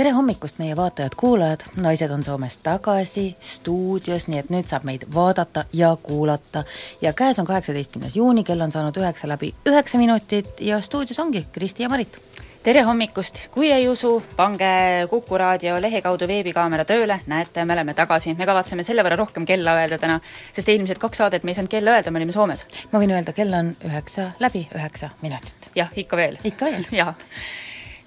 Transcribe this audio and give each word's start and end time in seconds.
tere 0.00 0.14
hommikust, 0.16 0.56
meie 0.56 0.72
vaatajad-kuulajad, 0.78 1.66
naised 1.84 2.12
on 2.14 2.22
Soomes 2.24 2.54
tagasi 2.64 3.34
stuudios, 3.44 4.30
nii 4.32 4.38
et 4.40 4.48
nüüd 4.48 4.70
saab 4.70 4.86
meid 4.88 5.04
vaadata 5.12 5.66
ja 5.76 5.90
kuulata. 6.02 6.62
ja 7.02 7.12
käes 7.12 7.38
on 7.38 7.44
kaheksateistkümnes 7.44 8.16
juuni, 8.16 8.44
kell 8.44 8.64
on 8.64 8.72
saanud 8.72 8.96
üheksa 8.96 9.28
läbi 9.28 9.52
üheksa 9.68 10.00
minutit 10.00 10.64
ja 10.64 10.80
stuudios 10.80 11.20
ongi 11.20 11.44
Kristi 11.52 11.82
ja 11.82 11.92
Marit. 11.92 12.16
tere 12.62 12.86
hommikust, 12.88 13.42
kui 13.50 13.72
ei 13.72 13.88
usu, 13.88 14.22
pange 14.36 14.72
Kuku 15.10 15.38
raadio 15.38 15.76
lehe 15.82 16.00
kaudu 16.00 16.28
veebikaamera 16.28 16.88
tööle, 16.88 17.20
näete, 17.26 17.64
me 17.64 17.76
oleme 17.76 17.94
tagasi, 17.94 18.34
me 18.34 18.48
kavatseme 18.48 18.82
selle 18.82 19.04
võrra 19.04 19.20
rohkem 19.20 19.44
kella 19.44 19.76
öelda 19.82 19.98
täna, 19.98 20.20
sest 20.52 20.68
eelmised 20.68 20.98
kaks 20.98 21.26
saadet 21.26 21.44
me 21.44 21.52
ei 21.52 21.60
saanud 21.60 21.76
kella 21.76 21.98
öelda, 21.98 22.10
me 22.10 22.24
olime 22.24 22.32
Soomes. 22.32 22.64
ma 22.92 23.04
võin 23.04 23.18
öelda, 23.18 23.36
kell 23.36 23.52
on 23.52 23.74
üheksa 23.84 24.30
läbi 24.40 24.68
üheksa 24.72 25.12
minutit. 25.20 25.74
jah, 25.74 25.92
ikka 25.92 26.16
veel. 26.16 26.40
ikka 26.44 26.72
veel. 26.72 26.88
jah 27.04 27.18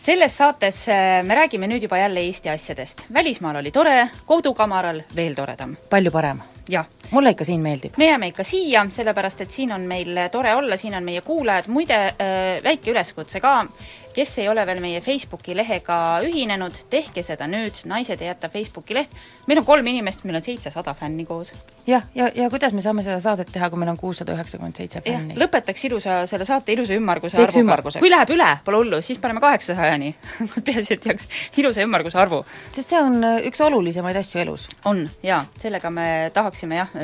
selles 0.03 0.37
saates 0.37 0.87
äh, 0.87 1.23
me 1.23 1.35
räägime 1.35 1.67
nüüd 1.67 1.83
juba 1.83 1.97
jälle 1.97 2.19
Eesti 2.19 2.49
asjadest. 2.49 3.05
välismaal 3.13 3.55
oli 3.55 3.71
tore, 3.71 4.09
kodukamaral 4.25 5.01
veel 5.15 5.35
toredam. 5.35 5.77
palju 5.89 6.11
parem. 6.11 6.41
jah. 6.69 6.85
mulle 7.11 7.31
ikka 7.31 7.45
siin 7.45 7.61
meeldib. 7.61 7.93
me 7.97 8.09
jääme 8.09 8.27
ikka 8.27 8.43
siia, 8.43 8.85
sellepärast 8.91 9.41
et 9.41 9.51
siin 9.51 9.71
on 9.71 9.81
meil 9.81 10.19
tore 10.31 10.55
olla, 10.55 10.77
siin 10.77 10.95
on 10.95 11.03
meie 11.03 11.21
kuulajad, 11.21 11.67
muide 11.67 11.95
äh, 11.95 12.63
väike 12.63 12.91
üleskutse 12.91 13.39
ka, 13.39 13.65
kes 14.13 14.37
ei 14.41 14.49
ole 14.49 14.65
veel 14.65 14.79
meie 14.83 15.01
Facebooki 15.01 15.55
lehega 15.57 15.97
ühinenud, 16.25 16.75
tehke 16.89 17.23
seda 17.25 17.47
nüüd, 17.49 17.83
Naised 17.89 18.21
ei 18.21 18.29
jäta 18.29 18.49
Facebooki 18.49 18.95
leht. 18.97 19.13
meil 19.47 19.59
on 19.61 19.65
kolm 19.65 19.87
inimest, 19.89 20.23
meil 20.23 20.37
on 20.39 20.45
seitsesada 20.45 20.93
fänni 20.97 21.25
koos. 21.25 21.53
jah, 21.87 22.03
ja, 22.15 22.25
ja, 22.25 22.43
ja 22.43 22.49
kuidas 22.49 22.73
me 22.73 22.81
saame 22.81 23.03
seda 23.03 23.19
saadet 23.23 23.51
teha, 23.51 23.69
kui 23.69 23.81
meil 23.81 23.91
on 23.93 23.97
kuussada 23.97 24.35
üheksakümmend 24.35 24.77
seitse 24.77 25.01
fänni? 25.05 25.37
lõpetaks 25.39 25.85
ilusa, 25.89 26.21
selle 26.29 26.45
saate 26.45 26.73
ilusa 26.73 26.97
ümmarguse 26.97 27.37
Teeks 27.37 27.57
arvuga. 27.57 27.99
kui 27.99 28.11
läheb 28.13 28.33
üle, 28.35 28.49
pole 28.65 28.81
hullu, 28.83 29.01
siis 29.01 29.21
paneme 29.23 29.41
kaheksasajani 29.43 30.13
peaasi, 30.65 30.97
et 30.97 31.09
jääks 31.11 31.29
ilusa 31.57 31.85
ümmarguse 31.85 32.19
arvu. 32.21 32.43
sest 32.71 32.93
see 32.93 33.01
on 33.01 33.21
äh, 33.23 33.39
üks 33.49 33.61
olulisemaid 33.65 34.19
asju 34.21 34.43
elus. 34.45 34.67
on, 34.85 35.07
jaa, 35.23 35.43
sellega 35.61 35.93
me 35.93 36.09
tahaksime 36.33 36.81
jah, 36.81 36.97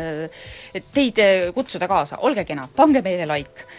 et 0.73 0.91
teid 0.93 1.23
äh, 1.23 1.53
kutsuda 1.55 1.89
kaasa, 1.89 2.21
olge 2.21 2.45
kena, 2.45 2.69
pange 2.75 3.01
meile 3.05 3.27
like 3.29 3.69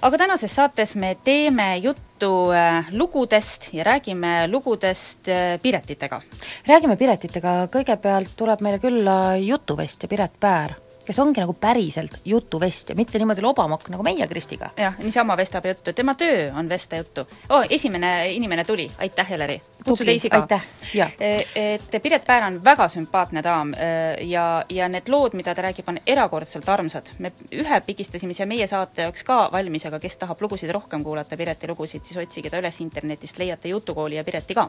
aga 0.00 0.18
tänases 0.18 0.54
saates 0.56 0.94
me 0.96 1.16
teeme 1.24 1.76
juttu 1.76 2.09
äh, 2.26 2.90
lugudest 2.92 3.68
ja 3.72 3.84
räägime 3.84 4.46
lugudest 4.48 5.28
äh, 5.28 5.58
Piretitega. 5.62 6.20
räägime 6.66 6.96
Piretitega, 6.96 7.66
kõigepealt 7.72 8.36
tuleb 8.36 8.60
meile 8.60 8.78
külla 8.78 9.36
jutuvestja 9.36 10.08
Piret 10.08 10.36
Päär, 10.40 10.76
kes 11.10 11.18
ongi 11.18 11.42
nagu 11.42 11.54
päriselt 11.58 12.20
jutuvestja, 12.24 12.94
mitte 12.94 13.18
niimoodi 13.18 13.42
lobamokk 13.42 13.90
nagu 13.90 14.06
meie 14.06 14.26
Kristiga. 14.30 14.70
jah, 14.78 14.98
niisama 15.02 15.36
vestab 15.36 15.66
juttu, 15.66 15.92
tema 15.92 16.14
töö 16.14 16.52
on 16.54 16.68
vesta 16.68 16.96
juttu. 17.02 17.26
oo, 17.48 17.64
esimene 17.70 18.32
inimene 18.32 18.64
tuli, 18.64 18.90
aitäh, 18.98 19.30
Heleri! 19.30 19.60
kutsu 19.84 20.04
teisi 20.04 20.30
ka. 20.30 20.60
jaa. 20.94 21.08
Et 21.54 22.02
Piret 22.02 22.24
Päär 22.26 22.44
on 22.46 22.58
väga 22.64 22.88
sümpaatne 22.88 23.42
daam 23.42 23.72
ja, 24.20 24.64
ja 24.68 24.88
need 24.88 25.08
lood, 25.08 25.34
mida 25.38 25.54
ta 25.54 25.62
räägib, 25.62 25.88
on 25.88 25.98
erakordselt 26.06 26.68
armsad. 26.68 27.12
me 27.18 27.32
ühe 27.52 27.80
pigistasime 27.86 28.34
siia 28.34 28.46
meie 28.46 28.66
saate 28.66 29.02
jaoks 29.08 29.24
ka 29.24 29.40
valmis, 29.52 29.86
aga 29.86 30.00
kes 30.00 30.16
tahab 30.16 30.40
lugusid 30.40 30.70
rohkem 30.70 31.04
kuulata, 31.04 31.36
Pireti 31.36 31.68
lugusid, 31.68 32.04
siis 32.04 32.20
otsige 32.20 32.50
ta 32.50 32.60
üles 32.60 32.80
internetist, 32.80 33.38
leiate 33.38 33.68
Jutukooli 33.68 34.16
ja 34.16 34.24
Pireti 34.24 34.54
ka. 34.54 34.68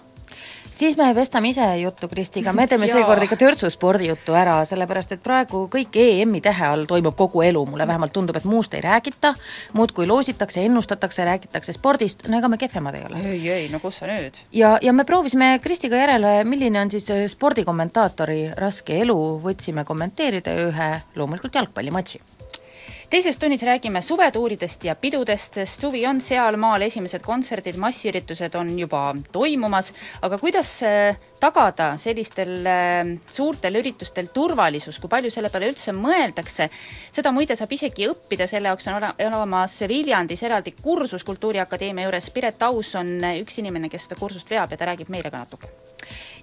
siis 0.71 0.97
me 0.97 1.11
vestame 1.15 1.49
ise 1.49 1.67
juttu 1.81 2.07
Kristiga, 2.07 2.53
me 2.53 2.67
teeme 2.67 2.87
seekord 2.91 3.23
ikka 3.27 3.37
törtsu 3.37 3.69
spordijuttu 3.69 4.35
ära, 4.37 4.61
sellepärast 4.65 5.17
et 5.17 5.23
praegu 5.23 5.67
kõik 5.71 5.99
EM-i 6.31 6.41
tähe 6.41 6.67
all 6.67 6.87
toimub 6.87 7.15
kogu 7.19 7.43
elu, 7.43 7.65
mulle 7.67 7.87
vähemalt 7.87 8.13
tundub, 8.15 8.37
et 8.39 8.47
muust 8.47 8.73
ei 8.77 8.81
räägita, 8.81 9.33
muudkui 9.73 10.07
loositakse, 10.07 10.63
ennustatakse, 10.65 11.25
räägitakse 11.27 11.75
spordist, 11.75 12.27
no 12.31 12.39
ega 12.39 12.49
me 12.51 12.59
kehvemad 12.61 12.95
ei 12.95 13.05
ole. 13.09 13.21
ei, 13.33 13.41
ei, 13.49 13.69
no 13.73 13.81
kus 13.83 13.99
sa 14.01 14.09
nüüd? 14.09 14.39
ja, 14.55 14.77
ja 14.81 14.93
me 14.95 15.05
proovisime 15.07 15.53
Kristiga 15.63 15.99
järele, 15.99 16.41
milline 16.47 16.81
on 16.81 16.91
siis 16.93 17.09
spordikommentaatori 17.35 18.41
raske 18.57 19.01
elu, 19.03 19.17
võtsime 19.43 19.85
kommenteerida 19.87 20.55
ühe 20.67 20.91
loomulikult 21.19 21.59
jalgpallimatši 21.59 22.21
teises 23.11 23.37
tunnis 23.37 23.63
räägime 23.63 24.01
suvetuuridest 24.01 24.83
ja 24.87 24.95
pidudest, 24.95 25.57
sest 25.59 25.81
suvi 25.83 26.05
on 26.07 26.21
sealmaal, 26.23 26.85
esimesed 26.85 27.23
kontserdid, 27.25 27.75
massiüritused 27.75 28.55
on 28.55 28.69
juba 28.79 29.01
toimumas, 29.35 29.89
aga 30.23 30.37
kuidas 30.39 30.71
äh, 30.87 31.17
tagada 31.39 31.89
sellistel 31.99 32.53
äh, 32.63 33.11
suurtel 33.31 33.81
üritustel 33.81 34.31
turvalisus, 34.31 34.99
kui 35.03 35.11
palju 35.11 35.31
selle 35.33 35.51
peale 35.51 35.73
üldse 35.73 35.91
mõeldakse, 35.97 36.69
seda 37.11 37.35
muide 37.35 37.57
saab 37.59 37.75
isegi 37.75 38.07
õppida, 38.07 38.47
selle 38.47 38.71
jaoks 38.71 38.87
on 38.87 39.01
ole- 39.01 39.13
olemas 39.27 39.75
Viljandis 39.91 40.47
eraldi 40.47 40.71
kursus 40.79 41.27
Kultuuriakadeemia 41.27 42.07
juures, 42.07 42.31
Piret 42.31 42.63
Aus 42.63 42.95
on 42.95 43.17
äh, 43.27 43.41
üks 43.43 43.59
inimene, 43.59 43.91
kes 43.91 44.07
seda 44.07 44.19
kursust 44.23 44.49
veab 44.55 44.71
ja 44.71 44.79
ta 44.79 44.87
räägib 44.93 45.11
meile 45.11 45.33
ka 45.33 45.43
natuke 45.43 45.67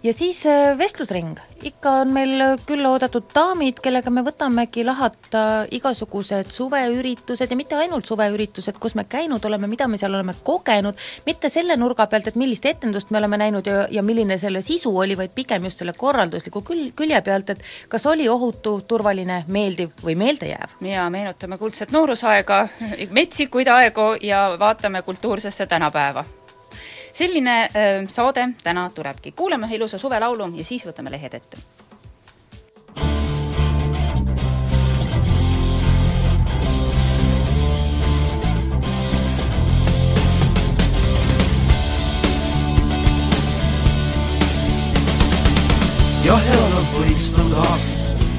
ja 0.03 0.13
siis 0.13 0.47
äh, 0.47 0.79
vestlusring, 0.79 1.39
ikka 1.63 1.91
on 2.03 2.13
meil 2.15 2.43
külla 2.67 2.93
oodatud 2.95 3.29
daamid, 3.35 3.81
kellega 3.83 4.11
me 4.15 4.23
võtamegi 4.27 4.85
lahata 4.87 5.43
igasugused 5.75 6.53
suveüritused 6.55 7.51
ja 7.51 7.59
mitte 7.59 7.77
ainult 7.79 8.07
suveüritused, 8.07 8.79
kus 8.81 8.95
me 8.99 9.05
käinud 9.11 9.45
oleme, 9.45 9.71
mida 9.71 9.89
me 9.89 9.99
seal 9.99 10.15
oleme 10.15 10.35
kogenud, 10.45 10.99
mitte 11.27 11.51
selle 11.53 11.77
nurga 11.77 12.07
pealt, 12.07 12.31
et 12.31 12.39
millist 12.39 12.67
etendust 12.67 13.11
me 13.11 13.19
oleme 13.19 13.41
näinud 13.41 13.67
ja, 13.67 13.87
ja 13.91 14.03
milline 14.03 14.39
selle 14.39 14.63
sisu 14.63 14.95
oli, 14.97 15.17
vaid 15.19 15.35
pigem 15.35 15.69
just 15.69 15.83
selle 15.83 15.97
korraldusliku 15.99 16.63
kül-, 16.71 16.91
külje 16.97 17.23
pealt, 17.27 17.55
et 17.55 17.65
kas 17.89 18.07
oli 18.07 18.29
ohutu, 18.29 18.79
turvaline, 18.89 19.45
meeldiv 19.49 19.95
või 20.05 20.19
meeldejääv. 20.19 20.79
ja 20.87 21.11
meenutame 21.11 21.59
kuldset 21.59 21.93
noorusaega, 21.95 22.67
metsikuid 23.11 23.69
aegu 23.73 24.15
ja 24.23 24.49
vaatame 24.59 25.03
kultuursesse 25.03 25.67
tänapäeva. 25.67 26.25
Selline 27.13 27.59
äh, 27.65 28.05
saade 28.09 28.49
täna 28.63 28.91
tulebki, 28.95 29.33
kuulame 29.33 29.67
ühe 29.67 29.81
ilusa 29.81 29.99
suvelaulu 29.99 30.53
ja 30.57 30.65
siis 30.65 30.87
võtame 30.87 31.11
lehed 31.11 31.35
ette. 31.35 31.59
jah, 46.29 46.49
elada 46.53 46.81
võiks 46.93 47.31
nagu 47.33 47.49
tahaks 47.55 47.85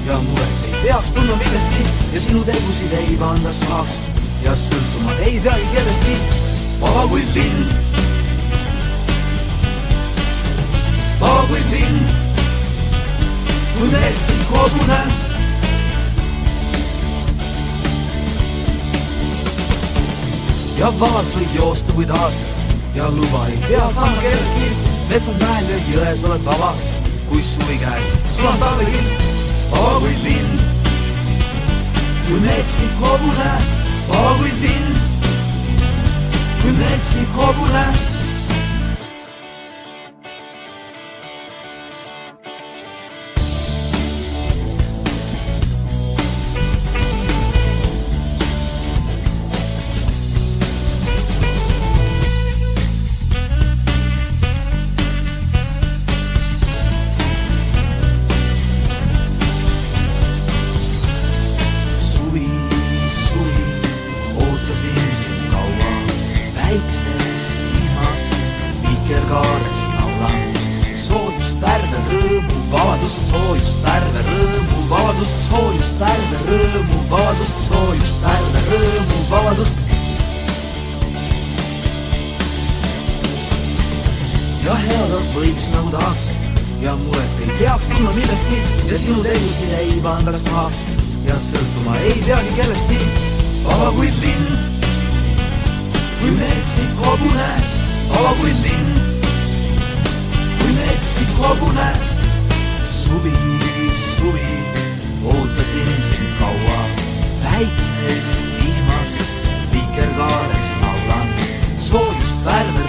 ja 0.06 0.18
muret 0.22 0.66
ei 0.68 0.82
peaks 0.84 1.10
tundma 1.16 1.36
millestki 1.40 1.86
ja 2.14 2.20
sinu 2.22 2.42
tegusid 2.46 2.92
ei 3.00 3.16
panda 3.18 3.52
saaks 3.56 3.98
ja 4.44 4.54
sõltuma 4.56 5.16
ei 5.26 5.40
peagi 5.44 5.66
kellestki, 5.74 6.14
vaba 6.80 7.06
kui 7.10 7.26
lind. 7.34 8.09
Vaba 11.20 11.42
kui 11.48 11.62
lind, 11.72 12.06
kui 13.76 13.88
metsik 13.94 14.54
hobune. 14.54 15.00
ja 20.80 20.88
vabalt 20.96 21.34
võid 21.36 21.56
joosta, 21.58 21.92
kui 21.92 22.06
tahad 22.08 22.36
ja 22.96 23.08
luba 23.12 23.42
ei 23.50 23.58
pea 23.66 23.88
saama 23.92 24.22
kelleltki. 24.22 24.70
metsas, 25.10 25.36
mäel 25.42 25.68
ja 25.68 25.80
jões 25.90 26.22
oled 26.24 26.46
vaba, 26.46 26.70
kui 27.28 27.42
suvi 27.44 27.76
käes, 27.82 28.14
sul 28.36 28.48
on 28.48 28.56
talvehind, 28.62 29.26
vaba 29.74 29.98
kui 30.06 30.14
lind. 30.24 30.64
kui 32.28 32.40
metsik 32.46 33.02
hobune, 33.02 33.50
vaba 34.08 34.32
kui 34.38 34.54
lind, 34.62 34.96
kui 36.62 36.72
metsik 36.80 37.36
hobune 37.36 37.84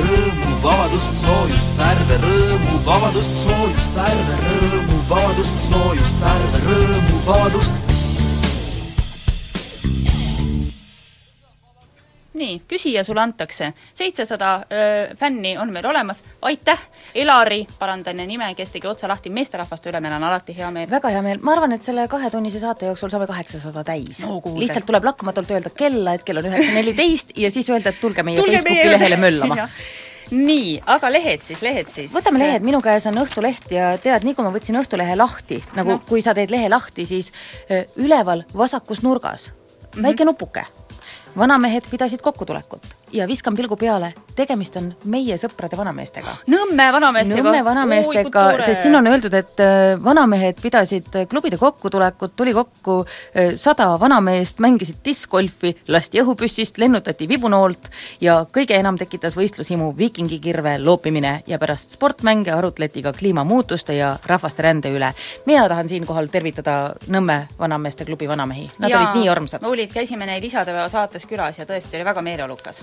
rõõmu, 0.05 0.55
vabadust, 0.63 1.15
soojust, 1.23 1.77
värve, 1.79 2.19
rõõmu, 2.25 2.79
vabadust, 2.87 3.37
soojust, 3.43 3.97
värve, 3.97 4.39
rõõmu, 4.45 4.99
vabadust, 5.09 5.63
soojust, 5.69 6.25
värve, 6.25 6.65
rõõmu, 6.67 7.23
vabadust. 7.29 7.80
nii, 12.41 12.57
küsija 12.69 13.03
sulle 13.07 13.21
antakse, 13.23 13.71
seitsesada 13.97 14.51
fänni 15.19 15.55
on 15.61 15.71
meil 15.73 15.85
olemas, 15.85 16.23
aitäh, 16.47 16.79
Elari, 17.15 17.63
parandan 17.79 18.21
nime, 18.27 18.51
kes 18.57 18.73
tegi 18.73 18.89
otsa 18.89 19.09
lahti 19.11 19.31
meesterahvaste 19.33 19.91
üle, 19.91 20.01
meil 20.03 20.15
on 20.17 20.27
alati 20.27 20.55
hea 20.57 20.69
meel. 20.73 20.89
väga 20.91 21.13
hea 21.13 21.23
meel, 21.25 21.41
ma 21.45 21.55
arvan, 21.55 21.75
et 21.77 21.83
selle 21.87 22.07
kahetunnise 22.11 22.61
saate 22.61 22.89
jooksul 22.89 23.11
saame 23.13 23.27
kaheksasada 23.29 23.83
täis. 23.87 24.23
No 24.25 24.39
lihtsalt 24.57 24.87
tuleb 24.89 25.05
lakkamatult 25.07 25.51
öelda 25.51 25.73
kella, 25.75 26.15
et 26.17 26.23
kell 26.27 26.41
on 26.41 26.49
üheksa 26.51 26.77
neliteist 26.77 27.35
ja 27.37 27.51
siis 27.51 27.69
öelda, 27.69 27.93
et 27.93 28.01
tulge 28.01 28.23
meie 28.23 28.39
Tulge 28.39 28.57
Facebooki 28.57 28.87
meie- 28.87 28.95
lehele 28.97 29.21
möllama. 29.21 29.67
Nii, 30.31 30.77
aga 30.87 31.09
lehed 31.11 31.41
siis, 31.43 31.59
lehed 31.59 31.89
siis? 31.91 32.11
võtame 32.13 32.39
lehed, 32.39 32.63
minu 32.63 32.79
käes 32.83 33.03
on 33.09 33.17
Õhtuleht 33.19 33.67
ja 33.75 33.97
tead, 33.99 34.23
nii 34.23 34.37
kui 34.37 34.45
ma 34.45 34.53
võtsin 34.53 34.79
Õhtulehe 34.79 35.17
lahti, 35.19 35.57
nagu 35.75 35.97
no. 35.97 36.03
kui 36.07 36.23
sa 36.23 36.31
teed 36.37 36.53
lehe 36.53 36.69
lahti, 36.71 37.03
siis 37.09 37.33
üleval 37.99 38.45
vasakus 38.55 39.03
nurgas. 39.03 39.49
Mm 39.49 39.99
-hmm. 39.99 40.07
väike 40.07 40.25
nupuke. 40.25 40.63
Vanamehed 41.37 41.83
pidasid 41.91 42.21
kokkutulekut 42.21 42.83
ja 43.13 43.27
viskan 43.27 43.55
pilgu 43.55 43.75
peale, 43.79 44.13
tegemist 44.35 44.75
on 44.79 44.91
meie 45.11 45.37
sõprade 45.39 45.77
vanameestega. 45.77 46.35
Nõmme 46.51 46.87
vanameestega? 46.93 47.43
Nõmme 47.43 47.63
vanameestega, 47.65 48.45
sest 48.65 48.85
siin 48.85 48.95
on 48.95 49.07
öeldud, 49.11 49.33
et 49.37 49.59
öö, 49.63 49.97
vanamehed 50.03 50.61
pidasid 50.61 51.09
öö, 51.15 51.25
klubide 51.29 51.57
kokkutulekut, 51.61 52.35
tuli 52.35 52.53
kokku 52.53 53.01
öö, 53.03 53.57
sada 53.57 53.89
vanameest, 53.99 54.59
mängisid 54.63 55.01
diskgolfi, 55.05 55.73
lasti 55.87 56.21
õhupüssist, 56.23 56.79
lennutati 56.81 57.27
vibunoolt 57.29 57.91
ja 58.21 58.41
kõige 58.53 58.77
enam 58.79 58.97
tekitas 58.99 59.37
võistlushimu 59.39 59.91
viikingikirve 59.97 60.77
loopimine 60.83 61.41
ja 61.47 61.59
pärast 61.61 61.97
sportmänge 61.97 62.53
arutleti 62.55 63.03
ka 63.03 63.13
kliimamuutuste 63.17 63.95
ja 63.97 64.15
rahvaste 64.25 64.63
rände 64.63 64.91
üle. 64.91 65.13
mina 65.45 65.67
tahan 65.69 65.89
siinkohal 65.89 66.27
tervitada 66.31 66.95
Nõmme 67.11 67.47
vanameeste 67.59 68.05
klubi 68.05 68.27
vanamehi, 68.27 68.69
nad 68.79 68.91
ja, 68.91 68.99
olid 68.99 69.19
nii 69.19 69.29
armsad. 69.29 69.63
olid, 69.67 69.91
käisime 69.93 70.25
neil 70.25 70.43
isadepäeva 70.43 70.89
saates 70.89 71.25
külas 71.25 71.57
ja 71.59 71.65
tõesti 71.65 71.97
oli 71.97 72.05
väga 72.05 72.21
meeleolukas. 72.21 72.81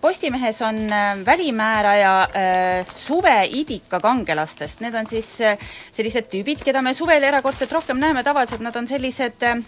Postimehes 0.00 0.58
on 0.62 0.92
äh, 0.92 1.14
välimääraja 1.26 2.14
äh, 2.22 2.86
suveidika 2.92 4.00
kangelastest, 4.00 4.82
need 4.84 4.94
on 4.94 5.06
siis 5.08 5.30
äh, 5.40 5.56
sellised 5.92 6.28
tüübid, 6.28 6.60
keda 6.66 6.82
me 6.84 6.92
suvel 6.94 7.24
erakordselt 7.24 7.72
rohkem 7.72 7.96
näeme, 8.02 8.20
tavaliselt 8.26 8.60
nad 8.60 8.76
on 8.76 8.88
sellised 8.90 9.40
äh, 9.48 9.62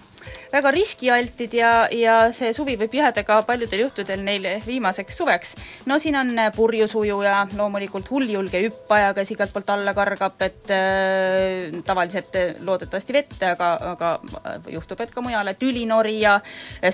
väga 0.52 0.70
riskialtid 0.75 1.55
ja, 1.55 1.73
ja 1.93 2.17
see 2.37 2.52
suvi 2.56 2.76
võib 2.81 2.94
jääda 2.99 3.25
ka 3.26 3.40
paljudel 3.46 3.84
juhtudel 3.87 4.23
neil 4.25 4.49
viimaseks 4.67 5.17
suveks. 5.17 5.55
no 5.87 5.99
siin 6.02 6.17
on 6.17 6.32
äh, 6.38 6.52
purjusujuja, 6.56 7.46
loomulikult 7.56 8.11
hulljulge 8.11 8.62
hüppaja, 8.67 9.12
kes 9.17 9.34
igalt 9.34 9.52
poolt 9.55 9.70
alla 9.75 9.94
kargab, 9.96 10.40
et 10.46 10.73
äh, 10.75 11.81
tavaliselt 11.87 12.37
äh, 12.37 12.55
loodetavasti 12.64 13.17
vette, 13.17 13.52
aga, 13.55 13.73
aga 13.93 14.12
äh, 14.43 14.73
juhtub, 14.76 15.00
et 15.00 15.14
ka 15.14 15.25
mujale, 15.25 15.56
tülinorija, 15.58 16.38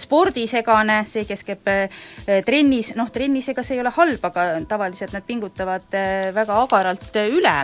spordisegane, 0.03 1.03
see, 1.09 1.27
kes 1.29 1.45
käib 1.47 1.71
äh, 1.73 2.03
trennis, 2.47 2.93
noh, 2.99 3.11
trennis 3.13 3.49
ega 3.53 3.65
see 3.67 3.79
ei 3.79 3.85
ole 3.85 3.93
halb, 3.95 4.25
aga 4.31 4.47
tavaliselt 4.69 5.15
nad 5.17 5.27
pingutavad 5.27 5.95
äh, 5.97 6.31
väga 6.35 6.59
agaralt 6.65 7.17
äh, 7.17 7.31
üle. 7.33 7.55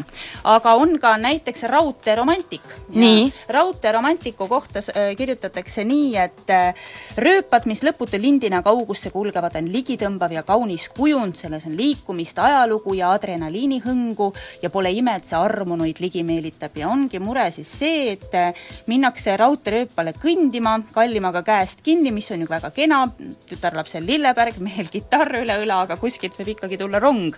aga 0.44 0.74
on 0.74 0.98
ka 1.00 1.16
näiteks 1.20 1.62
raudteeromantik. 1.72 2.64
Nii. 2.88 3.32
raudteeromantiku 3.48 4.48
kohta 4.48 4.82
äh, 4.92 5.12
kirjutatakse 5.58 5.84
nii, 5.84 6.16
et 6.16 6.50
äh, 6.50 6.74
rööpad, 7.18 7.66
mis 7.66 7.82
lõputu 7.82 8.18
lindina 8.20 8.62
kaugusse 8.62 9.10
kulgevad, 9.10 9.56
on 9.58 9.68
ligitõmbav 9.72 10.32
ja 10.32 10.42
kaunis 10.42 10.88
kujund, 10.94 11.36
selles 11.36 11.66
on 11.66 11.76
liikumist, 11.76 12.38
ajalugu 12.38 12.94
ja 12.94 13.10
adrenaliinihõngu 13.12 14.32
ja 14.62 14.70
pole 14.70 14.92
ime, 14.92 15.16
et 15.16 15.26
see 15.26 15.38
armunuid 15.38 16.00
ligi 16.00 16.22
meelitab. 16.24 16.76
Ja 16.76 16.88
ongi 16.88 17.18
mure 17.18 17.48
siis 17.50 17.68
see, 17.68 18.12
et 18.14 18.34
äh, 18.34 18.52
minnakse 18.86 19.36
raudteerööpale 19.36 20.14
kõndima, 20.18 20.78
kallimaga 20.92 21.42
käest 21.42 21.82
kinni, 21.82 22.12
mis 22.14 22.30
on 22.30 22.44
ju 22.44 22.50
väga 22.50 22.70
kena, 22.74 23.04
tütarlapsel 23.48 24.06
lilleberg, 24.06 24.60
mehel 24.62 24.90
kitarr 24.92 25.42
üle 25.42 25.58
õla, 25.64 25.82
aga 25.86 25.98
kuskilt 26.00 26.38
võib 26.38 26.54
ikkagi 26.54 26.78
tulla 26.78 27.00
rong. 27.02 27.34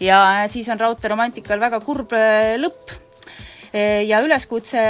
ja 0.00 0.48
siis 0.50 0.68
on 0.68 0.80
raudteeromantikal 0.80 1.60
väga 1.60 1.80
kurb 1.84 2.12
äh, 2.16 2.56
lõpp 2.60 3.09
ja 3.72 4.18
üleskutse 4.24 4.80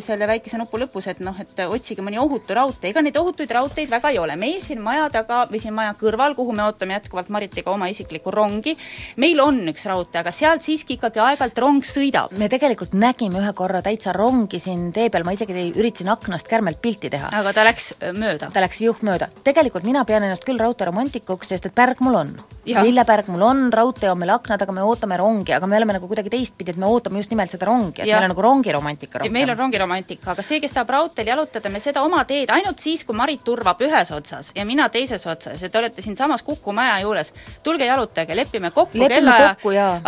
selle 0.00 0.28
väikese 0.28 0.58
nupu 0.60 0.78
lõpus, 0.80 1.08
et 1.10 1.20
noh, 1.24 1.36
et 1.40 1.60
otsige 1.66 2.04
mõni 2.04 2.18
ohutu 2.20 2.54
raudtee, 2.56 2.90
ega 2.90 3.02
neid 3.04 3.16
ohutuid 3.20 3.50
raudteid 3.52 3.90
väga 3.92 4.12
ei 4.14 4.18
ole. 4.18 4.36
meil 4.40 4.62
siin 4.64 4.80
maja 4.82 5.08
taga 5.12 5.44
või 5.50 5.60
siin 5.60 5.74
maja 5.76 5.94
kõrval, 5.98 6.34
kuhu 6.36 6.54
me 6.56 6.64
ootame 6.64 6.96
jätkuvalt 6.96 7.28
Maritiga 7.28 7.72
oma 7.72 7.88
isiklikku 7.92 8.32
rongi, 8.32 8.76
meil 9.16 9.40
on 9.44 9.60
üks 9.68 9.84
raudtee, 9.88 10.20
aga 10.22 10.32
sealt 10.32 10.64
siiski 10.64 10.96
ikkagi 10.96 11.20
aeg-ajalt 11.22 11.60
rong 11.60 11.84
sõidab. 11.84 12.32
me 12.38 12.48
tegelikult 12.52 12.96
nägime 12.96 13.40
ühe 13.42 13.52
korra 13.56 13.82
täitsa 13.84 14.14
rongi 14.16 14.60
siin 14.62 14.88
tee 14.96 15.10
peal, 15.10 15.24
ma 15.26 15.36
isegi 15.36 15.70
üritasin 15.76 16.10
aknast 16.12 16.48
kärmelt 16.48 16.80
pilti 16.82 17.10
teha. 17.12 17.30
aga 17.36 17.52
ta 17.52 17.66
läks 17.68 17.92
äh, 18.00 18.12
mööda. 18.16 18.50
ta 18.52 18.64
läks 18.64 18.80
viuh 18.80 19.02
mööda. 19.06 19.28
tegelikult 19.44 19.84
mina 19.84 20.04
pean 20.08 20.24
ennast 20.24 20.46
küll 20.46 20.60
raudteeromantikuks, 20.62 21.52
sest 21.52 21.68
et 21.68 21.76
pärg 21.76 22.00
mul 22.00 22.20
on. 22.22 22.36
Lillepärg 22.66 23.28
mul 23.30 23.44
on, 23.46 23.66
raudtee 23.72 24.10
on 24.10 24.18
meil 24.18 24.32
akna 24.34 24.56
taga, 24.58 24.72
me 24.74 24.82
ootame 24.82 25.18
rongi, 25.20 25.52
aga 25.54 25.68
me 25.70 25.76
oleme 25.78 25.94
nagu 25.98 26.08
kuidagi 26.10 26.32
teistpidi, 26.32 26.74
et 26.74 26.80
me 26.82 26.88
ootame 26.90 27.20
just 27.22 27.30
nimelt 27.30 27.52
seda 27.52 27.68
rongi, 27.68 28.05
et 28.06 28.12
Jah. 28.12 28.20
meil 28.20 28.30
on 28.30 28.34
nagu 28.34 28.44
rongiromantika 28.46 29.18
ja 29.18 29.22
rohkem. 29.22 29.32
meil 29.32 29.50
on 29.50 29.58
rongiromantika, 29.58 30.30
aga 30.32 30.44
see, 30.46 30.60
kes 30.62 30.74
tahab 30.76 30.92
raudteel 30.94 31.30
jalutada, 31.32 31.72
me 31.72 31.80
seda 31.82 32.02
oma 32.06 32.24
teed 32.28 32.50
ainult 32.54 32.82
siis, 32.82 33.04
kui 33.04 33.16
Marit 33.16 33.42
turvab 33.44 33.80
ühes 33.82 34.12
otsas 34.14 34.52
ja 34.54 34.64
mina 34.68 34.88
teises 34.92 35.26
otsas 35.26 35.62
ja 35.62 35.70
te 35.70 35.78
olete 35.78 36.02
siinsamas 36.02 36.44
Kuku 36.46 36.72
maja 36.72 37.00
juures, 37.02 37.32
tulge 37.62 37.86
jalutage, 37.88 38.36
lepime 38.36 38.70
kokku 38.70 39.08
kellaaja, 39.08 39.56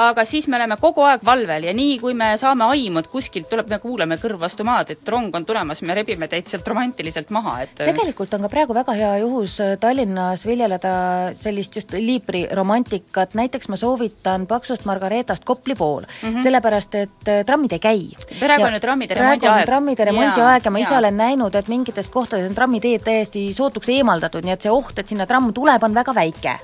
aga 0.08 0.24
siis 0.28 0.46
me 0.48 0.56
oleme 0.60 0.76
kogu 0.80 1.02
aeg 1.08 1.24
valvel 1.24 1.68
ja 1.68 1.74
nii, 1.74 1.98
kui 2.02 2.14
me 2.14 2.32
saame 2.38 2.68
aimu, 2.74 3.02
et 3.02 3.10
kuskilt 3.10 3.48
tuleb, 3.50 3.68
me 3.70 3.80
kuuleme 3.82 4.18
kõrv 4.20 4.40
vastu 4.44 4.66
maad, 4.66 4.92
et 4.94 5.08
rong 5.08 5.34
on 5.34 5.46
tulemas, 5.48 5.82
me 5.82 5.96
rebime 5.98 6.28
teid 6.30 6.46
sealt 6.50 6.68
romantiliselt 6.68 7.32
maha, 7.34 7.58
et 7.66 7.74
tegelikult 7.82 8.34
on 8.36 8.46
ka 8.46 8.52
praegu 8.52 8.76
väga 8.76 8.94
hea 8.98 9.12
juhus 9.24 9.58
äh, 9.64 9.74
Tallinnas 9.80 10.44
viljeleda 10.46 10.92
sellist 11.38 11.76
just 11.80 11.94
liibri 11.96 12.44
romantikat, 12.54 13.34
näiteks 13.38 13.70
ma 13.72 13.78
soovitan 13.80 14.46
Paksust 14.50 14.86
Margareetast 14.88 15.44
Kopli 15.48 15.74
pool 15.78 16.02
mm, 16.02 16.28
-hmm. 16.28 16.42
sellepärast 16.42 16.94
et 16.94 17.28
äh, 17.28 17.44
trammid 17.46 17.72
ei 17.72 17.78
käi. 17.78 17.87
Mhm. 17.96 18.38
Praegu 18.40 18.66
on 18.66 18.74
ju 18.74 18.80
trammide 18.80 19.14
remondi 19.14 19.46
on 19.46 19.52
aeg. 19.52 19.66
trammide 19.66 20.04
remondi 20.04 20.40
aeg 20.40 20.64
ja 20.64 20.70
ma 20.70 20.78
ise 20.78 20.94
jaa. 20.94 20.98
olen 20.98 21.16
näinud, 21.16 21.54
et 21.54 21.68
mingites 21.68 22.08
kohtades 22.10 22.48
on 22.48 22.54
trammiteed 22.54 23.02
täiesti 23.04 23.52
sootuks 23.54 23.88
eemaldatud, 23.88 24.44
nii 24.44 24.52
et 24.52 24.62
see 24.62 24.70
oht, 24.72 24.98
et 24.98 25.06
sinna 25.06 25.26
tramm 25.26 25.52
tuleb, 25.52 25.82
on 25.82 25.94
väga 25.94 26.14
väike 26.14 26.58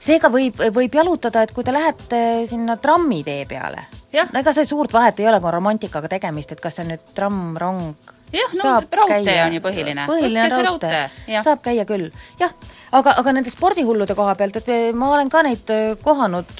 seega 0.00 0.30
võib, 0.32 0.60
võib 0.72 0.94
jalutada, 0.94 1.42
et 1.42 1.52
kui 1.52 1.64
te 1.64 1.72
lähete 1.72 2.46
sinna 2.48 2.76
trammitee 2.80 3.44
peale, 3.46 3.84
no 4.32 4.40
ega 4.40 4.52
see 4.56 4.64
suurt 4.64 4.92
vahet 4.92 5.20
ei 5.20 5.26
ole, 5.28 5.40
kui 5.40 5.48
on 5.50 5.52
romantikaga 5.58 6.08
tegemist, 6.08 6.52
et 6.52 6.60
kas 6.60 6.74
see 6.78 6.84
on 6.86 6.94
nüüd 6.94 7.12
tramm, 7.14 7.56
rong, 7.60 7.94
Jah, 8.32 8.52
no 8.62 8.76
raudtee 8.80 9.40
on 9.44 9.54
ju 9.54 9.60
põhiline. 9.60 10.06
põhiline 10.06 10.48
raudtee, 10.62 11.10
saab 11.42 11.62
käia 11.64 11.84
küll, 11.84 12.10
jah. 12.38 12.52
Aga, 12.96 13.14
aga 13.20 13.34
nende 13.36 13.52
spordihullude 13.52 14.14
koha 14.18 14.34
pealt, 14.38 14.56
et 14.60 14.70
me- 14.70 14.92
ma 14.92 15.12
olen 15.14 15.30
ka 15.30 15.42
neid 15.46 15.70
öö, 15.70 15.96
kohanud, 16.02 16.50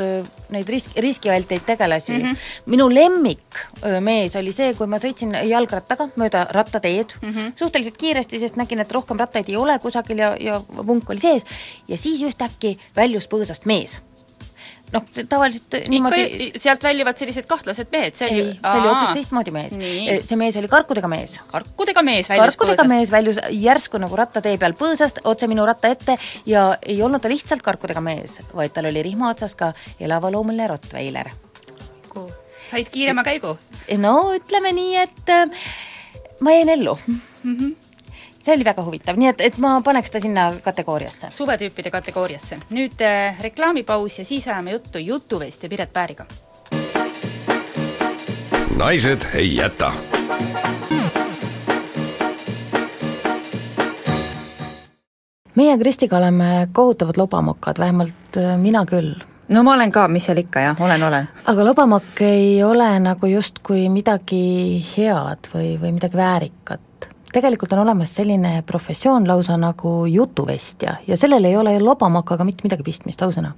neid 0.51 0.69
risk, 0.69 0.97
riskialteid 0.97 1.65
tegelasi 1.67 2.13
mm. 2.13 2.23
-hmm. 2.23 2.37
minu 2.67 2.89
lemmik 2.91 3.65
mees 4.01 4.37
oli 4.37 4.53
see, 4.53 4.75
kui 4.75 4.87
ma 4.87 4.99
sõitsin 4.99 5.35
jalgrattaga 5.49 6.11
mööda 6.17 6.47
rattateed 6.51 7.17
mm. 7.23 7.33
-hmm. 7.33 7.53
suhteliselt 7.59 7.97
kiiresti, 7.97 8.41
sest 8.41 8.57
nägin, 8.57 8.81
et 8.81 8.93
rohkem 8.93 9.19
rattaid 9.19 9.49
ei 9.49 9.57
ole 9.57 9.79
kusagil 9.79 10.19
ja, 10.19 10.37
ja 10.41 10.61
vunk 10.87 11.11
oli 11.11 11.19
sees 11.19 11.45
ja 11.89 11.97
siis 11.99 12.23
ühtäkki 12.23 12.79
väljus 12.97 13.29
põõsast 13.29 13.67
mees. 13.67 14.01
Noh, 14.95 15.05
tavaliselt 15.29 15.77
niimoodi 15.91 16.23
ikka 16.47 16.63
sealt 16.63 16.85
väljuvad 16.85 17.19
sellised 17.21 17.47
kahtlased 17.51 17.91
mehed, 17.93 18.17
see 18.19 18.29
ei, 18.31 18.47
see 18.55 18.73
oli 18.79 18.89
hoopis 18.89 19.13
teistmoodi 19.19 19.55
mees. 19.55 19.77
See 20.29 20.39
mees 20.41 20.59
oli 20.61 20.71
karkudega 20.71 21.11
mees. 21.11 21.37
karkudega 21.51 22.05
mees 22.07 22.31
väljus 22.33 22.57
karkudega 22.57 22.83
põõsast. 22.83 22.93
mees 22.95 23.13
väljus 23.13 23.41
järsku 23.55 24.01
nagu 24.03 24.19
rattatee 24.21 24.57
peal 24.61 24.77
põõsast 24.79 25.23
otse 25.25 25.51
minu 25.51 25.67
ratta 25.69 25.93
ette 25.93 26.19
ja 26.49 26.71
ei 26.83 27.01
olnud 27.03 27.23
ta 27.23 27.33
lihtsalt 27.33 27.65
karkudega 27.67 28.03
mees, 28.05 28.41
vaid 28.55 28.75
tal 28.77 28.91
oli 28.91 29.05
rihma 29.07 29.31
otsas 29.35 29.57
ka 29.59 29.73
elavloomuline 30.01 30.67
Rottweiler. 30.71 31.31
said 32.71 32.91
kiirema 32.93 33.25
käigu? 33.27 33.57
no 33.99 34.17
ütleme 34.35 34.75
nii, 34.75 34.97
et 35.07 35.35
äh, 35.35 35.71
ma 36.41 36.57
jäin 36.57 36.69
ellu 36.69 36.99
mm. 37.07 37.21
-hmm. 37.57 37.90
See 38.51 38.59
oli 38.59 38.67
väga 38.67 38.83
huvitav, 38.83 39.19
nii 39.21 39.31
et, 39.31 39.43
et 39.47 39.59
ma 39.63 39.77
paneks 39.85 40.11
ta 40.11 40.21
sinna 40.23 40.51
kategooriasse. 40.65 41.31
suvetüüpide 41.37 41.91
kategooriasse. 41.95 42.59
nüüd 42.75 43.03
äh, 43.07 43.39
reklaamipaus 43.43 44.19
ja 44.19 44.25
siis 44.25 44.49
ajame 44.49 44.75
juttu 44.75 44.99
Jutuvest 44.99 45.63
ja 45.63 45.69
Piret 45.69 45.93
Pääriga. 45.93 46.27
naised 48.77 49.27
ei 49.35 49.57
jäta 49.57 49.93
meie 55.55 55.79
Kristiga 55.79 56.17
oleme 56.17 56.69
kohutavad 56.73 57.17
lobamokad, 57.17 57.79
vähemalt 57.79 58.37
äh, 58.37 58.59
mina 58.59 58.85
küll. 58.85 59.15
no 59.49 59.63
ma 59.63 59.75
olen 59.75 59.93
ka, 59.93 60.09
mis 60.09 60.27
seal 60.27 60.43
ikka 60.43 60.61
jah, 60.61 60.83
olen, 60.83 61.03
olen. 61.03 61.29
aga 61.47 61.65
lobamokk 61.65 62.23
ei 62.27 62.63
ole 62.65 62.99
nagu 62.99 63.27
justkui 63.27 63.89
midagi 63.89 64.85
head 64.97 65.53
või, 65.55 65.77
või 65.79 65.99
midagi 66.01 66.17
väärikat. 66.17 66.90
Tegelikult 67.33 67.73
on 67.73 67.79
olemas 67.79 68.15
selline 68.15 68.63
professioon 68.67 69.29
lausa 69.29 69.57
nagu 69.57 70.05
jutuvestja 70.07 70.95
ja 71.07 71.17
sellel 71.17 71.45
ei 71.45 71.57
ole 71.57 71.79
lobamokaga 71.79 72.45
mitte 72.45 72.67
midagi 72.67 72.83
pistmist, 72.87 73.23
ausõna. 73.23 73.53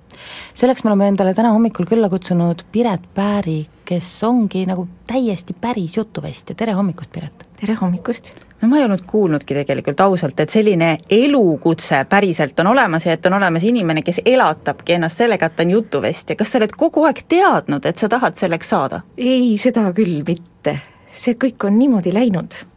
selleks 0.54 0.84
me 0.84 0.92
oleme 0.92 1.08
endale 1.08 1.34
täna 1.34 1.52
hommikul 1.52 1.88
külla 1.88 2.10
kutsunud 2.12 2.64
Piret 2.72 3.06
Pääri, 3.14 3.66
kes 3.84 4.14
ongi 4.24 4.66
nagu 4.66 4.88
täiesti 5.06 5.56
päris 5.60 5.96
jutuvestja, 5.96 6.54
tere 6.54 6.72
hommikust, 6.72 7.12
Piret! 7.12 7.46
tere 7.60 7.76
hommikust! 7.80 8.32
no 8.62 8.68
ma 8.68 8.78
ei 8.78 8.84
olnud 8.84 9.04
kuulnudki 9.06 9.54
tegelikult 9.54 10.00
ausalt, 10.00 10.40
et 10.40 10.50
selline 10.50 10.96
elukutse 11.10 12.04
päriselt 12.08 12.60
on 12.60 12.72
olemas 12.74 13.06
ja 13.06 13.16
et 13.16 13.26
on 13.26 13.38
olemas 13.38 13.64
inimene, 13.64 14.02
kes 14.02 14.20
elatabki 14.24 14.98
ennast 14.98 15.22
sellega, 15.24 15.48
et 15.48 15.56
ta 15.56 15.66
on 15.66 15.76
jutuvestja, 15.78 16.36
kas 16.36 16.52
sa 16.52 16.60
oled 16.60 16.76
kogu 16.76 17.06
aeg 17.08 17.24
teadnud, 17.28 17.86
et 17.88 17.98
sa 17.98 18.10
tahad 18.12 18.36
selleks 18.38 18.74
saada? 18.74 19.02
ei, 19.16 19.56
seda 19.58 19.88
küll 19.96 20.22
mitte. 20.26 20.78
see 21.12 21.34
kõik 21.36 21.66
on 21.66 21.78
niimoodi 21.78 22.12
läinud. 22.14 22.71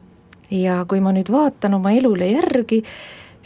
Ja 0.56 0.82
kui 0.90 1.02
ma 1.04 1.14
nüüd 1.16 1.30
vaatan 1.32 1.78
oma 1.78 1.92
elule 1.96 2.28
järgi, 2.32 2.82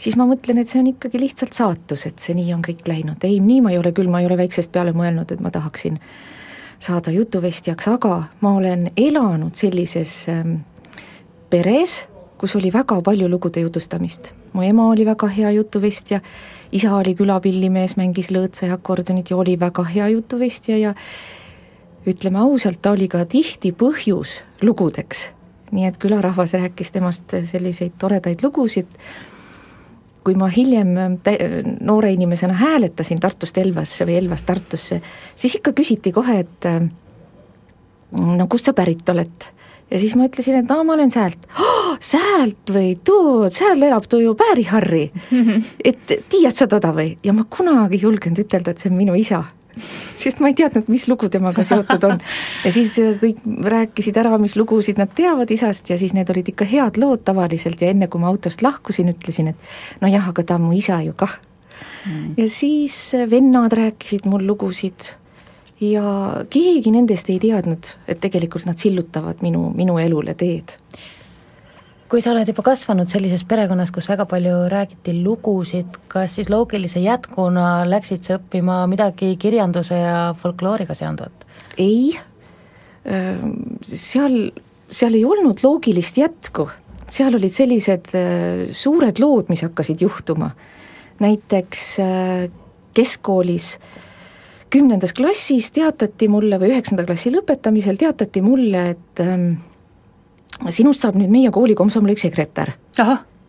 siis 0.00 0.16
ma 0.16 0.26
mõtlen, 0.28 0.60
et 0.60 0.68
see 0.70 0.80
on 0.80 0.90
ikkagi 0.92 1.20
lihtsalt 1.20 1.56
saatus, 1.56 2.06
et 2.08 2.18
see 2.22 2.36
nii 2.38 2.52
on 2.56 2.64
kõik 2.64 2.86
läinud, 2.88 3.24
ei, 3.26 3.40
nii 3.44 3.60
ma 3.64 3.74
ei 3.74 3.80
ole 3.80 3.92
küll, 3.96 4.10
ma 4.12 4.22
ei 4.22 4.28
ole 4.30 4.38
väiksest 4.40 4.72
peale 4.72 4.94
mõelnud, 4.96 5.32
et 5.32 5.40
ma 5.44 5.52
tahaksin 5.54 5.98
saada 6.80 7.12
jutuvestjaks, 7.12 7.88
aga 7.92 8.22
ma 8.40 8.54
olen 8.56 8.88
elanud 8.96 9.56
sellises 9.58 10.14
ähm, 10.32 10.60
peres, 11.50 12.04
kus 12.40 12.56
oli 12.56 12.70
väga 12.72 13.00
palju 13.04 13.28
lugude 13.28 13.60
jutustamist. 13.60 14.32
mu 14.52 14.62
ema 14.66 14.88
oli 14.90 15.04
väga 15.06 15.28
hea 15.30 15.50
jutuvestja, 15.54 16.20
isa 16.72 16.94
oli 16.96 17.14
külapillimees, 17.14 17.94
mängis 17.96 18.32
lõõtsa 18.34 18.66
ja 18.66 18.74
akordionit 18.74 19.30
ja 19.30 19.36
oli 19.36 19.54
väga 19.60 19.84
hea 19.84 20.08
jutuvestja 20.08 20.78
ja 20.78 20.94
ütleme 22.06 22.40
ausalt, 22.40 22.80
ta 22.82 22.90
oli 22.96 23.08
ka 23.08 23.24
tihti 23.24 23.72
põhjus 23.72 24.40
lugudeks. 24.62 25.30
Nii 25.70 25.86
et 25.88 25.98
külarahvas 26.02 26.54
rääkis 26.58 26.90
temast 26.94 27.36
selliseid 27.50 27.94
toredaid 27.98 28.42
lugusid, 28.42 28.88
kui 30.24 30.34
ma 30.36 30.50
hiljem 30.52 30.90
noore 31.80 32.12
inimesena 32.12 32.56
hääletasin 32.60 33.20
Tartust 33.20 33.58
Elvasse 33.58 34.04
või 34.08 34.18
Elvast 34.20 34.46
Tartusse, 34.46 35.00
siis 35.34 35.56
ikka 35.60 35.72
küsiti 35.72 36.12
kohe, 36.12 36.42
et 36.44 36.68
no 38.18 38.46
kust 38.50 38.68
sa 38.68 38.74
pärit 38.76 39.08
oled 39.08 39.48
ja 39.90 40.00
siis 40.00 40.14
ma 40.16 40.26
ütlesin, 40.28 40.60
et 40.60 40.70
aa, 40.70 40.84
ma 40.84 40.94
olen 40.94 41.10
Säält 41.10 41.48
oh,. 41.58 41.78
Säält 42.00 42.70
või 42.72 42.94
too, 43.04 43.48
seal 43.52 43.82
elab 43.82 44.06
too 44.08 44.20
ju 44.22 44.34
Pääri-Harri. 44.38 45.02
et 45.90 46.12
tiiad 46.30 46.56
sa 46.56 46.68
toda 46.70 46.94
või? 46.96 47.16
ja 47.24 47.34
ma 47.36 47.44
kunagi 47.50 47.98
ei 47.98 48.04
julgenud 48.06 48.40
ütelda, 48.44 48.72
et 48.72 48.82
see 48.82 48.92
on 48.92 48.96
minu 48.96 49.16
isa. 49.18 49.42
Sest 50.20 50.40
ma 50.40 50.50
ei 50.50 50.56
teadnud, 50.58 50.88
mis 50.92 51.06
lugu 51.10 51.28
temaga 51.32 51.64
seotud 51.66 52.08
on. 52.08 52.24
ja 52.64 52.72
siis 52.74 52.96
kõik 53.22 53.44
rääkisid 53.76 54.18
ära, 54.20 54.38
mis 54.42 54.56
lugusid 54.58 55.00
nad 55.00 55.12
teavad 55.16 55.50
isast 55.50 55.90
ja 55.90 55.98
siis 56.00 56.14
need 56.16 56.30
olid 56.32 56.50
ikka 56.52 56.68
head 56.68 57.00
lood 57.00 57.24
tavaliselt 57.26 57.82
ja 57.82 57.92
enne, 57.94 58.10
kui 58.10 58.22
ma 58.22 58.30
autost 58.32 58.64
lahkusin, 58.64 59.12
ütlesin, 59.14 59.54
et 59.54 60.02
nojah, 60.04 60.32
aga 60.32 60.44
ta 60.46 60.58
on 60.60 60.68
mu 60.68 60.74
isa 60.76 61.00
ju 61.06 61.16
kah 61.16 61.32
mm.. 62.06 62.34
ja 62.40 62.48
siis 62.50 62.98
vennad 63.30 63.72
rääkisid 63.76 64.28
mul 64.30 64.46
lugusid 64.46 65.14
ja 65.80 66.04
keegi 66.50 66.92
nendest 66.92 67.30
ei 67.32 67.40
teadnud, 67.42 67.94
et 68.08 68.20
tegelikult 68.20 68.68
nad 68.68 68.78
sillutavad 68.80 69.40
minu, 69.44 69.70
minu 69.76 69.98
elule 70.00 70.34
teed. 70.38 70.76
Kui 72.10 72.22
sa 72.22 72.32
oled 72.32 72.48
juba 72.50 72.64
kasvanud 72.66 73.10
sellises 73.12 73.44
perekonnas, 73.46 73.92
kus 73.94 74.08
väga 74.10 74.26
palju 74.30 74.64
räägiti 74.72 75.14
lugusid, 75.22 76.00
kas 76.10 76.34
siis 76.38 76.50
loogilise 76.50 77.02
jätkuna 77.04 77.84
läksid 77.88 78.26
sa 78.26 78.40
õppima 78.40 78.82
midagi 78.90 79.36
kirjanduse 79.40 80.00
ja 80.00 80.18
folklooriga 80.38 80.96
seonduvat? 80.98 81.46
ei, 81.78 82.10
seal, 83.86 84.36
seal 84.90 85.16
ei 85.16 85.24
olnud 85.24 85.62
loogilist 85.64 86.18
jätku, 86.18 86.66
seal 87.06 87.38
olid 87.38 87.54
sellised 87.54 88.10
suured 88.76 89.22
lood, 89.22 89.48
mis 89.48 89.62
hakkasid 89.64 90.02
juhtuma, 90.02 90.50
näiteks 91.22 91.86
keskkoolis 92.98 93.74
äh, 93.78 93.98
kümnendas 94.70 95.12
klassis 95.16 95.70
teatati 95.74 96.28
mulle 96.30 96.58
või 96.60 96.74
üheksanda 96.74 97.04
klassi 97.06 97.32
lõpetamisel 97.34 97.98
teatati 98.00 98.42
mulle, 98.44 98.84
et 98.94 99.22
ähm, 99.24 99.52
sinust 100.68 101.00
saab 101.04 101.16
nüüd 101.16 101.32
meie 101.32 101.50
kooli 101.50 101.74
komsomoli 101.74 102.16
sekretär. 102.20 102.74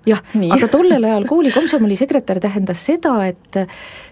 jah, 0.05 0.21
aga 0.51 0.67
tollel 0.71 1.03
ajal 1.05 1.27
kooli 1.29 1.51
komsomoli 1.51 1.97
sekretär 1.99 2.39
tähendas 2.39 2.85
seda, 2.85 3.17
et 3.27 3.59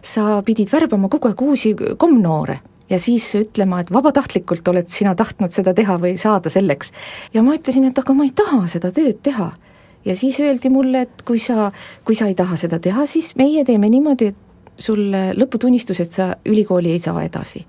sa 0.01 0.41
pidid 0.45 0.69
värbama 0.73 1.09
kogu 1.09 1.31
aeg 1.31 1.41
uusi 1.41 1.73
komnoore 1.97 2.59
ja 2.89 2.99
siis 2.99 3.27
ütlema, 3.37 3.81
et 3.81 3.91
vabatahtlikult 3.93 4.67
oled 4.71 4.89
sina 4.89 5.15
tahtnud 5.17 5.53
seda 5.53 5.73
teha 5.77 5.97
või 6.01 6.17
saada 6.17 6.49
selleks. 6.49 6.93
ja 7.33 7.43
ma 7.45 7.55
ütlesin, 7.57 7.87
et 7.89 7.99
aga 7.99 8.13
ma 8.13 8.25
ei 8.25 8.33
taha 8.35 8.65
seda 8.67 8.91
tööd 8.91 9.21
teha. 9.23 9.51
ja 10.05 10.15
siis 10.15 10.39
öeldi 10.39 10.69
mulle, 10.69 11.01
et 11.07 11.25
kui 11.25 11.39
sa, 11.39 11.71
kui 12.03 12.15
sa 12.15 12.27
ei 12.27 12.35
taha 12.35 12.57
seda 12.57 12.79
teha, 12.79 13.05
siis 13.05 13.35
meie 13.35 13.65
teeme 13.65 13.89
niimoodi, 13.89 14.31
et 14.33 14.79
sulle 14.79 15.33
lõputunnistus, 15.35 15.99
et 16.01 16.11
sa 16.11 16.35
ülikooli 16.45 16.91
ei 16.95 16.99
saa 16.99 17.23
edasi. 17.23 17.65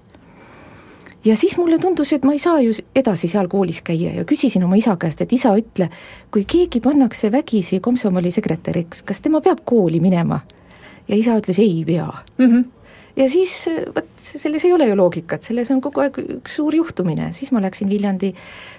Ja 1.25 1.37
siis 1.37 1.57
mulle 1.59 1.79
tundus, 1.79 2.13
et 2.13 2.25
ma 2.25 2.33
ei 2.33 2.39
saa 2.43 2.61
ju 2.65 2.73
edasi 2.97 3.29
seal 3.29 3.49
koolis 3.49 3.83
käia 3.85 4.15
ja 4.17 4.25
küsisin 4.25 4.65
oma 4.65 4.79
isa 4.81 4.97
käest, 5.01 5.21
et 5.21 5.33
isa, 5.33 5.53
ütle, 5.59 5.91
kui 6.33 6.47
keegi 6.49 6.81
pannakse 6.81 7.33
vägisi 7.33 7.81
komsomoli 7.81 8.33
sekretäriks, 8.35 9.05
kas 9.05 9.21
tema 9.21 9.41
peab 9.45 9.65
kooli 9.65 10.01
minema? 10.01 10.41
ja 11.09 11.17
isa 11.17 11.35
ütles, 11.41 11.59
ei 11.59 11.83
pea 11.85 12.07
mm. 12.39 12.47
-hmm 12.47 12.69
ja 13.17 13.27
siis 13.31 13.53
vot 13.95 14.09
selles 14.23 14.65
ei 14.65 14.73
ole 14.73 14.87
ju 14.89 14.97
loogikat, 14.97 15.43
selles 15.43 15.71
on 15.71 15.81
kogu 15.81 16.01
aeg 16.01 16.19
üks 16.39 16.55
suur 16.57 16.75
juhtumine, 16.75 17.33
siis 17.37 17.51
ma 17.53 17.61
läksin 17.61 17.91
Viljandi 17.91 18.33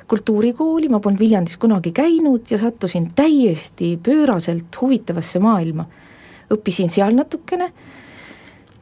kultuurikooli, 0.08 0.90
ma 0.90 1.00
polnud 1.00 1.20
Viljandis 1.20 1.58
kunagi 1.62 1.92
käinud 1.92 2.52
ja 2.52 2.58
sattusin 2.58 3.12
täiesti 3.16 3.98
pööraselt 4.04 4.82
huvitavasse 4.82 5.40
maailma. 5.40 5.86
õppisin 6.52 6.90
seal 6.90 7.14
natukene 7.16 7.72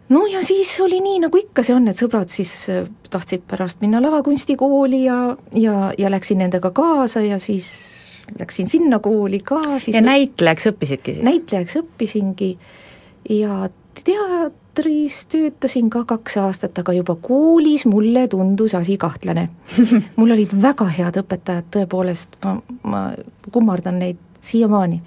no 0.10 0.26
ja 0.32 0.44
siis 0.46 0.74
oli 0.82 1.00
nii, 1.04 1.24
nagu 1.26 1.38
ikka 1.38 1.64
see 1.66 1.76
on, 1.76 1.88
et 1.92 2.00
sõbrad 2.00 2.32
siis 2.34 2.54
äh, 2.74 2.86
tahtsid 3.10 3.46
pärast 3.50 3.82
minna 3.84 4.02
lavakunstikooli 4.04 5.04
ja, 5.06 5.20
ja, 5.56 5.90
ja 5.98 6.12
läksin 6.12 6.42
nendega 6.44 6.72
kaasa 6.76 7.24
ja 7.26 7.40
siis 7.40 7.70
läksin 8.40 8.68
sinna 8.68 9.00
kooli 9.00 9.40
ka, 9.44 9.62
siis 9.80 9.96
ja 9.96 10.02
näitlejaks 10.06 10.70
õppisidki 10.74 11.18
siis? 11.18 11.26
näitlejaks 11.26 11.80
õppisingi 11.82 12.52
ja 13.30 13.70
teatris 14.04 15.26
töötasin 15.32 15.90
ka 15.90 16.04
kaks 16.08 16.38
aastat, 16.38 16.78
aga 16.80 16.94
juba 16.94 17.16
koolis 17.22 17.86
mulle 17.90 18.28
tundus 18.32 18.76
asi 18.78 18.98
kahtlane 18.98 19.50
mul 20.20 20.36
olid 20.36 20.56
väga 20.62 20.88
head 20.98 21.22
õpetajad, 21.24 21.70
tõepoolest, 21.76 22.40
ma, 22.46 22.58
ma 22.84 23.04
kummardan 23.52 24.00
neid 24.04 24.22
siiamaani. 24.42 25.02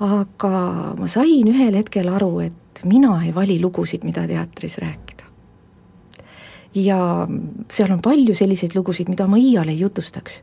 Aga 0.00 0.50
ma 0.96 1.08
sain 1.08 1.48
ühel 1.50 1.76
hetkel 1.76 2.08
aru, 2.08 2.32
et 2.46 2.84
mina 2.88 3.18
ei 3.24 3.34
vali 3.36 3.58
lugusid, 3.60 4.04
mida 4.08 4.26
teatris 4.28 4.78
rääkida. 4.80 5.24
ja 6.74 7.26
seal 7.68 7.90
on 7.90 8.00
palju 8.00 8.34
selliseid 8.34 8.76
lugusid, 8.78 9.08
mida 9.10 9.26
ma 9.26 9.36
iial 9.36 9.68
ei 9.68 9.80
jutustaks. 9.80 10.40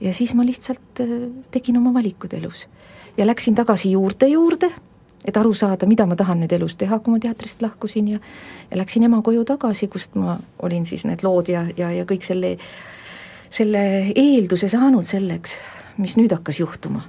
ja 0.00 0.14
siis 0.14 0.34
ma 0.34 0.46
lihtsalt 0.46 1.00
äh, 1.00 1.16
tegin 1.50 1.76
oma 1.76 1.94
valikud 1.94 2.32
elus 2.34 2.68
ja 3.18 3.26
läksin 3.26 3.54
tagasi 3.54 3.90
juurte 3.90 4.26
juurde, 4.26 4.70
et 5.24 5.36
aru 5.36 5.52
saada, 5.54 5.86
mida 5.86 6.06
ma 6.06 6.16
tahan 6.16 6.40
nüüd 6.40 6.52
elus 6.52 6.76
teha, 6.76 6.98
kui 6.98 7.12
ma 7.12 7.18
teatrist 7.18 7.62
lahkusin 7.62 8.08
ja 8.08 8.18
ja 8.70 8.76
läksin 8.76 9.02
ema 9.02 9.22
koju 9.22 9.44
tagasi, 9.44 9.88
kust 9.88 10.14
ma 10.14 10.38
olin 10.62 10.86
siis 10.86 11.04
need 11.04 11.24
lood 11.26 11.48
ja, 11.48 11.66
ja, 11.76 11.90
ja 11.90 12.04
kõik 12.04 12.22
selle, 12.22 12.58
selle 13.50 14.12
eelduse 14.14 14.68
saanud 14.68 15.04
selleks, 15.04 15.56
mis 15.98 16.14
nüüd 16.16 16.30
hakkas 16.30 16.60
juhtuma 16.60 17.02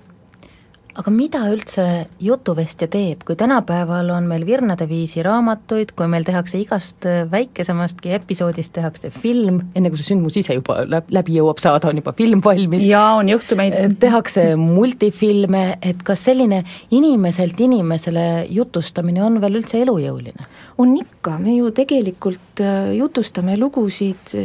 aga 0.99 1.11
mida 1.13 1.41
üldse 1.51 1.85
jutuvestja 2.23 2.87
teeb, 2.91 3.23
kui 3.27 3.37
tänapäeval 3.39 4.09
on 4.13 4.27
meil 4.29 4.43
virnade 4.47 4.87
viisi 4.89 5.23
raamatuid, 5.25 5.93
kui 5.97 6.09
meil 6.11 6.25
tehakse 6.27 6.59
igast 6.61 7.07
väikesemastki 7.31 8.13
episoodist 8.17 8.73
tehakse 8.75 9.11
film, 9.13 9.61
enne 9.75 9.91
kui 9.91 10.01
see 10.01 10.11
sündmus 10.11 10.39
ise 10.41 10.57
juba 10.57 10.81
läbi 10.87 11.37
jõuab 11.37 11.61
saada, 11.63 11.91
on 11.91 12.01
juba 12.01 12.15
film 12.17 12.43
valmis. 12.43 12.83
jaa, 12.87 13.15
on 13.19 13.31
juhtumeid. 13.31 13.77
tehakse 14.01 14.51
multifilme, 14.59 15.63
et 15.81 16.03
kas 16.07 16.27
selline 16.29 16.63
inimeselt 16.91 17.59
inimesele 17.59 18.27
jutustamine 18.49 19.23
on 19.23 19.39
veel 19.43 19.61
üldse 19.61 19.81
elujõuline? 19.85 20.49
on 20.81 20.93
ikka, 20.97 21.37
me 21.39 21.55
ju 21.55 21.71
tegelikult 21.75 22.61
äh, 22.63 22.91
jutustame 22.97 23.57
lugusid 23.59 24.35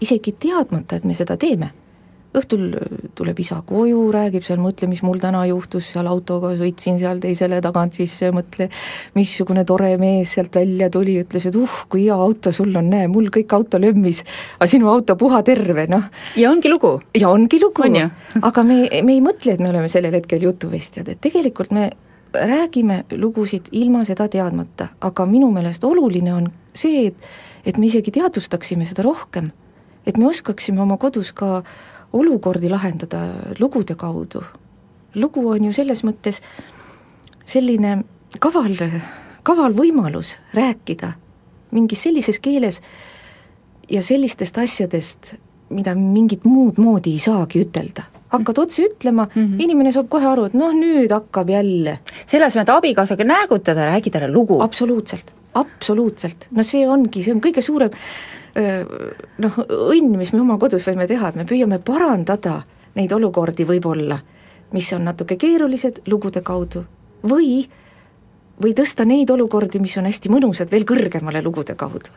isegi 0.00 0.36
teadmata, 0.40 0.98
et 0.98 1.04
me 1.08 1.16
seda 1.16 1.36
teeme 1.40 1.72
õhtul 2.36 2.76
tuleb 3.16 3.40
isa 3.42 3.58
koju, 3.66 4.00
räägib 4.14 4.44
seal, 4.46 4.60
mõtle, 4.62 4.88
mis 4.90 5.02
mul 5.06 5.20
täna 5.22 5.42
juhtus, 5.48 5.88
seal 5.94 6.08
autoga 6.10 6.52
sõitsin 6.58 6.98
seal 7.00 7.20
teisele 7.22 7.60
tagant 7.64 7.96
sisse, 7.96 8.30
mõtle, 8.34 8.68
missugune 9.16 9.64
tore 9.68 9.92
mees 10.00 10.34
sealt 10.36 10.54
välja 10.56 10.90
tuli, 10.92 11.18
ütles, 11.22 11.48
et 11.48 11.58
uh, 11.58 11.78
kui 11.92 12.06
hea 12.06 12.16
auto 12.16 12.52
sul 12.54 12.74
on, 12.76 12.90
näe, 12.92 13.08
mul 13.12 13.30
kõik 13.34 13.56
auto 13.56 13.80
lömmis, 13.82 14.22
aga 14.58 14.70
sinu 14.70 14.90
auto 14.92 15.16
puha 15.20 15.42
terve, 15.46 15.86
noh. 15.90 16.10
ja 16.36 16.50
ongi 16.52 16.72
lugu. 16.72 16.96
ja 17.16 17.32
ongi 17.32 17.60
lugu, 17.62 17.86
aga 18.42 18.66
me, 18.66 18.82
me 19.02 19.16
ei 19.16 19.24
mõtle, 19.24 19.56
et 19.56 19.62
me 19.64 19.72
oleme 19.72 19.90
sellel 19.92 20.16
hetkel 20.18 20.44
jutuvestjad, 20.46 21.08
et 21.08 21.22
tegelikult 21.24 21.72
me 21.76 21.90
räägime 22.36 23.04
lugusid 23.16 23.70
ilma 23.72 24.04
seda 24.04 24.28
teadmata, 24.28 24.90
aga 25.00 25.26
minu 25.26 25.48
meelest 25.54 25.84
oluline 25.84 26.34
on 26.34 26.48
see, 26.76 27.06
et 27.08 27.28
et 27.66 27.78
me 27.82 27.88
isegi 27.90 28.12
teadvustaksime 28.14 28.86
seda 28.86 29.02
rohkem, 29.02 29.50
et 30.06 30.18
me 30.20 30.28
oskaksime 30.30 30.78
oma 30.84 30.96
kodus 31.02 31.32
ka 31.34 31.64
olukordi 32.16 32.70
lahendada 32.70 33.26
lugude 33.58 33.94
kaudu. 33.94 34.42
lugu 35.14 35.48
on 35.48 35.64
ju 35.64 35.72
selles 35.72 36.04
mõttes 36.04 36.42
selline 37.44 38.02
kaval, 38.38 38.76
kaval 39.42 39.72
võimalus 39.72 40.36
rääkida 40.54 41.12
mingis 41.74 42.02
sellises 42.06 42.40
keeles 42.42 42.80
ja 43.90 44.02
sellistest 44.02 44.58
asjadest, 44.58 45.34
mida 45.70 45.94
mingit 45.98 46.44
muud 46.46 46.78
moodi 46.82 47.16
ei 47.16 47.22
saagi 47.22 47.64
ütelda. 47.64 48.06
hakkad 48.28 48.58
otse 48.58 48.82
ütlema 48.82 49.28
mm, 49.34 49.42
-hmm. 49.42 49.62
inimene 49.62 49.92
saab 49.92 50.08
kohe 50.10 50.26
aru, 50.26 50.44
et 50.44 50.54
noh, 50.54 50.72
nüüd 50.74 51.10
hakkab 51.10 51.50
jälle. 51.50 51.98
selle 52.26 52.46
asemel, 52.46 52.62
et 52.62 52.74
abikaasaga 52.74 53.24
näägutada, 53.24 53.86
räägi 53.86 54.10
talle 54.10 54.32
lugu. 54.32 54.60
absoluutselt, 54.60 55.32
absoluutselt, 55.54 56.48
no 56.50 56.62
see 56.62 56.88
ongi, 56.88 57.22
see 57.22 57.34
on 57.34 57.40
kõige 57.40 57.62
suurem 57.62 57.90
noh, 58.56 59.58
õnn, 59.68 60.14
mis 60.16 60.32
me 60.32 60.40
oma 60.40 60.56
kodus 60.60 60.86
võime 60.88 61.06
teha, 61.08 61.28
et 61.28 61.36
me 61.36 61.44
püüame 61.48 61.78
parandada 61.84 62.62
neid 62.96 63.12
olukordi 63.12 63.66
võib-olla, 63.68 64.18
mis 64.72 64.88
on 64.96 65.04
natuke 65.06 65.36
keerulised 65.40 66.02
lugude 66.10 66.42
kaudu 66.46 66.86
või, 67.26 67.66
või 68.62 68.72
tõsta 68.76 69.04
neid 69.08 69.30
olukordi, 69.30 69.80
mis 69.82 69.96
on 70.00 70.08
hästi 70.08 70.32
mõnusad, 70.32 70.70
veel 70.72 70.86
kõrgemale 70.88 71.42
lugude 71.44 71.76
kaudu. 71.76 72.10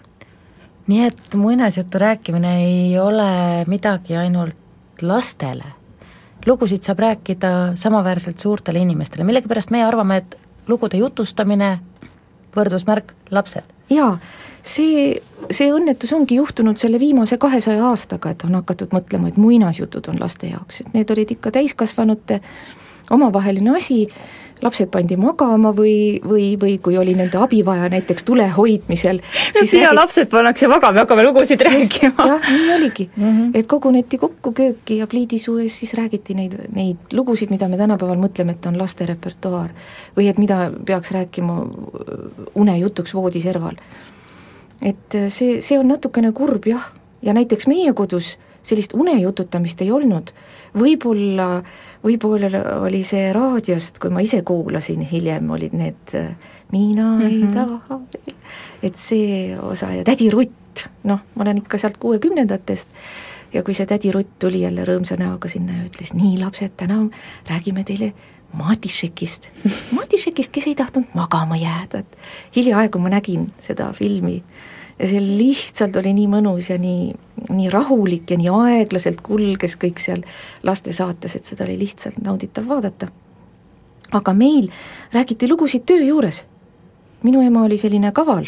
nii 0.89 1.03
et 1.05 1.35
muinasjutu 1.35 1.99
rääkimine 2.01 2.53
ei 2.63 2.99
ole 2.99 3.65
midagi 3.67 4.15
ainult 4.17 5.01
lastele, 5.01 5.75
lugusid 6.45 6.81
saab 6.83 6.99
rääkida 6.99 7.75
samaväärselt 7.75 8.39
suurtele 8.39 8.79
inimestele, 8.79 9.23
millegipärast 9.23 9.71
meie 9.71 9.85
arvame, 9.85 10.17
et 10.17 10.37
lugude 10.67 10.97
jutustamine, 10.97 11.79
võrdusmärk, 12.55 13.13
lapsed. 13.31 13.63
jaa, 13.89 14.17
see, 14.69 15.13
see 15.49 15.69
õnnetus 15.73 16.13
ongi 16.15 16.39
juhtunud 16.39 16.79
selle 16.81 16.99
viimase 17.01 17.37
kahesaja 17.41 17.87
aastaga, 17.91 18.33
et 18.33 18.45
on 18.47 18.59
hakatud 18.61 18.93
mõtlema, 18.95 19.31
et 19.31 19.39
muinasjutud 19.41 20.11
on 20.11 20.19
laste 20.21 20.51
jaoks, 20.51 20.83
et 20.83 20.93
need 20.97 21.15
olid 21.15 21.37
ikka 21.37 21.53
täiskasvanute 21.59 22.41
omavaheline 23.15 23.73
asi, 23.77 24.03
lapsed 24.61 24.89
pandi 24.91 25.15
magama 25.19 25.71
või, 25.75 26.19
või, 26.19 26.49
või 26.59 26.73
kui 26.83 26.97
oli 26.99 27.13
nende 27.15 27.39
abi 27.39 27.61
vaja 27.65 27.87
näiteks 27.91 28.25
tule 28.27 28.47
hoidmisel 28.51 29.21
siis 29.31 29.69
sina 29.71 29.85
räägid... 29.87 29.99
lapsed 30.01 30.31
pannakse 30.33 30.67
magama 30.67 30.99
ja 30.99 31.05
hakkame 31.05 31.23
lugusid 31.23 31.63
rääkima. 31.63 32.25
jah, 32.27 32.49
nii 32.49 32.73
oligi 32.75 33.05
mm, 33.07 33.23
-hmm. 33.23 33.53
et 33.55 33.69
koguneti 33.71 34.19
kokku 34.19 34.51
kööki 34.51 34.99
ja 34.99 35.07
pliidisuu 35.07 35.57
ees 35.63 35.79
siis 35.79 35.93
räägiti 35.95 36.35
neid, 36.35 36.57
neid 36.75 37.15
lugusid, 37.15 37.55
mida 37.55 37.71
me 37.71 37.79
tänapäeval 37.79 38.19
mõtleme, 38.19 38.57
et 38.57 38.65
on 38.65 38.77
laste 38.77 39.05
repertuaar. 39.05 39.69
või 40.17 40.27
et 40.27 40.37
mida 40.37 40.71
peaks 40.85 41.11
rääkima 41.15 41.65
unejutuks 42.55 43.13
voodiserval 43.13 43.79
et 44.81 45.15
äh, 45.15 45.29
see, 45.33 45.59
see 45.61 45.79
on 45.79 45.87
natukene 45.87 46.31
kurb 46.31 46.67
jah, 46.67 46.91
ja 47.21 47.33
näiteks 47.33 47.67
meie 47.67 47.93
kodus 47.93 48.37
sellist 48.63 48.93
unejututamist 48.93 49.81
ei 49.81 49.91
olnud, 49.91 50.31
võib-olla, 50.77 51.63
võib-olla 52.03 52.63
oli 52.83 53.03
see 53.07 53.31
raadiost, 53.33 53.99
kui 53.99 54.11
ma 54.13 54.21
ise 54.21 54.41
kuulasin, 54.45 55.01
hiljem 55.07 55.49
olid 55.55 55.73
need 55.73 56.15
äh, 56.15 56.35
mina 56.71 57.11
mm 57.11 57.17
-hmm. 57.17 57.27
ei 57.27 57.43
mhm. 57.43 57.53
taha 57.53 58.01
et 58.83 58.97
see 58.99 59.57
osa 59.61 59.91
ja 59.93 60.03
tädi 60.07 60.29
Rutt, 60.31 60.85
noh, 61.03 61.19
ma 61.35 61.43
olen 61.43 61.61
ikka 61.63 61.77
sealt 61.77 61.97
kuuekümnendatest, 62.01 62.87
ja 63.53 63.63
kui 63.63 63.73
see 63.73 63.87
tädi 63.89 64.11
Rutt 64.15 64.37
tuli 64.39 64.63
jälle 64.63 64.85
rõõmsa 64.87 65.17
näoga 65.19 65.51
sinna 65.51 65.79
ja 65.79 65.87
ütles, 65.89 66.13
nii 66.15 66.37
lapsed, 66.41 66.75
täna 66.77 67.01
räägime 67.49 67.83
teile 67.87 68.13
Matišekist, 68.53 69.49
Matišekist, 69.97 70.51
kes 70.51 70.67
ei 70.67 70.75
tahtnud 70.75 71.11
magama 71.13 71.57
jääda, 71.59 72.01
et 72.01 72.55
hiljaaegu 72.55 72.99
ma 72.99 73.11
nägin 73.13 73.49
seda 73.61 73.91
filmi 73.93 74.39
ja 74.99 75.07
see 75.07 75.21
lihtsalt 75.23 75.95
oli 75.99 76.11
nii 76.17 76.27
mõnus 76.31 76.69
ja 76.71 76.77
nii, 76.81 77.13
nii 77.55 77.71
rahulik 77.71 78.31
ja 78.33 78.37
nii 78.39 78.51
aeglaselt 78.51 79.21
kulges 79.25 79.77
kõik 79.79 80.01
seal 80.03 80.25
lastesaates, 80.67 81.37
et 81.37 81.47
seda 81.47 81.65
oli 81.67 81.77
lihtsalt 81.85 82.19
nauditav 82.23 82.67
vaadata. 82.67 83.11
aga 84.11 84.33
meil 84.33 84.71
räägiti 85.13 85.47
lugusid 85.47 85.85
töö 85.85 86.03
juures. 86.03 86.43
minu 87.23 87.41
ema 87.41 87.63
oli 87.63 87.77
selline 87.77 88.11
kaval, 88.11 88.45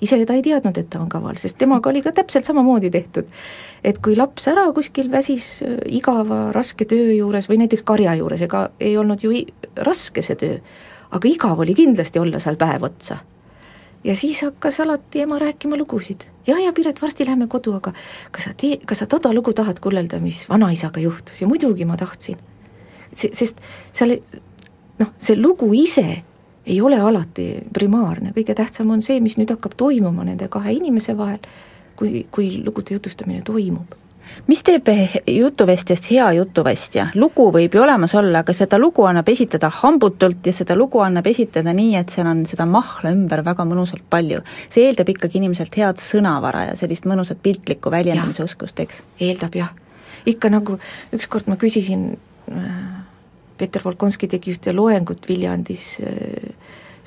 ise 0.00 0.18
ta 0.26 0.34
ei 0.34 0.42
teadnud, 0.42 0.78
et 0.78 0.90
ta 0.90 1.00
on 1.02 1.08
kaval, 1.10 1.38
sest 1.40 1.58
temaga 1.58 1.90
oli 1.90 2.02
ka 2.02 2.12
täpselt 2.14 2.46
samamoodi 2.48 2.90
tehtud. 2.90 3.26
et 3.84 3.98
kui 4.02 4.16
laps 4.16 4.48
ära 4.50 4.66
kuskil 4.74 5.10
väsis 5.10 5.62
äh, 5.62 5.78
igava 5.86 6.52
raske 6.52 6.84
töö 6.84 7.12
juures 7.14 7.48
või 7.48 7.62
näiteks 7.64 7.82
karja 7.86 8.14
juures, 8.18 8.42
ega 8.42 8.68
ei 8.80 8.96
olnud 8.96 9.22
ju 9.22 9.32
raske 9.76 10.22
see 10.22 10.36
töö, 10.36 10.60
aga 11.10 11.28
igav 11.28 11.60
oli 11.60 11.74
kindlasti 11.74 12.18
olla 12.18 12.40
seal 12.42 12.56
päev 12.56 12.82
otsa 12.90 13.18
ja 14.04 14.16
siis 14.16 14.42
hakkas 14.42 14.80
alati 14.80 15.20
ema 15.20 15.38
rääkima 15.38 15.76
lugusid. 15.76 16.20
ja, 16.46 16.58
ja 16.58 16.72
Piret, 16.72 17.02
varsti 17.02 17.26
läheme 17.26 17.46
kodu, 17.46 17.72
aga 17.72 17.92
kas 18.30 18.44
sa 18.44 18.54
tee, 18.56 18.78
kas 18.86 18.98
sa 18.98 19.06
toda 19.06 19.32
lugu 19.34 19.52
tahad 19.52 19.80
kullelda, 19.80 20.20
mis 20.20 20.48
vanaisaga 20.48 21.00
juhtus 21.00 21.40
ja 21.40 21.48
muidugi 21.48 21.84
ma 21.84 21.96
tahtsin. 21.96 22.38
sest 23.12 23.60
seal 23.92 24.18
noh, 24.98 25.12
see 25.18 25.36
lugu 25.36 25.72
ise 25.74 26.22
ei 26.68 26.80
ole 26.84 26.98
alati 27.00 27.48
primaarne, 27.74 28.34
kõige 28.36 28.54
tähtsam 28.58 28.90
on 28.94 29.02
see, 29.04 29.20
mis 29.24 29.38
nüüd 29.40 29.50
hakkab 29.54 29.76
toimuma 29.80 30.26
nende 30.26 30.50
kahe 30.52 30.74
inimese 30.76 31.16
vahel, 31.16 31.40
kui, 31.96 32.26
kui 32.30 32.52
lugude 32.64 32.98
jutustamine 32.98 33.42
toimub 33.46 33.96
mis 34.46 34.62
teeb 34.64 34.88
jutuvestjast 35.26 36.10
hea 36.10 36.26
jutuvestja? 36.38 37.08
lugu 37.14 37.48
võib 37.54 37.74
ju 37.74 37.82
olemas 37.82 38.14
olla, 38.18 38.42
aga 38.42 38.54
seda 38.56 38.78
lugu 38.80 39.06
annab 39.08 39.28
esitada 39.32 39.70
hambutult 39.80 40.46
ja 40.46 40.54
seda 40.54 40.76
lugu 40.76 41.02
annab 41.04 41.26
esitada 41.30 41.72
nii, 41.76 41.94
et 42.00 42.12
seal 42.14 42.28
on 42.30 42.44
seda 42.48 42.66
mahla 42.68 43.12
ümber 43.14 43.42
väga 43.46 43.66
mõnusalt 43.68 44.04
palju. 44.10 44.42
see 44.68 44.86
eeldab 44.88 45.08
ikkagi 45.14 45.40
inimeselt 45.40 45.74
head 45.80 46.02
sõnavara 46.02 46.68
ja 46.70 46.76
sellist 46.78 47.08
mõnusat 47.08 47.42
piltlikku 47.42 47.92
väljendamise 47.94 48.44
oskust, 48.44 48.80
eks? 48.80 49.02
eeldab 49.20 49.56
jah. 49.56 49.74
ikka 50.26 50.52
nagu 50.52 50.78
ükskord 51.16 51.48
ma 51.48 51.56
küsisin 51.56 52.10
äh,, 52.52 52.97
Peeter 53.58 53.82
Volkonski 53.84 54.28
tegi 54.30 54.54
ühte 54.54 54.74
loengut 54.74 55.28
Viljandis 55.28 55.86
äh, 56.04 56.54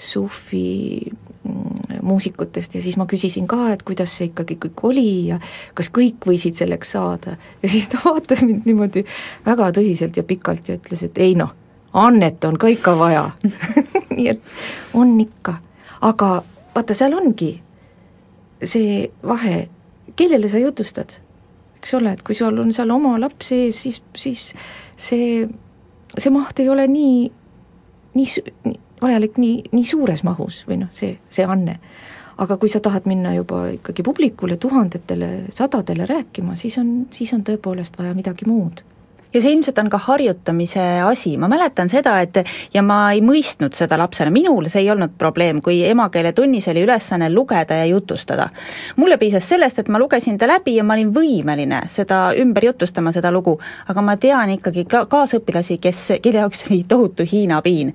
Sufi 0.02 1.02
mm, 1.08 2.02
muusikutest 2.02 2.76
ja 2.76 2.82
siis 2.82 2.98
ma 2.98 3.06
küsisin 3.10 3.48
ka, 3.50 3.70
et 3.74 3.84
kuidas 3.88 4.14
see 4.18 4.32
ikkagi 4.32 4.58
kõik 4.66 4.86
oli 4.90 5.10
ja 5.30 5.40
kas 5.78 5.92
kõik 5.94 6.26
võisid 6.28 6.58
selleks 6.58 6.96
saada. 6.98 7.38
ja 7.62 7.70
siis 7.70 7.90
ta 7.92 8.02
vaatas 8.06 8.42
mind 8.48 8.66
niimoodi 8.70 9.06
väga 9.46 9.72
tõsiselt 9.78 10.18
ja 10.18 10.24
pikalt 10.28 10.70
ja 10.70 10.80
ütles, 10.80 11.04
et 11.06 11.18
ei 11.22 11.36
noh, 11.38 11.54
annet 11.94 12.44
on 12.46 12.58
ka 12.58 12.72
ikka 12.72 12.96
vaja 12.98 13.30
nii 14.16 14.30
et 14.34 14.42
on 14.98 15.20
ikka, 15.22 15.60
aga 16.02 16.32
vaata, 16.76 16.98
seal 16.98 17.16
ongi 17.18 17.54
see 18.64 19.10
vahe, 19.26 19.68
kellele 20.16 20.50
sa 20.50 20.62
jutustad, 20.62 21.14
eks 21.80 21.94
ole, 21.98 22.14
et 22.16 22.24
kui 22.26 22.38
sul 22.38 22.60
on 22.62 22.74
seal 22.76 22.92
oma 22.94 23.18
laps 23.22 23.52
ees, 23.56 23.82
siis, 23.86 24.02
siis 24.18 24.52
see, 24.98 25.48
see 26.18 26.34
maht 26.34 26.60
ei 26.60 26.70
ole 26.70 26.88
nii, 26.88 27.32
nii, 28.14 28.76
vajalik 29.02 29.38
nii, 29.42 29.72
nii 29.72 29.86
suures 29.88 30.24
mahus 30.28 30.64
või 30.68 30.82
noh, 30.84 30.92
see, 30.96 31.18
see 31.30 31.46
anne. 31.48 31.80
aga 32.42 32.58
kui 32.58 32.70
sa 32.72 32.80
tahad 32.82 33.06
minna 33.06 33.36
juba 33.36 33.68
ikkagi 33.76 34.04
publikule, 34.04 34.58
tuhandetele, 34.58 35.30
sadadele 35.54 36.08
rääkima, 36.10 36.56
siis 36.56 36.78
on, 36.82 37.06
siis 37.14 37.34
on 37.36 37.44
tõepoolest 37.46 38.00
vaja 38.00 38.16
midagi 38.18 38.48
muud 38.50 38.82
ja 39.34 39.42
see 39.42 39.54
ilmselt 39.56 39.78
on 39.80 39.90
ka 39.90 39.98
harjutamise 39.98 40.84
asi, 41.06 41.36
ma 41.38 41.48
mäletan 41.52 41.90
seda, 41.90 42.18
et 42.22 42.42
ja 42.74 42.84
ma 42.84 43.12
ei 43.16 43.22
mõistnud 43.26 43.76
seda 43.78 43.98
lapsena, 44.00 44.32
minul 44.34 44.68
see 44.72 44.84
ei 44.84 44.92
olnud 44.92 45.16
probleem, 45.20 45.62
kui 45.64 45.82
emakeeletunnis 45.88 46.68
oli 46.72 46.84
ülesanne 46.86 47.32
lugeda 47.34 47.82
ja 47.82 47.86
jutustada. 47.86 48.50
mulle 48.96 49.18
piisas 49.18 49.50
sellest, 49.50 49.80
et 49.80 49.90
ma 49.90 50.00
lugesin 50.00 50.38
ta 50.38 50.48
läbi 50.48 50.76
ja 50.76 50.84
ma 50.84 50.94
olin 50.94 51.14
võimeline 51.14 51.84
seda 51.88 52.32
ümber 52.38 52.66
jutustama, 52.66 53.12
seda 53.12 53.32
lugu, 53.32 53.60
aga 53.88 54.02
ma 54.02 54.18
tean 54.18 54.50
ikkagi 54.58 54.86
kaasõpilasi, 54.86 55.78
kes, 55.82 56.08
kelle 56.22 56.44
jaoks 56.44 56.66
oli 56.70 56.84
tohutu 56.88 57.24
Hiina 57.32 57.62
piin. 57.62 57.94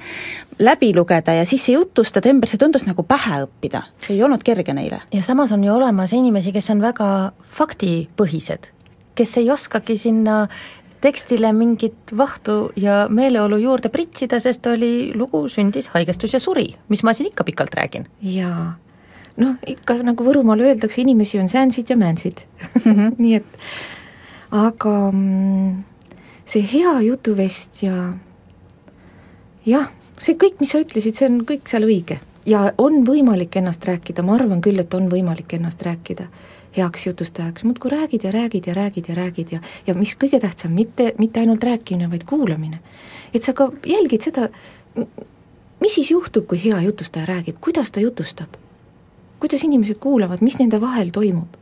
läbi 0.58 0.94
lugeda 0.96 1.32
ja 1.32 1.44
siis 1.46 1.68
jutustada 1.68 2.30
ümber, 2.30 2.48
see 2.48 2.58
tundus 2.58 2.86
nagu 2.86 3.02
pähe 3.02 3.42
õppida, 3.44 3.82
see 3.98 4.16
ei 4.16 4.22
olnud 4.22 4.42
kerge 4.42 4.72
neile. 4.72 5.00
ja 5.12 5.22
samas 5.22 5.52
on 5.52 5.64
ju 5.64 5.74
olemas 5.74 6.12
inimesi, 6.12 6.52
kes 6.52 6.70
on 6.70 6.80
väga 6.80 7.32
faktipõhised 7.58 8.72
kes 9.16 9.36
ei 9.40 9.50
oskagi 9.50 9.96
sinna 9.98 10.46
tekstile 11.00 11.52
mingit 11.52 12.12
vahtu 12.16 12.70
ja 12.76 13.06
meeleolu 13.10 13.58
juurde 13.60 13.90
pritsida, 13.92 14.40
sest 14.40 14.66
oli 14.66 15.12
lugu 15.14 15.44
sündis, 15.52 15.90
haigestus 15.94 16.34
ja 16.36 16.40
suri, 16.42 16.68
mis 16.88 17.02
ma 17.06 17.14
siin 17.16 17.30
ikka 17.30 17.44
pikalt 17.44 17.74
räägin. 17.76 18.06
jaa, 18.22 18.76
noh, 19.36 19.56
ikka 19.66 19.98
nagu 20.06 20.24
Võrumaal 20.24 20.64
öeldakse, 20.64 21.00
inimesi 21.02 21.40
on 21.40 21.48
säänsid 21.48 21.90
ja 21.90 21.96
määnsid 21.96 22.46
mm. 22.84 22.92
-hmm. 22.92 23.12
nii 23.22 23.34
et 23.34 23.60
aga 24.50 25.10
mm, 25.12 25.84
see 26.44 26.62
hea 26.72 27.00
jutuvestja, 27.00 28.14
jah, 29.66 29.90
see 30.18 30.34
kõik, 30.34 30.60
mis 30.60 30.72
sa 30.72 30.80
ütlesid, 30.80 31.14
see 31.18 31.28
on 31.28 31.42
kõik 31.44 31.68
seal 31.68 31.84
õige 31.88 32.20
ja 32.46 32.72
on 32.78 33.02
võimalik 33.06 33.56
ennast 33.58 33.84
rääkida, 33.84 34.22
ma 34.22 34.36
arvan 34.38 34.60
küll, 34.62 34.78
et 34.80 34.94
on 34.94 35.10
võimalik 35.10 35.52
ennast 35.58 35.82
rääkida 35.82 36.28
heaks 36.76 37.06
jutustajaks, 37.06 37.64
muudkui 37.64 37.90
räägid 37.90 38.24
ja 38.24 38.32
räägid 38.32 38.66
ja 38.66 38.74
räägid 38.74 39.08
ja 39.08 39.14
räägid 39.14 39.52
ja 39.52 39.60
ja 39.86 39.94
mis 39.94 40.16
kõige 40.16 40.40
tähtsam, 40.40 40.72
mitte, 40.72 41.12
mitte 41.18 41.40
ainult 41.40 41.64
rääkimine, 41.64 42.10
vaid 42.10 42.24
kuulamine. 42.24 42.80
et 43.34 43.42
sa 43.42 43.52
ka 43.52 43.70
jälgid 43.86 44.22
seda, 44.22 44.48
mis 45.80 45.94
siis 45.94 46.10
juhtub, 46.10 46.46
kui 46.46 46.64
hea 46.64 46.80
jutustaja 46.80 47.26
räägib, 47.26 47.56
kuidas 47.60 47.90
ta 47.90 48.00
jutustab? 48.00 48.56
kuidas 49.40 49.64
inimesed 49.64 49.98
kuulavad, 50.00 50.40
mis 50.40 50.58
nende 50.58 50.80
vahel 50.80 51.10
toimub? 51.10 51.56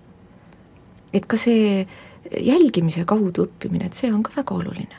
et 1.13 1.27
ka 1.27 1.37
see 1.37 1.87
jälgimise 2.41 3.05
kaudu 3.05 3.47
õppimine, 3.47 3.87
et 3.87 3.95
see 3.95 4.13
on 4.13 4.23
ka 4.23 4.33
väga 4.37 4.55
oluline. 4.55 4.97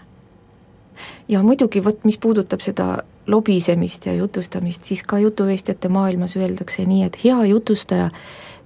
ja 1.28 1.44
muidugi 1.44 1.84
vot, 1.84 2.04
mis 2.04 2.18
puudutab 2.18 2.62
seda 2.62 3.04
lobisemist 3.28 4.06
ja 4.06 4.14
jutustamist, 4.14 4.86
siis 4.86 5.04
ka 5.04 5.20
jutuvestjate 5.20 5.90
maailmas 5.90 6.38
öeldakse 6.38 6.86
nii, 6.86 7.04
et 7.04 7.18
hea 7.24 7.46
jutustaja 7.50 8.10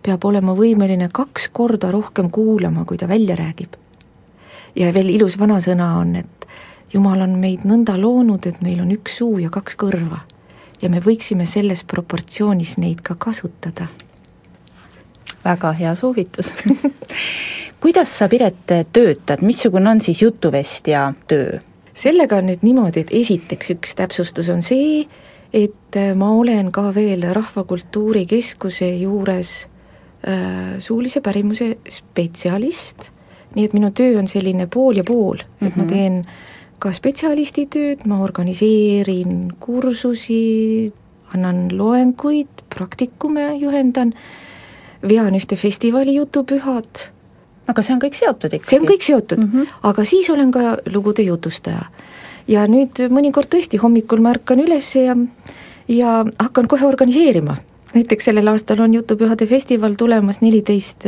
peab 0.04 0.26
olema 0.26 0.56
võimeline 0.56 1.10
kaks 1.14 1.50
korda 1.54 1.92
rohkem 1.92 2.30
kuulama, 2.32 2.86
kui 2.86 2.98
ta 2.98 3.08
välja 3.08 3.36
räägib. 3.36 3.76
ja 4.76 4.94
veel 4.94 5.10
ilus 5.10 5.40
vanasõna 5.40 5.96
on, 5.98 6.16
et 6.16 6.40
Jumal 6.94 7.22
on 7.22 7.36
meid 7.38 7.68
nõnda 7.70 7.94
loonud, 8.02 8.48
et 8.50 8.62
meil 8.66 8.80
on 8.82 8.90
üks 8.90 9.20
suu 9.20 9.38
ja 9.38 9.50
kaks 9.50 9.76
kõrva. 9.78 10.20
ja 10.82 10.90
me 10.90 11.00
võiksime 11.00 11.46
selles 11.46 11.84
proportsioonis 11.84 12.78
neid 12.78 13.02
ka 13.02 13.16
kasutada. 13.16 13.88
väga 15.44 15.72
hea 15.72 15.96
soovitus 15.96 16.54
kuidas 17.82 18.18
sa, 18.18 18.28
Piret, 18.28 18.66
töötad, 18.94 19.42
missugune 19.42 19.90
on 19.90 20.02
siis 20.02 20.22
jutuvestja 20.22 21.14
töö? 21.28 21.60
sellega 21.94 22.38
on 22.40 22.48
nüüd 22.48 22.64
niimoodi, 22.64 23.04
et 23.04 23.12
esiteks 23.12 23.74
üks 23.76 23.96
täpsustus 23.96 24.50
on 24.50 24.62
see, 24.64 25.04
et 25.54 25.98
ma 26.16 26.32
olen 26.32 26.72
ka 26.72 26.94
veel 26.96 27.26
Rahvakultuuri 27.36 28.26
Keskuse 28.30 28.88
juures 29.02 29.68
suulise 30.80 31.22
pärimuse 31.24 31.78
spetsialist, 31.90 33.12
nii 33.56 33.66
et 33.66 33.74
minu 33.74 33.92
töö 33.96 34.18
on 34.20 34.28
selline 34.28 34.68
pool 34.68 35.00
ja 35.00 35.04
pool 35.04 35.38
mm, 35.38 35.44
-hmm. 35.60 35.68
et 35.68 35.76
ma 35.76 35.84
mhm. 35.84 35.94
teen 35.94 36.26
ka 36.80 36.92
spetsialisti 36.96 37.68
tööd, 37.72 38.06
ma 38.08 38.22
organiseerin 38.24 39.52
kursusi, 39.60 40.92
annan 41.36 41.68
loenguid, 41.78 42.64
praktikume 42.72 43.52
juhendan, 43.60 44.14
vean 45.08 45.36
ühte 45.36 45.56
festivali 45.56 46.16
jutupühad. 46.16 47.10
aga 47.70 47.82
see 47.86 47.94
on 47.94 48.00
kõik 48.02 48.16
seotud 48.18 48.54
ikkagi? 48.54 48.70
see 48.70 48.80
on 48.80 48.88
kõik 48.88 49.04
seotud 49.06 49.44
mm, 49.44 49.52
-hmm. 49.52 49.74
aga 49.84 50.06
siis 50.06 50.30
olen 50.30 50.52
ka 50.52 50.78
lugude 50.94 51.22
jutustaja. 51.24 51.86
ja 52.48 52.68
nüüd 52.68 53.00
mõnikord 53.10 53.48
tõesti 53.48 53.78
hommikul 53.78 54.20
ma 54.20 54.32
ärkan 54.32 54.60
üles 54.60 54.96
ja 54.96 55.16
ja 55.88 56.26
hakkan 56.40 56.68
kohe 56.68 56.86
organiseerima 56.86 57.58
näiteks 57.94 58.26
sellel 58.26 58.48
aastal 58.48 58.80
on 58.80 58.94
Jutupühade 58.94 59.46
festival 59.48 59.94
tulemas, 59.98 60.42
neliteist 60.42 61.08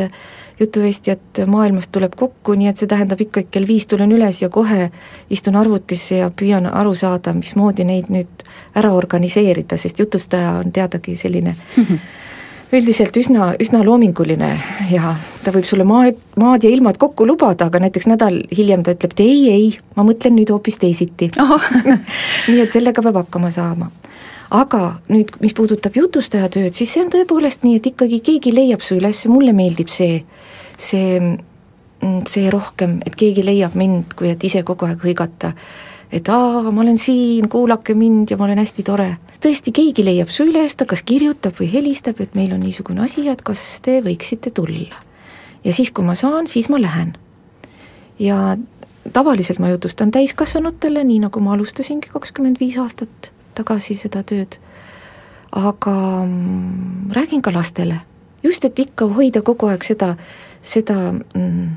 jutuvestjat 0.59 1.41
maailmast 1.47 1.91
tuleb 1.91 2.15
kokku, 2.17 2.53
nii 2.53 2.69
et 2.69 2.77
see 2.77 2.89
tähendab 2.89 3.21
ikka, 3.21 3.41
et 3.41 3.51
kell 3.53 3.67
viis 3.67 3.87
tulen 3.89 4.11
üles 4.13 4.41
ja 4.41 4.49
kohe 4.53 4.91
istun 5.33 5.57
arvutisse 5.57 6.21
ja 6.21 6.29
püüan 6.29 6.67
aru 6.69 6.93
saada, 6.95 7.33
mismoodi 7.33 7.85
neid 7.87 8.11
nüüd 8.13 8.45
ära 8.77 8.93
organiseerida, 8.93 9.77
sest 9.77 9.99
jutustaja 9.99 10.59
on 10.59 10.71
teadagi 10.71 11.15
selline 11.17 11.55
üldiselt 12.77 13.17
üsna, 13.17 13.51
üsna 13.59 13.81
loominguline 13.83 14.51
ja 14.91 15.15
ta 15.43 15.53
võib 15.55 15.65
sulle 15.67 15.87
maa, 15.87 16.11
maad 16.39 16.63
ja 16.63 16.69
ilmad 16.71 16.99
kokku 17.01 17.25
lubada, 17.27 17.67
aga 17.67 17.81
näiteks 17.83 18.07
nädal 18.11 18.37
hiljem 18.57 18.85
ta 18.85 18.93
ütleb, 18.95 19.17
et 19.17 19.25
ei, 19.25 19.41
ei, 19.51 19.65
ma 19.97 20.05
mõtlen 20.07 20.37
nüüd 20.37 20.53
hoopis 20.53 20.77
teisiti. 20.79 21.31
Nii 22.51 22.61
et 22.61 22.71
sellega 22.77 23.03
peab 23.03 23.23
hakkama 23.23 23.51
saama 23.51 23.89
aga 24.51 24.81
nüüd, 25.11 25.31
mis 25.43 25.53
puudutab 25.55 25.95
jutustaja 25.95 26.49
tööd, 26.51 26.75
siis 26.75 26.91
see 26.91 27.05
on 27.05 27.11
tõepoolest 27.13 27.63
nii, 27.63 27.77
et 27.79 27.87
ikkagi 27.93 28.19
keegi 28.25 28.51
leiab 28.53 28.83
su 28.83 28.97
üles, 28.99 29.23
mulle 29.31 29.53
meeldib 29.55 29.91
see, 29.91 30.19
see, 30.75 31.21
see 32.27 32.51
rohkem, 32.51 32.99
et 33.07 33.15
keegi 33.17 33.45
leiab 33.47 33.77
mind, 33.79 34.11
kui 34.19 34.31
et 34.33 34.43
ise 34.43 34.65
kogu 34.67 34.89
aeg 34.89 35.05
hõigata, 35.07 35.53
et 36.11 36.27
aa, 36.33 36.65
ma 36.67 36.83
olen 36.83 36.99
siin, 36.99 37.47
kuulake 37.51 37.95
mind 37.95 38.33
ja 38.33 38.39
ma 38.39 38.49
olen 38.49 38.59
hästi 38.59 38.85
tore. 38.87 39.13
tõesti, 39.41 39.71
keegi 39.73 40.03
leiab 40.05 40.29
su 40.29 40.45
üles, 40.49 40.75
ta 40.75 40.85
kas 40.85 41.05
kirjutab 41.07 41.55
või 41.57 41.71
helistab, 41.71 42.19
et 42.19 42.35
meil 42.35 42.51
on 42.51 42.59
niisugune 42.61 43.07
asi, 43.07 43.23
et 43.31 43.41
kas 43.41 43.79
te 43.81 44.01
võiksite 44.03 44.51
tulla. 44.51 44.99
ja 45.63 45.73
siis, 45.73 45.95
kui 45.95 46.03
ma 46.03 46.15
saan, 46.15 46.47
siis 46.47 46.67
ma 46.69 46.81
lähen. 46.81 47.15
ja 48.19 48.57
tavaliselt 49.13 49.59
ma 49.59 49.71
jutustan 49.71 50.11
täiskasvanutele, 50.11 51.03
nii 51.03 51.23
nagu 51.23 51.39
ma 51.39 51.55
alustasingi 51.55 52.11
kakskümmend 52.11 52.59
viis 52.59 52.77
aastat 52.77 53.31
tagasi 53.57 53.95
seda 53.99 54.23
tööd, 54.27 54.57
aga 55.51 55.95
mm, 56.25 57.11
räägin 57.15 57.41
ka 57.41 57.53
lastele, 57.55 57.99
just 58.43 58.65
et 58.65 58.79
ikka 58.79 59.09
hoida 59.11 59.43
kogu 59.45 59.69
aeg 59.71 59.83
seda, 59.85 60.15
seda 60.61 60.97
mm, 61.11 61.71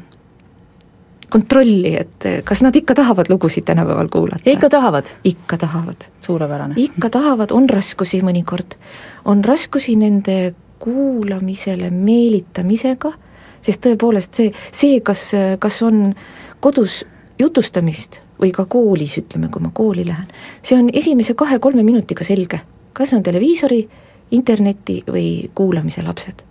kontrolli, 1.35 1.95
et 1.99 2.29
kas 2.47 2.63
nad 2.63 2.77
ikka 2.77 2.95
tahavad 2.95 3.31
lugusid 3.33 3.67
tänapäeval 3.67 4.09
kuulata. 4.13 4.51
ikka 4.51 4.71
tahavad? 4.71 5.11
ikka 5.25 5.59
tahavad. 5.59 6.07
suurepärane. 6.21 6.75
ikka 6.77 7.11
tahavad, 7.11 7.51
on 7.51 7.69
raskusi 7.71 8.23
mõnikord, 8.23 8.79
on 9.25 9.45
raskusi 9.45 9.97
nende 9.97 10.55
kuulamisele 10.79 11.91
meelitamisega, 11.91 13.13
sest 13.65 13.83
tõepoolest 13.87 14.37
see, 14.37 14.53
see, 14.71 15.01
kas, 15.01 15.33
kas 15.59 15.83
on 15.83 16.15
kodus 16.61 17.03
jutustamist 17.39 18.21
või 18.41 18.53
ka 18.55 18.65
koolis, 18.71 19.19
ütleme, 19.19 19.49
kui 19.53 19.63
ma 19.63 19.71
kooli 19.75 20.07
lähen, 20.07 20.27
see 20.63 20.79
on 20.79 20.91
esimese 20.93 21.35
kahe-kolme 21.39 21.83
minutiga 21.87 22.25
selge, 22.27 22.61
kas 22.93 23.15
on 23.15 23.23
televiisori, 23.23 23.81
interneti 24.35 25.03
või 25.07 25.51
kuulamise 25.55 26.03
lapsed. 26.03 26.43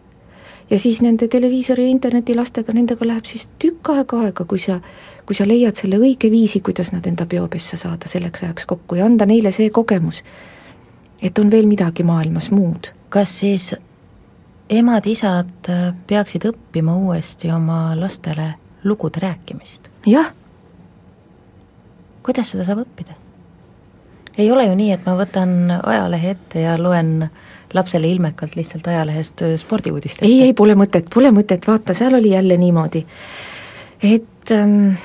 ja 0.70 0.80
siis 0.80 1.02
nende 1.02 1.28
televiisori 1.28 1.84
ja 1.84 1.90
interneti 1.92 2.36
lastega, 2.36 2.74
nendega 2.74 3.06
läheb 3.06 3.26
siis 3.26 3.50
tükk 3.60 3.90
aega 3.94 4.22
aega, 4.26 4.46
kui 4.46 4.60
sa, 4.60 4.80
kui 5.26 5.36
sa 5.36 5.48
leiad 5.48 5.76
selle 5.76 6.00
õige 6.00 6.32
viisi, 6.32 6.62
kuidas 6.62 6.92
nad 6.92 7.06
enda 7.06 7.26
peopessa 7.26 7.78
saada 7.78 8.08
selleks 8.08 8.44
ajaks 8.44 8.66
kokku 8.66 8.96
ja 8.96 9.06
anda 9.06 9.26
neile 9.26 9.52
see 9.52 9.70
kogemus, 9.70 10.24
et 11.22 11.40
on 11.40 11.52
veel 11.52 11.68
midagi 11.68 12.04
maailmas 12.04 12.52
muud. 12.52 12.92
kas 13.10 13.40
siis 13.40 13.74
emad-isad 14.70 15.70
peaksid 16.08 16.48
õppima 16.50 16.96
uuesti 16.96 17.52
oma 17.52 18.00
lastele 18.00 18.54
lugude 18.84 19.20
rääkimist? 19.20 19.90
jah 20.06 20.32
kuidas 22.24 22.54
seda 22.54 22.66
saab 22.68 22.84
õppida? 22.86 23.16
ei 24.38 24.52
ole 24.52 24.66
ju 24.66 24.76
nii, 24.78 24.92
et 24.96 25.04
ma 25.06 25.18
võtan 25.18 25.58
ajalehe 25.78 26.32
ette 26.34 26.64
ja 26.64 26.78
loen 26.82 27.30
lapsele 27.74 28.10
ilmekalt 28.10 28.56
lihtsalt 28.58 28.88
ajalehest 28.90 29.44
äh, 29.46 29.58
spordiuudist 29.62 30.22
ette. 30.22 30.30
ei, 30.30 30.42
ei, 30.48 30.54
pole 30.58 30.78
mõtet, 30.78 31.10
pole 31.14 31.34
mõtet, 31.36 31.68
vaata, 31.68 31.94
seal 31.98 32.18
oli 32.18 32.34
jälle 32.34 32.58
niimoodi, 32.58 33.04
et 34.04 34.54
ähm, 34.54 34.96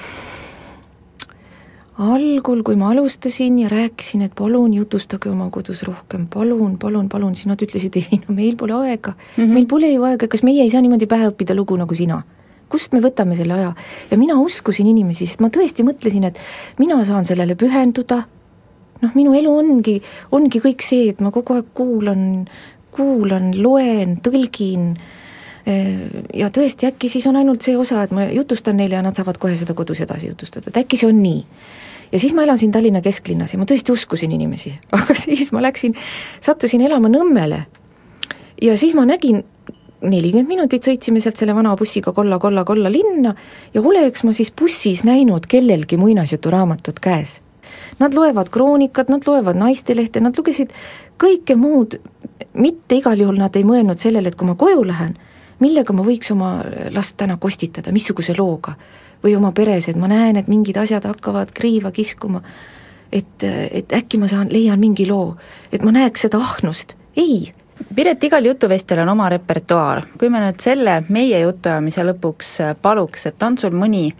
algul, 1.99 2.63
kui 2.65 2.79
ma 2.79 2.93
alustasin 2.93 3.59
ja 3.65 3.69
rääkisin, 3.73 4.23
et 4.29 4.35
palun 4.39 4.75
jutustage 4.75 5.31
oma 5.31 5.51
kodus 5.55 5.83
rohkem, 5.87 6.29
palun, 6.31 6.79
palun, 6.79 7.09
palun, 7.09 7.37
siis 7.37 7.51
nad 7.51 7.63
ütlesid, 7.65 8.01
ei 8.01 8.21
no 8.25 8.37
meil 8.37 8.57
pole 8.57 8.77
aega 8.79 9.13
mm, 9.13 9.45
-hmm. 9.45 9.55
meil 9.55 9.67
pole 9.67 9.93
ju 9.93 10.09
aega, 10.09 10.29
kas 10.29 10.43
meie 10.47 10.63
ei 10.63 10.71
saa 10.71 10.85
niimoodi 10.85 11.07
pähe 11.07 11.31
õppida 11.33 11.57
lugu 11.57 11.77
nagu 11.77 11.95
sina 11.95 12.23
kust 12.69 12.95
me 12.95 13.03
võtame 13.05 13.37
selle 13.39 13.57
aja? 13.57 13.75
ja 14.11 14.19
mina 14.21 14.39
uskusin 14.41 14.89
inimesi, 14.91 15.27
sest 15.27 15.43
ma 15.45 15.51
tõesti 15.53 15.87
mõtlesin, 15.87 16.29
et 16.29 16.41
mina 16.81 16.99
saan 17.09 17.27
sellele 17.29 17.57
pühenduda, 17.59 18.23
noh, 19.03 19.15
minu 19.15 19.35
elu 19.39 19.53
ongi, 19.53 19.99
ongi 20.35 20.63
kõik 20.65 20.85
see, 20.85 21.09
et 21.13 21.23
ma 21.25 21.33
kogu 21.35 21.59
aeg 21.59 21.73
kuulan, 21.77 22.23
kuulan, 22.95 23.51
loen, 23.57 24.19
tõlgin, 24.25 24.93
eh, 25.67 26.23
ja 26.35 26.53
tõesti, 26.55 26.91
äkki 26.93 27.11
siis 27.13 27.27
on 27.31 27.39
ainult 27.41 27.67
see 27.67 27.77
osa, 27.79 28.03
et 28.05 28.15
ma 28.15 28.29
jutustan 28.33 28.79
neile 28.81 28.99
ja 28.99 29.05
nad 29.05 29.19
saavad 29.19 29.39
kohe 29.41 29.57
seda 29.59 29.77
kodus 29.79 30.03
edasi 30.05 30.31
jutustada, 30.33 30.73
et 30.73 30.83
äkki 30.85 31.01
see 31.01 31.11
on 31.11 31.23
nii. 31.23 31.45
ja 32.13 32.19
siis 32.19 32.33
ma 32.35 32.43
elasin 32.47 32.73
Tallinna 32.73 33.03
kesklinnas 33.05 33.53
ja 33.53 33.59
ma 33.61 33.67
tõesti 33.69 33.93
uskusin 33.93 34.33
inimesi, 34.33 34.73
aga 34.99 35.15
siis 35.15 35.53
ma 35.53 35.63
läksin, 35.65 35.97
sattusin 36.41 36.85
elama 36.85 37.11
Nõmmele. 37.13 37.67
Ja 38.59 38.75
siis 38.75 38.95
ma 38.99 39.05
nägin 39.07 39.45
nelikümmend 40.03 40.49
minutit 40.49 40.87
sõitsime 40.87 41.21
sealt 41.23 41.41
selle 41.41 41.55
vana 41.57 41.75
bussiga 41.77 42.13
kolla, 42.15 42.39
kolla, 42.39 42.65
kolla 42.65 42.91
linna 42.93 43.35
ja 43.75 43.83
oleks 43.83 44.25
ma 44.25 44.33
siis 44.37 44.53
bussis 44.55 45.05
näinud 45.09 45.47
kellelgi 45.51 45.99
muinasjuturaamatut 45.99 47.01
käes. 47.03 47.41
Nad 47.99 48.15
loevad 48.15 48.51
kroonikat, 48.55 49.09
nad 49.09 49.27
loevad 49.27 49.59
naistelehte, 49.59 50.23
nad 50.25 50.37
lugesid 50.39 50.73
kõike 51.21 51.57
muud, 51.59 51.99
mitte 52.55 52.99
igal 52.99 53.19
juhul 53.19 53.39
nad 53.41 53.57
ei 53.59 53.67
mõelnud 53.67 53.99
sellele, 54.01 54.31
et 54.31 54.39
kui 54.39 54.49
ma 54.49 54.55
koju 54.59 54.87
lähen, 54.87 55.17
millega 55.59 55.93
ma 55.93 56.07
võiks 56.07 56.31
oma 56.33 56.53
last 56.95 57.17
täna 57.19 57.37
kostitada, 57.37 57.93
missuguse 57.93 58.37
looga. 58.39 58.77
või 59.19 59.33
oma 59.35 59.51
peres, 59.51 59.89
et 59.89 59.97
ma 59.99 60.07
näen, 60.07 60.37
et 60.37 60.47
mingid 60.47 60.77
asjad 60.79 61.03
hakkavad 61.03 61.51
kriiva 61.51 61.91
kiskuma, 61.91 62.39
et, 63.11 63.43
et 63.43 63.93
äkki 63.93 64.19
ma 64.19 64.29
saan, 64.31 64.47
leian 64.53 64.79
mingi 64.79 65.09
loo, 65.09 65.35
et 65.73 65.83
ma 65.83 65.91
näeks 65.91 66.23
seda 66.23 66.39
ahnust, 66.39 66.95
ei 67.17 67.51
Piret, 67.99 68.23
igal 68.23 68.45
jutuvestjal 68.47 69.01
on 69.03 69.09
oma 69.11 69.27
repertuaar. 69.33 70.05
kui 70.19 70.29
me 70.31 70.39
nüüd 70.39 70.61
selle 70.63 71.01
meie 71.11 71.41
jutuajamise 71.43 72.05
lõpuks 72.07 72.51
paluks, 72.79 73.25
et 73.27 73.43
on 73.43 73.57
sul 73.59 73.73
mõni 73.75 74.13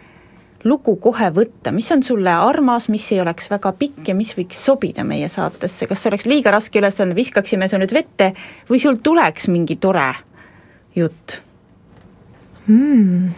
lugu 0.67 0.97
kohe 0.99 1.29
võtta, 1.31 1.71
mis 1.71 1.87
on 1.95 2.01
sulle 2.03 2.33
armas, 2.35 2.89
mis 2.91 3.05
ei 3.15 3.21
oleks 3.23 3.47
väga 3.47 3.71
pikk 3.79 4.09
ja 4.11 4.15
mis 4.19 4.33
võiks 4.35 4.59
sobida 4.67 5.05
meie 5.07 5.29
saatesse, 5.31 5.87
kas 5.87 6.03
see 6.03 6.11
oleks 6.11 6.27
liiga 6.27 6.51
raske 6.51 6.81
ülesanne, 6.81 7.15
viskaksime 7.15 7.69
su 7.71 7.79
nüüd 7.79 7.93
vette 7.95 8.33
või 8.67 8.81
sul 8.83 8.99
tuleks 8.99 9.47
mingi 9.47 9.79
tore 9.79 10.09
jutt 10.99 11.37
mm.? 12.67 13.31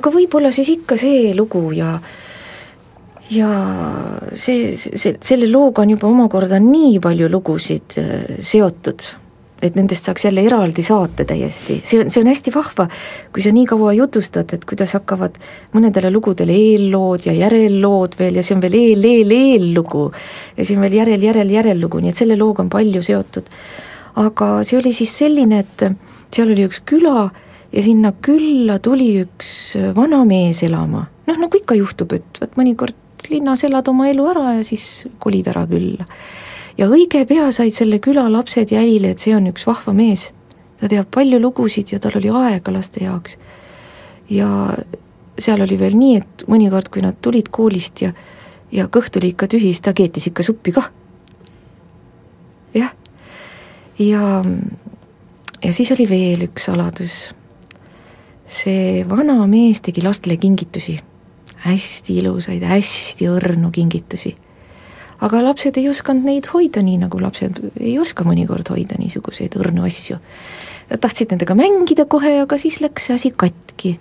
aga 0.00 0.14
võib-olla 0.16 0.48
siis 0.48 0.72
ikka 0.78 0.96
see 0.96 1.34
lugu 1.36 1.66
ja 1.76 1.98
ja 3.36 3.52
see, 4.32 4.72
see, 4.80 5.18
selle 5.20 5.52
looga 5.52 5.84
on 5.84 5.92
juba 5.92 6.08
omakorda 6.08 6.64
nii 6.64 6.96
palju 7.04 7.28
lugusid 7.36 8.00
äh, 8.00 8.40
seotud 8.40 9.04
et 9.62 9.76
nendest 9.76 10.04
saaks 10.04 10.26
jälle 10.26 10.42
eraldi 10.44 10.82
saate 10.84 11.24
täiesti, 11.28 11.78
see 11.84 12.02
on, 12.02 12.10
see 12.12 12.20
on 12.20 12.28
hästi 12.28 12.52
vahva, 12.54 12.88
kui 13.32 13.44
sa 13.44 13.52
nii 13.56 13.64
kaua 13.70 13.94
jutustad, 13.96 14.52
et 14.52 14.66
kuidas 14.68 14.92
hakkavad 14.98 15.38
mõnedele 15.72 16.10
lugudele 16.12 16.52
eellood 16.52 17.24
ja 17.28 17.32
järellood 17.36 18.18
veel 18.20 18.36
ja 18.36 18.44
see 18.44 18.56
on 18.56 18.62
veel 18.64 18.76
eel, 18.76 19.08
eel, 19.08 19.32
eellugu. 19.32 20.10
Ja 20.58 20.64
siis 20.64 20.76
on 20.76 20.84
veel 20.84 20.98
järel, 21.00 21.24
järel, 21.24 21.54
järellugu, 21.56 22.02
nii 22.04 22.12
et 22.12 22.20
selle 22.20 22.36
looga 22.36 22.66
on 22.66 22.70
palju 22.72 23.02
seotud. 23.06 23.48
aga 24.16 24.46
see 24.64 24.78
oli 24.78 24.92
siis 24.96 25.12
selline, 25.12 25.58
et 25.64 25.82
seal 26.32 26.52
oli 26.52 26.64
üks 26.68 26.80
küla 26.88 27.26
ja 27.72 27.82
sinna 27.84 28.12
külla 28.12 28.78
tuli 28.80 29.10
üks 29.24 29.50
vanamees 29.96 30.62
elama, 30.64 31.06
noh 31.26 31.40
nagu 31.40 31.58
ikka 31.58 31.76
juhtub, 31.76 32.12
et 32.16 32.40
vot 32.40 32.56
mõnikord 32.56 32.96
linnas 33.30 33.64
elad 33.66 33.88
oma 33.88 34.08
elu 34.08 34.24
ära 34.30 34.52
ja 34.58 34.64
siis 34.64 35.06
kolid 35.18 35.48
ära 35.50 35.66
külla 35.68 36.06
ja 36.78 36.88
õige 36.88 37.24
pea 37.28 37.48
said 37.54 37.74
selle 37.74 37.98
küla 38.02 38.26
lapsed 38.32 38.72
jälile, 38.72 39.14
et 39.14 39.22
see 39.22 39.34
on 39.36 39.48
üks 39.50 39.66
vahva 39.66 39.94
mees. 39.96 40.32
ta 40.76 40.90
teab 40.92 41.08
palju 41.08 41.38
lugusid 41.40 41.88
ja 41.92 41.98
tal 41.98 42.18
oli 42.18 42.28
aega 42.28 42.72
laste 42.72 43.04
jaoks. 43.04 43.38
ja 44.30 44.48
seal 45.38 45.60
oli 45.60 45.78
veel 45.78 45.96
nii, 45.96 46.16
et 46.16 46.44
mõnikord, 46.48 46.88
kui 46.92 47.02
nad 47.02 47.16
tulid 47.22 47.48
koolist 47.48 48.02
ja 48.02 48.12
ja 48.72 48.88
kõht 48.92 49.16
oli 49.16 49.30
ikka 49.32 49.46
tühi, 49.48 49.70
siis 49.70 49.80
ta 49.80 49.94
keetis 49.94 50.26
ikka 50.26 50.42
suppi 50.42 50.72
kah. 50.72 50.90
jah, 52.74 52.92
ja, 53.98 54.42
ja 55.62 55.72
siis 55.72 55.92
oli 55.92 56.08
veel 56.08 56.48
üks 56.48 56.68
saladus. 56.68 57.34
see 58.46 59.04
vana 59.08 59.46
mees 59.46 59.80
tegi 59.80 60.02
lastele 60.02 60.36
kingitusi, 60.36 60.98
hästi 61.64 62.18
ilusaid, 62.20 62.62
hästi 62.62 63.30
õrnu 63.32 63.72
kingitusi 63.72 64.36
aga 65.24 65.42
lapsed 65.44 65.78
ei 65.80 65.88
osanud 65.88 66.26
neid 66.28 66.48
hoida 66.52 66.82
nii, 66.84 67.00
nagu 67.06 67.20
lapsed 67.22 67.60
ei 67.80 67.96
oska 68.00 68.26
mõnikord 68.26 68.68
hoida 68.72 68.98
niisuguseid 69.00 69.56
õrnu 69.58 69.86
asju. 69.88 70.18
Nad 70.90 71.02
tahtsid 71.02 71.32
nendega 71.32 71.56
mängida 71.58 72.06
kohe, 72.10 72.36
aga 72.44 72.58
siis 72.60 72.78
läks 72.84 73.08
see 73.08 73.16
asi 73.16 73.32
katki. 73.36 73.96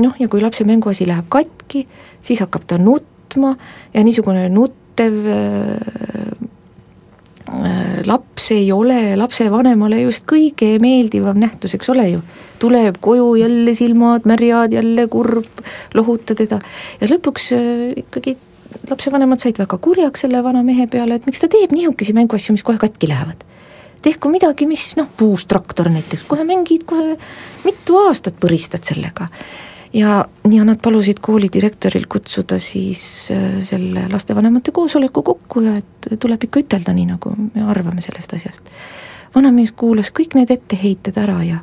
noh, 0.00 0.14
ja 0.18 0.28
kui 0.32 0.40
lapse 0.40 0.64
mänguasi 0.64 1.04
läheb 1.04 1.26
katki, 1.28 1.84
siis 2.24 2.40
hakkab 2.40 2.64
ta 2.66 2.78
nutma 2.78 3.56
ja 3.92 4.04
niisugune 4.04 4.48
nuttev 4.48 5.26
äh, 5.26 5.76
äh 7.50 8.06
laps 8.06 8.50
ei 8.54 8.70
ole 8.72 9.16
lapsevanemale 9.18 10.00
just 10.04 10.24
kõige 10.30 10.78
meeldivam 10.80 11.38
nähtus, 11.40 11.74
eks 11.74 11.90
ole 11.90 12.08
ju. 12.10 12.22
tuleb 12.60 12.98
koju 13.00 13.34
jälle 13.40 13.74
silmad 13.74 14.26
märjad, 14.28 14.72
jälle 14.72 15.06
kurb, 15.08 15.64
lohuta 15.94 16.34
teda 16.34 16.60
ja 17.00 17.08
lõpuks 17.08 17.50
äh, 17.56 17.84
ikkagi 18.04 18.36
lapsevanemad 18.90 19.40
said 19.42 19.58
väga 19.58 19.78
kurjaks 19.78 20.26
selle 20.26 20.42
vana 20.44 20.62
mehe 20.66 20.86
peale, 20.90 21.18
et 21.18 21.26
miks 21.28 21.42
ta 21.42 21.48
teeb 21.50 21.72
nihukesi 21.74 22.14
mänguasju, 22.16 22.56
mis 22.56 22.66
kohe 22.66 22.78
katki 22.78 23.08
lähevad. 23.08 23.46
tehku 24.02 24.30
midagi, 24.32 24.66
mis 24.66 24.94
noh, 24.96 25.08
puustraktor 25.16 25.90
näiteks, 25.92 26.24
kohe 26.28 26.44
mängid, 26.48 26.86
kohe 26.88 27.18
mitu 27.64 27.98
aastat 28.06 28.38
põristad 28.40 28.84
sellega. 28.84 29.28
ja, 29.92 30.24
ja 30.50 30.64
nad 30.64 30.80
palusid 30.82 31.20
kooli 31.20 31.48
direktoril 31.52 32.06
kutsuda 32.08 32.58
siis 32.58 33.30
äh, 33.30 33.62
selle 33.62 34.08
lastevanemate 34.12 34.72
koosoleku 34.72 35.22
kokku 35.22 35.60
ja 35.60 35.76
et 35.76 36.12
tuleb 36.18 36.44
ikka 36.44 36.64
ütelda 36.64 36.94
nii, 36.96 37.10
nagu 37.14 37.34
me 37.54 37.66
arvame 37.66 38.02
sellest 38.02 38.34
asjast. 38.34 38.70
vanamees 39.34 39.72
kuulas 39.72 40.10
kõik 40.10 40.34
need 40.34 40.50
etteheited 40.50 41.18
ära 41.18 41.42
ja 41.44 41.58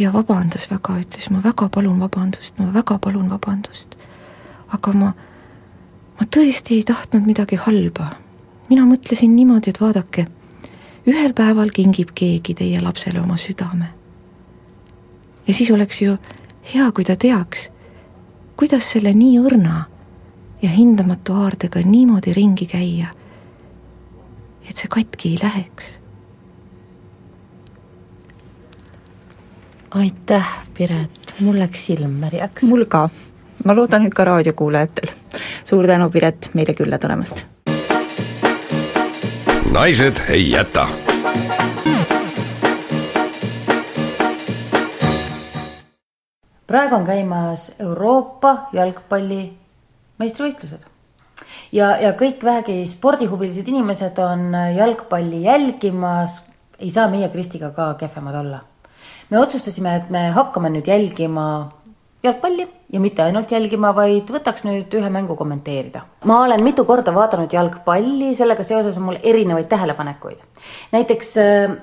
ja 0.00 0.12
vabandas 0.12 0.70
väga, 0.70 0.96
ütles 1.02 1.28
ma 1.30 1.42
väga 1.44 1.68
palun 1.68 1.98
vabandust, 2.00 2.56
ma 2.58 2.70
väga 2.74 2.98
palun 2.98 3.28
vabandust. 3.30 3.96
aga 4.72 4.92
ma 4.92 5.12
ma 6.20 6.26
tõesti 6.28 6.76
ei 6.76 6.84
tahtnud 6.84 7.24
midagi 7.24 7.56
halba. 7.56 8.10
mina 8.68 8.84
mõtlesin 8.86 9.32
niimoodi, 9.34 9.72
et 9.72 9.80
vaadake, 9.80 10.26
ühel 11.08 11.32
päeval 11.34 11.72
kingib 11.74 12.12
keegi 12.14 12.54
teie 12.54 12.80
lapsele 12.80 13.20
oma 13.20 13.36
südame. 13.36 13.88
ja 15.46 15.54
siis 15.54 15.70
oleks 15.70 16.02
ju 16.02 16.18
hea, 16.74 16.90
kui 16.92 17.04
ta 17.04 17.16
teaks, 17.16 17.70
kuidas 18.56 18.90
selle 18.92 19.14
nii 19.14 19.38
õrna 19.40 19.84
ja 20.62 20.68
hindamatu 20.68 21.32
haardega 21.32 21.80
niimoodi 21.80 22.34
ringi 22.36 22.66
käia, 22.66 23.08
et 24.68 24.76
see 24.76 24.88
katki 24.88 25.32
ei 25.32 25.40
läheks. 25.42 25.98
aitäh, 29.90 30.46
Piret, 30.74 31.34
mul 31.40 31.58
läks 31.58 31.86
silm 31.86 32.20
märjaks. 32.20 32.62
mul 32.62 32.84
ka 32.84 33.08
ma 33.64 33.74
loodan, 33.76 34.06
et 34.06 34.14
ka 34.14 34.24
raadiokuulajatel. 34.24 35.14
suur 35.64 35.86
tänu, 35.86 36.10
Piret, 36.10 36.50
meile 36.54 36.74
külla 36.74 36.98
tulemast! 36.98 37.44
naised 39.72 40.16
ei 40.28 40.50
jäta. 40.50 40.86
praegu 46.66 46.94
on 46.94 47.04
käimas 47.06 47.72
Euroopa 47.78 48.68
jalgpalli 48.72 49.52
meistrivõistlused. 50.18 50.82
ja, 51.72 51.96
ja 52.02 52.12
kõik 52.18 52.44
vähegi 52.44 52.86
spordihuvilised 52.86 53.68
inimesed 53.68 54.18
on 54.18 54.54
jalgpalli 54.76 55.42
jälgimas, 55.42 56.42
ei 56.78 56.90
saa 56.90 57.08
meie 57.08 57.28
Kristiga 57.28 57.70
ka 57.70 57.94
kehvemad 57.94 58.34
olla. 58.34 58.60
me 59.30 59.38
otsustasime, 59.38 59.96
et 59.96 60.10
me 60.10 60.28
hakkame 60.30 60.70
nüüd 60.70 60.86
jälgima 60.86 61.46
jalgpalli 62.22 62.68
ja 62.92 63.00
mitte 63.00 63.22
ainult 63.22 63.52
jälgima, 63.52 63.94
vaid 63.96 64.30
võtaks 64.32 64.64
nüüd 64.66 64.92
ühe 64.98 65.10
mängu 65.10 65.36
kommenteerida. 65.36 66.02
ma 66.24 66.42
olen 66.42 66.64
mitu 66.64 66.84
korda 66.84 67.14
vaadanud 67.14 67.52
jalgpalli, 67.52 68.34
sellega 68.34 68.64
seoses 68.64 68.98
on 68.98 69.08
mul 69.08 69.20
erinevaid 69.22 69.68
tähelepanekuid. 69.68 70.42
näiteks 70.92 71.36
äh, 71.36 71.76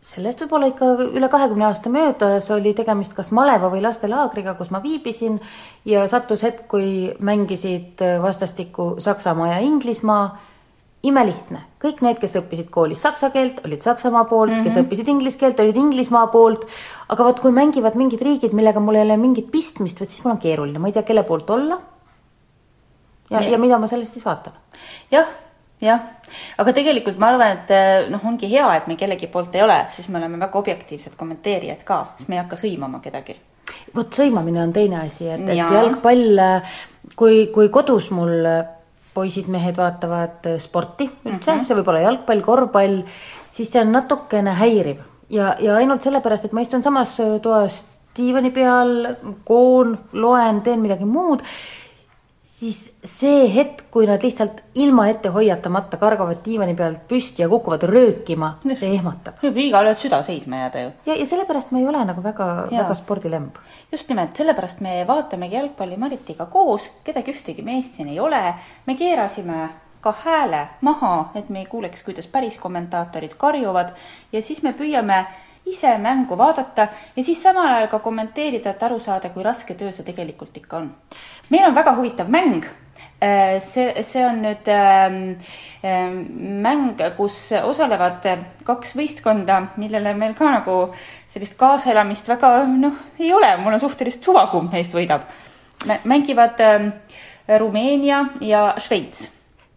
sellest 0.00 0.40
võib-olla 0.42 0.70
ikka 0.72 0.86
üle 1.10 1.28
kahekümne 1.28 1.66
aasta 1.68 1.90
möödas 1.92 2.48
oli 2.54 2.72
tegemist 2.74 3.14
kas 3.14 3.30
maleva 3.36 3.70
või 3.72 3.82
lastelaagriga, 3.84 4.54
kus 4.58 4.70
ma 4.74 4.82
viibisin 4.82 5.38
ja 5.84 6.06
sattus 6.08 6.42
hetk, 6.46 6.66
kui 6.68 7.10
mängisid 7.18 8.00
vastastikku 8.22 8.94
Saksamaa 8.98 9.54
ja 9.54 9.58
Inglismaa 9.66 10.24
imelihtne, 11.06 11.62
kõik 11.80 12.02
need, 12.04 12.18
kes 12.20 12.36
õppisid 12.42 12.68
koolis 12.72 13.00
saksa 13.00 13.30
keelt, 13.32 13.62
olid 13.64 13.80
Saksamaa 13.84 14.26
poolt 14.28 14.50
mm, 14.50 14.56
-hmm. 14.58 14.64
kes 14.68 14.74
mhm. 14.74 14.84
õppisid 14.84 15.08
inglise 15.08 15.38
keelt, 15.40 15.60
olid 15.60 15.76
Inglismaa 15.76 16.26
poolt. 16.32 16.66
aga 17.08 17.24
vot, 17.24 17.40
kui 17.40 17.52
mängivad 17.56 17.96
mingid 17.96 18.22
riigid, 18.22 18.52
millega 18.52 18.80
mul 18.80 19.00
ei 19.00 19.06
ole 19.06 19.16
mingit 19.16 19.50
pistmist, 19.50 20.00
vot 20.00 20.08
siis 20.08 20.24
mul 20.24 20.34
on 20.36 20.42
keeruline, 20.42 20.78
ma 20.78 20.88
ei 20.88 20.92
tea, 20.92 21.02
kelle 21.02 21.22
poolt 21.22 21.50
olla. 21.50 21.78
ja, 23.30 23.40
ja 23.40 23.58
mida 23.58 23.78
ma 23.78 23.86
sellest 23.86 24.12
siis 24.12 24.24
vaatan? 24.24 24.52
jah, 25.10 25.26
jah, 25.80 26.02
aga 26.58 26.72
tegelikult 26.76 27.18
ma 27.18 27.30
arvan, 27.32 27.56
et 27.56 27.70
eh, 27.70 28.10
noh, 28.10 28.20
ongi 28.24 28.50
hea, 28.50 28.66
et 28.76 28.86
me 28.86 28.96
kellegi 28.96 29.26
poolt 29.32 29.54
ei 29.54 29.62
ole, 29.62 29.78
siis 29.88 30.08
me 30.08 30.18
oleme 30.20 30.40
väga 30.40 30.58
objektiivsed 30.58 31.16
kommenteerijad 31.16 31.80
ka, 31.84 32.02
siis 32.18 32.28
me 32.28 32.36
ei 32.36 32.42
hakka 32.42 32.60
sõimama 32.60 33.00
kedagi. 33.00 33.38
vot 33.96 34.20
sõimamine 34.20 34.60
on 34.62 34.72
teine 34.72 35.00
asi, 35.00 35.30
et, 35.32 35.48
et 35.48 35.56
jalgpall, 35.56 36.44
kui, 37.16 37.46
kui 37.54 37.72
kodus 37.72 38.10
mul 38.10 38.44
poisid-mehed 39.14 39.76
vaatavad 39.76 40.46
äh, 40.46 40.58
sporti 40.58 41.08
üldse 41.10 41.52
mm, 41.52 41.58
-hmm. 41.58 41.64
see 41.66 41.76
võib 41.78 41.88
olla 41.88 42.04
jalgpall, 42.06 42.40
korvpall, 42.40 43.02
siis 43.50 43.72
see 43.72 43.82
on 43.82 43.92
natukene 43.92 44.54
häiriv 44.58 45.02
ja, 45.30 45.54
ja 45.60 45.76
ainult 45.76 46.02
sellepärast, 46.02 46.44
et 46.44 46.52
ma 46.52 46.64
istun 46.64 46.82
samas 46.82 47.18
äh, 47.20 47.38
toas 47.42 47.84
diivani 48.16 48.50
peal, 48.50 49.14
koon, 49.44 49.98
loen, 50.12 50.62
teen 50.66 50.80
midagi 50.82 51.04
muud 51.04 51.42
siis 52.60 52.80
see 53.06 53.48
hetk, 53.54 53.86
kui 53.92 54.06
nad 54.08 54.22
lihtsalt 54.24 54.60
ilma 54.82 55.06
ette 55.08 55.32
hoiatamata 55.32 55.96
kargavad 56.00 56.42
diivani 56.44 56.74
pealt 56.76 57.06
püsti 57.08 57.44
ja 57.44 57.48
kukuvad 57.48 57.86
röökima, 57.88 58.52
see 58.74 58.92
ehmatab. 58.96 59.40
võib 59.42 59.60
igalühel 59.64 59.96
süda 60.00 60.20
seisma 60.26 60.64
jääda 60.64 60.84
ju. 60.84 60.92
ja, 61.08 61.16
ja 61.22 61.26
sellepärast 61.32 61.72
ma 61.72 61.80
ei 61.80 61.88
ole 61.88 62.04
nagu 62.10 62.24
väga, 62.24 62.48
väga 62.70 62.96
spordilemb. 62.98 63.60
just 63.92 64.08
nimelt, 64.12 64.36
sellepärast 64.36 64.82
me 64.84 65.00
vaatamegi 65.08 65.56
jalgpalli 65.56 65.96
Maritiga 66.00 66.46
koos, 66.52 66.90
kedagi 67.04 67.32
ühtegi 67.32 67.64
meest 67.64 67.96
siin 67.96 68.12
ei 68.12 68.20
ole, 68.20 68.42
me 68.86 68.96
keerasime 68.96 69.68
ka 70.00 70.12
hääle 70.24 70.66
maha, 70.80 71.30
et 71.36 71.48
me 71.48 71.64
ei 71.64 71.68
kuuleks, 71.68 72.04
kuidas 72.04 72.28
päris 72.28 72.58
kommentaatorid 72.60 73.36
karjuvad 73.40 73.94
ja 74.32 74.42
siis 74.42 74.62
me 74.62 74.72
püüame 74.76 75.24
ise 75.70 75.96
mängu 75.98 76.38
vaadata 76.38 76.88
ja 77.16 77.24
siis 77.24 77.42
samal 77.42 77.68
ajal 77.76 77.88
ka 77.88 77.98
kommenteerida, 77.98 78.74
et 78.74 78.82
aru 78.82 79.00
saada, 79.00 79.30
kui 79.30 79.42
raske 79.46 79.74
töö 79.74 79.92
see 79.92 80.06
tegelikult 80.06 80.56
ikka 80.56 80.76
on. 80.82 80.94
meil 81.50 81.68
on 81.68 81.74
väga 81.74 81.96
huvitav 81.96 82.28
mäng 82.28 82.66
Äh, 83.22 83.60
see, 83.60 83.92
see 84.00 84.22
on 84.24 84.38
nüüd 84.40 84.68
ähm, 84.72 85.16
mäng, 86.64 86.94
kus 87.18 87.50
osalevad 87.52 88.24
kaks 88.64 88.94
võistkonda, 88.96 89.58
millele 89.76 90.14
meil 90.16 90.32
ka 90.38 90.48
nagu 90.54 90.76
sellist 91.28 91.58
kaasaelamist 91.60 92.30
väga 92.32 92.54
noh, 92.70 92.96
ei 93.20 93.28
ole, 93.36 93.50
mul 93.60 93.76
on 93.76 93.82
suhteliselt 93.82 94.24
suva, 94.24 94.46
kumb 94.48 94.72
neist 94.72 94.96
võidab. 94.96 95.28
mängivad 96.08 96.64
ähm, 96.64 96.88
Rumeenia 97.60 98.22
ja 98.40 98.70
Šveits 98.80 99.28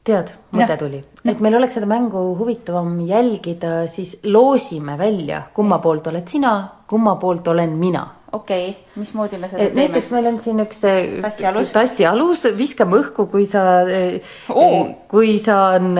tead, 0.04 0.34
mõte 0.52 0.78
tuli, 0.80 1.04
et 1.24 1.40
meil 1.44 1.56
oleks 1.60 1.78
seda 1.80 1.88
mängu 1.90 2.26
huvitavam 2.40 2.98
jälgida, 3.08 3.86
siis 3.92 4.18
loosime 4.24 4.98
välja, 5.00 5.46
kumma 5.56 5.80
poolt 5.84 6.12
oled 6.12 6.28
sina, 6.28 6.58
kumma 6.88 7.16
poolt 7.22 7.48
olen 7.54 7.78
mina 7.80 8.04
okei 8.34 8.70
okay., 8.70 8.82
mismoodi 8.96 9.38
me 9.38 9.48
seda 9.48 9.62
teeme? 9.64 9.78
näiteks 9.82 10.10
meil 10.14 10.28
on 10.32 10.40
siin 10.42 10.62
üks 10.64 10.82
tassi 11.22 11.46
alus, 11.46 11.72
tassi 11.76 12.06
alus, 12.10 12.46
viskame 12.58 12.98
õhku, 13.04 13.28
kui 13.32 13.46
sa 13.50 13.64
oh., 14.50 14.90
kui 15.12 15.38
sa 15.42 15.60
on 15.78 15.94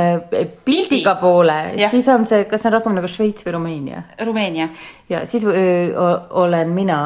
pildiga 0.66 1.16
poole, 1.22 1.58
siis 1.92 2.10
on 2.12 2.26
see, 2.30 2.48
kas 2.50 2.64
see 2.64 2.72
on 2.72 2.78
rohkem 2.80 2.98
nagu 2.98 3.10
Šveits 3.12 3.46
või 3.46 3.56
Rumeenia? 3.58 4.04
Rumeenia. 4.26 4.70
ja 5.14 5.24
siis 5.30 5.46
öö, 5.46 5.94
olen 6.44 6.74
mina 6.74 7.00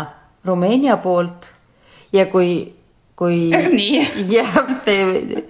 Rumeenia 0.48 0.98
poolt 1.04 1.50
ja 2.16 2.28
kui, 2.32 2.62
kui 3.20 3.50
jääb 4.36 4.78
see 4.84 5.44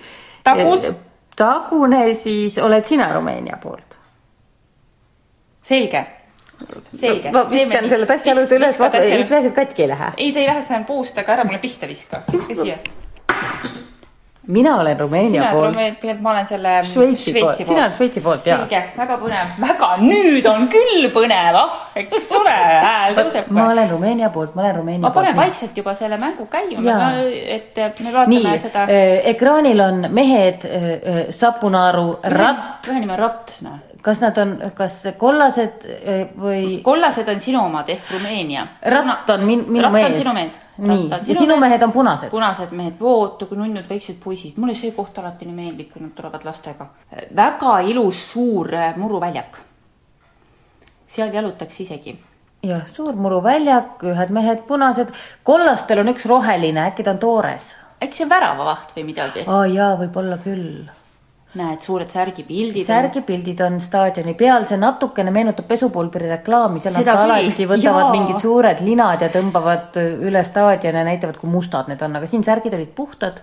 tagus, 0.48 0.90
tagune, 1.38 2.04
siis 2.18 2.58
oled 2.58 2.86
sina 2.86 3.12
Rumeenia 3.14 3.58
poolt. 3.62 3.98
selge 5.64 6.06
selge. 7.00 7.32
ma 7.32 7.44
viskan 7.50 7.90
selle 7.90 8.06
tassi 8.10 8.32
aluse 8.32 8.58
üles, 8.58 8.80
vaata, 8.82 9.02
ei 9.04 9.26
peaasi, 9.28 9.52
et 9.52 9.58
katki 9.58 9.86
ei 9.86 9.92
lähe. 9.94 10.12
ei, 10.18 10.32
see 10.34 10.46
ei 10.46 10.50
lähe, 10.50 10.64
see 10.66 10.80
on 10.80 10.86
puust, 10.90 11.18
aga 11.22 11.38
ära 11.38 11.46
mulle 11.48 11.62
pihta 11.64 11.90
viska. 11.90 12.24
viska 12.32 12.58
siia. 12.62 12.80
Mina 14.48 14.76
olen 14.80 15.00
Rumeenia 15.00 15.50
poolt. 15.52 15.76
ma 16.22 16.32
olen 16.32 16.48
selle 16.48 16.84
Šveitsi 16.84 17.34
poolt, 17.34 17.64
sina 17.66 17.84
oled 17.84 17.96
Šveitsi 17.96 18.22
poolt, 18.24 18.46
jaa. 18.48 18.60
selge, 18.60 18.82
väga 18.98 19.18
põnev, 19.22 19.56
väga, 19.62 19.90
nüüd 20.04 20.48
on 20.52 20.68
küll 20.72 21.10
põnev, 21.16 21.58
ah, 21.60 21.80
eks 22.00 22.32
ole, 22.38 22.54
hääl 22.86 23.18
tõuseb. 23.18 23.50
ma 23.56 23.68
olen 23.74 23.90
Rumeenia 23.92 24.30
poolt, 24.34 24.56
ma 24.56 24.64
olen 24.64 24.78
Rumeenia 24.80 25.02
poolt. 25.04 25.16
ma 25.16 25.22
panen 25.22 25.36
vaikselt 25.38 25.78
juba 25.78 25.96
selle 25.96 26.20
mängu 26.22 26.48
käima, 26.52 27.12
et 27.58 27.76
me 28.00 28.14
vaatame 28.14 28.38
Nii, 28.38 28.56
seda. 28.64 28.88
Äh, 28.88 29.20
ekraanil 29.34 29.84
on 29.84 30.08
mehed, 30.10 30.64
äh, 30.66 30.88
äh, 30.94 31.22
sapunaaru, 31.36 32.08
ratt. 32.38 32.88
ühe 32.88 33.04
nimi 33.04 33.14
on 33.18 33.24
Ratt, 33.26 33.60
noh 33.66 33.87
kas 34.02 34.22
nad 34.22 34.38
on, 34.38 34.54
kas 34.76 35.02
kollased 35.18 35.86
eh, 35.88 36.28
või? 36.38 36.80
kollased 36.84 37.30
on 37.30 37.42
sinu 37.42 37.62
omad 37.66 37.90
ehk 37.90 38.12
Rumeenia. 38.14 38.66
ratt 38.94 39.30
on 39.34 39.46
min, 39.48 39.66
minu 39.68 39.84
ratt 39.86 39.98
mees. 39.98 40.08
on 40.10 40.20
sinu 40.22 40.34
mees. 40.34 40.60
nii, 40.78 41.10
ja 41.10 41.36
sinu 41.36 41.56
mees. 41.56 41.64
mehed 41.66 41.84
on 41.88 41.92
punased. 41.92 42.30
punased 42.30 42.76
mehed, 42.78 43.00
vootu 43.00 43.50
kui 43.50 43.58
nunnud 43.58 43.90
väiksed 43.90 44.20
poisid, 44.24 44.58
mulle 44.58 44.76
see 44.78 44.94
koht 44.96 45.18
alati 45.18 45.50
nii 45.50 45.58
meeldib, 45.58 45.92
kui 45.94 46.04
nad 46.04 46.14
tulevad 46.18 46.46
lastega. 46.48 46.90
väga 47.36 47.80
ilus 47.90 48.24
suur 48.32 48.74
eh, 48.74 48.94
muruväljak. 48.98 49.60
seal 51.08 51.34
jalutaks 51.34 51.82
isegi 51.86 52.18
jah, 52.68 52.86
suur 52.94 53.16
muruväljak, 53.16 54.04
ühed 54.12 54.32
mehed 54.36 54.64
punased, 54.70 55.12
kollastel 55.48 56.04
on 56.04 56.14
üks 56.14 56.26
roheline, 56.30 56.90
äkki 56.92 57.06
ta 57.06 57.16
on 57.16 57.22
toores? 57.24 57.74
äkki 58.04 58.20
see 58.20 58.28
on 58.28 58.34
väravavaht 58.36 58.94
või 58.98 59.10
midagi? 59.12 59.46
aa 59.48 59.66
jaa, 59.72 59.96
võib-olla 60.00 60.38
küll 60.44 60.86
näed, 61.58 61.82
suured 61.84 62.12
särgipildid. 62.14 62.86
särgipildid 62.88 63.62
on 63.66 63.80
staadioni 63.84 64.34
peal, 64.40 64.66
see 64.70 64.80
natukene 64.82 65.34
meenutab 65.34 65.68
pesupulbri 65.70 66.30
reklaami, 66.38 66.82
seal 66.84 66.98
nad 67.00 67.14
alati 67.14 67.70
võtavad 67.70 68.08
Jaa. 68.08 68.12
mingid 68.16 68.42
suured 68.44 68.84
linad 68.86 69.26
ja 69.26 69.32
tõmbavad 69.34 69.98
üle 70.02 70.44
staadioni 70.46 71.04
ja 71.04 71.08
näitavad, 71.08 71.40
kui 71.42 71.50
mustad 71.52 71.90
need 71.92 72.04
on, 72.06 72.20
aga 72.20 72.30
siin 72.30 72.46
särgid 72.48 72.78
olid 72.78 72.94
puhtad 72.98 73.42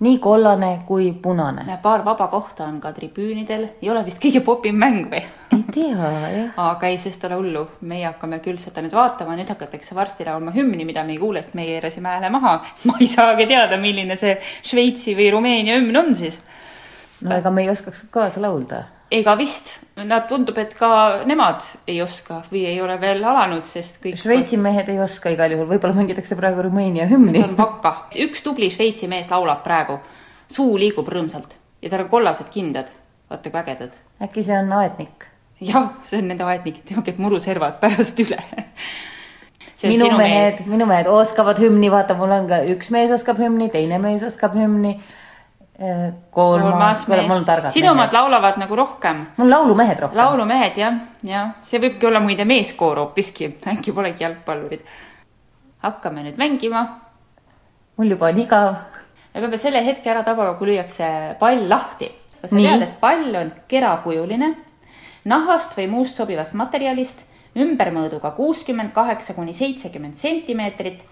nii 0.00 0.18
kollane 0.18 0.82
kui 0.86 1.12
punane. 1.12 1.78
paar 1.82 2.04
vaba 2.04 2.28
kohta 2.28 2.64
on 2.64 2.80
ka 2.80 2.92
tribüünidel, 2.92 3.66
ei 3.82 3.90
ole 3.90 4.04
vist 4.04 4.22
kõige 4.22 4.40
popim 4.44 4.78
mäng 4.80 5.10
või? 5.10 5.20
ei 5.52 5.64
tea, 5.72 6.12
jah. 6.34 6.54
aga 6.70 6.88
ei, 6.88 6.96
sest 6.98 7.24
ole 7.28 7.36
hullu, 7.36 7.66
meie 7.80 8.06
hakkame 8.06 8.40
küll 8.40 8.56
seda 8.58 8.80
nüüd 8.80 8.96
vaatama, 8.96 9.36
nüüd 9.36 9.52
hakatakse 9.52 9.94
varsti 9.94 10.24
laulma 10.24 10.54
hümni, 10.56 10.86
mida 10.88 11.04
me 11.04 11.12
ei 11.16 11.20
kuule, 11.20 11.42
sest 11.44 11.54
meie 11.58 11.76
eirasime 11.76 12.14
hääle 12.14 12.32
maha. 12.32 12.54
ma 12.88 12.96
ei 13.00 13.10
saagi 13.10 13.46
teada, 13.50 13.76
milline 13.80 14.16
see 14.16 14.38
Šveitsi 14.40 15.16
või 15.18 15.28
Rumeenia 15.36 15.76
hümn 15.76 16.00
on 16.00 16.14
siis 16.16 16.40
no 17.20 17.36
ega 17.36 17.50
me 17.50 17.64
ei 17.64 17.70
oskaks 17.70 18.04
kaasa 18.10 18.42
laulda. 18.42 18.82
ega 19.10 19.34
vist, 19.38 19.72
nad 19.96 20.28
tundub, 20.30 20.58
et 20.62 20.74
ka 20.78 20.90
nemad 21.26 21.66
ei 21.90 22.00
oska 22.02 22.40
või 22.50 22.64
ei 22.70 22.80
ole 22.82 22.94
veel 23.00 23.24
alanud, 23.26 23.66
sest 23.66 23.98
kõik. 24.04 24.18
Šveitsi 24.20 24.58
mehed 24.60 24.88
ei 24.92 25.00
oska 25.02 25.32
igal 25.34 25.50
juhul, 25.50 25.66
võib-olla 25.72 25.96
mängitakse 25.96 26.38
praegu 26.38 26.62
Rumeenia 26.68 27.08
hümni. 27.10 27.42
on 27.44 27.56
vakka, 27.58 27.94
üks 28.26 28.44
tubli 28.46 28.70
Šveitsi 28.70 29.10
mees 29.10 29.30
laulab 29.30 29.64
praegu, 29.66 29.98
suu 30.50 30.78
liigub 30.78 31.08
rõõmsalt 31.10 31.56
ja 31.82 31.90
tal 31.90 32.06
on 32.06 32.12
kollased 32.12 32.50
kindad, 32.54 32.92
vaata 33.30 33.50
kui 33.50 33.60
ägedad. 33.60 33.96
äkki 34.22 34.46
see 34.46 34.58
on 34.58 34.72
aednik? 34.78 35.26
jah, 35.60 35.90
see 36.06 36.22
on 36.22 36.30
nende 36.30 36.46
aednik, 36.46 36.84
tema 36.88 37.02
käib 37.04 37.18
muruservad 37.20 37.80
pärast 37.82 38.20
üle 38.22 38.38
minu 39.82 40.10
mehed, 40.16 40.60
minu 40.68 40.86
mehed 40.88 41.08
oskavad 41.08 41.58
hümni, 41.60 41.90
vaata, 41.92 42.14
mul 42.18 42.32
on 42.36 42.48
ka 42.50 42.62
üks 42.68 42.90
mees 42.94 43.12
oskab 43.16 43.40
hümni, 43.40 43.70
teine 43.72 43.98
mees 43.98 44.22
oskab 44.26 44.54
hümni 44.56 44.98
kolmas, 46.30 47.06
mul 47.08 47.30
on 47.30 47.44
targad 47.44 47.72
sinu 47.72 47.90
omad 47.94 48.12
laulavad 48.12 48.58
nagu 48.60 48.76
rohkem. 48.76 49.26
mul 49.36 49.50
laulumehed 49.50 49.98
rohkem. 49.98 50.18
laulumehed 50.18 50.76
jah, 50.76 50.98
jah, 51.24 51.54
see 51.64 51.80
võibki 51.80 52.06
olla 52.06 52.20
muide 52.20 52.44
meeskoor 52.44 53.00
hoopiski, 53.00 53.54
äkki 53.72 53.94
polegi 53.96 54.24
jalgpallurid. 54.24 54.82
hakkame 55.80 56.26
nüüd 56.26 56.36
mängima. 56.36 56.84
mul 57.96 58.12
juba 58.12 58.28
on 58.28 58.40
igav. 58.42 58.74
me 59.34 59.40
peame 59.40 59.58
selle 59.58 59.84
hetke 59.86 60.10
ära 60.12 60.22
tabama, 60.24 60.58
kui 60.58 60.74
lüüakse 60.74 61.38
pall 61.40 61.64
lahti. 61.68 62.10
kas 62.42 62.52
sa 62.52 62.60
tead, 62.60 62.84
et 62.84 63.00
pall 63.00 63.40
on 63.40 63.52
kerakujuline, 63.68 64.54
nahast 65.24 65.78
või 65.78 65.88
muust 65.88 66.20
sobivast 66.20 66.52
materjalist, 66.52 67.24
ümbermõõduga 67.56 68.34
kuuskümmend 68.36 68.92
kaheksa 68.92 69.32
kuni 69.34 69.56
seitsekümmend 69.56 70.20
sentimeetrit 70.20 71.08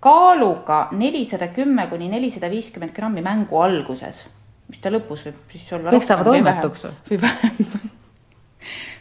kaaluga 0.00 0.88
nelisada 0.92 1.48
kümme 1.54 1.86
kuni 1.90 2.08
nelisada 2.08 2.50
viiskümmend 2.50 2.94
grammi 2.94 3.22
mängu 3.22 3.60
alguses. 3.62 4.24
mis 4.68 4.80
ta 4.84 4.90
lõpus 4.92 5.24
võib 5.26 5.52
siis 5.52 5.72
olla? 5.72 5.90
kõik 5.94 6.06
saavad 6.06 6.28
võimetuks 6.34 6.84
või 7.10 7.18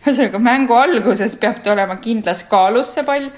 ühesõnaga 0.07 0.39
mängu 0.39 0.77
alguses 0.77 1.35
peab 1.35 1.61
ta 1.63 1.73
olema 1.73 1.97
kindlas 2.01 2.43
kaalus, 2.49 2.93
see 2.95 3.03
pall, 3.03 3.29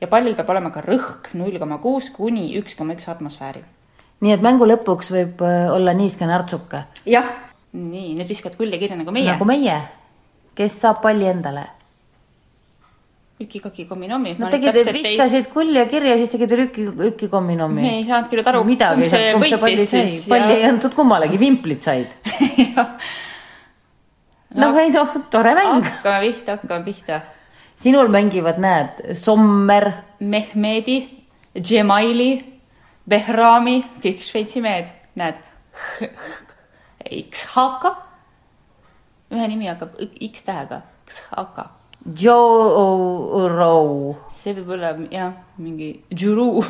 ja 0.00 0.08
pallil 0.10 0.34
peab 0.38 0.50
olema 0.54 0.72
ka 0.74 0.82
rõhk 0.84 1.34
null 1.38 1.58
koma 1.60 1.78
kuus 1.82 2.10
kuni 2.14 2.48
üks 2.58 2.78
koma 2.78 2.96
üks 2.96 3.08
atmosfääri. 3.12 3.62
nii 4.24 4.34
et 4.34 4.42
mängu 4.42 4.66
lõpuks 4.66 5.12
võib 5.14 5.44
äh, 5.44 5.68
olla 5.74 5.94
niiske 5.94 6.26
närtsuke? 6.26 6.84
jah, 7.06 7.30
nii, 7.72 8.14
nüüd 8.18 8.28
viskad 8.28 8.56
kulli 8.58 8.80
kirja 8.80 8.98
nagu 8.98 9.14
meie. 9.14 9.30
nagu 9.30 9.46
meie, 9.46 9.78
kes 10.58 10.80
saab 10.82 11.02
palli 11.04 11.30
endale 11.30 11.68
Üki-kaki 13.34 13.82
komminomi. 13.88 14.36
Nad 14.38 14.52
tegid, 14.54 14.76
viskasid 14.94 15.48
kulli 15.50 15.80
ja 15.80 15.88
kirja, 15.90 16.12
siis 16.20 16.30
tegid 16.30 16.52
üki, 16.54 16.84
üki 17.08 17.26
komminomi. 17.32 17.82
me 17.82 17.96
ei 17.96 18.04
saanud 18.06 18.30
küll 18.30 18.46
aru, 18.46 18.60
kumb 18.62 19.02
see 19.10 19.32
võitis 19.58 19.90
siis. 19.90 20.28
palli 20.30 20.60
ei 20.60 20.68
antud 20.68 20.94
kummalegi, 20.94 21.40
vimplit 21.42 21.82
said 21.82 22.14
noh, 24.62 24.78
ei 24.78 24.94
noh, 24.94 25.18
tore 25.34 25.56
mäng. 25.58 25.82
hakkame 25.82 26.22
pihta, 26.28 26.58
hakkame 26.60 26.86
pihta. 26.86 27.20
sinul 27.74 28.14
mängivad, 28.14 28.62
näed, 28.62 29.02
Sommer. 29.18 29.90
Mehmedi, 30.24 31.00
Džemaili, 31.58 32.30
Behrami, 33.10 33.80
kõik 33.98 34.22
Šveitsi 34.24 34.62
mehed, 34.62 34.94
näed. 35.18 35.42
X-Haka. 37.18 37.96
ühe 39.34 39.50
nimi 39.50 39.74
hakkab 39.74 39.98
X 40.30 40.46
tähega, 40.46 40.84
X-Haka 41.10 41.73
Joe 42.04 43.48
Row. 43.48 44.14
see 44.30 44.52
võib 44.58 44.74
olla 44.76 44.92
jah, 45.10 45.32
mingi 45.56 45.88
Juru 46.12 46.60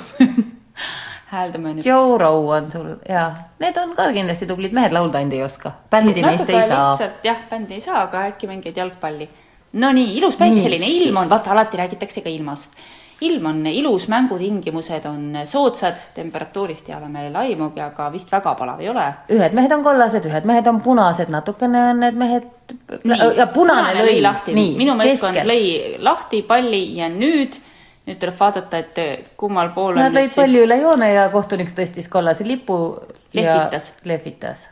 hääldame 1.34 1.74
nüüd. 1.74 1.86
Joe 1.86 2.18
Row 2.22 2.50
on 2.54 2.70
sul 2.70 2.92
ja 3.08 3.24
need 3.62 3.78
on 3.80 3.96
ka 3.98 4.10
kindlasti 4.14 4.46
tublid 4.46 4.74
mehed, 4.76 4.94
laulda 4.94 5.18
ainult 5.18 5.34
ei 5.34 5.42
oska. 5.42 5.74
bändi 5.90 6.22
neist 6.22 6.50
ei 6.50 6.62
saa. 6.68 6.94
jah, 7.26 7.42
bändi 7.50 7.78
ei 7.78 7.82
saa, 7.84 8.04
aga 8.06 8.28
äkki 8.30 8.50
mängivad 8.50 8.78
jalgpalli. 8.78 9.28
Nonii, 9.74 10.12
ilus 10.18 10.36
päikseline 10.38 10.86
ilm 10.86 11.16
on, 11.16 11.30
vaata 11.30 11.50
alati 11.50 11.80
räägitakse 11.80 12.22
ka 12.22 12.30
ilmast 12.30 12.78
ilm 13.20 13.46
on 13.46 13.66
ilus, 13.66 14.08
mängutingimused 14.08 15.04
on 15.06 15.38
soodsad, 15.44 15.96
temperatuurist 16.14 16.88
ei 16.88 16.96
ole 16.96 17.08
meil 17.08 17.36
aimugi, 17.36 17.80
aga 17.80 18.08
vist 18.12 18.32
väga 18.32 18.54
palav 18.58 18.80
ei 18.82 18.88
ole. 18.90 19.04
ühed 19.32 19.54
mehed 19.56 19.72
on 19.76 19.84
kollased, 19.84 20.26
ühed 20.28 20.48
mehed 20.48 20.66
on 20.70 20.80
punased, 20.84 21.30
natukene 21.32 21.84
on 21.92 22.02
need 22.02 22.18
mehed. 22.20 22.48
ja 23.36 23.46
punane, 23.46 23.46
punane 23.54 24.04
lõi 24.08 24.18
lahti, 24.24 24.56
minu 24.82 24.98
meeskond 24.98 25.44
lõi 25.46 25.96
lahti 26.02 26.42
palli 26.48 26.84
ja 26.98 27.08
nüüd, 27.12 27.58
nüüd 28.08 28.20
tuleb 28.20 28.38
vaadata, 28.40 28.82
et 28.82 29.34
kummal 29.40 29.72
pool. 29.76 29.98
Nad 30.00 30.16
lõid 30.16 30.34
palli 30.34 30.58
siis... 30.58 30.68
üle 30.68 30.80
joone 30.82 31.12
ja 31.14 31.28
kohtunik 31.32 31.74
tõstis 31.76 32.10
kollase 32.10 32.46
lipu. 32.48 32.78
lehvitas. 33.34 33.92
lehvitas. 34.04 34.68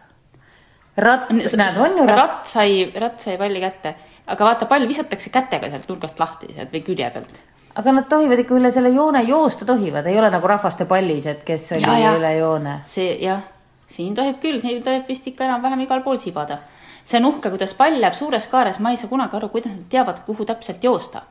ratt, 0.96 1.30
näed, 1.30 1.76
on 1.78 2.00
ju 2.02 2.08
ratt. 2.08 2.18
ratt 2.18 2.56
sai, 2.58 2.90
ratt 2.98 3.22
sai 3.22 3.38
palli 3.38 3.62
kätte 3.62 3.94
aga 4.32 4.48
vaata, 4.48 4.68
pall 4.70 4.88
visatakse 4.88 5.30
kätega 5.32 5.70
sealt 5.70 5.88
nurgast 5.90 6.20
lahti, 6.20 6.52
sealt 6.56 6.72
või 6.72 6.84
külje 6.86 7.08
pealt. 7.14 7.40
aga 7.80 7.92
nad 7.96 8.08
tohivad 8.08 8.40
ikka 8.42 8.56
üle 8.58 8.70
selle 8.72 8.92
joone 8.92 9.22
joosta 9.28 9.66
tohivad, 9.68 10.06
ei 10.06 10.18
ole 10.18 10.30
nagu 10.32 10.48
rahvaste 10.48 10.86
pallis, 10.88 11.26
et 11.26 11.44
kes 11.44 11.70
oli 11.76 11.84
Ja, 11.84 11.98
ja. 11.98 12.14
üle 12.18 12.32
joone. 12.36 12.78
see 12.84 13.16
jah, 13.24 13.42
siin 13.86 14.14
tohib 14.14 14.40
küll, 14.40 14.60
siin 14.60 14.82
tohib 14.84 15.08
vist 15.08 15.26
ikka 15.28 15.44
enam-vähem 15.48 15.84
igal 15.86 16.02
pool 16.02 16.18
sibada. 16.18 16.58
see 17.04 17.18
on 17.20 17.28
uhke, 17.32 17.50
kuidas 17.50 17.74
pall 17.74 18.00
jääb 18.00 18.14
suures 18.14 18.48
kaares, 18.48 18.80
ma 18.80 18.90
ei 18.90 18.96
saa 18.96 19.10
kunagi 19.10 19.36
aru, 19.36 19.48
kuidas 19.48 19.72
nad 19.76 19.86
teavad, 19.90 20.24
kuhu 20.26 20.44
täpselt 20.48 20.84
joosta. 20.84 21.22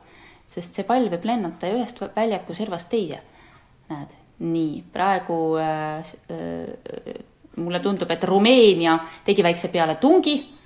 sest 0.48 0.74
see 0.74 0.84
pall 0.84 1.08
võib 1.10 1.24
lennata 1.24 1.70
ühest 1.74 2.00
väljaku 2.16 2.54
servast 2.54 2.88
teise. 2.88 3.20
näed, 3.90 4.14
nii, 4.38 4.82
praegu 4.92 5.56
äh, 5.58 6.14
äh, 6.30 7.14
mulle 7.56 7.80
tundub, 7.80 8.10
et 8.10 8.24
Rumeenia 8.24 8.98
tegi 9.24 9.42
väikse 9.42 9.68
pealetungi 9.68 10.61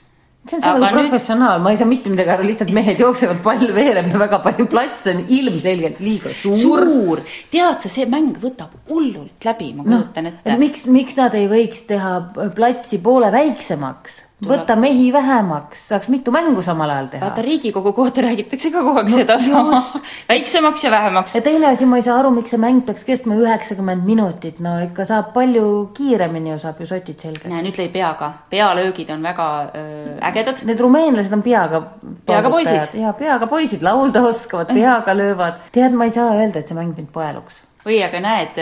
see 0.49 0.57
on 0.57 0.63
see 0.63 0.73
nagu 0.73 0.97
nüüd- 0.97 1.09
professionaal, 1.11 1.61
ma 1.61 1.71
ei 1.71 1.77
saa 1.81 1.89
mitte 1.91 2.11
midagi 2.13 2.31
aru, 2.35 2.47
lihtsalt 2.51 2.73
mehed 2.77 3.01
jooksevad, 3.03 3.43
pall 3.43 3.73
veereb 3.79 4.11
ja 4.13 4.19
väga 4.25 4.39
palju 4.45 4.67
platse 4.71 5.15
on 5.15 5.25
ilmselgelt 5.29 6.01
liiga 6.01 6.35
suur. 6.35 6.55
suur, 6.63 7.25
tead 7.51 7.81
sa, 7.83 7.89
see 7.89 8.07
mäng 8.07 8.37
võtab 8.43 8.77
hullult 8.91 9.45
läbi, 9.45 9.73
ma 9.75 9.83
noh 9.87 10.05
kujutan, 10.05 10.27
et 10.31 10.41
ette. 10.45 10.59
miks, 10.61 10.87
miks 10.87 11.17
nad 11.17 11.35
ei 11.35 11.49
võiks 11.51 11.87
teha 11.87 12.15
platsi 12.55 12.99
poole 13.03 13.33
väiksemaks, 13.33 14.23
võtta 14.45 14.75
mehi 14.77 15.09
vähemaks, 15.13 15.87
saaks 15.89 16.11
mitu 16.13 16.33
mängu 16.35 16.61
samal 16.65 16.91
ajal 16.93 17.07
teha 17.15 17.25
vaata, 17.25 17.43
Riigikogu 17.45 17.93
kohta 17.97 18.21
räägitakse 18.27 18.69
ka 18.75 18.83
kogu 18.85 19.01
aeg 19.01 19.09
sedasama, 19.15 19.81
väiksemaks 20.29 20.85
ja 20.85 20.91
vähemaks 20.93 21.37
ja. 21.39 21.41
teine 21.45 21.71
asi, 21.71 21.89
ma 21.89 21.97
ei 21.97 22.05
saa 22.05 22.19
aru, 22.21 22.35
miks 22.37 22.53
see 22.53 22.61
mäng 22.61 22.83
peaks 22.85 23.07
kestma 23.09 23.39
üheksakümmend 23.41 24.05
minutit, 24.05 24.61
no 24.61 24.75
ikka 24.85 25.07
saab 25.09 25.33
palju 25.37 25.67
kiiremini 25.97 26.53
ju 26.53 26.59
saab 26.61 26.83
ju 26.85 26.89
sotid 26.91 27.25
selgeks. 27.25 27.49
näe, 27.49 27.65
nüüd 27.65 27.81
lõi 27.81 27.89
peaga, 27.95 28.33
pealöögid 28.53 29.15
on 29.17 29.25
väga 29.25 29.49
öö, 29.73 30.17
ägedad. 30.29 30.61
Need 30.69 30.83
rumeenlased 30.85 31.33
on 31.33 31.45
peaga. 31.47 31.81
Peaga 32.29 32.51
poisid. 32.53 32.99
ja 33.01 33.15
peaga 33.17 33.49
poisid, 33.49 33.87
laulda 33.87 34.27
oskavad, 34.29 34.75
peaga 34.75 35.17
löövad. 35.17 35.65
tead, 35.73 35.97
ma 35.97 36.11
ei 36.11 36.13
saa 36.13 36.35
öelda, 36.37 36.61
et 36.61 36.69
see 36.69 36.77
mäng 36.77 36.93
mind 36.93 37.09
paeluks. 37.15 37.63
Või 37.87 38.01
aga 38.03 38.21
näed, 38.23 38.59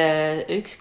üks, 0.58 0.76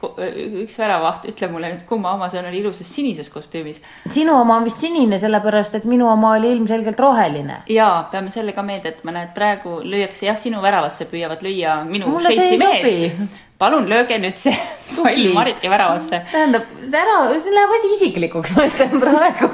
üks 0.66 0.76
väravaht, 0.80 1.28
ütle 1.32 1.48
mulle 1.52 1.72
nüüd, 1.72 1.86
kumma 1.88 2.12
oma 2.18 2.28
see 2.32 2.42
on, 2.42 2.50
oli 2.50 2.60
ilusas 2.60 2.90
sinises 2.92 3.30
kostüümis. 3.32 3.80
sinu 4.12 4.36
oma 4.36 4.58
on 4.60 4.68
vist 4.68 4.84
sinine, 4.84 5.20
sellepärast 5.22 5.80
et 5.80 5.88
minu 5.90 6.10
oma 6.12 6.34
oli 6.38 6.52
ilmselgelt 6.58 7.00
roheline. 7.00 7.62
ja 7.72 7.88
peame 8.12 8.34
selle 8.34 8.56
ka 8.56 8.66
meelde 8.66 8.92
jätma, 8.92 9.16
näed, 9.16 9.32
praegu 9.38 9.80
lüüakse 9.86 10.28
jah, 10.28 10.40
sinu 10.40 10.62
väravasse 10.64 11.08
püüavad 11.12 11.44
lüüa 11.46 11.80
minu 11.88 12.12
Mulle 12.12 12.34
see 12.36 12.50
Šveitsi 12.52 12.58
ei 12.58 12.62
mehed 12.62 13.16
sobi.. 13.16 13.42
palun 13.64 13.88
lööge 13.88 14.20
nüüd 14.20 14.40
see 14.42 14.56
pall. 14.98 15.32
Mariti 15.40 15.72
väravasse. 15.72 16.24
tähendab, 16.32 16.68
ära, 16.92 17.18
see 17.40 17.56
läheb 17.56 17.76
asi 17.80 17.96
isiklikuks, 17.98 18.56
ma 18.58 18.68
ütlen 18.68 18.96
praegu. 19.08 19.52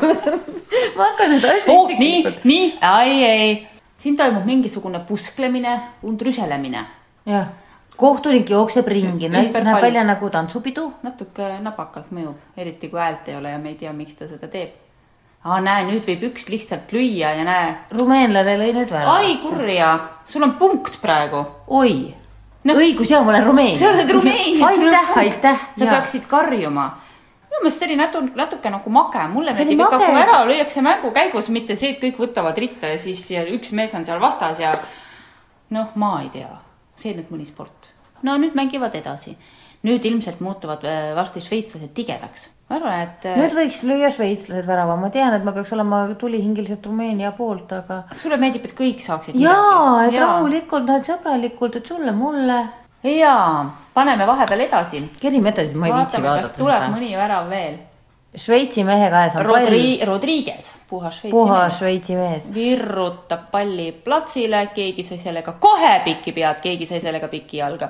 ma 0.98 1.12
hakkan 1.12 1.38
seda 1.38 1.56
asja 1.60 1.78
oh, 1.78 1.86
nii 1.94 2.14
isiklikult,. 2.16 2.46
nii, 2.50 2.70
ai, 2.90 3.24
ei, 3.30 3.58
siin 4.00 4.18
toimub 4.18 4.50
mingisugune 4.50 5.06
pusklemine, 5.06 5.78
rüselemine. 6.26 6.86
jah, 7.30 7.52
kohtunik 8.00 8.50
jookseb 8.50 8.88
ringi, 8.88 9.30
näeb 9.30 9.56
välja 9.82 10.04
nagu 10.08 10.30
tantsupidu. 10.30 10.92
natuke 11.04 11.50
napakalt 11.64 12.14
mõjub, 12.16 12.38
eriti 12.58 12.90
kui 12.90 13.00
häält 13.00 13.28
ei 13.28 13.36
ole 13.40 13.52
ja 13.56 13.58
me 13.60 13.74
ei 13.74 13.76
tea, 13.82 13.94
miks 13.94 14.16
ta 14.16 14.28
seda 14.28 14.48
teeb. 14.48 14.72
aa, 15.44 15.60
näe, 15.64 15.84
nüüd 15.88 16.08
võib 16.08 16.24
üks 16.32 16.48
lihtsalt 16.50 16.92
lüüa 16.96 17.36
ja 17.40 17.44
näe. 17.44 17.76
rumeenlane 17.92 18.58
lõi 18.64 18.72
nüüd 18.78 18.90
värava. 18.92 19.20
ai 19.20 19.38
kurja, 19.44 19.92
sul 20.26 20.44
on 20.48 20.56
punkt 20.62 21.02
praegu. 21.02 21.46
oi 21.68 22.16
no., 22.64 22.76
õigus 22.76 23.12
ja 23.12 23.22
ma 23.24 23.34
olen 23.34 23.46
Rumeenias. 23.46 23.80
sa 23.82 23.92
oled 23.94 24.10
Rumeenias. 24.10 24.64
aitäh, 24.70 25.18
aitäh. 25.18 25.68
sa 25.78 25.86
peaksid 25.86 26.28
karjuma. 26.28 26.88
minu 27.50 27.64
meelest 27.64 27.80
see 27.84 27.90
oli 27.90 28.00
natuke, 28.00 28.32
natuke 28.36 28.72
nagu 28.74 28.94
mage, 28.94 29.28
mulle 29.34 29.54
meeldib 29.58 29.84
ikka, 29.86 30.00
kui 30.06 30.24
ära 30.24 30.40
lüüakse 30.48 30.84
mängu 30.86 31.12
käigus, 31.16 31.52
mitte 31.54 31.76
see, 31.80 31.94
et 31.96 32.02
kõik 32.04 32.20
võtavad 32.24 32.58
ritta 32.60 32.92
ja 32.94 33.00
siis 33.02 33.24
ja 33.32 33.46
üks 33.48 33.72
mees 33.76 33.96
on 33.96 34.08
seal 34.08 34.22
vastas 34.22 34.60
ja 34.64 34.74
noh, 35.76 35.94
ma 35.96 36.18
ei 36.24 36.32
tea, 36.34 36.52
see 37.00 37.16
nüüd 37.18 37.32
mõni 37.34 37.48
sport. 37.48 37.79
No 38.24 38.38
nüüd 38.42 38.56
mängivad 38.58 38.96
edasi. 38.96 39.36
nüüd 39.84 40.04
ilmselt 40.04 40.42
muutuvad 40.44 40.84
äh, 40.84 41.14
varsti 41.16 41.42
šveitslased 41.42 41.94
tigedaks. 41.96 42.50
ma 42.70 42.76
arvan, 42.76 43.06
et 43.06 43.26
äh, 43.26 43.38
nüüd 43.40 43.56
võiks 43.56 43.82
lüüa 43.88 44.12
šveitslased 44.14 44.68
värava, 44.68 44.98
ma 45.00 45.10
tean, 45.14 45.34
et 45.34 45.46
ma 45.46 45.54
peaks 45.56 45.74
olema 45.78 46.02
tulihingeliselt 46.20 46.86
Rumeenia 46.86 47.32
poolt, 47.38 47.72
aga. 47.74 48.04
sulle 48.14 48.38
meeldib, 48.38 48.66
et 48.68 48.76
kõik 48.78 49.04
saaksid 49.04 49.40
jaa, 49.40 50.06
et. 50.06 50.14
Jaa. 50.18 50.26
rahulikult, 50.26 50.88
nad 50.90 51.08
sõbralikult, 51.08 51.80
et 51.80 51.94
sulle-mulle. 51.94 52.60
jaa, 53.04 53.66
paneme 53.94 54.28
vahepeal 54.28 54.68
edasi. 54.68 55.06
kerime 55.22 55.56
edasi, 55.56 55.76
ma 55.76 55.88
ei 55.92 55.96
viitsi 55.98 56.20
vaatame, 56.20 56.42
kas 56.42 56.58
vaadata 56.58 56.64
tuleb 56.64 56.90
mõni 56.98 57.16
värav 57.18 57.50
veel. 57.50 57.80
Šveitsi 58.38 58.84
mehe 58.86 59.10
käes 59.10 59.36
on 59.36 59.46
Rodri-, 59.46 59.98
pall, 59.98 60.12
Rodriguez, 60.12 60.68
puhas 60.90 61.16
Šveitsi 61.18 61.34
puhas 61.34 61.72
mees. 61.72 61.80
Šveitsi 61.80 62.16
mees. 62.16 62.46
virrutab 62.54 63.48
palli 63.52 63.90
platsile, 64.06 64.68
keegi 64.76 65.06
sai 65.08 65.18
sellega 65.24 65.56
kohe 65.62 65.96
pikki 66.06 66.36
pead, 66.38 66.62
keegi 66.62 66.86
sai 66.86 67.02
sellega 67.02 67.28
pikki 67.28 67.58
jalga. 67.58 67.90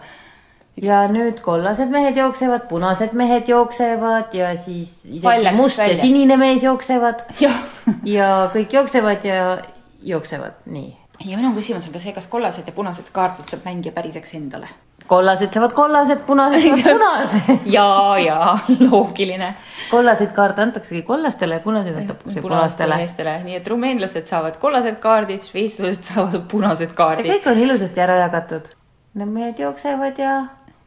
ja 0.80 1.02
nüüd 1.12 1.42
kollased 1.44 1.92
mehed 1.92 2.16
jooksevad, 2.16 2.70
punased 2.70 3.12
mehed 3.20 3.52
jooksevad 3.52 4.34
ja 4.34 4.54
siis 4.56 5.04
isegi 5.06 5.56
must 5.58 5.78
ja 5.78 5.84
välja. 5.84 6.02
sinine 6.02 6.38
mees 6.40 6.64
jooksevad 6.64 7.26
jah. 7.42 7.60
ja 8.18 8.50
kõik 8.56 8.80
jooksevad 8.80 9.26
ja 9.28 9.58
jooksevad, 10.02 10.64
nii. 10.72 10.94
ja 11.26 11.36
minu 11.36 11.52
küsimus 11.58 11.90
on 11.90 11.98
ka 11.98 12.00
see, 12.00 12.16
kas 12.16 12.32
kollased 12.32 12.64
ja 12.68 12.72
punased 12.72 13.12
kaardid 13.12 13.52
saab 13.52 13.68
mängija 13.68 13.92
päriseks 13.92 14.40
endale? 14.40 14.72
Kollased 15.10 15.54
saavad 15.54 15.74
kollased, 15.78 16.22
punased 16.28 16.62
saavad 16.62 16.84
punased. 16.94 17.66
jaa, 17.74 18.20
jaa, 18.24 18.54
loogiline. 18.84 19.54
kollaseid 19.92 20.36
kaarte 20.38 20.62
antaksegi 20.68 21.02
kollastele 21.08 21.58
ja 21.60 21.66
punaseid 21.66 21.98
antakse 22.04 22.42
punastele. 22.46 23.00
meestele, 23.02 23.40
nii 23.48 23.58
et 23.62 23.68
rumeenlased 23.74 24.30
saavad 24.30 24.60
kollased 24.62 25.02
kaardid, 25.04 25.48
šveitslased 25.50 26.14
saavad 26.14 26.46
punased 26.52 26.94
ja 26.94 27.02
kaardid. 27.02 27.34
kõik 27.34 27.52
on 27.52 27.66
ilusasti 27.68 28.06
ära 28.06 28.22
jagatud. 28.26 28.72
Need 29.20 29.34
mehed 29.34 29.60
jooksevad 29.60 30.20
ja 30.22 30.36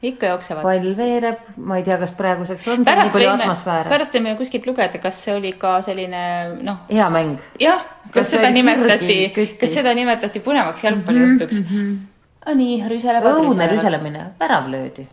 ikka 0.02 0.26
jooksevad. 0.26 0.62
pall 0.62 0.94
veereb, 0.96 1.42
ma 1.56 1.78
ei 1.78 1.84
tea, 1.86 1.98
kas 1.98 2.14
praeguseks 2.18 2.68
on 2.74 2.86
pärast 2.86 3.14
võime, 3.14 3.50
pärast 3.90 4.14
võime 4.18 4.36
kuskilt 4.38 4.66
lugeda, 4.66 4.98
kas 5.02 5.18
see 5.24 5.34
oli 5.34 5.52
ka 5.58 5.76
selline 5.86 6.22
noh, 6.62 6.82
hea 6.90 7.10
mäng. 7.10 7.42
jah, 7.62 7.82
Kas 8.12 8.32
seda 8.34 8.50
nimetati 8.52 9.18
kas 9.60 9.70
seda 9.72 9.94
nimetati 9.96 10.42
põnevaks 10.44 10.82
jalgpallijutuks 10.84 11.60
mm? 11.62 11.68
-hmm. 11.68 12.00
nii, 12.50 12.78
rüselevad, 12.90 13.40
õudne 13.42 13.68
rüselemine, 13.70 14.30
värav 14.40 14.70
löödi. 14.70 15.06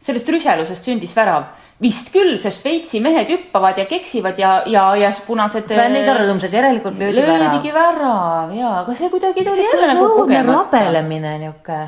sellest 0.00 0.28
rüselusest 0.32 0.84
sündis 0.84 1.12
värav. 1.16 1.44
vist 1.80 2.12
küll, 2.12 2.36
sest 2.38 2.62
Šveitsi 2.62 3.00
mehed 3.00 3.28
hüppavad 3.30 3.78
ja 3.78 3.86
keksivad 3.86 4.38
ja, 4.38 4.62
ja, 4.66 4.96
ja 4.96 5.12
punased. 5.26 5.68
fännid 5.68 6.08
on 6.08 6.16
rõõmsad, 6.16 6.52
järelikult 6.52 6.98
löödi 6.98 7.22
värav. 7.22 7.38
löödigi 7.38 7.74
värav 7.74 8.52
ja, 8.56 8.74
aga 8.80 8.94
see 8.94 9.10
kuidagi 9.10 9.44
tuli 9.44 9.56
see 9.56 9.78
on 9.78 9.88
nagu 9.94 10.10
õudne 10.10 10.44
rabelemine 10.46 11.38
niuke. 11.38 11.80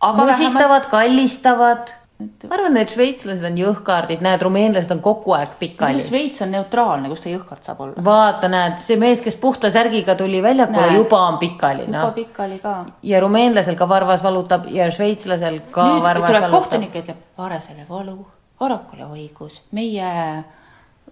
Aga 0.00 0.26
musitavad, 0.28 0.90
kallistavad. 0.90 1.94
Ma 2.16 2.56
arvan, 2.56 2.72
need 2.76 2.88
šveitslased 2.88 3.44
on 3.44 3.58
jõhkardid, 3.60 4.22
näed, 4.24 4.40
rumeenlased 4.44 4.92
on 4.94 5.02
kogu 5.04 5.34
aeg 5.36 5.56
pikali. 5.60 6.00
Šveits 6.00 6.40
on 6.46 6.54
neutraalne, 6.54 7.10
kus 7.12 7.24
ta 7.24 7.32
jõhkard 7.32 7.66
saab 7.66 7.82
olla. 7.84 8.04
vaata, 8.04 8.48
näed, 8.52 8.78
see 8.86 8.96
mees, 9.00 9.20
kes 9.24 9.36
puhta 9.40 9.70
särgiga 9.74 10.16
tuli 10.16 10.40
väljakule, 10.44 10.88
juba 10.96 11.20
on 11.28 11.40
pikali, 11.42 11.84
juba 11.84 11.98
noh. 11.98 12.14
pikali 12.16 12.58
ka. 12.62 12.76
ja 13.04 13.20
rumeenlasel 13.20 13.76
ka 13.76 13.88
varvas 13.88 14.24
valutab 14.24 14.70
ja 14.72 14.88
šveitslasel 14.92 15.60
ka 15.70 15.90
nüüd 15.90 16.06
varvas 16.06 16.30
valutab. 16.30 16.56
kohtunik 16.56 16.96
ja 16.96 17.04
ütleb, 17.04 17.24
Varesele 17.36 17.84
valu, 17.88 18.18
Varakule 18.60 19.10
õigus, 19.12 19.60
meie 19.76 20.06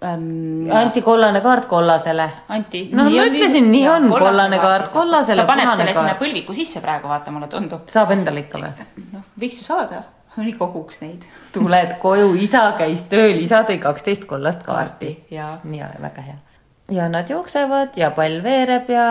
ähm, 0.00 0.70
anti 0.72 1.02
kollane 1.04 1.44
kaart 1.44 1.68
kollasele. 1.68 2.30
Anti. 2.48 2.86
No 2.96 3.10
ma 3.10 3.28
ütlesin, 3.28 3.68
nii 3.68 3.84
on, 3.92 4.08
kollane 4.08 4.56
kaart 4.62 4.88
kollasele, 4.96 5.44
ta 5.44 5.52
paneb 5.52 5.74
selle 5.74 5.92
sinna 5.92 6.14
kaart. 6.14 6.22
põlviku 6.24 6.56
sisse 6.56 6.80
praegu, 6.80 7.12
vaata, 7.12 7.34
mulle 7.34 7.52
tundub. 7.52 7.84
saab 7.92 8.16
endale 8.16 8.46
ikka 8.46 8.64
või? 8.64 8.88
noh, 9.18 9.28
võiks 9.36 9.60
ju 9.60 9.68
saada, 9.68 10.00
nii 10.36 10.52
koguks 10.58 11.00
neid. 11.00 11.22
tuled 11.52 11.94
koju, 12.02 12.34
isa 12.34 12.64
käis 12.78 13.06
tööl, 13.10 13.38
isa 13.42 13.62
tõi 13.68 13.78
kaksteist 13.82 14.24
kollast 14.30 14.62
kaarti. 14.66 15.16
jaa. 15.30 15.58
ja 15.72 15.88
väga 16.00 16.22
hea. 16.22 16.36
ja 16.90 17.08
nad 17.08 17.30
jooksevad 17.30 17.96
ja 17.96 18.10
pall 18.10 18.42
veereb 18.42 18.90
ja 18.90 19.08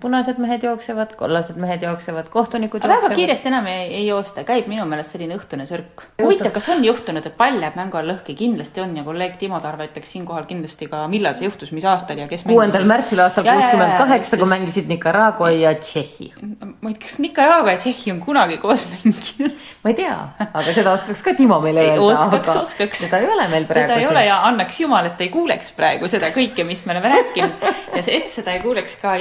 punased 0.00 0.38
mehed 0.40 0.64
jooksevad, 0.64 1.14
kollased 1.18 1.58
mehed 1.60 1.82
jooksevad, 1.84 2.28
kohtunikud 2.32 2.80
aga 2.80 2.88
väga 2.88 3.00
jooksevad. 3.00 3.16
kiiresti 3.20 3.50
enam 3.50 3.66
ei, 3.70 3.86
ei 4.00 4.06
joosta, 4.06 4.44
käib 4.48 4.68
minu 4.70 4.86
meelest 4.88 5.14
selline 5.14 5.36
õhtune 5.36 5.66
sörk. 5.68 6.04
huvitav, 6.22 6.52
kas 6.54 6.68
on 6.74 6.84
juhtunud, 6.84 7.26
et 7.26 7.36
pall 7.36 7.60
jääb 7.60 7.76
mängu 7.78 8.00
all 8.00 8.10
lõhki, 8.12 8.36
kindlasti 8.38 8.84
on 8.84 8.96
ja 8.96 9.04
kolleeg 9.06 9.36
Timo 9.40 9.60
Tarve 9.60 9.88
ütleks 9.90 10.14
siinkohal 10.16 10.46
kindlasti 10.48 10.88
ka, 10.90 11.02
millal 11.12 11.36
see 11.38 11.48
juhtus, 11.48 11.72
mis 11.76 11.86
aastal 11.88 12.22
ja 12.22 12.28
kes 12.30 12.46
kuuendal 12.48 12.86
märtsil 12.88 13.20
aastal 13.24 13.46
kuuskümmend 13.48 13.96
kaheksa, 14.00 14.40
kui 14.40 14.50
mängisid 14.54 14.88
Nicaragua 14.90 15.52
ja 15.54 15.74
Tšehhi. 15.74 16.32
ma 16.80 16.92
ei 16.92 16.94
tea, 16.94 17.04
kas 17.06 17.18
Nicaragua 17.22 17.76
ja 17.76 17.82
Tšehhi 17.84 18.14
on 18.16 18.20
kunagi 18.24 18.58
koos 18.62 18.86
mänginud? 18.94 19.60
ma 19.84 19.92
ei 19.92 19.98
tea, 20.00 20.16
aga 20.48 20.76
seda 20.76 20.96
oskaks 20.96 21.24
ka 21.28 21.36
Timo 21.38 21.60
meile 21.60 21.84
Ei, 21.84 21.92
öelda, 21.96 22.24
oskaks, 22.24 22.56
oskaks. 22.64 23.04
seda 23.04 23.20
ei 23.20 23.28
ole 23.30 23.48
meil 23.52 23.68
praegu 23.68 23.90
teda 23.90 24.00
ei 24.00 24.08
ole 24.08 24.24
ja 24.26 24.40
annaks 24.48 24.80
jumal, 24.80 25.06
et 25.10 25.20
ei 25.20 25.28
kuuleks 25.32 25.72
praegu 25.76 26.08
seda 26.10 26.30
kõike, 26.34 26.64
mis 26.66 26.82
me 26.86 26.94
oleme 26.94 27.12
rääkinud. 27.14 27.68
ja 27.96 28.02
see, 28.02 28.20
et 28.20 28.32
seda 28.32 28.54
ei 28.56 28.62
kuuleks 28.64 28.96
ka 29.02 29.16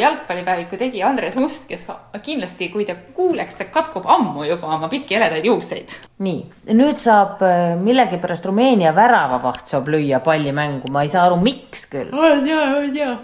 jalgpallipäeviku 0.70 0.78
tegija 0.78 1.08
Andres 1.08 1.36
Must, 1.36 1.68
kes 1.68 1.88
kindlasti, 2.22 2.70
kui 2.70 2.86
ta 2.86 2.96
kuuleks, 3.16 3.56
ta 3.56 3.66
katkub 3.66 4.06
ammu 4.06 4.44
juba 4.44 4.68
oma 4.76 4.90
pikki 4.90 5.16
heledaid 5.16 5.46
juukseid. 5.46 5.90
nii, 6.20 6.46
nüüd 6.74 7.00
saab 7.00 7.42
äh, 7.42 7.76
millegipärast 7.80 8.46
Rumeenia 8.46 8.94
väravavaht 8.96 9.68
saab 9.68 9.88
lüüa 9.88 10.20
palli 10.20 10.52
mängu, 10.52 10.92
ma 10.92 11.04
ei 11.04 11.10
saa 11.10 11.26
aru, 11.26 11.40
miks 11.42 11.86
küll. 11.90 12.10
on 12.14 12.48
ja, 12.48 12.62
on 12.78 12.96
ja. 12.96 13.18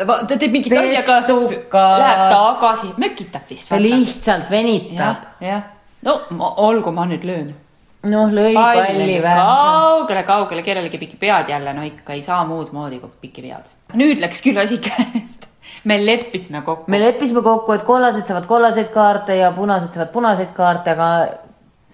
ta 0.00 0.36
teeb 0.36 0.52
mingi 0.52 0.70
Petukas. 0.70 1.98
läheb 2.00 2.24
tagasi, 2.32 2.94
mökitab 2.96 3.50
vist. 3.50 3.68
ta 3.68 3.80
lihtsalt 3.80 4.50
venitab 4.50 5.40
jah, 5.40 5.62
no 6.02 6.20
ma, 6.30 6.54
olgu, 6.56 6.92
ma 6.92 7.06
nüüd 7.06 7.24
löön. 7.24 7.54
noh, 8.06 8.30
lõi 8.32 8.54
palli 8.54 9.18
või? 9.18 9.22
kaugele, 9.24 10.22
kaugele, 10.22 10.62
kellelegi 10.62 10.98
piki 10.98 11.16
pead 11.20 11.50
jälle, 11.52 11.74
no 11.74 11.84
ikka 11.84 12.16
ei 12.16 12.22
saa 12.22 12.44
muud 12.46 12.72
moodi 12.72 13.02
kui 13.02 13.10
piki 13.26 13.48
pead. 13.48 13.74
nüüd 13.94 14.22
läks 14.22 14.44
küll 14.44 14.62
asi 14.62 14.78
käest. 14.78 15.35
Me 15.84 15.98
leppisime 16.06 16.62
kokku. 16.62 16.90
me 16.90 17.00
leppisime 17.00 17.42
kokku, 17.42 17.72
et 17.72 17.82
kollased 17.82 18.26
saavad 18.26 18.46
kollaseid 18.46 18.92
kaarte 18.94 19.36
ja 19.36 19.50
punased 19.56 19.92
saavad 19.92 20.12
punaseid 20.12 20.54
kaarte, 20.54 20.96
aga 20.96 21.10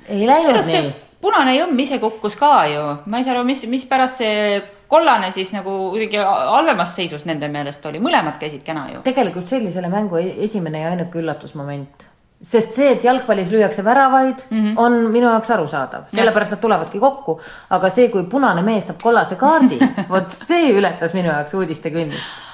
ei 0.08 0.26
läinud 0.26 0.66
nii. 0.66 0.92
punane 1.20 1.56
jõmm 1.56 1.82
ise 1.84 1.98
kukkus 2.02 2.36
ka 2.36 2.54
ju, 2.72 2.86
ma 3.06 3.18
ei 3.18 3.24
saa 3.24 3.36
aru, 3.36 3.44
mis, 3.48 3.66
mispärast 3.70 4.22
see 4.22 4.62
kollane 4.92 5.30
siis 5.32 5.52
nagu 5.54 5.72
kuidagi 5.94 6.20
halvemas 6.20 6.96
seisus 6.96 7.26
nende 7.28 7.48
meelest 7.52 7.84
oli, 7.88 8.00
mõlemad 8.02 8.38
käisid 8.40 8.64
kena 8.66 8.88
ju. 8.92 9.02
tegelikult 9.06 9.48
see 9.48 9.60
oli 9.62 9.72
selle 9.74 9.90
mängu 9.92 10.20
e- 10.20 10.34
esimene 10.46 10.84
ja 10.84 10.92
ainuke 10.92 11.20
üllatusmoment. 11.22 12.08
sest 12.42 12.74
see, 12.74 12.90
et 12.92 13.04
jalgpallis 13.06 13.52
lüüakse 13.54 13.84
väravaid 13.86 14.40
mm, 14.50 14.58
-hmm. 14.58 14.78
on 14.84 14.92
minu 15.14 15.28
jaoks 15.28 15.50
arusaadav, 15.50 16.08
sellepärast 16.14 16.56
nad 16.56 16.60
tulevadki 16.60 17.00
kokku. 17.00 17.40
aga 17.70 17.90
see, 17.90 18.08
kui 18.08 18.24
punane 18.24 18.62
mees 18.62 18.86
saab 18.90 18.98
kollase 19.02 19.36
kaardi, 19.36 19.78
vot 20.14 20.30
see 20.30 20.72
ületas 20.78 21.14
minu 21.14 21.28
jaoks 21.28 21.54
uudistekünnist. 21.54 22.51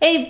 ei, 0.00 0.28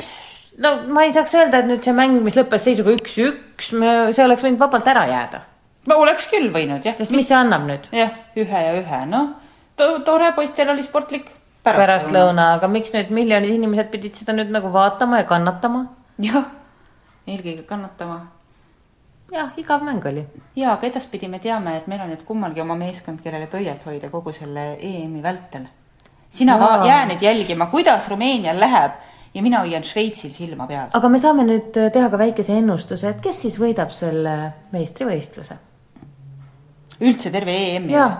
no 0.62 0.74
ma 0.92 1.06
ei 1.06 1.12
saaks 1.14 1.34
öelda, 1.34 1.62
et 1.62 1.70
nüüd 1.70 1.84
see 1.84 1.94
mäng, 1.96 2.20
mis 2.24 2.36
lõppes 2.38 2.66
seisuga 2.68 2.94
üks-üks, 2.96 3.72
see 3.72 4.24
oleks 4.24 4.44
võinud 4.46 4.60
vabalt 4.62 4.88
ära 4.92 5.06
jääda. 5.10 5.42
ma 5.86 5.98
oleks 6.02 6.28
küll 6.30 6.52
võinud 6.54 6.84
jah. 6.86 6.96
sest 6.98 7.14
mis 7.14 7.28
see 7.28 7.38
annab 7.38 7.66
nüüd? 7.68 7.90
jah, 7.94 8.14
ühe 8.36 8.62
ja 8.66 8.76
ühe, 8.78 9.02
noh 9.10 9.34
to,, 9.76 9.98
tore, 10.06 10.32
poistel 10.36 10.70
oli 10.74 10.86
sportlik 10.86 11.28
pärastlõuna, 11.66 12.54
aga 12.60 12.70
miks 12.70 12.94
nüüd 12.94 13.10
miljonid 13.14 13.56
inimesed 13.56 13.90
pidid 13.90 14.14
seda 14.18 14.36
nüüd 14.36 14.52
nagu 14.54 14.70
vaatama 14.72 15.22
ja 15.22 15.28
kannatama? 15.28 15.86
jah, 16.22 16.48
eelkõige 17.26 17.66
kannatama 17.66 18.24
jah, 19.32 19.50
igav 19.56 19.82
mäng 19.82 20.04
oli. 20.06 20.24
ja, 20.56 20.72
aga 20.72 20.86
edaspidi 20.86 21.28
me 21.28 21.38
teame, 21.42 21.76
et 21.76 21.86
meil 21.90 22.00
on 22.04 22.12
nüüd 22.14 22.22
kummalgi 22.28 22.62
oma 22.62 22.76
meeskond, 22.78 23.20
kellele 23.24 23.48
pöialt 23.50 23.84
hoida 23.86 24.10
kogu 24.10 24.32
selle 24.32 24.76
EM-i 24.78 25.22
vältel. 25.22 25.66
sina 26.30 26.58
va- 26.60 26.86
jää 26.86 27.06
nüüd 27.10 27.22
jälgima, 27.22 27.66
kuidas 27.66 28.08
Rumeenial 28.08 28.60
läheb 28.60 28.92
ja 29.34 29.42
mina 29.42 29.62
hoian 29.64 29.84
Šveitsil 29.84 30.32
silma 30.34 30.66
peal. 30.66 30.88
aga 30.92 31.08
me 31.08 31.20
saame 31.22 31.46
nüüd 31.48 31.76
äh, 31.80 31.90
teha 31.92 32.10
ka 32.12 32.20
väikese 32.20 32.56
ennustuse, 32.60 33.10
et 33.10 33.20
kes 33.24 33.42
siis 33.46 33.58
võidab 33.60 33.92
selle 33.94 34.36
meistrivõistluse? 34.72 35.58
üldse 37.00 37.30
terve 37.32 37.56
EM-i. 37.74 37.92
jaa, 37.92 38.10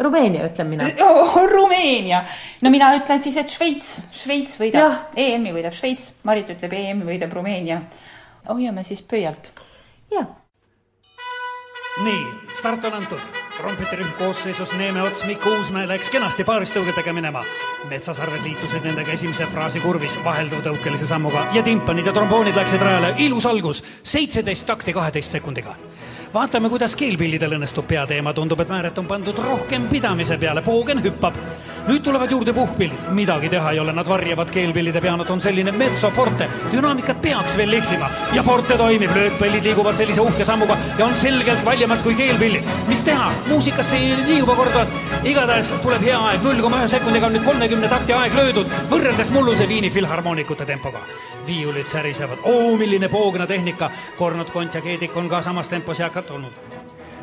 Rumeenia 0.00 0.46
ütlen 0.48 0.70
mina. 0.70 0.88
oh,. 1.04 1.36
Rumeenia, 1.50 2.24
no 2.62 2.70
mina 2.72 2.92
ütlen 2.96 3.22
siis, 3.22 3.36
et 3.40 3.52
Šveits, 3.52 3.98
Šveits 4.16 4.60
võidab, 4.60 5.12
EM-i 5.18 5.54
võidab 5.56 5.76
Šveits, 5.76 6.12
Marit 6.28 6.50
ütleb 6.54 6.72
EM-i 6.78 7.08
võidab 7.12 7.34
Rumeenia. 7.36 7.82
hoiame 8.48 8.84
siis 8.86 9.02
pöialt. 9.02 9.52
jah, 10.14 10.26
nii, 12.04 12.26
start 12.56 12.84
on 12.90 13.00
antud. 13.02 13.49
Trompetirühm 13.60 14.12
koosseisus 14.18 14.72
Neeme 14.78 15.02
Ots 15.02 15.24
Mikko 15.24 15.50
Uusmäe 15.50 15.88
läks 15.88 16.10
kenasti 16.10 16.44
paaristõugetega 16.44 17.12
minema. 17.12 17.44
metsasarved 17.88 18.44
liitusid 18.44 18.84
nendega 18.84 19.12
esimese 19.12 19.46
fraasi 19.52 19.80
kurvis 19.80 20.16
vahelduvtõukelise 20.24 21.06
sammuga 21.06 21.46
ja 21.52 21.62
timpanid 21.62 22.06
ja 22.06 22.12
tromboonid 22.12 22.56
läksid 22.56 22.82
rajale. 22.82 23.14
ilus 23.18 23.46
algus, 23.46 23.84
seitseteist 24.02 24.66
takti 24.66 24.92
kaheteist 24.92 25.32
sekundiga 25.32 25.76
vaatame, 26.34 26.68
kuidas 26.70 26.94
keelpillidel 26.96 27.56
õnnestub 27.56 27.86
peateema, 27.90 28.32
tundub, 28.34 28.60
et 28.62 28.70
määret 28.70 28.98
on 29.02 29.06
pandud 29.10 29.38
rohkem 29.42 29.88
pidamise 29.90 30.38
peale, 30.38 30.62
poogen 30.62 31.02
hüppab. 31.02 31.38
nüüd 31.88 32.02
tulevad 32.04 32.30
juurde 32.30 32.52
puhkpillid, 32.52 33.06
midagi 33.16 33.48
teha 33.48 33.70
ei 33.72 33.80
ole, 33.80 33.92
nad 33.92 34.06
varjavad 34.06 34.50
keelpillide 34.52 35.00
peanut, 35.00 35.30
on 35.30 35.40
selline 35.40 35.72
mezzo 35.72 36.10
forte, 36.10 36.46
dünaamikat 36.72 37.22
peaks 37.22 37.56
veel 37.56 37.70
lihvima 37.70 38.10
ja 38.34 38.42
forte 38.42 38.76
toimib, 38.78 39.10
löökpallid 39.16 39.64
liiguvad 39.64 39.96
sellise 39.96 40.20
uhke 40.20 40.44
sammuga 40.44 40.76
ja 40.98 41.06
on 41.06 41.16
selgelt 41.16 41.64
valjemad 41.64 42.02
kui 42.02 42.14
keelpillid. 42.14 42.68
mis 42.88 43.04
teha, 43.04 43.32
muusikasse 43.48 43.96
ei 43.96 44.14
liiguva 44.26 44.54
kord 44.54 44.76
on. 44.76 44.86
igatahes 45.24 45.74
tuleb 45.82 46.02
hea 46.02 46.20
aeg, 46.28 46.42
null 46.42 46.62
koma 46.62 46.84
ühe 46.84 46.88
sekundiga 46.88 47.26
on 47.26 47.38
nüüd 47.38 47.44
kolmekümne 47.48 47.88
takti 47.88 48.12
aeg 48.12 48.34
löödud, 48.34 48.70
võrreldes 48.90 49.32
mulluse 49.32 49.68
Viini 49.68 49.90
filharmoonikute 49.90 50.66
tempoga. 50.66 51.00
Viiulid 51.50 51.90
särisevad, 51.90 52.44
oo 52.46 52.76
milline 52.78 53.08
poogna 53.10 53.46
tehnika, 53.46 53.90
kornud 54.18 54.50
kont 54.54 54.74
ja 54.74 54.80
keedik 54.84 55.16
on 55.16 55.28
ka 55.28 55.42
samas 55.42 55.68
tempos 55.68 55.98
jääkad 55.98 56.30
olnud. 56.30 56.78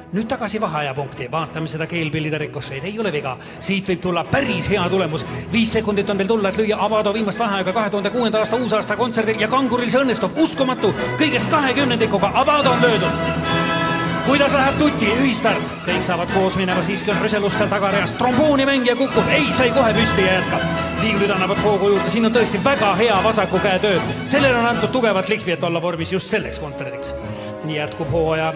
Nüüd 0.07 0.27
tagasi 0.31 0.59
vaheajapunkti, 0.63 1.25
vaatame 1.31 1.67
seda 1.67 1.83
keelpillide 1.87 2.37
rikosseid, 2.39 2.85
ei 2.87 2.99
ole 2.99 3.11
viga, 3.11 3.33
siit 3.59 3.89
võib 3.91 3.99
tulla 4.05 4.23
päris 4.23 4.69
hea 4.71 4.85
tulemus. 4.89 5.25
viis 5.51 5.71
sekundit 5.75 6.09
on 6.09 6.17
veel 6.17 6.31
tulla, 6.31 6.49
et 6.49 6.59
lüüa 6.63 6.79
Avado 6.85 7.13
viimast 7.13 7.39
vaheaega 7.39 7.73
kahe 7.73 7.89
tuhande 7.89 8.09
kuuenda 8.15 8.39
aasta 8.39 8.55
uusaasta 8.55 8.95
kontserdil 8.95 9.41
ja 9.41 9.51
kanguril 9.51 9.91
see 9.91 10.03
õnnestub, 10.03 10.39
uskumatu, 10.39 10.95
kõigest 11.19 11.51
kahekümnendikuga 11.51 12.31
Avado 12.33 12.71
on 12.71 12.81
löödud 12.87 13.66
kuidas 14.27 14.53
läheb 14.53 14.77
tuti, 14.79 15.07
ühistart, 15.21 15.69
kõik 15.85 16.03
saavad 16.05 16.31
koos 16.35 16.57
minema, 16.59 16.83
siiski 16.83 17.11
on 17.13 17.19
rüselus 17.23 17.57
seal 17.57 17.69
tagareas, 17.71 18.11
tromboonimängija 18.19 18.95
kukub, 18.99 19.27
ei, 19.31 19.47
sai 19.55 19.69
kohe 19.75 19.93
püsti 19.95 20.25
ja 20.25 20.37
jätkab. 20.39 20.65
viiulid 21.01 21.31
annavad 21.31 21.59
hoogu 21.63 21.91
juurde, 21.93 22.09
siin 22.09 22.25
on 22.25 22.33
tõesti 22.35 22.63
väga 22.63 22.93
hea 22.99 23.17
vasaku 23.23 23.59
käe 23.63 23.79
töö, 23.79 23.99
sellele 24.25 24.57
on 24.57 24.65
antud 24.65 24.91
tugevat 24.91 25.29
lihvi, 25.29 25.51
et 25.55 25.63
olla 25.63 25.81
vormis 25.81 26.11
just 26.11 26.27
selleks 26.27 26.59
kontserdiks. 26.59 27.13
nii 27.63 27.77
jätkub 27.77 28.11
hooaja 28.11 28.53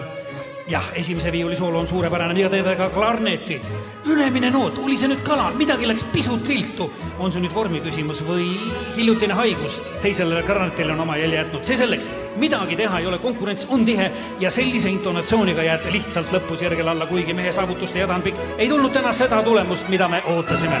jah, 0.72 0.90
esimese 0.94 1.32
viiuli 1.32 1.56
soolo 1.56 1.78
on 1.78 1.86
suurepärane 1.86 2.48
teed 2.48 2.76
ka 2.76 2.88
klarnetid. 2.90 3.64
ülemine 4.04 4.50
noot, 4.50 4.78
oli 4.78 4.96
see 4.96 5.08
nüüd 5.10 5.20
kala, 5.22 5.50
midagi 5.56 5.86
läks 5.88 6.04
pisut 6.12 6.48
viltu. 6.48 6.90
on 7.18 7.32
see 7.32 7.42
nüüd 7.44 7.52
vormi 7.54 7.80
küsimus 7.84 8.22
või 8.24 8.46
hiljutine 8.96 9.34
haigus? 9.36 9.82
teisele 10.00 10.42
klarnetile 10.42 10.92
on 10.92 11.00
oma 11.04 11.16
jälje 11.16 11.36
jätnud, 11.36 11.64
see 11.64 11.76
selleks. 11.76 12.08
midagi 12.36 12.76
teha 12.76 12.98
ei 12.98 13.06
ole, 13.06 13.18
konkurents 13.18 13.66
on 13.68 13.84
tihe 13.84 14.10
ja 14.40 14.50
sellise 14.50 14.88
intonatsiooniga 14.88 15.62
jääte 15.62 15.92
lihtsalt 15.92 16.32
lõpus 16.32 16.64
järgele 16.64 16.90
alla, 16.90 17.06
kuigi 17.06 17.34
mehe 17.34 17.52
saavutuste 17.52 17.98
jada 17.98 18.14
on 18.14 18.22
pikk. 18.22 18.40
ei 18.58 18.68
tulnud 18.68 18.92
täna 18.92 19.12
seda 19.12 19.42
tulemust, 19.42 19.88
mida 19.88 20.08
me 20.08 20.22
ootasime. 20.26 20.78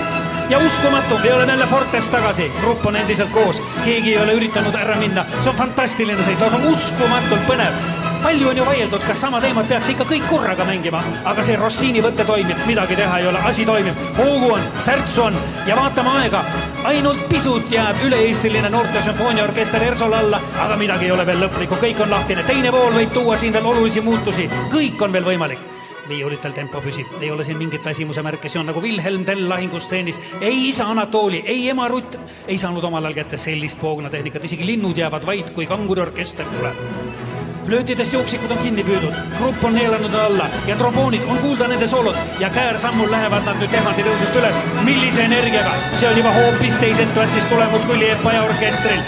ja 0.50 0.58
uskumatu, 0.58 1.18
me 1.18 1.34
oleme 1.34 1.52
jälle 1.52 1.66
Fortes 1.66 2.08
tagasi, 2.08 2.52
grupp 2.60 2.86
on 2.86 2.96
endiselt 2.96 3.30
koos, 3.30 3.60
keegi 3.84 4.14
ei 4.14 4.22
ole 4.22 4.38
üritanud 4.40 4.74
ära 4.74 4.96
minna, 4.96 5.26
see 5.40 5.52
on 5.52 5.60
fantastiline 5.60 6.24
sõit, 6.24 6.40
lausa 6.40 6.64
uskumatult 6.72 7.44
põnev 7.50 8.01
palju 8.22 8.48
on 8.48 8.56
ju 8.56 8.64
vaieldud, 8.66 9.02
kas 9.06 9.20
sama 9.20 9.40
teemat 9.40 9.68
peaks 9.68 9.88
ikka 9.92 10.04
kõik 10.06 10.24
korraga 10.30 10.64
mängima, 10.66 11.02
aga 11.28 11.42
see 11.44 11.56
Rossini 11.58 12.02
võte 12.04 12.24
toimib, 12.26 12.58
midagi 12.68 12.96
teha 12.98 13.18
ei 13.18 13.26
ole, 13.26 13.42
asi 13.48 13.66
toimib, 13.66 13.98
hoogu 14.18 14.52
on, 14.56 14.64
särtsu 14.80 15.24
on 15.26 15.38
ja 15.66 15.76
vaatame 15.76 16.14
aega. 16.22 16.44
ainult 16.84 17.28
pisut 17.28 17.70
jääb 17.70 18.02
üle-eestiline 18.06 18.70
noorte 18.70 19.02
sümfooniaorkester 19.02 19.82
Ersole 19.82 20.16
alla, 20.16 20.40
aga 20.64 20.76
midagi 20.76 21.08
ei 21.08 21.14
ole 21.14 21.26
veel 21.26 21.42
lõplikku, 21.44 21.78
kõik 21.82 22.02
on 22.02 22.10
lahtine, 22.10 22.42
teine 22.46 22.70
pool 22.70 22.94
võib 22.94 23.12
tuua 23.14 23.36
siin 23.36 23.52
veel 23.52 23.66
olulisi 23.66 24.00
muutusi, 24.00 24.48
kõik 24.72 25.02
on 25.02 25.12
veel 25.12 25.26
võimalik. 25.32 25.70
Viiulitel 26.08 26.52
tempo 26.52 26.80
püsib, 26.82 27.06
ei 27.22 27.30
ole 27.30 27.44
siin 27.46 27.58
mingit 27.58 27.84
väsimuse 27.84 28.22
märki, 28.26 28.50
see 28.50 28.58
on 28.58 28.66
nagu 28.66 28.82
Wilhelm 28.82 29.24
Tell 29.24 29.48
lahingustseenis. 29.48 30.18
ei 30.40 30.68
isa 30.68 30.88
Anatoli, 30.90 31.44
ei 31.46 31.68
ema 31.70 31.88
Rutt 31.88 32.18
ei 32.46 32.58
saanud 32.58 32.84
omal 32.84 33.04
ajal 33.04 33.22
kätte 33.22 33.38
sellist 33.38 33.80
poognatehnikat, 33.80 34.44
isegi 34.44 34.66
linnud 34.66 34.98
jäävad 34.98 35.26
vait, 35.26 35.54
kui 35.54 35.66
kanguriorkester 35.66 36.50
tuleb 36.50 37.21
flöötidest 37.66 38.12
jooksikud 38.12 38.50
on 38.50 38.58
kinni 38.58 38.84
püüdud, 38.86 39.14
grupp 39.38 39.64
on 39.64 39.74
neelanud 39.76 40.14
alla 40.14 40.48
ja 40.66 40.76
tromboonid 40.76 41.22
on 41.28 41.38
kuulda 41.42 41.68
nende 41.68 41.86
soolod 41.86 42.16
ja 42.40 42.50
käärsammul 42.50 43.10
lähevad 43.10 43.46
nad 43.46 43.60
nüüd 43.60 43.70
tehvandi 43.70 44.04
tõusust 44.06 44.38
üles. 44.40 44.58
millise 44.84 45.22
energiaga, 45.24 45.74
see 45.92 46.08
on 46.08 46.18
juba 46.18 46.34
hoopis 46.34 46.76
teisest 46.82 47.14
klassist 47.14 47.48
tulemus 47.48 47.86
kui 47.86 47.98
Liepaja 47.98 48.42
orkestril. 48.42 49.00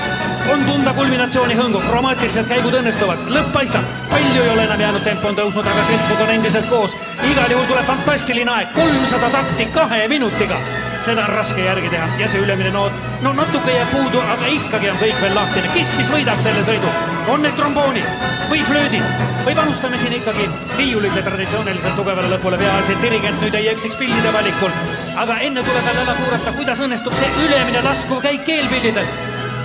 on 0.53 0.65
tunda 0.65 0.95
kulminatsiooni 0.95 1.55
hõngu, 1.59 1.83
kromaatilised 1.91 2.49
käigud 2.49 2.79
õnnestuvad, 2.81 3.29
lõpp 3.37 3.53
paistab, 3.53 3.85
palju 4.11 4.43
ei 4.43 4.51
ole 4.55 4.65
enam 4.65 4.81
jäänud, 4.81 5.05
tempo 5.05 5.29
on 5.29 5.37
tõusnud, 5.37 5.67
aga 5.67 5.87
seltskond 5.91 6.27
on 6.27 6.35
endiselt 6.39 6.67
koos. 6.71 6.97
igal 7.31 7.51
juhul 7.51 7.71
tuleb 7.71 7.87
fantastiline 7.87 8.51
aeg, 8.51 8.75
kolmsada 8.75 9.31
takti 9.39 9.71
kahe 9.73 10.09
minutiga 10.09 10.61
seda 11.05 11.25
on 11.27 11.35
raske 11.37 11.65
järgi 11.65 11.91
teha. 11.93 12.07
Ja 12.19 12.29
see 12.29 12.41
ülemine 12.41 12.71
noot, 12.73 12.93
no 13.23 13.33
natuke 13.37 13.73
jääb 13.75 13.91
puudu, 13.93 14.23
aga 14.35 14.49
ikkagi 14.49 14.91
on 14.93 15.01
kõik 15.03 15.21
veel 15.21 15.37
lahtine, 15.37 15.69
kes 15.75 15.93
siis 15.99 16.13
võidab 16.13 16.41
selle 16.45 16.65
sõidu? 16.65 16.93
on 17.33 17.41
need 17.45 17.55
tromboonid 17.57 18.25
või 18.51 18.63
flöödid? 18.69 19.05
Või 19.45 19.55
panustame 19.57 19.99
siin 20.01 20.17
ikkagi 20.17 20.49
viiulite 20.79 21.23
traditsiooniliselt 21.25 21.97
tugevale 21.97 22.29
lõpule, 22.33 22.59
peaasi, 22.61 22.97
et 22.97 23.05
dirigent 23.05 23.41
nüüd 23.45 23.57
ei 23.61 23.69
eksiks 23.73 23.97
pillide 24.01 24.33
valikul. 24.33 24.73
aga 25.21 25.39
enne 25.47 25.63
tuleb 25.63 25.89
veel 25.89 26.03
ära 26.05 26.17
kuulata, 26.21 26.53
kuidas 26.59 26.85
õnnestub 26.87 27.17
see 27.21 27.47
ülemine 27.47 27.85
laskuv 27.85 28.23
käik 28.25 28.45
keelpillidel. 28.49 29.09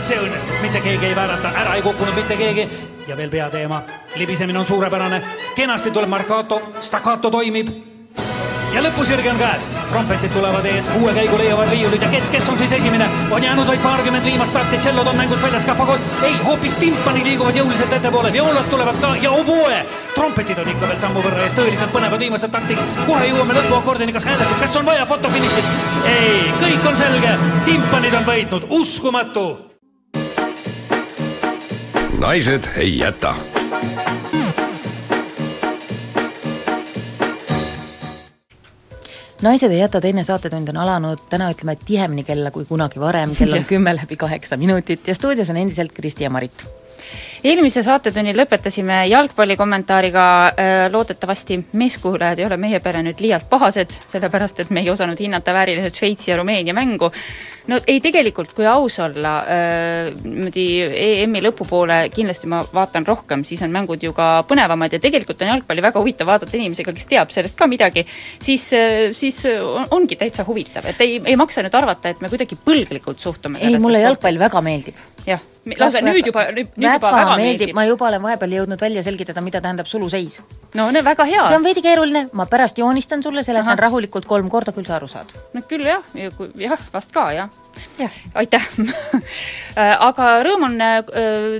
see 0.02 0.20
õnnestub, 0.20 0.62
mitte 0.62 0.82
keegi 0.82 1.12
ei 1.12 1.16
väärata, 1.16 1.54
ära 1.56 1.76
ei 1.76 1.82
kukkunud 1.82 2.16
mitte 2.16 2.36
keegi. 2.40 2.70
Ja 3.08 3.18
veel 3.18 3.30
peateema, 3.30 3.84
libisemine 4.16 4.60
on 4.60 4.66
suurepärane, 4.66 5.22
kenasti 5.56 5.92
tuleb 5.92 6.10
markato, 6.10 6.62
staccato 6.80 7.32
toimib 7.32 7.89
ja 8.74 8.84
lõpusirge 8.84 9.32
on 9.32 9.40
käes, 9.40 9.66
trompetid 9.90 10.34
tulevad 10.34 10.66
ees, 10.70 10.90
uue 11.00 11.14
käigu 11.16 11.38
leiavad 11.38 11.72
viiulid 11.72 12.04
ja 12.06 12.10
kes, 12.12 12.30
kes 12.34 12.50
on 12.52 12.58
siis 12.60 12.72
esimene, 12.78 13.08
on 13.32 13.44
jäänud 13.44 13.68
vaid 13.68 13.82
paarkümmend 13.84 14.26
viimast 14.26 14.54
takti, 14.54 14.78
tšellod 14.78 15.08
on 15.08 15.18
mängust 15.18 15.44
väljas, 15.44 15.66
ka 15.66 15.76
fagott, 15.76 16.12
ei, 16.24 16.36
hoopis 16.46 16.76
timpanid 16.82 17.26
liiguvad 17.30 17.58
jõuliselt 17.58 17.94
ettepoole, 17.98 18.34
vioolad 18.34 18.70
tulevad 18.70 19.00
ka. 19.02 19.16
Ja 19.22 19.32
oboe. 19.32 19.86
trompetid 20.16 20.58
on 20.60 20.70
ikka 20.70 20.88
veel 20.88 21.00
sammu 21.00 21.24
võrra 21.24 21.44
ees, 21.44 21.56
tõeliselt 21.58 21.94
põnevad 21.94 22.20
viimased 22.20 22.52
taktid, 22.52 22.82
kohe 23.08 23.30
jõuame 23.30 23.56
lõpuakordini, 23.58 24.14
kas 24.14 24.28
häälestub, 24.30 24.60
kas 24.60 24.76
on 24.76 24.86
vaja 24.86 25.06
fotofinišit? 25.06 25.74
ei, 26.06 26.54
kõik 26.62 26.92
on 26.92 27.00
selge, 27.00 27.34
timpanid 27.66 28.20
on 28.22 28.30
võitnud, 28.30 28.70
uskumatu! 28.82 29.48
Naised 32.20 32.68
ei 32.76 32.98
jäta. 33.00 33.34
Naised 39.42 39.72
ei 39.72 39.80
jäta 39.80 40.02
teine 40.02 40.24
saatetund 40.24 40.68
on 40.74 40.78
alanud 40.84 41.22
täna 41.30 41.50
ütleme 41.54 41.76
tihemini 41.86 42.24
kella 42.28 42.52
kui 42.52 42.66
kunagi 42.66 43.00
varem, 43.00 43.36
kell 43.38 43.56
on 43.56 43.66
kümme 43.74 43.96
läbi 43.96 44.18
kaheksa 44.20 44.58
minutit 44.58 45.08
ja 45.08 45.16
stuudios 45.16 45.50
on 45.50 45.58
endiselt 45.58 45.96
Kristi 45.96 46.24
ja 46.24 46.30
Marit 46.30 46.66
eelmise 47.44 47.84
saatetunni 47.86 48.34
lõpetasime 48.36 49.04
jalgpallikommentaariga, 49.10 50.26
äh, 50.48 50.92
loodetavasti 50.92 51.60
meeskuulajad 51.80 52.40
ei 52.40 52.46
ole 52.46 52.58
meie 52.60 52.80
peale 52.84 53.04
nüüd 53.06 53.22
liialt 53.24 53.48
pahased, 53.50 53.94
sellepärast 54.10 54.60
et 54.64 54.74
me 54.76 54.84
ei 54.84 54.90
osanud 54.92 55.20
hinnata 55.20 55.54
vääriliselt 55.56 55.96
Šveitsi 55.96 56.32
ja 56.32 56.38
Rumeenia 56.38 56.74
mängu. 56.74 57.12
no 57.68 57.80
ei, 57.88 58.00
tegelikult 58.02 58.54
kui 58.58 58.66
aus 58.68 59.00
olla, 59.00 59.34
äh, 59.46 60.12
niimoodi 60.24 60.68
EM-i 61.24 61.42
lõpupoole 61.46 62.00
kindlasti 62.14 62.48
ma 62.48 62.64
vaatan 62.74 63.06
rohkem, 63.08 63.44
siis 63.44 63.62
on 63.62 63.72
mängud 63.72 64.04
ju 64.04 64.14
ka 64.14 64.44
põnevamad 64.50 64.94
ja 64.94 65.00
tegelikult 65.00 65.42
on 65.42 65.54
jalgpalli 65.54 65.82
väga 65.82 66.00
huvitav 66.00 66.28
vaadata 66.28 66.58
inimesega, 66.58 66.94
kes 66.94 67.06
teab 67.06 67.32
sellest 67.32 67.56
ka 67.56 67.68
midagi, 67.68 68.06
siis, 68.42 68.74
äh, 68.74 69.14
siis 69.14 69.46
on, 69.46 69.88
ongi 69.92 70.20
täitsa 70.20 70.44
huvitav, 70.48 70.86
et 70.92 71.02
ei, 71.02 71.22
ei 71.24 71.40
maksa 71.40 71.64
nüüd 71.64 71.76
arvata, 71.76 72.10
et 72.10 72.22
me 72.22 72.30
kuidagi 72.30 72.58
põlglikult 72.66 73.20
suhtume 73.20 73.62
ei, 73.62 73.80
mulle 73.80 74.04
jalgpall 74.04 74.40
väga 74.40 74.62
meeldib. 74.66 75.08
jah 75.28 75.40
lausa 75.80 76.02
nüüd 76.06 76.26
juba, 76.26 76.46
nüüd 76.56 76.74
väga 76.76 76.98
juba 76.98 77.12
väga 77.14 77.38
meeldib, 77.38 77.46
meeldib., 77.46 77.76
ma 77.78 77.86
juba 77.90 78.08
olen 78.10 78.24
vahepeal 78.26 78.58
jõudnud 78.60 78.82
välja 78.82 79.04
selgitada, 79.06 79.44
mida 79.46 79.62
tähendab 79.62 79.88
suluseis. 79.88 80.42
no 80.76 80.90
no 80.92 81.04
väga 81.06 81.26
hea. 81.30 81.48
see 81.48 81.60
on 81.60 81.64
veidi 81.64 81.86
keeruline, 81.86 82.28
ma 82.34 82.46
pärast 82.50 82.78
joonistan 82.78 83.24
sulle, 83.24 83.44
seletan 83.44 83.80
rahulikult 83.80 84.26
kolm 84.26 84.50
korda, 84.50 84.76
küll 84.76 84.88
sa 84.88 84.98
aru 85.00 85.08
saad. 85.08 85.34
no 85.54 85.66
küll 85.70 85.86
jah, 85.86 86.06
jah, 86.56 86.80
vast 86.94 87.14
ka 87.14 87.32
jah 87.38 87.50
aitäh 88.36 88.66
äh, 89.78 89.96
aga 90.00 90.30
rõõm 90.46 90.66
on 90.70 90.82
äh, 90.82 91.00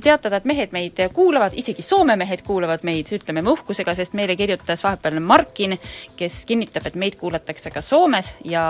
teatada, 0.04 0.40
et 0.40 0.48
mehed 0.50 0.74
meid 0.76 1.00
kuulavad, 1.14 1.56
isegi 1.60 1.84
Soome 1.86 2.16
mehed 2.20 2.44
kuulavad 2.48 2.84
meid, 2.88 3.10
ütleme 3.16 3.44
me 3.44 3.54
uhkusega, 3.54 3.96
sest 3.98 4.16
meile 4.18 4.36
kirjutas 4.40 4.84
vahepeal 4.86 5.20
Markin, 5.24 5.78
kes 6.20 6.44
kinnitab, 6.50 6.88
et 6.90 6.98
meid 7.00 7.18
kuulatakse 7.20 7.72
ka 7.74 7.84
Soomes 7.86 8.34
ja 8.46 8.64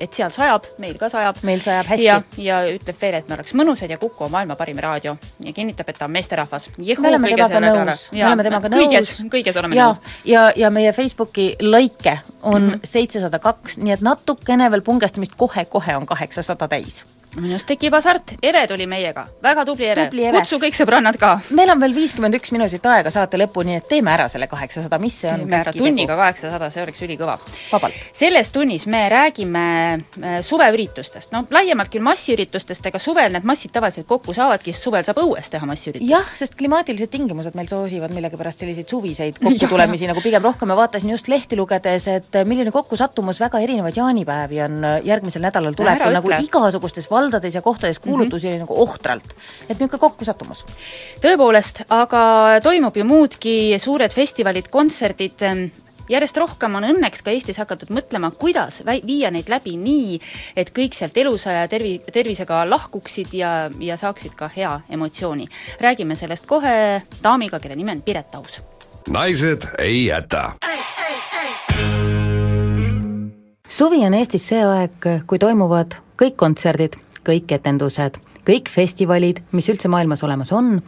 et 0.00 0.14
seal 0.14 0.32
sajab, 0.34 0.68
meil 0.82 0.98
ka 1.00 1.10
sajab. 1.12 1.42
meil 1.48 1.62
sajab 1.64 1.90
hästi. 1.92 2.08
ja, 2.44 2.60
ütleb 2.74 3.00
veel, 3.00 3.18
et 3.20 3.28
me 3.28 3.38
oleks 3.38 3.54
mõnusad 3.58 3.90
ja 3.90 3.98
Kuku 3.98 4.28
on 4.28 4.34
maailma 4.34 4.56
parim 4.58 4.78
raadio 4.82 5.16
ja 5.44 5.52
kinnitab, 5.52 5.88
et 5.88 5.98
ta 5.98 6.08
on 6.08 6.14
meesterahvas. 6.14 6.70
me 6.78 7.08
oleme 7.08 7.34
temaga 7.34 7.62
nõus, 7.64 8.08
me 8.12 8.26
oleme 8.26 8.48
temaga 8.48 8.72
nõus. 8.72 8.84
kõiges, 8.84 9.14
kõiges 9.32 9.60
oleme 9.62 9.78
ja, 9.78 9.92
nõus. 9.92 10.18
ja, 10.24 10.48
ja 10.56 10.70
meie 10.70 10.92
Facebooki 10.92 11.50
laike 11.62 12.18
on 12.42 12.62
mhm. 12.62 12.84
seitsesada 12.84 13.38
kaks, 13.42 13.78
nii 13.82 13.96
et 13.96 14.04
natukene 14.04 14.70
veel 14.70 14.84
pungestamist, 14.86 15.36
kohe-kohe 15.38 15.96
on 15.96 16.06
kaheksasada 16.06 16.68
täis 16.68 16.97
minust 17.36 17.68
tekib 17.68 17.94
hasart, 17.94 18.34
Eve 18.42 18.62
tuli 18.70 18.86
meiega, 18.88 19.26
väga 19.44 19.64
tubli 19.68 19.88
Eve, 19.90 20.08
kutsu 20.34 20.58
kõik 20.62 20.76
sõbrannad 20.76 21.18
ka. 21.20 21.34
meil 21.56 21.70
on 21.72 21.80
veel 21.82 21.94
viiskümmend 21.96 22.38
üks 22.38 22.52
minutit 22.54 22.84
aega 22.88 23.12
saate 23.12 23.38
lõpuni, 23.40 23.76
et 23.78 23.88
teeme 23.90 24.12
ära 24.12 24.28
selle 24.32 24.48
kaheksasada, 24.50 24.98
mis 25.02 25.18
see 25.22 25.30
on? 25.32 25.44
teeme 25.44 25.58
ära. 25.60 25.74
Tunniga 25.76 26.16
kaheksasada, 26.18 26.70
see 26.72 26.82
oleks 26.82 27.02
ülikõva. 27.04 27.38
selles 28.12 28.50
tunnis 28.54 28.86
me 28.86 29.04
räägime 29.12 29.64
äh, 29.98 30.38
suveüritustest, 30.42 31.32
no 31.34 31.44
laiemalt 31.50 31.92
küll 31.92 32.04
massiüritustest, 32.06 32.86
ega 32.90 33.00
suvel 33.02 33.32
need 33.34 33.46
massid 33.48 33.74
tavaliselt 33.74 34.08
kokku 34.08 34.34
saavadki, 34.36 34.72
sest 34.72 34.88
suvel 34.88 35.04
saab 35.06 35.20
õues 35.22 35.52
teha 35.52 35.68
massiüritusi. 35.68 36.10
jah, 36.10 36.32
sest 36.38 36.56
klimaatilised 36.58 37.12
tingimused 37.12 37.58
meil 37.58 37.68
soosivad 37.70 38.14
millegipärast 38.16 38.64
selliseid 38.64 38.88
suviseid 38.88 39.40
kokkutulemisi 39.44 40.08
nagu 40.10 40.24
pigem 40.24 40.42
rohkem, 40.42 40.72
ma 40.72 40.78
vaatasin 40.80 41.12
just 41.12 41.28
lehti 41.28 41.58
lugedes, 41.60 42.08
et 42.08 42.40
milline 42.48 42.72
kokkusattumus, 42.74 43.40
väga 43.42 43.60
erinevaid 43.64 44.00
jaanipäevi 44.00 44.62
on 44.64 44.80
järgmisel 45.04 45.44
nädalal 45.44 45.76
tulekul 45.78 46.14
nagu 46.14 46.34
igasugustes 46.38 47.08
valdades 47.18 47.58
ja 47.58 47.62
kohtades 47.62 47.98
kuulutusi 47.98 48.46
mm 48.46 48.50
-hmm. 48.50 48.54
oli 48.54 48.64
nagu 48.64 48.82
ohtralt. 48.82 49.34
et 49.68 49.78
niisugune 49.78 49.98
kokkusattumus. 49.98 50.64
tõepoolest, 51.20 51.84
aga 51.88 52.60
toimub 52.62 52.96
ju 52.96 53.04
muudki, 53.04 53.74
suured 53.78 54.12
festivalid, 54.12 54.68
kontserdid, 54.70 55.42
järjest 56.08 56.36
rohkem 56.36 56.74
on 56.78 56.86
õnneks 56.88 57.22
ka 57.24 57.32
Eestis 57.34 57.60
hakatud 57.60 57.92
mõtlema, 57.94 58.30
kuidas 58.30 58.82
väi-, 58.86 59.02
viia 59.06 59.30
neid 59.30 59.48
läbi 59.48 59.76
nii, 59.76 60.20
et 60.56 60.72
kõik 60.76 60.96
sealt 60.96 61.16
elusa 61.16 61.52
ja 61.52 61.68
tervi-, 61.68 62.00
tervisega 62.12 62.64
lahkuksid 62.70 63.34
ja, 63.36 63.70
ja 63.80 63.96
saaksid 63.96 64.34
ka 64.38 64.50
hea 64.56 64.80
emotsiooni. 64.90 65.46
räägime 65.80 66.16
sellest 66.16 66.46
kohe 66.46 67.02
daamiga, 67.22 67.60
kelle 67.60 67.76
nimi 67.76 67.92
on 67.92 68.02
Piret 68.02 68.34
Aus. 68.34 68.62
naised 69.08 69.68
ei 69.78 70.06
jäta 70.06 70.52
suvi 73.68 74.06
on 74.06 74.14
Eestis 74.14 74.48
see 74.48 74.64
aeg, 74.64 75.04
kui 75.26 75.38
toimuvad 75.38 75.98
kõik 76.18 76.36
kontserdid 76.40 76.96
kõik 77.28 77.56
etendused, 77.58 78.18
kõik 78.48 78.70
festivalid, 78.72 79.42
mis 79.52 79.68
üldse 79.68 79.90
maailmas 79.92 80.24
olemas 80.26 80.52
on, 80.56 80.78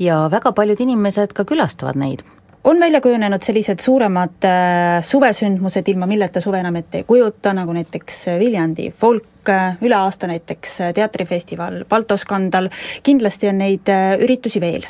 ja 0.00 0.24
väga 0.32 0.54
paljud 0.56 0.80
inimesed 0.80 1.36
ka 1.36 1.44
külastavad 1.48 2.00
neid 2.00 2.24
on 2.64 2.80
välja 2.80 3.00
kujunenud 3.00 3.42
sellised 3.42 3.80
suuremad 3.82 4.44
äh, 4.46 5.02
suvesündmused, 5.02 5.88
ilma 5.88 6.06
milleta 6.06 6.40
suve 6.40 6.60
enam 6.62 6.76
ette 6.78 7.00
ei 7.00 7.06
kujuta, 7.08 7.54
nagu 7.56 7.74
näiteks 7.74 8.20
Viljandi 8.38 8.90
folk, 8.98 9.48
äh, 9.50 9.80
üle 9.82 9.98
aasta 9.98 10.30
näiteks 10.30 10.80
äh, 10.80 10.92
teatrifestival, 10.94 11.82
Baltoskandal, 11.88 12.70
kindlasti 13.02 13.50
on 13.50 13.58
neid 13.64 13.90
äh, 13.90 14.14
üritusi 14.22 14.62
veel. 14.62 14.86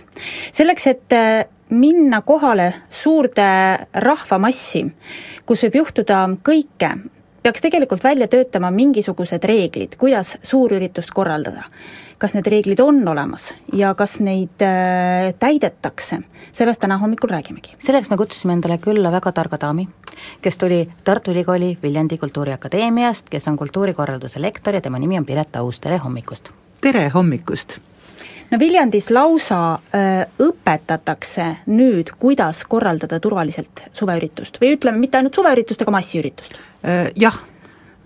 selleks, 0.53 0.87
et 0.87 1.17
äh, 1.17 1.45
minna 1.73 2.21
kohale 2.21 2.73
suurde 2.91 3.49
rahvamassi, 3.95 4.85
kus 5.47 5.65
võib 5.65 5.81
juhtuda 5.83 6.27
kõike, 6.45 6.93
peaks 7.43 7.61
tegelikult 7.61 8.05
välja 8.05 8.29
töötama 8.31 8.71
mingisugused 8.71 9.45
reeglid, 9.45 9.97
kuidas 9.99 10.37
suurüritust 10.43 11.11
korraldada. 11.15 11.65
kas 12.23 12.37
need 12.37 12.47
reeglid 12.47 12.79
on 12.79 13.01
olemas 13.09 13.49
ja 13.75 13.95
kas 13.99 14.21
neid 14.23 14.63
äh, 14.63 15.33
täidetakse, 15.39 16.21
sellest 16.53 16.81
täna 16.81 16.99
hommikul 16.99 17.29
räägimegi. 17.29 17.75
selleks 17.79 18.11
me 18.11 18.17
kutsusime 18.17 18.53
endale 18.53 18.79
külla 18.79 19.11
väga 19.13 19.33
targa 19.33 19.59
daami, 19.61 19.89
kes 20.43 20.59
tuli 20.59 20.89
Tartu 21.05 21.31
Ülikooli 21.31 21.79
Viljandi 21.83 22.19
Kultuuriakadeemiast, 22.19 23.31
kes 23.31 23.49
on 23.49 23.57
kultuurikorralduse 23.57 24.43
lektor 24.43 24.75
ja 24.75 24.81
tema 24.81 24.99
nimi 24.99 25.19
on 25.19 25.27
Piret 25.27 25.57
Aus, 25.57 25.81
tere 25.81 25.99
hommikust! 25.99 26.53
tere 26.81 27.09
hommikust! 27.09 27.92
No 28.53 28.59
Viljandis 28.61 29.09
lausa 29.11 29.61
öö, 29.95 30.25
õpetatakse 30.49 31.47
nüüd, 31.73 32.13
kuidas 32.21 32.65
korraldada 32.69 33.21
turvaliselt 33.21 33.87
suveüritust. 33.97 34.61
Või 34.61 34.77
ütleme, 34.77 35.01
mitte 35.01 35.19
ainult 35.19 35.39
suveüritust, 35.39 35.83
aga 35.83 35.95
massiüritust. 35.97 36.59
Äh, 36.85 37.09
jah, 37.19 37.39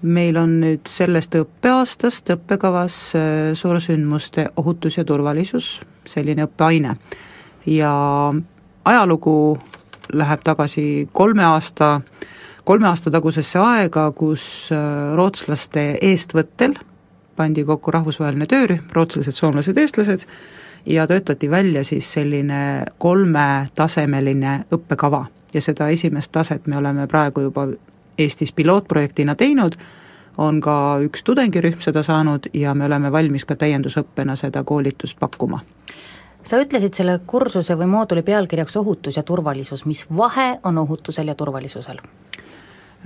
meil 0.06 0.38
on 0.38 0.58
nüüd 0.62 0.86
sellest 0.90 1.34
õppeaastast 1.38 2.30
õppekavas 2.36 2.98
äh, 3.18 3.28
suursündmuste 3.58 4.50
ohutus 4.56 5.00
ja 5.00 5.04
turvalisus, 5.04 5.80
selline 6.06 6.46
õppeaine. 6.46 6.96
ja 7.66 7.92
ajalugu 8.84 9.58
läheb 10.14 10.42
tagasi 10.46 11.08
kolme 11.12 11.44
aasta, 11.44 12.00
kolme 12.64 12.86
aasta 12.86 13.10
tagusesse 13.10 13.58
aega, 13.58 14.10
kus 14.14 14.70
äh, 14.70 15.16
rootslaste 15.18 15.96
eestvõttel 16.02 16.76
pandi 17.36 17.64
kokku 17.64 17.90
rahvusvaheline 17.90 18.46
töörühm, 18.50 18.88
rootslased, 18.92 19.36
soomlased, 19.36 19.78
eestlased, 19.78 20.26
ja 20.86 21.06
töötati 21.06 21.50
välja 21.50 21.84
siis 21.84 22.12
selline 22.12 22.84
kolmetasemeline 22.98 24.58
õppekava 24.72 25.26
ja 25.54 25.62
seda 25.62 25.88
esimest 25.88 26.32
taset 26.32 26.66
me 26.66 26.76
oleme 26.76 27.06
praegu 27.06 27.48
juba 27.48 27.68
Eestis 28.18 28.52
pilootprojektina 28.52 29.34
teinud, 29.36 29.74
on 30.40 30.60
ka 30.64 30.74
üks 31.04 31.20
tudengirühm 31.24 31.82
seda 31.84 32.00
saanud 32.02 32.48
ja 32.54 32.72
me 32.74 32.86
oleme 32.88 33.10
valmis 33.12 33.44
ka 33.44 33.56
täiendusõppena 33.60 34.36
seda 34.36 34.64
koolitust 34.64 35.18
pakkuma. 35.20 35.60
sa 36.42 36.60
ütlesid 36.62 36.94
selle 36.94 37.18
kursuse 37.26 37.74
või 37.74 37.86
mooduli 37.90 38.22
pealkirjaks 38.22 38.76
ohutus 38.76 39.16
ja 39.16 39.22
turvalisus, 39.22 39.84
mis 39.84 40.06
vahe 40.16 40.58
on 40.64 40.78
ohutusel 40.78 41.28
ja 41.28 41.34
turvalisusel? 41.34 41.98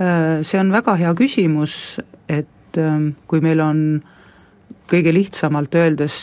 Äh, 0.01 0.41
see 0.41 0.59
on 0.59 0.71
väga 0.71 0.95
hea 0.95 1.13
küsimus, 1.13 1.99
et 2.29 2.77
ähm, 2.77 3.07
kui 3.27 3.41
meil 3.41 3.59
on 3.59 4.03
kõige 4.91 5.13
lihtsamalt 5.13 5.75
öeldes 5.75 6.15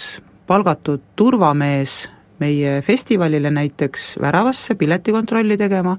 palgatud 0.46 1.00
turvamees 1.16 2.08
meie 2.38 2.82
festivalile 2.82 3.50
näiteks 3.50 4.16
väravasse 4.20 4.74
piletikontrolli 4.74 5.56
tegema, 5.56 5.96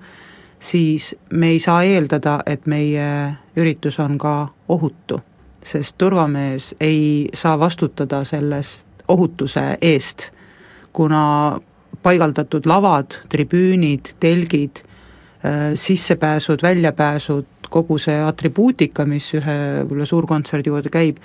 siis 0.60 1.16
me 1.34 1.50
ei 1.56 1.60
saa 1.60 1.84
eeldada, 1.84 2.40
et 2.46 2.68
meie 2.68 3.08
üritus 3.58 4.00
on 4.00 4.18
ka 4.18 4.34
ohutu, 4.70 5.20
sest 5.64 5.98
turvamees 5.98 6.76
ei 6.80 7.30
saa 7.34 7.58
vastutada 7.60 8.24
sellest 8.24 8.86
ohutuse 9.10 9.78
eest, 9.82 10.30
kuna 10.94 11.60
paigaldatud 12.04 12.70
lavad, 12.70 13.18
tribüünid, 13.30 14.14
telgid, 14.20 14.84
äh, 15.44 15.74
sissepääsud, 15.76 16.62
väljapääsud, 16.64 17.46
kogu 17.70 17.98
see 18.02 18.18
atribuutika, 18.24 19.06
mis 19.06 19.34
ühe 19.38 19.58
võib-olla 19.82 20.06
suurkontserdi 20.10 20.72
juurde 20.72 20.90
käib, 20.94 21.20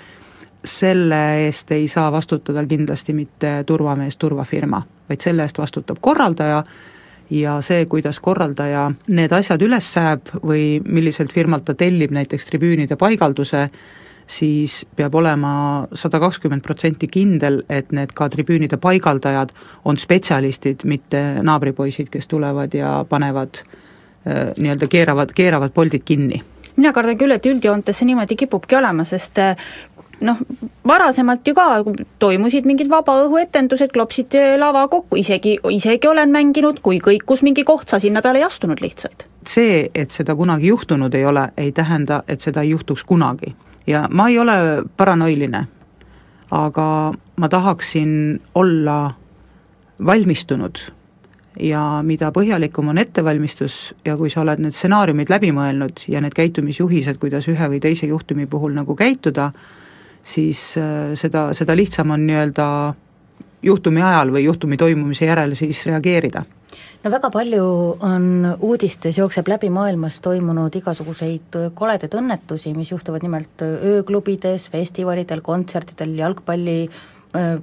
selle 0.65 1.21
eest 1.45 1.71
ei 1.71 1.87
saa 1.87 2.11
vastutada 2.11 2.65
kindlasti 2.65 3.13
mitte 3.13 3.63
turvamees, 3.65 4.17
turvafirma, 4.17 4.81
vaid 5.09 5.21
selle 5.21 5.45
eest 5.45 5.57
vastutab 5.61 6.01
korraldaja 6.01 6.63
ja 7.29 7.59
see, 7.61 7.85
kuidas 7.89 8.19
korraldaja 8.19 8.89
need 9.07 9.33
asjad 9.33 9.61
üles 9.65 9.87
säeb 9.93 10.31
või 10.43 10.79
milliselt 10.85 11.33
firmalt 11.33 11.65
ta 11.65 11.73
tellib 11.77 12.13
näiteks 12.13 12.49
tribüünide 12.49 12.97
paigalduse, 12.99 13.69
siis 14.27 14.83
peab 14.95 15.15
olema 15.15 15.53
sada 15.93 16.19
kakskümmend 16.21 16.63
protsenti 16.65 17.07
kindel, 17.07 17.61
et 17.69 17.91
need 17.93 18.13
ka 18.17 18.29
tribüünide 18.29 18.77
paigaldajad 18.81 19.53
on 19.85 19.97
spetsialistid, 20.01 20.85
mitte 20.85 21.21
naabripoisid, 21.45 22.09
kes 22.13 22.27
tulevad 22.27 22.73
ja 22.73 22.97
panevad 23.09 23.61
äh, 23.61 24.51
nii-öelda 24.57 24.89
keeravad, 24.89 25.33
keeravad 25.35 25.73
poldid 25.73 26.05
kinni. 26.05 26.41
Mina 26.75 26.91
kardan 26.91 27.17
küll, 27.17 27.31
et 27.31 27.45
üldjoontes 27.47 28.01
see 28.01 28.09
niimoodi 28.09 28.35
kipubki 28.35 28.75
olema, 28.75 29.05
sest 29.07 29.39
äh, 29.39 29.67
noh, 30.21 30.37
varasemalt 30.87 31.47
ju 31.47 31.53
ka 31.57 31.83
toimusid 32.19 32.65
mingid 32.65 32.89
vabaõhuetendused, 32.91 33.91
klopsiti 33.93 34.41
lava 34.59 34.85
kokku, 34.91 35.17
isegi, 35.19 35.57
isegi 35.71 36.07
olen 36.07 36.31
mänginud, 36.31 36.81
kui 36.85 36.99
kõikus 37.03 37.43
mingi 37.45 37.65
koht, 37.67 37.89
sa 37.89 37.99
sinna 37.99 38.21
peale 38.21 38.41
ei 38.41 38.47
astunud 38.47 38.81
lihtsalt. 38.81 39.27
see, 39.47 39.89
et 39.95 40.11
seda 40.11 40.35
kunagi 40.35 40.67
juhtunud 40.67 41.13
ei 41.13 41.25
ole, 41.25 41.49
ei 41.57 41.71
tähenda, 41.71 42.23
et 42.27 42.41
seda 42.41 42.61
ei 42.61 42.69
juhtuks 42.69 43.03
kunagi. 43.03 43.55
ja 43.87 44.07
ma 44.11 44.29
ei 44.29 44.39
ole 44.39 44.83
paranoiline, 44.97 45.67
aga 46.51 47.13
ma 47.35 47.49
tahaksin 47.49 48.41
olla 48.55 49.13
valmistunud 50.05 50.77
ja 51.59 52.01
mida 52.03 52.31
põhjalikum 52.35 52.89
on 52.91 52.97
ettevalmistus 52.99 53.93
ja 54.05 54.17
kui 54.17 54.29
sa 54.29 54.41
oled 54.43 54.59
need 54.63 54.75
stsenaariumid 54.75 55.31
läbi 55.31 55.51
mõelnud 55.55 56.03
ja 56.11 56.21
need 56.23 56.35
käitumisjuhised, 56.35 57.19
kuidas 57.21 57.47
ühe 57.51 57.69
või 57.71 57.79
teise 57.83 58.09
juhtumi 58.09 58.47
puhul 58.51 58.75
nagu 58.75 58.95
käituda, 58.95 59.51
siis 60.25 60.73
äh, 60.81 61.13
seda, 61.17 61.49
seda 61.53 61.75
lihtsam 61.77 62.11
on 62.15 62.25
nii-öelda 62.27 62.67
juhtumi 63.65 64.03
ajal 64.03 64.33
või 64.33 64.45
juhtumi 64.45 64.77
toimumise 64.77 65.29
järel 65.29 65.55
siis 65.57 65.85
reageerida. 65.89 66.45
No 67.05 67.11
väga 67.13 67.29
palju 67.29 67.65
on 68.03 68.27
uudistes, 68.65 69.17
jookseb 69.19 69.47
läbi 69.47 69.69
maailmas 69.69 70.17
toimunud 70.25 70.73
igasuguseid 70.75 71.57
koledaid 71.77 72.15
õnnetusi, 72.17 72.73
mis 72.73 72.89
juhtuvad 72.91 73.21
nimelt 73.21 73.61
ööklubides, 73.61 74.71
festivalidel, 74.73 75.43
kontsertidel, 75.45 76.15
jalgpalli 76.17 76.79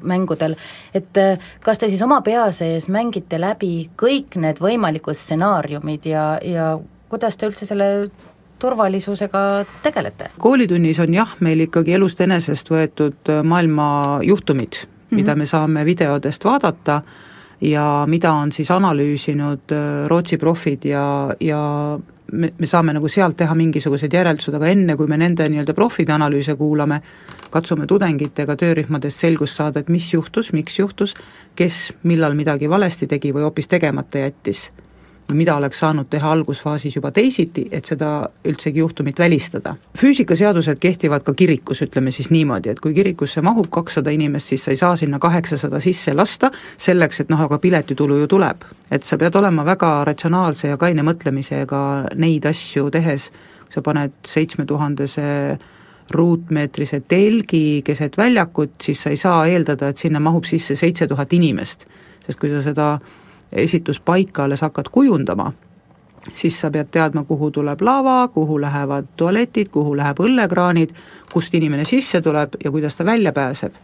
mängudel, 0.03 0.57
et 0.95 1.17
äh, 1.17 1.39
kas 1.65 1.81
te 1.81 1.89
siis 1.89 2.03
oma 2.05 2.21
pea 2.25 2.45
sees 2.53 2.91
mängite 2.93 3.39
läbi 3.41 3.89
kõik 3.97 4.37
need 4.41 4.61
võimalikud 4.61 5.17
stsenaariumid 5.17 6.09
ja, 6.11 6.27
ja 6.45 6.75
kuidas 7.13 7.39
te 7.39 7.49
üldse 7.49 7.69
selle 7.69 7.89
turvalisusega 8.63 9.43
tegelete? 9.83 10.31
koolitunnis 10.39 11.03
on 11.03 11.19
jah, 11.19 11.37
meil 11.41 11.67
ikkagi 11.67 11.99
elust 11.99 12.23
enesest 12.25 12.71
võetud 12.73 13.33
äh, 13.33 13.43
maailma 13.43 14.21
juhtumid 14.27 14.79
mm, 14.81 14.89
-hmm. 14.89 15.21
mida 15.21 15.37
me 15.37 15.47
saame 15.47 15.85
videodest 15.89 16.45
vaadata 16.45 17.03
ja 17.61 18.05
mida 18.07 18.33
on 18.33 18.53
siis 18.53 18.71
analüüsinud 18.71 19.73
äh, 19.73 20.09
Rootsi 20.11 20.39
profid 20.39 20.85
ja, 20.85 21.05
ja 21.41 21.61
me, 22.33 22.53
me 22.59 22.67
saame 22.67 22.95
nagu 22.97 23.09
sealt 23.09 23.37
teha 23.37 23.55
mingisugused 23.55 24.13
järeldused, 24.13 24.55
aga 24.57 24.71
enne, 24.73 24.97
kui 24.97 25.11
me 25.11 25.19
nende 25.21 25.47
nii-öelda 25.49 25.75
profide 25.77 26.15
analüüse 26.15 26.57
kuulame, 26.57 27.01
katsume 27.53 27.87
tudengitega 27.87 28.57
töörühmades 28.57 29.19
selgust 29.21 29.61
saada, 29.61 29.83
et 29.83 29.91
mis 29.93 30.09
juhtus, 30.15 30.53
miks 30.57 30.79
juhtus, 30.79 31.15
kes 31.57 31.93
millal 32.09 32.37
midagi 32.39 32.71
valesti 32.71 33.07
tegi 33.11 33.35
või 33.35 33.47
hoopis 33.47 33.69
tegemata 33.69 34.25
jättis 34.25 34.71
mida 35.33 35.57
oleks 35.57 35.79
saanud 35.79 36.09
teha 36.11 36.33
algusfaasis 36.33 36.97
juba 36.97 37.11
teisiti, 37.11 37.67
et 37.73 37.87
seda 37.89 38.29
üldsegi 38.45 38.79
juhtumit 38.79 39.19
välistada. 39.19 39.75
füüsikaseadused 39.99 40.79
kehtivad 40.81 41.23
ka 41.23 41.35
kirikus, 41.35 41.83
ütleme 41.83 42.11
siis 42.11 42.31
niimoodi, 42.31 42.69
et 42.71 42.81
kui 42.81 42.95
kirikusse 42.95 43.43
mahub 43.43 43.71
kakssada 43.71 44.11
inimest, 44.11 44.47
siis 44.47 44.65
sa 44.65 44.71
ei 44.71 44.77
saa 44.77 44.97
sinna 44.97 45.19
kaheksasada 45.19 45.81
sisse 45.81 46.15
lasta, 46.15 46.51
selleks 46.77 47.21
et 47.21 47.31
noh, 47.31 47.41
aga 47.41 47.59
piletitulu 47.59 48.19
ju 48.19 48.27
tuleb. 48.27 48.65
et 48.91 49.05
sa 49.05 49.17
pead 49.17 49.35
olema 49.35 49.65
väga 49.65 50.05
ratsionaalse 50.05 50.69
ja 50.69 50.77
kaine 50.77 51.03
mõtlemisega 51.03 52.13
neid 52.15 52.45
asju 52.47 52.91
tehes, 52.91 53.31
sa 53.71 53.81
paned 53.83 54.13
seitsmetuhandese 54.27 55.59
ruutmeetrise 56.11 57.01
telgi 57.09 57.83
keset 57.85 58.17
väljakut, 58.19 58.75
siis 58.83 59.03
sa 59.03 59.11
ei 59.11 59.17
saa 59.17 59.47
eeldada, 59.47 59.89
et 59.89 59.97
sinna 59.97 60.21
mahub 60.21 60.45
sisse 60.45 60.77
seitse 60.77 61.07
tuhat 61.07 61.33
inimest. 61.33 61.87
sest 62.27 62.39
kui 62.39 62.51
sa 62.51 62.61
seda 62.63 63.01
esituspaika 63.53 64.45
alles 64.45 64.61
hakkad 64.61 64.89
kujundama, 64.93 65.53
siis 66.35 66.61
sa 66.61 66.71
pead 66.71 66.91
teadma, 66.91 67.25
kuhu 67.25 67.51
tuleb 67.51 67.81
lava, 67.81 68.29
kuhu 68.29 68.61
lähevad 68.61 69.07
tualetid, 69.17 69.69
kuhu 69.69 69.97
läheb 69.97 70.21
õllekraanid, 70.21 70.95
kust 71.33 71.55
inimene 71.55 71.85
sisse 71.85 72.21
tuleb 72.21 72.57
ja 72.65 72.71
kuidas 72.71 72.97
ta 72.97 73.05
välja 73.05 73.33
pääseb. 73.33 73.75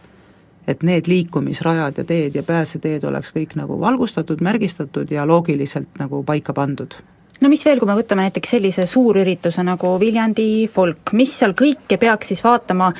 et 0.67 0.83
need 0.83 1.07
liikumisrajad 1.07 1.97
ja 1.97 2.03
teed 2.03 2.35
ja 2.35 2.43
pääseteed 2.43 3.03
oleks 3.03 3.31
kõik 3.33 3.55
nagu 3.55 3.79
valgustatud, 3.79 4.41
märgistatud 4.41 5.11
ja 5.11 5.25
loogiliselt 5.27 5.97
nagu 5.99 6.23
paika 6.23 6.53
pandud 6.53 6.93
no 7.39 7.49
mis 7.51 7.63
veel, 7.65 7.79
kui 7.79 7.89
me 7.89 7.95
võtame 7.97 8.25
näiteks 8.27 8.53
sellise 8.55 8.85
suurürituse 8.89 9.63
nagu 9.65 9.93
Viljandi 10.01 10.67
folk, 10.71 11.13
mis 11.17 11.33
seal 11.39 11.55
kõike 11.57 11.99
peaks 12.01 12.31
siis 12.33 12.43
vaatama, 12.45 12.91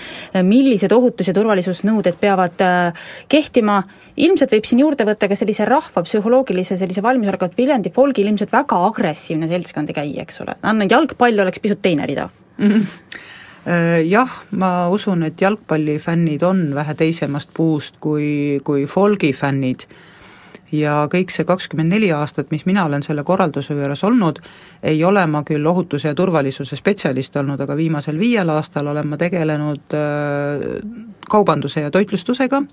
millised 0.46 0.94
ohutus- 0.96 1.32
ja 1.32 1.36
turvalisusnõuded 1.38 2.20
peavad 2.22 2.64
äh, 2.66 3.08
kehtima, 3.32 3.82
ilmselt 4.18 4.54
võib 4.56 4.68
siin 4.70 4.84
juurde 4.84 5.08
võtta 5.08 5.30
ka 5.30 5.38
sellise 5.40 5.68
rahva 5.70 6.04
psühholoogilise 6.06 6.78
sellise 6.80 7.04
valmisoleku, 7.06 7.50
et 7.50 7.58
Viljandi 7.60 7.94
folgil 7.96 8.32
ilmselt 8.32 8.54
väga 8.56 8.80
agressiivne 8.90 9.50
seltskond 9.52 9.92
ei 9.92 10.00
käi, 10.02 10.14
eks 10.24 10.42
ole, 10.46 10.56
jalgpall 10.90 11.46
oleks 11.46 11.60
pisut 11.60 11.82
teine 11.82 12.08
rida. 12.10 12.30
Mm. 12.58 12.70
-hmm 12.70 13.28
Jah, 14.10 14.30
ma 14.52 14.88
usun, 14.90 15.24
et 15.28 15.42
jalgpallifännid 15.42 16.42
on 16.48 16.62
vähe 16.74 16.94
teisemast 16.96 17.50
puust 17.54 18.00
kui, 18.00 18.62
kui 18.64 18.86
folgi 18.88 19.34
fännid 19.34 19.84
ja 20.72 20.96
kõik 21.12 21.34
see 21.34 21.46
kakskümmend 21.48 21.94
neli 21.94 22.12
aastat, 22.14 22.52
mis 22.52 22.66
mina 22.70 22.86
olen 22.86 23.04
selle 23.06 23.24
korralduse 23.28 23.74
juures 23.74 24.04
olnud, 24.04 24.40
ei 24.84 25.04
ole 25.04 25.26
ma 25.28 25.44
küll 25.48 25.66
ohutuse 25.66 26.12
ja 26.12 26.16
turvalisuse 26.16 26.78
spetsialist 26.80 27.36
olnud, 27.42 27.60
aga 27.62 27.78
viimasel 27.78 28.20
viiel 28.20 28.50
aastal 28.54 28.88
olen 28.94 29.08
ma 29.08 29.18
tegelenud 29.18 29.98
äh, 29.98 30.66
kaubanduse 31.30 31.86
ja 31.88 31.92
toitlustusega, 31.92 32.64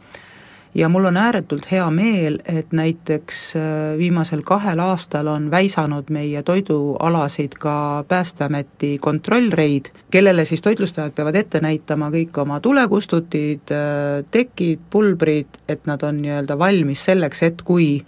ja 0.77 0.89
mul 0.89 1.05
on 1.05 1.17
ääretult 1.17 1.71
hea 1.71 1.87
meel, 1.91 2.39
et 2.45 2.73
näiteks 2.73 3.39
äh, 3.57 3.63
viimasel 3.99 4.43
kahel 4.45 4.81
aastal 4.85 5.27
on 5.33 5.51
väisanud 5.51 6.11
meie 6.13 6.43
toidualasid 6.43 7.57
ka 7.61 8.05
Päästeameti 8.09 8.99
kontrollreid, 8.99 9.91
kellele 10.11 10.45
siis 10.45 10.63
toitlustajad 10.63 11.15
peavad 11.17 11.39
ette 11.41 11.61
näitama 11.65 12.11
kõik 12.13 12.37
oma 12.43 12.61
tulekustutid, 12.61 13.73
äh, 13.73 14.21
tekid, 14.31 14.85
pulbrid, 14.91 15.63
et 15.69 15.89
nad 15.89 16.03
on 16.05 16.21
nii-öelda 16.23 16.59
valmis 16.59 17.05
selleks, 17.09 17.43
et 17.43 17.65
kui 17.65 18.05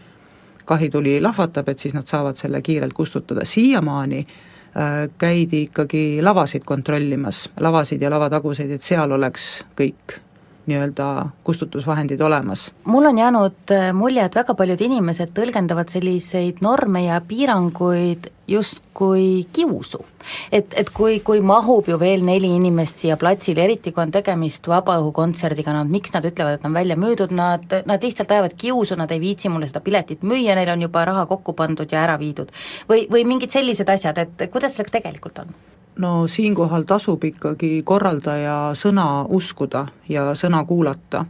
kahituli 0.69 1.21
lahvatab, 1.25 1.73
et 1.73 1.81
siis 1.81 1.97
nad 1.97 2.07
saavad 2.07 2.37
selle 2.37 2.61
kiirelt 2.63 2.93
kustutada, 2.93 3.49
siiamaani 3.49 4.25
äh, 4.27 5.09
käidi 5.19 5.65
ikkagi 5.71 6.21
lavasid 6.23 6.69
kontrollimas, 6.69 7.47
lavasid 7.61 8.03
ja 8.03 8.13
lavataguseid, 8.13 8.77
et 8.77 8.85
seal 8.85 9.17
oleks 9.17 9.55
kõik 9.79 10.21
nii-öelda 10.69 11.09
kustutusvahendid 11.45 12.21
olemas. 12.21 12.71
mul 12.85 13.05
on 13.11 13.19
jäänud 13.19 13.73
äh, 13.73 13.93
mulje, 13.93 14.25
et 14.25 14.35
väga 14.35 14.55
paljud 14.55 14.81
inimesed 14.81 15.33
tõlgendavad 15.37 15.91
selliseid 15.93 16.63
norme 16.65 17.05
ja 17.05 17.21
piiranguid 17.21 18.31
justkui 18.49 19.47
kiusu. 19.53 20.05
et, 20.53 20.75
et 20.77 20.91
kui, 20.91 21.21
kui 21.21 21.41
mahub 21.41 21.89
ju 21.89 21.99
veel 22.01 22.25
neli 22.25 22.51
inimest 22.57 23.03
siia 23.03 23.17
platsile, 23.17 23.65
eriti 23.65 23.93
kui 23.93 24.03
on 24.03 24.13
tegemist 24.13 24.69
vabaõhukontserdiga, 24.69 25.73
no 25.73 25.85
miks 25.89 26.13
nad 26.17 26.27
ütlevad, 26.29 26.59
et 26.59 26.67
on 26.69 26.75
välja 26.77 26.97
müüdud, 26.97 27.33
nad, 27.33 27.65
nad 27.87 28.05
lihtsalt 28.05 28.33
ajavad 28.33 28.57
kiusu, 28.59 28.97
nad 28.97 29.13
ei 29.15 29.21
viitsi 29.21 29.53
mulle 29.53 29.71
seda 29.71 29.81
piletit 29.85 30.23
müüa, 30.23 30.57
neil 30.59 30.75
on 30.75 30.85
juba 30.89 31.05
raha 31.09 31.27
kokku 31.31 31.57
pandud 31.57 31.93
ja 31.93 32.05
ära 32.05 32.19
viidud. 32.21 32.53
või, 32.91 33.07
või 33.11 33.25
mingid 33.25 33.55
sellised 33.55 33.89
asjad, 33.89 34.19
et 34.19 34.49
kuidas 34.53 34.77
sellega 34.77 34.99
tegelikult 34.99 35.45
on? 35.45 35.59
No 35.99 36.27
siinkohal 36.31 36.87
tasub 36.89 37.25
ikkagi 37.25 37.83
korraldaja 37.87 38.73
sõna 38.79 39.27
uskuda 39.35 39.87
ja 40.09 40.33
sõna 40.39 40.65
kuulata. 40.67 41.27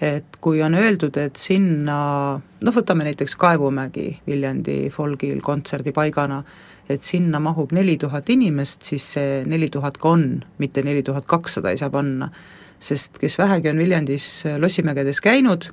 et 0.00 0.36
kui 0.44 0.58
on 0.62 0.74
öeldud, 0.76 1.16
et 1.16 1.38
sinna, 1.40 2.36
noh 2.36 2.74
võtame 2.76 3.06
näiteks 3.06 3.32
Kaevumägi 3.40 4.18
Viljandi 4.26 4.90
folgil 4.92 5.40
kontserdipaigana, 5.40 6.42
et 6.88 7.02
sinna 7.02 7.40
mahub 7.40 7.72
neli 7.72 7.96
tuhat 7.96 8.28
inimest, 8.28 8.82
siis 8.84 9.06
see 9.14 9.38
neli 9.48 9.70
tuhat 9.72 9.96
ka 9.96 10.12
on, 10.12 10.44
mitte 10.58 10.84
neli 10.84 11.02
tuhat 11.02 11.24
kakssada 11.24 11.72
ei 11.72 11.80
saa 11.80 11.90
panna. 11.90 12.30
sest 12.78 13.16
kes 13.18 13.38
vähegi 13.38 13.68
on 13.68 13.78
Viljandis 13.78 14.44
lossimägedes 14.58 15.20
käinud, 15.20 15.70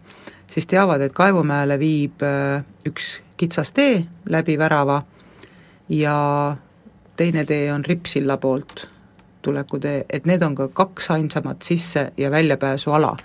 siis 0.47 0.65
teavad, 0.65 1.01
et 1.01 1.13
Kaevumäele 1.13 1.75
viib 1.79 2.23
äh, 2.23 2.63
üks 2.87 3.19
kitsas 3.37 3.71
tee 3.71 4.05
läbi 4.29 4.57
värava 4.57 5.03
ja 5.89 6.55
teine 7.15 7.45
tee 7.45 7.73
on 7.73 7.85
Rippsilla 7.85 8.37
poolt 8.37 8.87
tulekutee, 9.41 10.05
et 10.09 10.25
need 10.25 10.41
on 10.41 10.55
ka 10.55 10.67
kaks 10.67 11.11
ainsamat 11.11 11.61
sisse- 11.61 12.11
ja 12.17 12.31
väljapääsuala. 12.31 13.15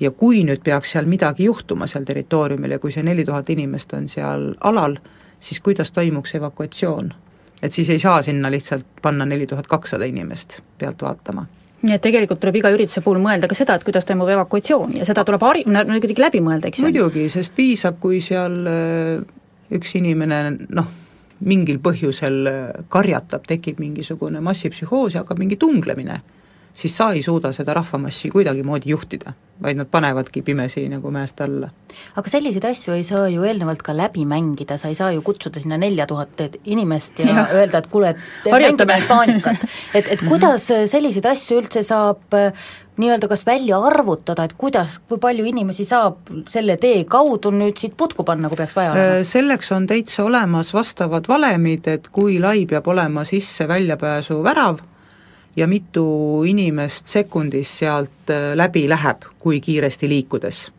ja 0.00 0.10
kui 0.10 0.44
nüüd 0.44 0.62
peaks 0.64 0.92
seal 0.92 1.04
midagi 1.04 1.44
juhtuma 1.44 1.86
seal 1.86 2.04
territooriumil 2.08 2.70
ja 2.70 2.78
kui 2.78 2.92
see 2.92 3.02
neli 3.02 3.24
tuhat 3.24 3.50
inimest 3.50 3.92
on 3.92 4.08
seal 4.08 4.54
alal, 4.60 4.96
siis 5.40 5.60
kuidas 5.60 5.92
toimuks 5.92 6.34
evakuatsioon? 6.34 7.14
et 7.62 7.72
siis 7.72 7.90
ei 7.90 7.98
saa 7.98 8.22
sinna 8.22 8.50
lihtsalt 8.50 8.86
panna 9.02 9.26
neli 9.26 9.46
tuhat 9.46 9.66
kakssada 9.66 10.04
inimest 10.04 10.60
pealt 10.78 11.02
vaatama 11.02 11.46
nii 11.82 11.96
et 11.96 12.02
tegelikult 12.04 12.40
tuleb 12.40 12.56
iga 12.60 12.70
ürituse 12.74 13.00
puhul 13.04 13.20
mõelda 13.22 13.48
ka 13.48 13.56
seda, 13.56 13.74
et 13.74 13.84
kuidas 13.84 14.04
toimub 14.08 14.28
evakuatsioon 14.28 14.96
ja 15.00 15.06
seda 15.08 15.24
tuleb 15.24 15.42
hari-, 15.44 15.64
kuidagi 15.66 16.20
läbi 16.20 16.42
mõelda, 16.44 16.68
eks 16.68 16.80
ju? 16.80 16.88
muidugi, 16.88 17.28
sest 17.32 17.54
piisab, 17.56 17.96
kui 18.00 18.20
seal 18.24 18.56
äh, 18.68 19.22
üks 19.76 19.94
inimene 19.96 20.42
noh, 20.76 20.90
mingil 21.40 21.80
põhjusel 21.82 22.48
karjatab, 22.92 23.46
tekib 23.48 23.80
mingisugune 23.80 24.42
massipsühhoos 24.44 25.14
ja 25.14 25.24
hakkab 25.24 25.40
mingi 25.40 25.56
tunglemine, 25.60 26.20
siis 26.74 26.96
sa 26.96 27.10
ei 27.12 27.22
suuda 27.22 27.52
seda 27.52 27.74
rahvamassi 27.74 28.30
kuidagimoodi 28.30 28.90
juhtida, 28.90 29.32
vaid 29.62 29.76
nad 29.76 29.88
panevadki 29.90 30.42
pimesi 30.42 30.86
nagu 30.88 31.10
mäest 31.10 31.40
alla. 31.44 31.70
aga 32.16 32.30
selliseid 32.30 32.64
asju 32.64 32.94
ei 32.94 33.04
saa 33.04 33.28
ju 33.28 33.44
eelnevalt 33.44 33.82
ka 33.82 33.96
läbi 33.96 34.24
mängida, 34.24 34.78
sa 34.78 34.88
ei 34.88 34.94
saa 34.94 35.10
ju 35.12 35.22
kutsuda 35.22 35.60
sinna 35.60 35.78
nelja 35.78 36.06
tuhat 36.06 36.40
inimest 36.64 37.18
ja, 37.18 37.32
ja 37.34 37.46
öelda, 37.54 37.78
et 37.78 37.90
kuule, 37.90 38.14
et 38.14 38.52
mängime 38.52 39.00
paanikat. 39.08 39.66
et, 39.98 40.06
et 40.06 40.22
kuidas 40.28 40.70
selliseid 40.86 41.26
asju 41.26 41.60
üldse 41.60 41.82
saab 41.86 42.38
äh, 42.38 42.52
nii-öelda 43.00 43.28
kas 43.28 43.46
välja 43.46 43.80
arvutada, 43.86 44.44
et 44.44 44.54
kuidas, 44.58 44.98
kui 45.08 45.18
palju 45.20 45.46
inimesi 45.48 45.84
saab 45.88 46.30
selle 46.50 46.76
tee 46.80 47.04
kaudu 47.08 47.52
nüüd 47.54 47.78
siit 47.80 47.96
putku 47.98 48.24
panna, 48.28 48.50
kui 48.50 48.60
peaks 48.60 48.76
vaja 48.76 48.92
olema? 48.94 49.16
Äh, 49.20 49.24
selleks 49.28 49.72
on 49.76 49.88
täitsa 49.90 50.24
olemas 50.28 50.74
vastavad 50.76 51.28
valemid, 51.28 51.88
et 51.90 52.08
kui 52.12 52.38
lai 52.42 52.66
peab 52.70 52.88
olema 52.92 53.24
sisse-väljapääsu 53.28 54.40
värav, 54.44 54.80
ja 55.56 55.66
mitu 55.66 56.42
inimest 56.46 57.06
sekundis 57.06 57.78
sealt 57.78 58.30
äh, 58.30 58.52
läbi 58.54 58.88
läheb, 58.88 59.26
kui 59.38 59.60
kiiresti 59.60 60.08
liikudes. 60.08 60.72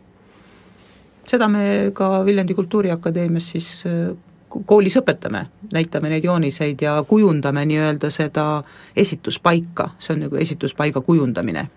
seda 1.27 1.47
me 1.47 1.91
ka 1.93 2.25
Viljandi 2.25 2.53
Kultuuriakadeemias 2.53 3.49
siis 3.49 3.83
äh, 3.85 4.17
koolis 4.65 4.97
õpetame, 4.99 5.45
näitame 5.73 6.09
neid 6.09 6.23
jooniseid 6.23 6.81
ja 6.81 7.03
kujundame 7.07 7.65
nii-öelda 7.65 8.09
seda 8.09 8.63
esituspaika, 8.95 9.89
see 9.99 10.15
on 10.15 10.25
nagu 10.25 10.35
esituspaiga 10.35 11.01
kujundamine 11.01 11.69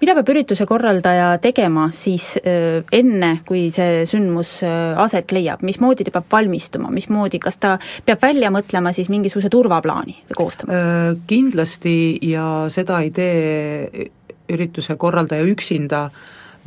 mida 0.00 0.14
peab 0.18 0.30
ürituse 0.32 0.66
korraldaja 0.68 1.30
tegema 1.42 1.88
siis 1.94 2.30
äh, 2.40 2.80
enne, 2.94 3.32
kui 3.48 3.68
see 3.74 4.04
sündmus 4.08 4.58
äh, 4.66 4.98
aset 5.00 5.32
leiab, 5.34 5.62
mismoodi 5.66 6.06
ta 6.06 6.14
peab 6.18 6.28
valmistuma, 6.32 6.90
mismoodi, 6.94 7.40
kas 7.42 7.58
ta 7.62 7.76
peab 8.06 8.22
välja 8.22 8.52
mõtlema 8.54 8.92
siis 8.96 9.10
mingisuguse 9.12 9.50
turvaplaani 9.52 10.16
või 10.30 10.40
koostama? 10.42 10.74
Äh, 10.74 11.12
kindlasti 11.30 11.94
ja 12.30 12.66
seda 12.72 13.02
ei 13.04 13.12
tee 13.14 14.10
ürituse 14.48 14.96
korraldaja 14.96 15.44
üksinda, 15.44 16.08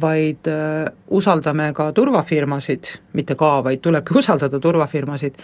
vaid 0.02 0.48
usaldame 1.14 1.68
ka 1.78 1.92
turvafirmasid, 1.94 2.88
mitte 3.18 3.36
ka, 3.38 3.60
vaid 3.66 3.82
tulebki 3.86 4.16
usaldada 4.18 4.58
turvafirmasid, 4.62 5.36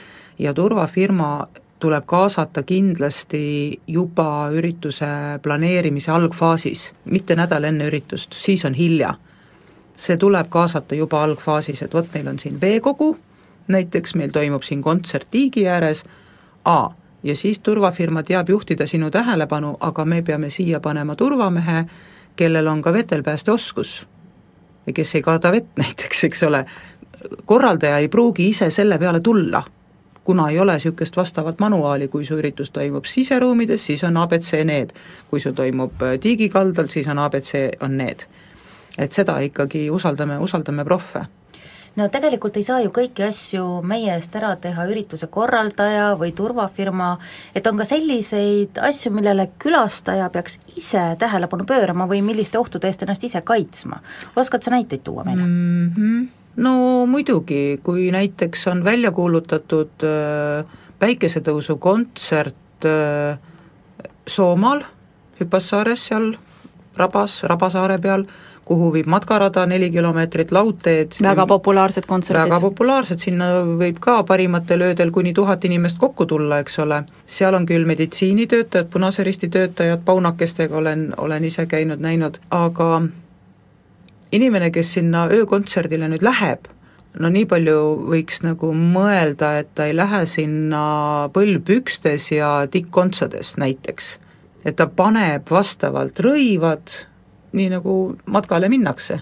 ja 0.41 0.53
turvafirma 0.57 1.31
tuleb 1.79 2.05
kaasata 2.05 2.63
kindlasti 2.63 3.79
juba 3.87 4.49
ürituse 4.53 5.07
planeerimise 5.41 6.11
algfaasis, 6.11 6.91
mitte 7.05 7.35
nädal 7.35 7.67
enne 7.69 7.87
üritust, 7.91 8.33
siis 8.33 8.65
on 8.65 8.73
hilja. 8.73 9.13
see 9.97 10.17
tuleb 10.17 10.45
kaasata 10.49 10.95
juba 10.95 11.23
algfaasis, 11.23 11.81
et 11.81 11.93
vot 11.93 12.05
meil 12.13 12.27
on 12.27 12.39
siin 12.39 12.61
veekogu, 12.61 13.17
näiteks 13.67 14.13
meil 14.15 14.29
toimub 14.29 14.63
siin 14.63 14.81
kontsert 14.81 15.27
tiigi 15.31 15.67
ääres, 15.67 16.05
A, 16.65 16.89
ja 17.23 17.35
siis 17.35 17.59
turvafirma 17.59 18.23
teab 18.23 18.49
juhtida 18.49 18.85
sinu 18.85 19.09
tähelepanu, 19.11 19.77
aga 19.79 20.05
me 20.05 20.21
peame 20.21 20.49
siia 20.49 20.79
panema 20.79 21.15
turvamehe, 21.15 21.85
kellel 22.35 22.67
on 22.67 22.81
ka 22.81 22.93
vetelpäästeoskus 22.93 24.07
ja 24.87 24.93
kes 24.93 25.15
ei 25.15 25.21
kaada 25.21 25.51
vett 25.51 25.77
näiteks, 25.83 26.23
eks 26.23 26.43
ole, 26.43 26.65
korraldaja 27.45 27.97
ei 27.97 28.07
pruugi 28.07 28.49
ise 28.49 28.69
selle 28.71 28.97
peale 28.97 29.19
tulla 29.19 29.63
kuna 30.27 30.49
ei 30.51 30.59
ole 30.59 30.73
niisugust 30.75 31.15
vastavat 31.15 31.61
manuaali, 31.63 32.09
kui 32.11 32.25
su 32.27 32.35
üritus 32.35 32.73
toimub 32.75 33.05
siseruumides, 33.07 33.85
siis 33.87 34.03
on 34.03 34.17
abc 34.19 34.51
need. 34.67 34.91
kui 35.29 35.39
sul 35.39 35.55
toimub 35.55 36.03
äh, 36.03 36.19
tiigikaldal, 36.19 36.91
siis 36.91 37.07
on 37.07 37.23
abc, 37.23 37.53
on 37.79 37.97
need. 37.97 38.27
et 38.97 39.11
seda 39.11 39.39
ikkagi 39.39 39.89
usaldame, 39.93 40.39
usaldame 40.43 40.83
proffe 40.85 41.27
no 41.97 42.07
tegelikult 42.13 42.57
ei 42.59 42.65
saa 42.67 42.79
ju 42.83 42.91
kõiki 42.93 43.25
asju 43.27 43.63
meie 43.87 44.13
eest 44.15 44.35
ära 44.37 44.51
teha 44.61 44.85
ürituse 44.91 45.29
korraldaja 45.33 46.09
või 46.19 46.33
turvafirma, 46.37 47.11
et 47.55 47.67
on 47.69 47.79
ka 47.79 47.87
selliseid 47.89 48.77
asju, 48.89 49.13
millele 49.15 49.49
külastaja 49.63 50.29
peaks 50.33 50.59
ise 50.75 51.07
tähelepanu 51.19 51.65
pöörama 51.69 52.09
või 52.09 52.21
milliste 52.25 52.59
ohtude 52.59 52.91
eest 52.91 53.07
ennast 53.07 53.23
ise 53.23 53.41
kaitsma. 53.41 54.01
oskad 54.35 54.63
sa 54.63 54.75
näiteid 54.75 55.07
tuua 55.07 55.23
meile 55.23 55.45
mm? 55.45 55.93
-hmm 55.95 56.36
no 56.57 57.05
muidugi, 57.05 57.79
kui 57.83 58.09
näiteks 58.11 58.67
on 58.71 58.83
välja 58.83 59.11
kuulutatud 59.11 60.03
äh, 60.03 60.65
päikesetõusukontsert 60.99 62.85
äh, 62.85 63.39
Soomaal, 64.27 64.83
Hüpassaares 65.39 66.07
seal, 66.09 66.33
Rabas, 66.97 67.43
Rabasaare 67.43 67.99
peal, 68.01 68.25
kuhu 68.67 68.89
viib 68.93 69.07
matkarada 69.07 69.65
neli 69.69 69.87
kilomeetrit 69.91 70.51
laudteed. 70.51 71.19
väga 71.23 71.45
populaarsed 71.47 72.07
kontserdid. 72.09 72.43
väga 72.43 72.59
populaarsed, 72.59 73.21
sinna 73.23 73.47
võib 73.79 74.01
ka 74.03 74.17
parimatel 74.27 74.83
öödel 74.89 75.13
kuni 75.15 75.33
tuhat 75.33 75.63
inimest 75.65 75.97
kokku 76.01 76.25
tulla, 76.25 76.59
eks 76.59 76.79
ole. 76.83 77.03
seal 77.25 77.55
on 77.55 77.65
küll 77.65 77.85
meditsiinitöötajad, 77.85 78.89
Punase 78.91 79.23
Risti 79.23 79.47
töötajad 79.47 80.03
paunakestega, 80.05 80.77
olen, 80.77 81.13
olen 81.17 81.43
ise 81.43 81.65
käinud, 81.65 82.03
näinud, 82.03 82.41
aga 82.51 82.89
inimene, 84.31 84.71
kes 84.71 84.93
sinna 84.97 85.27
öökontserdile 85.33 86.09
nüüd 86.11 86.25
läheb, 86.25 86.67
no 87.19 87.29
nii 87.33 87.47
palju 87.49 87.79
võiks 88.11 88.41
nagu 88.45 88.71
mõelda, 88.75 89.57
et 89.61 89.73
ta 89.75 89.87
ei 89.87 89.95
lähe 89.95 90.23
sinna 90.29 90.83
põlvpükstes 91.33 92.31
ja 92.35 92.51
tikkontsades 92.71 93.55
näiteks. 93.57 94.17
et 94.65 94.75
ta 94.75 94.87
paneb 94.87 95.47
vastavalt 95.49 96.19
rõivad, 96.19 96.91
nii 97.53 97.69
nagu 97.69 98.17
matkale 98.25 98.69
minnakse. 98.69 99.19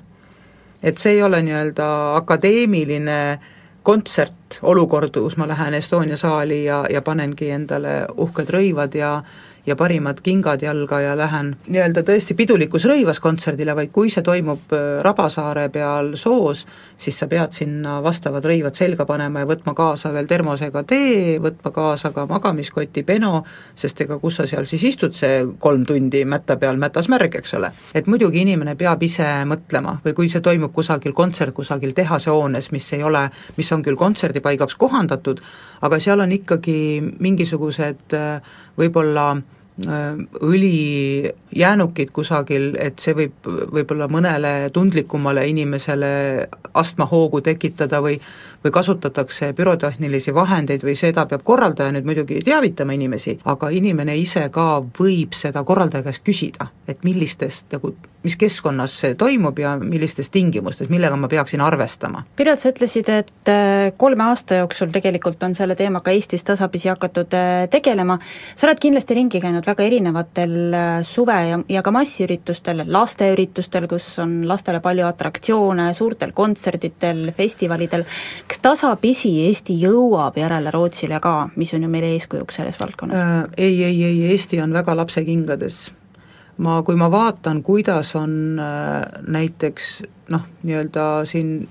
et 0.84 0.98
see 0.98 1.12
ei 1.12 1.24
ole 1.24 1.42
nii-öelda 1.42 2.16
akadeemiline 2.16 3.40
kontsert, 3.84 4.60
olukord, 4.62 5.14
kus 5.14 5.38
ma 5.38 5.48
lähen 5.48 5.74
Estonia 5.74 6.18
saali 6.18 6.64
ja, 6.66 6.86
ja 6.90 7.02
panengi 7.02 7.50
endale 7.50 8.06
uhked 8.18 8.50
rõivad 8.50 8.96
ja 8.98 9.24
ja 9.66 9.76
parimad 9.76 10.22
kingad 10.24 10.62
jalga 10.62 11.00
ja 11.02 11.16
lähen 11.18 11.56
nii-öelda 11.68 12.04
tõesti 12.06 12.36
pidulikus 12.38 12.86
rõivas 12.86 13.20
kontserdile, 13.22 13.76
vaid 13.76 13.92
kui 13.96 14.12
see 14.14 14.24
toimub 14.26 14.74
äh, 14.76 15.02
Rabasaare 15.06 15.68
peal 15.74 16.14
soos, 16.20 16.66
siis 16.98 17.18
sa 17.20 17.28
pead 17.28 17.56
sinna 17.58 17.98
vastavad 18.04 18.46
rõivad 18.46 18.78
selga 18.78 19.06
panema 19.06 19.44
ja 19.44 19.50
võtma 19.50 19.74
kaasa 19.78 20.14
veel 20.14 20.30
termosega 20.30 20.84
tee, 20.88 21.38
võtma 21.42 21.72
kaasa 21.76 22.12
ka 22.16 22.28
magamiskoti, 22.30 23.04
peno, 23.04 23.44
sest 23.76 24.06
ega 24.06 24.20
kus 24.22 24.40
sa 24.40 24.48
seal 24.50 24.68
siis 24.70 24.84
istud 24.92 25.18
see 25.18 25.42
kolm 25.60 25.86
tundi 25.86 26.24
mätta 26.30 26.60
peal, 26.62 26.78
mätas 26.82 27.10
märg, 27.12 27.40
eks 27.42 27.58
ole. 27.58 27.72
et 27.94 28.08
muidugi 28.08 28.44
inimene 28.46 28.76
peab 28.76 29.04
ise 29.04 29.28
mõtlema 29.50 29.98
või 30.06 30.14
kui 30.18 30.30
see 30.30 30.44
toimub 30.46 30.74
kusagil 30.74 31.14
kontsert 31.14 31.56
kusagil 31.56 31.94
tehasehoones, 31.96 32.72
mis 32.72 32.92
ei 32.94 33.04
ole, 33.04 33.30
mis 33.58 33.72
on 33.72 33.84
küll 33.86 33.98
kontserdipaigaks 34.00 34.76
kohandatud, 34.76 35.42
aga 35.82 36.00
seal 36.00 36.24
on 36.24 36.32
ikkagi 36.32 36.78
mingisugused 37.20 38.16
äh, 38.16 38.40
võib-olla 38.78 39.34
Äh, 39.76 40.16
õlijäänukid 40.40 42.14
kusagil, 42.16 42.70
et 42.80 43.02
see 43.04 43.12
võib 43.12 43.48
võib-olla 43.76 44.06
mõnele 44.08 44.70
tundlikumale 44.72 45.44
inimesele 45.52 46.12
astmahoogu 46.80 47.42
tekitada 47.44 48.00
või 48.00 48.16
või 48.66 48.74
kasutatakse 48.74 49.52
pürotehnilisi 49.54 50.34
vahendeid 50.34 50.84
või 50.86 50.98
seda 50.98 51.28
peab 51.30 51.46
korraldaja 51.46 51.94
nüüd 51.94 52.10
muidugi 52.10 52.42
teavitama 52.46 52.98
inimesi, 52.98 53.38
aga 53.46 53.70
inimene 53.70 54.18
ise 54.18 54.48
ka 54.54 54.82
võib 55.00 55.38
seda 55.38 55.64
korraldaja 55.64 56.08
käest 56.10 56.26
küsida, 56.26 56.72
et 56.90 57.06
millistest 57.06 57.72
nagu 57.76 57.94
mis 58.26 58.36
keskkonnas 58.42 58.94
see 59.02 59.16
toimub 59.18 59.60
ja 59.62 59.76
millistes 59.78 60.32
tingimustes, 60.34 60.90
millega 60.90 61.18
ma 61.20 61.30
peaksin 61.30 61.62
arvestama. 61.62 62.24
Piret, 62.36 62.60
sa 62.62 62.72
ütlesid, 62.74 63.10
et 63.14 63.52
äh, 63.52 63.92
kolme 64.02 64.26
aasta 64.32 64.62
jooksul 64.64 64.90
tegelikult 64.94 65.44
on 65.46 65.54
selle 65.58 65.78
teemaga 65.78 66.14
Eestis 66.16 66.44
tasapisi 66.48 66.90
hakatud 66.90 67.36
äh, 67.38 67.68
tegelema, 67.72 68.18
sa 68.56 68.68
oled 68.68 68.82
kindlasti 68.82 69.18
ringi 69.20 69.42
käinud 69.44 69.68
väga 69.68 69.86
erinevatel 69.86 70.56
äh, 70.74 70.96
suve- 71.06 71.38
ja, 71.52 71.60
ja 71.70 71.84
ka 71.86 71.94
massiüritustel, 71.94 72.86
lasteüritustel, 72.90 73.88
kus 73.92 74.10
on 74.24 74.40
lastele 74.50 74.82
palju 74.82 75.06
atraktsioone, 75.06 75.92
suurtel 75.94 76.34
kontserditel, 76.36 77.28
festivalidel, 77.38 78.08
kas 78.50 78.55
tasapisi 78.62 79.32
Eesti 79.46 79.76
jõuab 79.82 80.38
järele 80.40 80.72
Rootsile 80.74 81.20
ka, 81.24 81.48
mis 81.56 81.74
on 81.74 81.86
ju 81.86 81.90
meile 81.92 82.14
eeskujuks 82.16 82.60
selles 82.60 82.80
valdkonnas 82.82 83.20
äh,? 83.20 83.36
Ei, 83.58 83.84
ei, 83.84 84.04
ei, 84.04 84.20
Eesti 84.32 84.62
on 84.62 84.74
väga 84.74 84.96
lapsekingades. 84.98 85.92
ma, 86.58 86.82
kui 86.84 86.96
ma 86.96 87.10
vaatan, 87.12 87.64
kuidas 87.64 88.16
on 88.16 88.60
äh, 88.60 89.02
näiteks 89.28 90.04
noh, 90.30 90.46
nii-öelda 90.64 91.26
siin 91.26 91.68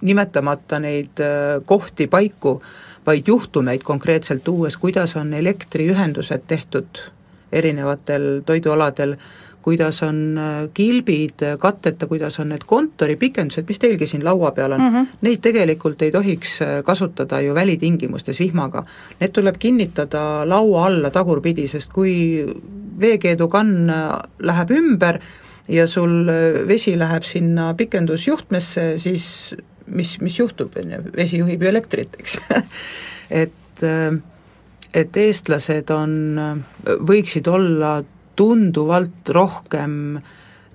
nimetamata 0.00 0.78
neid 0.80 1.20
äh, 1.20 1.60
kohti, 1.66 2.06
paiku, 2.06 2.62
vaid 3.06 3.28
juhtumeid 3.28 3.82
konkreetselt 3.82 4.44
tuues, 4.44 4.76
kuidas 4.76 5.16
on 5.16 5.34
elektriühendused 5.34 6.48
tehtud 6.48 7.06
erinevatel 7.52 8.40
toidualadel 8.46 9.12
äh,, 9.12 9.41
kuidas 9.62 10.02
on 10.02 10.38
äh, 10.38 10.68
kilbid 10.74 11.42
äh, 11.42 11.58
katteta, 11.58 12.06
kuidas 12.06 12.38
on 12.40 12.50
need 12.52 12.64
kontoripikendused, 12.66 13.66
mis 13.68 13.78
teilgi 13.78 14.06
siin 14.10 14.24
laua 14.24 14.50
peal 14.56 14.72
on 14.72 14.80
mm, 14.80 14.94
-hmm. 14.94 15.16
neid 15.20 15.42
tegelikult 15.42 16.02
ei 16.02 16.12
tohiks 16.12 16.62
äh, 16.62 16.82
kasutada 16.84 17.40
ju 17.40 17.54
välitingimustes 17.54 18.40
vihmaga. 18.40 18.84
Need 19.20 19.32
tuleb 19.32 19.56
kinnitada 19.58 20.48
laua 20.48 20.86
alla 20.86 21.10
tagurpidi, 21.10 21.68
sest 21.68 21.92
kui 21.92 22.46
veekeedukann 23.00 23.92
läheb 24.38 24.70
ümber 24.70 25.18
ja 25.68 25.86
sul 25.86 26.26
vesi 26.68 26.98
läheb 26.98 27.22
sinna 27.22 27.74
pikendusjuhtmesse, 27.74 28.98
siis 28.98 29.54
mis, 29.86 30.20
mis 30.20 30.38
juhtub, 30.38 30.76
on 30.76 30.90
ju, 30.90 30.98
vesi 31.16 31.38
juhib 31.38 31.62
ju 31.62 31.68
elektrit, 31.68 32.16
eks 32.20 32.38
et 33.42 33.82
et 34.94 35.16
eestlased 35.16 35.90
on, 35.90 36.12
võiksid 37.08 37.48
olla 37.48 38.02
tunduvalt 38.36 39.28
rohkem 39.28 40.20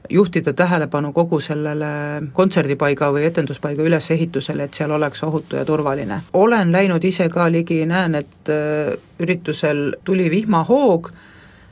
juhtida 0.09 0.53
tähelepanu 0.53 1.11
kogu 1.13 1.39
sellele 1.43 1.87
kontserdipaiga 2.33 3.09
või 3.11 3.25
etenduspaiga 3.27 3.83
ülesehitusele, 3.83 4.67
et 4.67 4.77
seal 4.77 4.91
oleks 4.91 5.23
ohutu 5.23 5.55
ja 5.55 5.65
turvaline. 5.65 6.21
olen 6.33 6.71
läinud 6.71 7.03
ise 7.03 7.29
ka 7.29 7.51
ligi, 7.51 7.85
näen, 7.85 8.15
et 8.15 8.49
äh, 8.49 8.93
üritusel 9.19 9.95
tuli 10.03 10.29
vihmahoog 10.31 11.11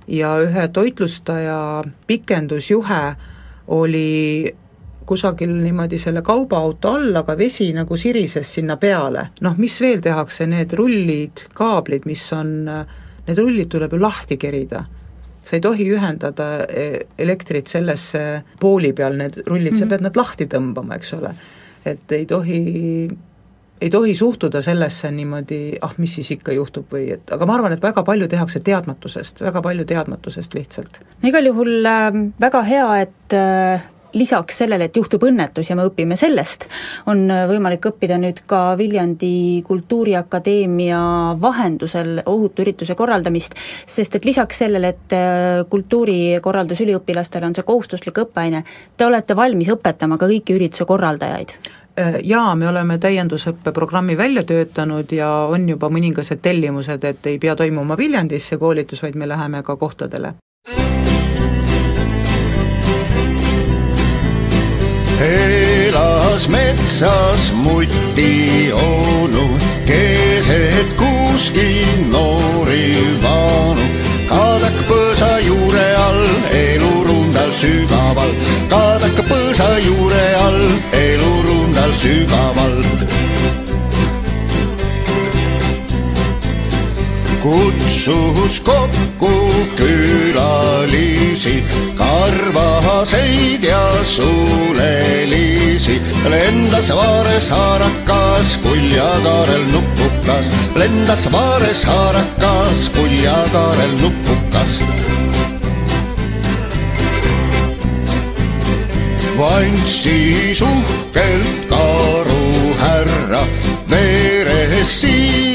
ja 0.08 0.36
ühe 0.42 0.68
toitlustaja 0.68 1.84
pikendusjuhe 2.08 3.16
oli 3.68 4.56
kusagil 5.06 5.50
niimoodi 5.50 5.98
selle 6.02 6.22
kaubaauto 6.22 6.96
all, 6.98 7.16
aga 7.16 7.38
vesi 7.38 7.70
nagu 7.74 7.98
sirises 7.98 8.54
sinna 8.54 8.78
peale. 8.78 9.30
noh, 9.42 9.58
mis 9.58 9.80
veel 9.82 10.02
tehakse, 10.02 10.48
need 10.48 10.74
rullid, 10.74 11.46
kaablid, 11.54 12.06
mis 12.06 12.26
on, 12.34 12.66
need 13.28 13.38
rullid 13.38 13.70
tuleb 13.70 13.94
ju 13.94 14.02
lahti 14.02 14.38
kerida. 14.38 14.86
Sa 15.46 15.56
ei 15.58 15.62
tohi 15.62 15.86
ühendada 15.94 16.50
e, 16.66 17.06
elektrit 17.22 17.70
sellesse 17.70 18.26
pooli 18.60 18.94
peal, 18.98 19.18
need 19.20 19.44
rullid 19.46 19.72
mm, 19.72 19.76
-hmm. 19.76 19.80
sa 19.80 19.86
mhm. 19.86 19.94
pead 19.94 20.02
nad 20.08 20.18
lahti 20.18 20.50
tõmbama, 20.50 20.98
eks 20.98 21.14
ole. 21.20 21.36
et 21.86 22.12
ei 22.12 22.26
tohi 22.26 22.62
ei 23.82 23.90
tohi 23.90 24.16
suhtuda 24.16 24.62
sellesse 24.62 25.12
niimoodi, 25.12 25.78
ah, 25.82 25.94
mis 25.98 26.16
siis 26.16 26.32
ikka 26.32 26.54
juhtub 26.56 26.94
või 26.94 27.10
et, 27.18 27.32
aga 27.32 27.46
ma 27.46 27.58
arvan, 27.58 27.76
et 27.76 27.84
väga 27.84 28.04
palju 28.08 28.28
tehakse 28.32 28.62
teadmatusest, 28.64 29.42
väga 29.42 29.62
palju 29.62 29.86
teadmatusest 29.86 30.56
lihtsalt. 30.56 31.02
igal 31.24 31.46
juhul 31.46 31.86
äh, 31.86 32.08
väga 32.42 32.62
hea, 32.62 32.88
et 33.02 33.36
äh, 33.36 33.84
lisaks 34.16 34.58
sellele, 34.64 34.88
et 34.88 34.98
juhtub 34.98 35.24
õnnetus 35.28 35.70
ja 35.70 35.76
me 35.78 35.86
õpime 35.90 36.16
sellest, 36.20 36.68
on 37.12 37.28
võimalik 37.50 37.86
õppida 37.92 38.18
nüüd 38.22 38.42
ka 38.50 38.62
Viljandi 38.80 39.62
Kultuuriakadeemia 39.68 41.00
vahendusel 41.42 42.22
ohutu 42.26 42.64
ürituse 42.64 42.96
korraldamist, 42.96 43.58
sest 43.86 44.16
et 44.16 44.26
lisaks 44.26 44.64
sellele, 44.64 44.94
et 44.96 45.16
äh, 45.16 45.64
kultuurikorraldus 45.70 46.84
üliõpilastele 46.86 47.50
on 47.50 47.58
see 47.58 47.68
kohustuslik 47.68 48.24
õppeaine, 48.26 48.64
te 48.98 49.08
olete 49.08 49.36
valmis 49.36 49.74
õpetama 49.76 50.20
ka 50.22 50.30
kõiki 50.32 50.56
ürituse 50.56 50.88
korraldajaid 50.88 51.58
äh, 52.00 52.20
jaa, 52.24 52.56
me 52.56 52.70
oleme 52.72 52.98
täiendusõppeprogrammi 53.04 54.18
välja 54.18 54.46
töötanud 54.48 55.12
ja 55.12 55.30
on 55.52 55.70
juba 55.70 55.92
mõningased 55.92 56.42
tellimused, 56.42 57.04
et 57.04 57.32
ei 57.32 57.40
pea 57.40 57.56
toimuma 57.56 58.00
Viljandis 58.00 58.48
see 58.50 58.62
koolitus, 58.62 59.04
vaid 59.04 59.20
me 59.20 59.28
läheme 59.28 59.64
ka 59.64 59.76
kohtadele. 59.76 60.36
Elas 65.22 66.48
metsas 66.48 67.52
muti 67.54 68.72
onu, 68.74 69.58
keset 69.86 70.90
kuuski 70.98 71.86
noori 72.12 72.96
vaanu. 73.24 73.86
kaadak 74.30 74.78
põõsa 74.90 75.32
juure 75.46 75.88
all, 76.08 76.26
elu 76.52 76.94
rundal 77.08 77.54
sügaval, 77.62 78.34
kaadak 78.70 79.24
põõsa 79.30 79.72
juure 79.86 80.28
all, 80.48 80.62
elu 81.06 81.32
rundal 81.48 81.96
kutsus 87.46 88.62
kokku 88.62 89.34
külalisi 89.78 91.64
karvaseid 91.98 93.64
ja 93.64 93.92
suulelisi. 94.04 96.02
lendas 96.30 96.90
Vaares 96.90 97.50
haarakas, 97.50 98.58
kuljakaarel 98.64 99.66
nupukas, 99.74 100.46
lendas 100.76 101.32
Vaares 101.32 101.84
haarakas, 101.86 102.90
kuljakaarel 102.98 103.94
nupukas. 104.02 104.80
vantsi 109.38 110.56
uhkelt 110.64 111.68
karuhärra, 111.70 113.44
veres 113.90 115.02
siili 115.02 115.55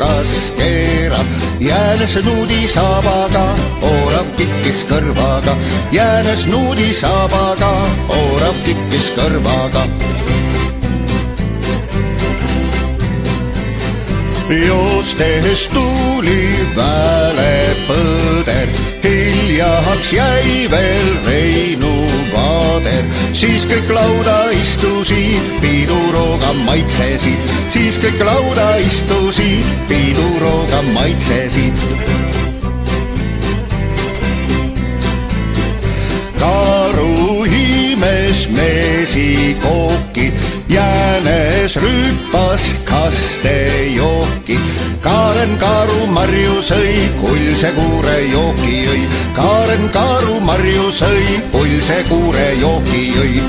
okkas 0.00 0.52
keerab 0.56 1.26
jäänes 1.60 2.24
nuudisabaga, 2.24 3.44
orav 3.84 4.26
kikkis 4.36 4.84
kõrvaga, 4.88 5.56
jäänes 5.92 6.46
nuudisabaga, 6.46 7.72
orav 8.08 8.54
kikkis 8.64 9.12
kõrvaga. 9.16 9.84
joostes 14.50 15.68
tuli 15.70 16.50
välepõder, 16.76 18.68
hiljaks 19.50 20.12
jäi 20.12 20.70
veel 20.70 21.08
Reinu 21.26 22.06
vaader, 22.32 23.04
siis 23.34 23.66
kõik 23.66 23.90
lauda 23.90 24.50
istusid, 24.54 25.42
piidurooga 25.62 26.52
maitsesid, 26.66 27.50
siis 27.72 27.98
kõik 27.98 28.22
lauda 28.26 28.76
istusid, 28.86 29.66
piidurooga 29.90 30.82
maitsesid. 30.94 31.74
karu 36.40 37.44
himes 37.44 38.46
meesikooki 38.54 40.32
jäänes 40.70 41.76
rüüpas 41.76 42.74
kastejooki. 42.84 44.58
Kaaren 45.00 45.58
Kaaru 45.58 46.06
marju 46.06 46.62
sõi, 46.62 47.08
kuldse 47.20 47.72
kuure 47.74 48.18
jooki 48.30 48.74
jõi. 48.86 49.02
Kaaren 49.34 49.88
Kaaru 49.92 50.40
marju 50.40 50.90
sõi, 50.92 51.40
kuldse 51.52 52.04
kuure 52.08 52.48
jooki 52.60 53.02
jõi. 53.16 53.42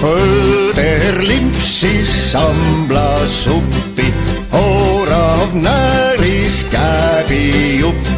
õder 0.00 1.18
limpsis 1.28 2.08
samblasuppi, 2.32 4.06
orav 4.56 5.52
nääris 5.52 6.64
käbijuppi 6.72 8.09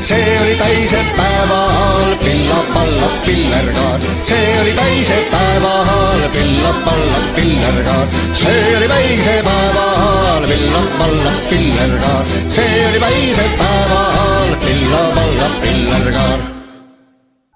see 0.00 0.40
oli 0.42 0.54
päisepäeva 0.54 1.64
all, 1.64 2.16
pilla-palla 2.24 3.08
pillerkaar. 3.26 4.00
see 4.24 4.60
oli 4.60 4.72
päisepäeva 4.72 5.72
all, 5.72 6.28
pilla-palla 6.32 7.20
pillerkaar. 7.36 8.08
see 8.34 8.76
oli 8.76 8.88
päisepäeva 8.88 9.82
all, 9.82 10.46
pilla-palla 10.46 11.30
pillerkaar. 11.50 12.26
see 12.50 12.88
oli 12.88 13.00
päisepäeva 13.00 14.00
all, 14.06 14.56
pilla-palla 14.66 15.50
pillerkaar. 15.62 16.40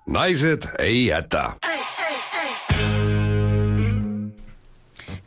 naised 0.07 0.63
ei 0.79 1.07
jäta 1.07 1.53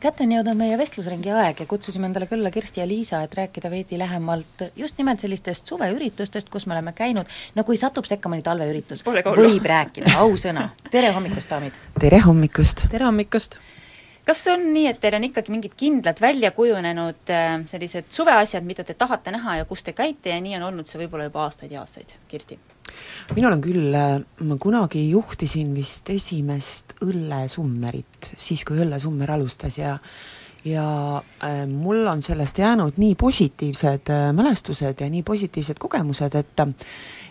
kätte 0.04 0.24
on 0.26 0.32
jõudnud 0.34 0.58
meie 0.58 0.76
vestlusringi 0.76 1.30
aeg 1.32 1.62
ja 1.62 1.66
kutsusime 1.68 2.10
endale 2.10 2.26
külla 2.28 2.50
Kirsti 2.52 2.82
ja 2.82 2.88
Liisa, 2.88 3.22
et 3.24 3.34
rääkida 3.38 3.70
veidi 3.72 3.96
lähemalt 3.98 4.66
just 4.76 4.98
nimelt 5.00 5.22
sellistest 5.22 5.70
suveüritustest, 5.70 6.50
kus 6.52 6.66
me 6.68 6.76
oleme 6.76 6.92
käinud, 6.96 7.30
no 7.56 7.64
kui 7.64 7.78
satub 7.80 8.04
sekka 8.08 8.28
mõni 8.28 8.44
talveüritus, 8.44 9.04
võib 9.06 9.70
rääkida, 9.70 10.12
ausõna. 10.20 10.68
tere 10.92 11.14
hommikust, 11.16 11.48
daamid! 11.48 11.80
tere 12.00 12.20
hommikust! 12.26 12.84
tere 12.92 13.08
hommikust! 13.08 13.58
kas 14.28 14.44
on 14.52 14.68
nii, 14.74 14.90
et 14.92 15.00
teil 15.00 15.16
on 15.16 15.28
ikkagi 15.30 15.52
mingid 15.56 15.76
kindlad 15.80 16.20
välja 16.20 16.52
kujunenud 16.56 17.32
äh, 17.32 17.56
sellised 17.72 18.12
suveasjad, 18.12 18.64
mida 18.68 18.84
te 18.84 18.96
tahate 18.98 19.32
näha 19.32 19.60
ja 19.62 19.68
kus 19.68 19.86
te 19.86 19.96
käite 19.96 20.36
ja 20.36 20.40
nii 20.40 20.60
on 20.60 20.68
olnud 20.72 20.90
see 20.90 21.00
võib-olla 21.00 21.30
juba 21.30 21.46
aastaid 21.48 21.72
ja 21.72 21.84
aastaid, 21.84 22.12
Kirsti? 22.28 22.60
Minul 23.34 23.56
on 23.56 23.64
küll, 23.64 23.90
äh, 23.98 24.20
ma 24.44 24.56
kunagi 24.60 25.08
juhtisin 25.10 25.74
vist 25.76 26.10
esimest 26.10 26.96
õllesummerit, 27.04 28.32
siis 28.36 28.64
kui 28.64 28.80
Õllesummer 28.84 29.36
alustas 29.36 29.78
ja 29.78 29.98
ja 30.64 31.16
äh, 31.44 31.66
mul 31.68 32.06
on 32.06 32.22
sellest 32.22 32.58
jäänud 32.58 32.96
nii 32.96 33.14
positiivsed 33.14 34.08
äh, 34.10 34.32
mälestused 34.32 35.00
ja 35.00 35.10
nii 35.10 35.22
positiivsed 35.22 35.76
kogemused, 35.78 36.34
et 36.34 36.62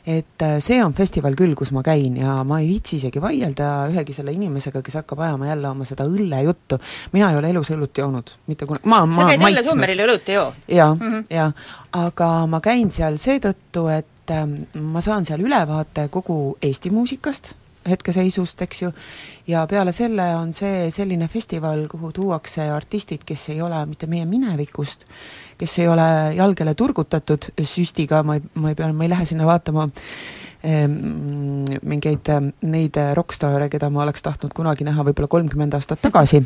et 0.06 0.42
äh, 0.42 0.58
see 0.60 0.84
on 0.84 0.94
festival 0.94 1.36
küll, 1.40 1.56
kus 1.56 1.72
ma 1.72 1.82
käin 1.84 2.18
ja 2.20 2.42
ma 2.44 2.60
ei 2.60 2.68
viitsi 2.68 2.98
isegi 3.00 3.22
vaielda 3.24 3.88
ühegi 3.90 4.14
selle 4.14 4.34
inimesega, 4.36 4.82
kes 4.84 5.00
hakkab 5.00 5.24
ajama 5.24 5.48
jälle 5.48 5.70
oma 5.70 5.86
seda 5.88 6.06
õllejuttu. 6.06 6.80
mina 7.14 7.32
ei 7.32 7.38
ole 7.38 7.50
elus 7.50 7.72
õlut 7.72 7.98
joonud, 7.98 8.34
mitte 8.48 8.68
kunagi, 8.70 8.90
ma, 8.90 9.06
ma 9.06 9.22
sa 9.22 9.30
käid 9.32 9.48
õllesummeril 9.50 10.06
õlut 10.06 10.30
ei 10.30 10.36
joo? 10.36 10.54
jaa 10.68 10.94
mm, 10.94 11.02
-hmm. 11.02 11.26
jaa, 11.30 11.52
aga 11.92 12.32
ma 12.48 12.60
käin 12.62 12.92
seal 12.92 13.18
seetõttu, 13.18 13.88
et 13.88 14.08
ähm, 14.32 14.56
ma 14.74 15.02
saan 15.02 15.26
seal 15.26 15.44
ülevaate 15.44 16.08
kogu 16.14 16.58
Eesti 16.62 16.92
muusikast, 16.94 17.54
hetkeseisust, 17.90 18.62
eks 18.64 18.82
ju, 18.82 18.92
ja 19.48 19.66
peale 19.68 19.92
selle 19.92 20.30
on 20.38 20.54
see 20.56 20.92
selline 20.92 21.28
festival, 21.28 21.88
kuhu 21.92 22.12
tuuakse 22.16 22.70
artistid, 22.72 23.26
kes 23.28 23.50
ei 23.52 23.62
ole 23.62 23.82
mitte 23.90 24.08
meie 24.08 24.26
minevikust, 24.26 25.04
kes 25.58 25.80
ei 25.80 25.90
ole 25.92 26.08
jalgele 26.38 26.76
turgutatud 26.80 27.52
süstiga, 27.60 28.24
ma 28.24 28.40
ei, 28.40 28.48
ma 28.56 28.72
ei 28.72 28.80
pea, 28.80 28.94
ma 28.94 29.04
ei 29.04 29.12
lähe 29.12 29.28
sinna 29.28 29.50
vaatama 29.50 29.90
Ehm, 29.90 30.43
mingeid 30.64 32.30
ehm, 32.32 32.50
neid 32.72 32.98
rokkstaare, 33.18 33.68
keda 33.72 33.90
ma 33.92 34.04
oleks 34.06 34.24
tahtnud 34.24 34.54
kunagi 34.56 34.86
näha 34.88 35.04
võib-olla 35.04 35.28
kolmkümmend 35.32 35.76
aastat 35.76 36.00
tagasi. 36.08 36.40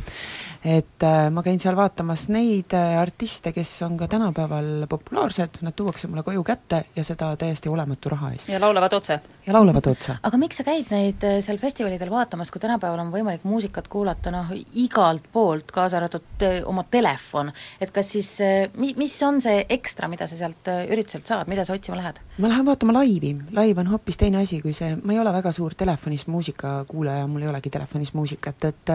et 0.66 1.04
äh, 1.06 1.28
ma 1.32 1.44
käin 1.46 1.60
seal 1.62 1.78
vaatamas 1.78 2.28
neid 2.34 2.74
äh, 2.74 2.98
artiste, 2.98 3.54
kes 3.54 3.76
on 3.86 3.98
ka 3.98 4.08
tänapäeval 4.10 4.88
populaarsed, 4.90 5.62
nad 5.62 5.76
tuuakse 5.78 6.10
mulle 6.10 6.24
koju 6.26 6.44
kätte 6.44 6.84
ja 6.96 7.04
seda 7.06 7.30
täiesti 7.38 7.70
olematu 7.70 8.10
raha 8.10 8.32
eest. 8.34 8.50
ja 8.50 8.62
laulavad 8.62 8.94
otse? 8.98 9.20
ja 9.46 9.54
laulavad 9.54 9.92
otse. 9.94 10.18
aga 10.24 10.42
miks 10.42 10.58
sa 10.58 10.66
käid 10.68 10.90
neid 10.94 11.28
äh, 11.28 11.38
seal 11.46 11.62
festivalidel 11.62 12.10
vaatamas, 12.10 12.52
kui 12.52 12.64
tänapäeval 12.64 13.06
on 13.06 13.14
võimalik 13.14 13.46
muusikat 13.46 13.88
kuulata 13.88 14.34
noh, 14.34 14.50
igalt 14.82 15.30
poolt, 15.32 15.70
kaasa 15.72 16.02
arvatud 16.02 16.48
oma 16.66 16.88
telefon, 16.90 17.54
et 17.82 17.94
kas 17.94 18.16
siis, 18.18 18.34
mi-, 18.82 18.96
mis 18.98 19.14
on 19.28 19.38
see 19.46 19.62
ekstra, 19.78 20.10
mida 20.10 20.26
sa 20.28 20.40
sealt 20.40 20.74
ürituselt 20.90 21.30
saad, 21.30 21.46
mida 21.54 21.66
sa 21.68 21.78
otsima 21.78 22.02
lähed? 22.02 22.24
ma 22.42 22.50
lähen 22.50 22.66
vaatama 22.66 22.98
laivi, 22.98 23.36
laiv 23.54 23.86
on 23.86 23.94
hoopis 23.94 24.07
hoopis 24.08 24.18
teine 24.18 24.38
asi 24.40 24.62
kui 24.64 24.72
see, 24.72 24.94
ma 25.04 25.12
ei 25.12 25.20
ole 25.20 25.32
väga 25.36 25.52
suur 25.52 25.74
telefonis 25.76 26.28
muusika 26.32 26.86
kuulaja, 26.88 27.26
mul 27.28 27.42
ei 27.44 27.50
olegi 27.52 27.70
telefonis 27.70 28.14
muusikat, 28.16 28.64
et 28.70 28.92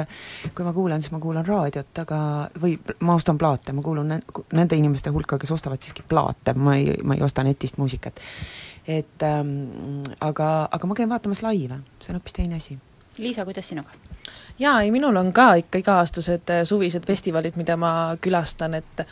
kui 0.56 0.64
ma 0.64 0.72
kuulan, 0.72 1.02
siis 1.04 1.12
ma 1.12 1.20
kuulan 1.20 1.44
raadiot, 1.44 1.98
aga 2.00 2.20
või 2.62 2.78
ma 3.04 3.16
ostan 3.20 3.36
plaate, 3.38 3.74
ma 3.76 3.84
kuulun 3.84 4.08
nende 4.08 4.78
inimeste 4.78 5.12
hulka, 5.12 5.36
kes 5.38 5.52
ostavad 5.52 5.84
siiski 5.84 6.06
plaate, 6.08 6.54
ma 6.56 6.78
ei, 6.80 6.96
ma 7.04 7.18
ei 7.18 7.20
osta 7.22 7.44
netist 7.44 7.76
muusikat. 7.76 8.24
et 8.88 9.22
ähm, 9.22 10.00
aga, 10.20 10.68
aga 10.72 10.86
ma 10.86 10.96
käin 10.96 11.12
vaatamas 11.12 11.42
laive, 11.42 11.82
see 12.00 12.14
on 12.14 12.16
hoopis 12.16 12.32
teine 12.40 12.56
asi. 12.56 12.78
Liisa, 13.18 13.44
kuidas 13.44 13.68
sinuga? 13.68 13.92
jaa, 14.58 14.80
ei 14.80 14.90
minul 14.90 15.16
on 15.16 15.32
ka 15.32 15.54
ikka 15.60 15.84
iga-aastased 15.84 16.56
äh, 16.56 16.64
suvised 16.64 17.04
festivalid, 17.06 17.60
mida 17.60 17.76
ma 17.76 18.16
külastan, 18.20 18.80
et 18.80 19.04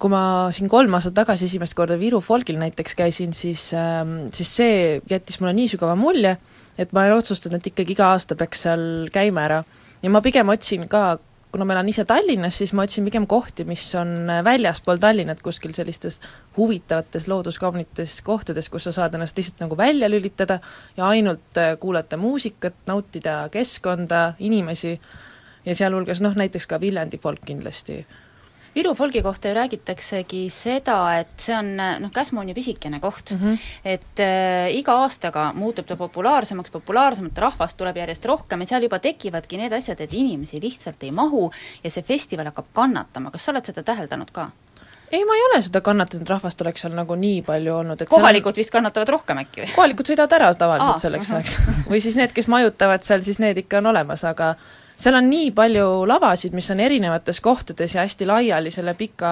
kui 0.00 0.10
ma 0.12 0.22
siin 0.54 0.70
kolm 0.70 0.94
aastat 0.96 1.16
tagasi 1.18 1.48
esimest 1.48 1.76
korda 1.78 1.98
Viru 2.00 2.20
folgil 2.24 2.58
näiteks 2.60 2.96
käisin, 2.98 3.34
siis 3.36 3.70
äh,, 3.76 4.02
siis 4.34 4.50
see 4.60 4.76
jättis 5.10 5.40
mulle 5.40 5.54
nii 5.56 5.72
sügava 5.74 5.96
mulje, 5.98 6.36
et 6.78 6.92
ma 6.92 7.06
olen 7.06 7.22
otsustanud, 7.22 7.58
et 7.58 7.72
ikkagi 7.72 7.96
iga 7.96 8.12
aasta 8.14 8.36
peaks 8.38 8.66
seal 8.66 8.84
käima 9.14 9.46
ära. 9.46 9.64
ja 10.02 10.10
ma 10.10 10.22
pigem 10.22 10.48
otsin 10.54 10.86
ka, 10.88 11.18
kuna 11.52 11.64
ma 11.64 11.74
elan 11.74 11.88
ise 11.88 12.04
Tallinnas, 12.06 12.58
siis 12.60 12.74
ma 12.76 12.84
otsin 12.86 13.06
pigem 13.08 13.26
kohti, 13.26 13.64
mis 13.64 13.86
on 13.98 14.30
väljaspool 14.44 15.00
Tallinnat, 15.02 15.42
kuskil 15.42 15.74
sellistes 15.74 16.20
huvitavates 16.56 17.26
looduskaunites 17.28 18.20
kohtades, 18.22 18.68
kus 18.68 18.86
sa 18.88 18.94
saad 18.94 19.16
ennast 19.16 19.38
lihtsalt 19.38 19.64
nagu 19.64 19.76
välja 19.76 20.10
lülitada 20.10 20.60
ja 20.96 21.08
ainult 21.08 21.58
äh, 21.58 21.74
kuulata 21.80 22.20
muusikat, 22.20 22.84
nautida 22.86 23.40
keskkonda, 23.52 24.32
inimesi 24.38 24.94
ja 25.64 25.74
sealhulgas 25.74 26.22
noh, 26.22 26.36
näiteks 26.38 26.68
ka 26.70 26.80
Viljandi 26.80 27.18
folk 27.18 27.42
kindlasti 27.48 28.04
Viru 28.74 28.92
folgi 28.94 29.22
kohta 29.22 29.48
ju 29.48 29.54
räägitaksegi 29.56 30.42
seda, 30.52 30.98
et 31.18 31.32
see 31.40 31.56
on 31.56 31.72
noh, 31.78 32.12
Käsmu 32.14 32.42
on 32.42 32.52
ju 32.52 32.54
pisikene 32.54 33.00
koht 33.00 33.32
mm, 33.32 33.40
-hmm. 33.40 33.58
et 33.84 34.20
äh, 34.20 34.76
iga 34.76 34.92
aastaga 35.02 35.52
muutub 35.54 35.86
ta 35.86 35.96
populaarsemaks, 35.96 36.70
populaarsemat 36.70 37.38
rahvast 37.38 37.76
tuleb 37.76 37.96
järjest 37.96 38.24
rohkem 38.24 38.60
ja 38.60 38.66
seal 38.66 38.82
juba 38.82 38.98
tekivadki 38.98 39.56
need 39.56 39.72
asjad, 39.72 40.00
et 40.00 40.12
inimesi 40.12 40.60
lihtsalt 40.62 41.02
ei 41.02 41.10
mahu 41.10 41.50
ja 41.84 41.90
see 41.90 42.02
festival 42.02 42.44
hakkab 42.44 42.66
kannatama, 42.72 43.30
kas 43.30 43.44
sa 43.44 43.52
oled 43.52 43.64
seda 43.64 43.82
täheldanud 43.82 44.30
ka? 44.32 44.50
ei, 45.12 45.24
ma 45.24 45.34
ei 45.34 45.42
ole 45.50 45.62
seda 45.62 45.80
kannatanud, 45.80 46.28
rahvast 46.28 46.60
oleks 46.60 46.84
seal 46.84 46.96
nagu 46.96 47.16
nii 47.16 47.40
palju 47.46 47.76
olnud, 47.76 48.02
et 48.02 48.10
kohalikud 48.12 48.52
on... 48.52 48.60
vist 48.60 48.74
kannatavad 48.74 49.08
rohkem 49.08 49.40
äkki 49.44 49.62
või? 49.62 49.70
kohalikud 49.74 50.10
sõidavad 50.10 50.36
ära 50.38 50.50
tavaliselt 50.54 50.96
Aa, 50.96 51.04
selleks 51.04 51.32
ajaks 51.32 51.56
või 51.92 52.02
siis 52.04 52.18
need, 52.20 52.34
kes 52.36 52.50
majutavad 52.52 53.06
seal, 53.06 53.24
siis 53.24 53.40
need 53.42 53.64
ikka 53.64 53.80
on 53.80 53.90
olemas, 53.94 54.24
aga 54.28 54.54
seal 54.98 55.14
on 55.14 55.28
nii 55.30 55.50
palju 55.54 56.06
lavasid, 56.10 56.56
mis 56.58 56.70
on 56.74 56.80
erinevates 56.82 57.40
kohtades 57.40 57.94
ja 57.94 58.02
hästi 58.02 58.26
laiali 58.26 58.70
selle 58.74 58.94
pika 58.98 59.30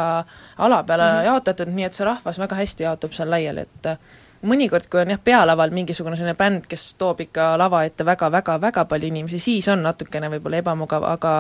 ala 0.59 0.83
peale 0.83 1.03
mm 1.03 1.19
-hmm. 1.19 1.25
jaotatud, 1.25 1.73
nii 1.75 1.85
et 1.85 1.95
see 1.95 2.07
rahvas 2.07 2.39
väga 2.39 2.57
hästi 2.57 2.85
jaotub 2.85 3.13
seal 3.13 3.31
laiali, 3.31 3.61
et 3.61 3.99
mõnikord, 4.47 4.87
kui 4.91 5.01
on 5.01 5.11
jah, 5.11 5.21
pealaval 5.25 5.73
mingisugune 5.75 6.17
selline 6.17 6.37
bänd, 6.39 6.67
kes 6.69 6.95
toob 7.01 7.21
ikka 7.25 7.49
lava 7.59 7.83
ette 7.85 8.05
väga-väga-väga 8.05 8.85
palju 8.85 9.09
inimesi, 9.09 9.39
siis 9.39 9.69
on 9.73 9.83
natukene 9.83 10.31
võib-olla 10.31 10.61
ebamugav, 10.63 11.05
aga 11.09 11.33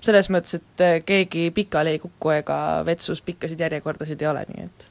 selles 0.00 0.30
mõttes, 0.30 0.60
et 0.60 1.04
keegi 1.06 1.50
pikali 1.54 1.90
ei 1.90 2.02
kuku 2.02 2.30
ega 2.30 2.58
vetsus 2.86 3.22
pikkasid 3.22 3.60
järjekordasid 3.60 4.22
ei 4.22 4.28
ole, 4.28 4.44
nii 4.48 4.64
et 4.64 4.90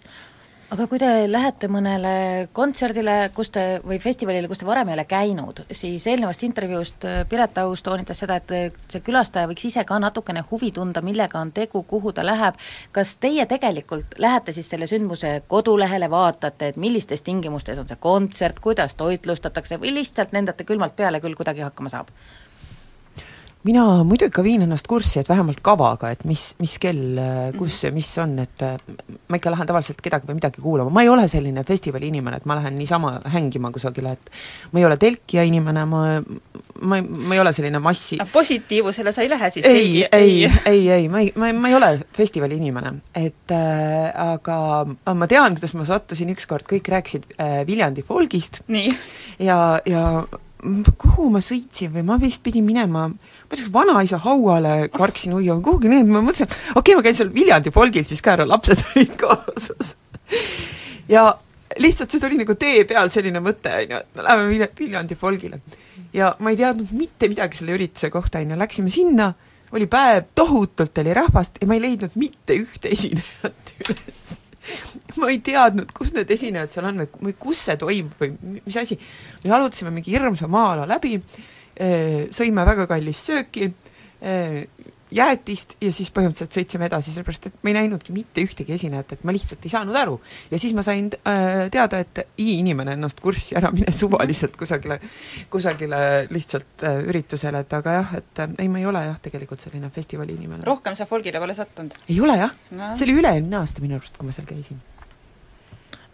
aga 0.69 0.85
kui 0.85 0.99
te 1.01 1.07
lähete 1.29 1.67
mõnele 1.71 2.11
kontserdile, 2.53 3.15
kus 3.33 3.49
te, 3.53 3.63
või 3.85 3.97
festivalile, 4.01 4.47
kus 4.49 4.61
te 4.61 4.67
varem 4.67 4.91
ei 4.91 4.97
ole 4.97 5.05
käinud, 5.09 5.63
siis 5.73 6.05
eelnevast 6.11 6.43
intervjuust 6.45 7.07
äh, 7.09 7.21
Piret 7.29 7.57
Aus 7.63 7.81
toonitas 7.85 8.21
seda, 8.21 8.37
et 8.37 8.53
äh, 8.53 8.81
see 8.91 9.01
külastaja 9.05 9.49
võiks 9.49 9.65
ise 9.65 9.83
ka 9.89 9.97
natukene 10.01 10.43
huvi 10.51 10.69
tunda, 10.75 11.01
millega 11.05 11.41
on 11.41 11.51
tegu, 11.55 11.81
kuhu 11.89 12.13
ta 12.13 12.25
läheb, 12.25 12.59
kas 12.95 13.15
teie 13.17 13.47
tegelikult 13.49 14.19
lähete 14.21 14.53
siis 14.53 14.69
selle 14.69 14.87
sündmuse 14.89 15.39
kodulehele, 15.49 16.09
vaatate, 16.11 16.69
et 16.69 16.77
millistes 16.77 17.25
tingimustes 17.25 17.81
on 17.81 17.89
see 17.89 17.97
kontsert, 17.99 18.61
kuidas 18.61 18.93
toitlustatakse 18.99 19.81
või 19.81 19.95
lihtsalt 19.97 20.37
lendate 20.37 20.69
külmalt 20.69 20.95
peale, 20.95 21.21
küll 21.23 21.37
kuidagi 21.39 21.65
hakkama 21.65 21.89
saab? 21.89 22.13
Mina 23.67 23.83
muidugi 24.07 24.31
ka 24.31 24.43
viin 24.43 24.63
ennast 24.63 24.87
kurssi, 24.87 25.19
et 25.19 25.29
vähemalt 25.29 25.59
kavaga, 25.63 26.13
et 26.13 26.21
mis, 26.27 26.53
mis 26.61 26.77
kell, 26.79 27.19
kus 27.59 27.81
ja 27.83 27.91
mis 27.95 28.07
on, 28.23 28.37
et 28.39 28.63
ma 28.63 29.39
ikka 29.39 29.51
lähen 29.51 29.67
tavaliselt 29.67 29.99
kedagi 30.03 30.29
või 30.29 30.37
midagi 30.37 30.63
kuulama, 30.63 30.93
ma 30.95 31.03
ei 31.03 31.11
ole 31.11 31.27
selline 31.31 31.65
festivali 31.67 32.07
inimene, 32.07 32.39
et 32.39 32.47
ma 32.49 32.55
lähen 32.59 32.77
niisama 32.79 33.17
hängima 33.33 33.73
kusagile, 33.75 34.15
et 34.15 34.31
ma 34.71 34.79
ei 34.79 34.87
ole 34.87 34.99
telkija 35.01 35.43
inimene, 35.49 35.85
ma, 35.91 36.03
ma, 36.23 37.01
ma 37.03 37.35
ei 37.35 37.43
ole 37.43 37.53
selline 37.55 37.83
massi 37.83 38.21
positiivusele 38.31 39.11
sa 39.15 39.25
ei 39.25 39.31
lähe 39.33 39.51
siis? 39.51 39.67
ei, 39.67 40.05
ei, 40.07 40.35
ei, 40.73 40.83
ei, 40.95 41.09
ma 41.11 41.23
ei, 41.25 41.33
ma 41.35 41.51
ei, 41.51 41.59
ma 41.59 41.71
ei 41.71 41.79
ole 41.79 41.93
festivali 42.15 42.59
inimene, 42.61 42.95
et 43.11 43.55
äh, 43.55 44.07
aga 44.37 44.59
ma 45.19 45.27
tean, 45.27 45.59
kuidas 45.59 45.75
ma 45.75 45.87
sattusin 45.87 46.31
ükskord, 46.31 46.67
kõik 46.69 46.87
rääkisid 46.95 47.33
äh, 47.35 47.59
Viljandi 47.67 48.07
folgist. 48.07 48.63
Ja, 49.39 49.57
ja 49.87 50.03
kuhu 50.99 51.29
ma 51.33 51.41
sõitsin 51.43 51.91
või 51.93 52.03
ma 52.07 52.17
vist 52.21 52.43
pidin 52.43 52.65
minema, 52.67 53.07
ma 53.49 53.57
ütlesin 53.57 53.73
vanaisa 53.73 54.19
hauale 54.21 54.73
karksin 54.93 55.33
uia 55.33 55.55
või 55.57 55.65
kuhugi 55.65 55.89
nii, 55.89 56.03
et 56.05 56.11
ma 56.13 56.21
mõtlesin, 56.21 56.49
okei 56.75 56.79
okay,, 56.81 56.97
ma 56.99 57.05
käin 57.05 57.17
seal 57.17 57.31
Viljandi 57.33 57.73
folgil 57.73 58.05
siis 58.05 58.21
ka 58.21 58.35
ära, 58.37 58.45
lapsed 58.47 58.83
olid 58.93 59.15
kaasas. 59.17 59.95
ja 61.09 61.25
lihtsalt 61.81 62.13
see 62.13 62.21
tuli 62.21 62.37
nagu 62.37 62.55
tee 62.59 62.83
peal 62.89 63.09
selline 63.13 63.41
mõte, 63.43 63.73
on 63.73 63.95
ju, 63.95 64.01
et 64.03 64.17
me 64.19 64.25
läheme 64.27 64.67
Viljandi 64.77 65.17
folgile. 65.17 65.61
ja 66.13 66.35
ma 66.39 66.53
ei 66.53 66.59
teadnud 66.61 66.93
mitte 66.93 67.29
midagi 67.31 67.57
selle 67.57 67.77
ürituse 67.77 68.11
kohta, 68.13 68.43
on 68.43 68.53
ju, 68.53 68.59
läksime 68.59 68.93
sinna, 68.93 69.31
oli 69.73 69.89
päev, 69.89 70.29
tohutult 70.37 71.01
oli 71.01 71.17
rahvast 71.17 71.57
ja 71.61 71.69
ma 71.69 71.77
ei 71.77 71.83
leidnud 71.87 72.13
mitte 72.21 72.57
ühte 72.57 72.93
esinejat 72.93 73.73
üles 73.89 74.39
ma 75.17 75.29
ei 75.33 75.39
teadnud, 75.43 75.89
kus 75.95 76.11
need 76.13 76.29
esinejad 76.33 76.73
seal 76.73 76.87
on 76.89 77.01
või, 77.01 77.09
või 77.29 77.35
kus 77.41 77.61
see 77.65 77.77
toimub 77.79 78.21
või 78.21 78.59
mis 78.67 78.77
asi. 78.77 78.97
me 79.43 79.49
jalutasime 79.49 79.93
mingi 79.93 80.13
hirmsa 80.13 80.49
maa-ala 80.51 80.85
läbi, 80.89 81.17
sõime 82.35 82.65
väga 82.67 82.87
kallist 82.89 83.29
sööki, 83.29 83.71
eh, 84.19 84.65
jäätist 85.11 85.75
ja 85.81 85.91
siis 85.93 86.11
põhimõtteliselt 86.13 86.53
sõitsime 86.53 86.85
edasi, 86.89 87.11
sellepärast 87.13 87.47
et 87.49 87.55
ma 87.63 87.71
ei 87.71 87.77
näinudki 87.79 88.13
mitte 88.13 88.43
ühtegi 88.45 88.75
esinejat, 88.75 89.15
et 89.15 89.23
ma 89.25 89.33
lihtsalt 89.33 89.65
ei 89.65 89.71
saanud 89.73 89.97
aru. 89.97 90.19
ja 90.51 90.59
siis 90.61 90.75
ma 90.77 90.83
sain 90.85 91.09
äh, 91.19 91.65
teada, 91.73 92.01
et 92.03 92.21
i-inimene 92.37 92.93
ennast 92.97 93.21
kurssi 93.23 93.57
ära 93.57 93.71
mine 93.73 93.93
suvaliselt 93.95 94.57
kusagile, 94.59 94.99
kusagile 95.49 96.01
lihtsalt 96.29 96.85
äh, 96.85 97.01
üritusele, 97.09 97.63
et 97.65 97.73
aga 97.79 97.97
jah, 97.99 98.13
et 98.21 98.43
äh, 98.45 98.53
ei, 98.59 98.69
ma 98.69 98.83
ei 98.83 98.85
ole 98.89 99.03
jah, 99.07 99.17
tegelikult 99.29 99.65
selline 99.65 99.89
festivali 99.93 100.37
inimene. 100.37 100.63
rohkem 100.67 100.97
sa 100.99 101.09
folgile 101.09 101.41
pole 101.41 101.57
sattunud? 101.57 101.97
ei 102.07 102.21
ole 102.21 102.37
jah 102.37 102.55
no., 102.71 102.93
see 102.93 103.09
oli 103.09 103.19
üle-eelmine 103.23 103.61
aasta 103.63 103.85
minu 103.85 103.97
arust, 103.97 104.17
kui 104.17 104.29
ma 104.29 104.35
seal 104.35 104.49
käisin 104.49 104.81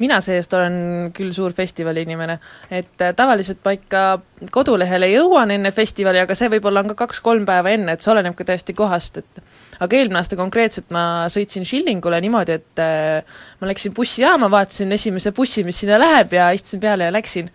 mina 0.01 0.19
seest 0.23 0.53
olen 0.53 0.77
küll 1.15 1.31
suur 1.35 1.53
festivali 1.55 2.03
inimene, 2.05 2.37
et 2.69 3.03
äh, 3.03 3.13
tavaliselt 3.15 3.61
ma 3.65 3.75
ikka 3.75 4.03
kodulehele 4.51 5.09
jõuan 5.13 5.53
enne 5.55 5.71
festivali, 5.75 6.19
aga 6.23 6.35
see 6.37 6.49
võib-olla 6.51 6.83
on 6.83 6.91
ka 6.91 6.97
kaks-kolm 7.05 7.45
päeva 7.47 7.71
enne, 7.75 7.95
et 7.95 8.03
see 8.03 8.11
oleneb 8.11 8.35
ka 8.35 8.47
täiesti 8.47 8.75
kohast, 8.77 9.21
et 9.23 9.43
aga 9.79 9.99
eelmine 9.99 10.19
aasta 10.19 10.39
konkreetselt 10.39 10.91
ma 10.95 11.25
sõitsin 11.31 11.67
Schillingule 11.67 12.19
niimoodi, 12.23 12.59
et 12.59 12.83
äh, 12.83 13.39
ma 13.61 13.71
läksin 13.71 13.95
bussijaama, 13.95 14.51
vaatasin 14.51 14.91
esimese 14.95 15.31
bussi, 15.35 15.63
mis 15.67 15.79
sinna 15.83 15.99
läheb 16.01 16.35
ja 16.35 16.51
istusin 16.55 16.83
peale 16.83 17.09
ja 17.09 17.15
läksin. 17.15 17.51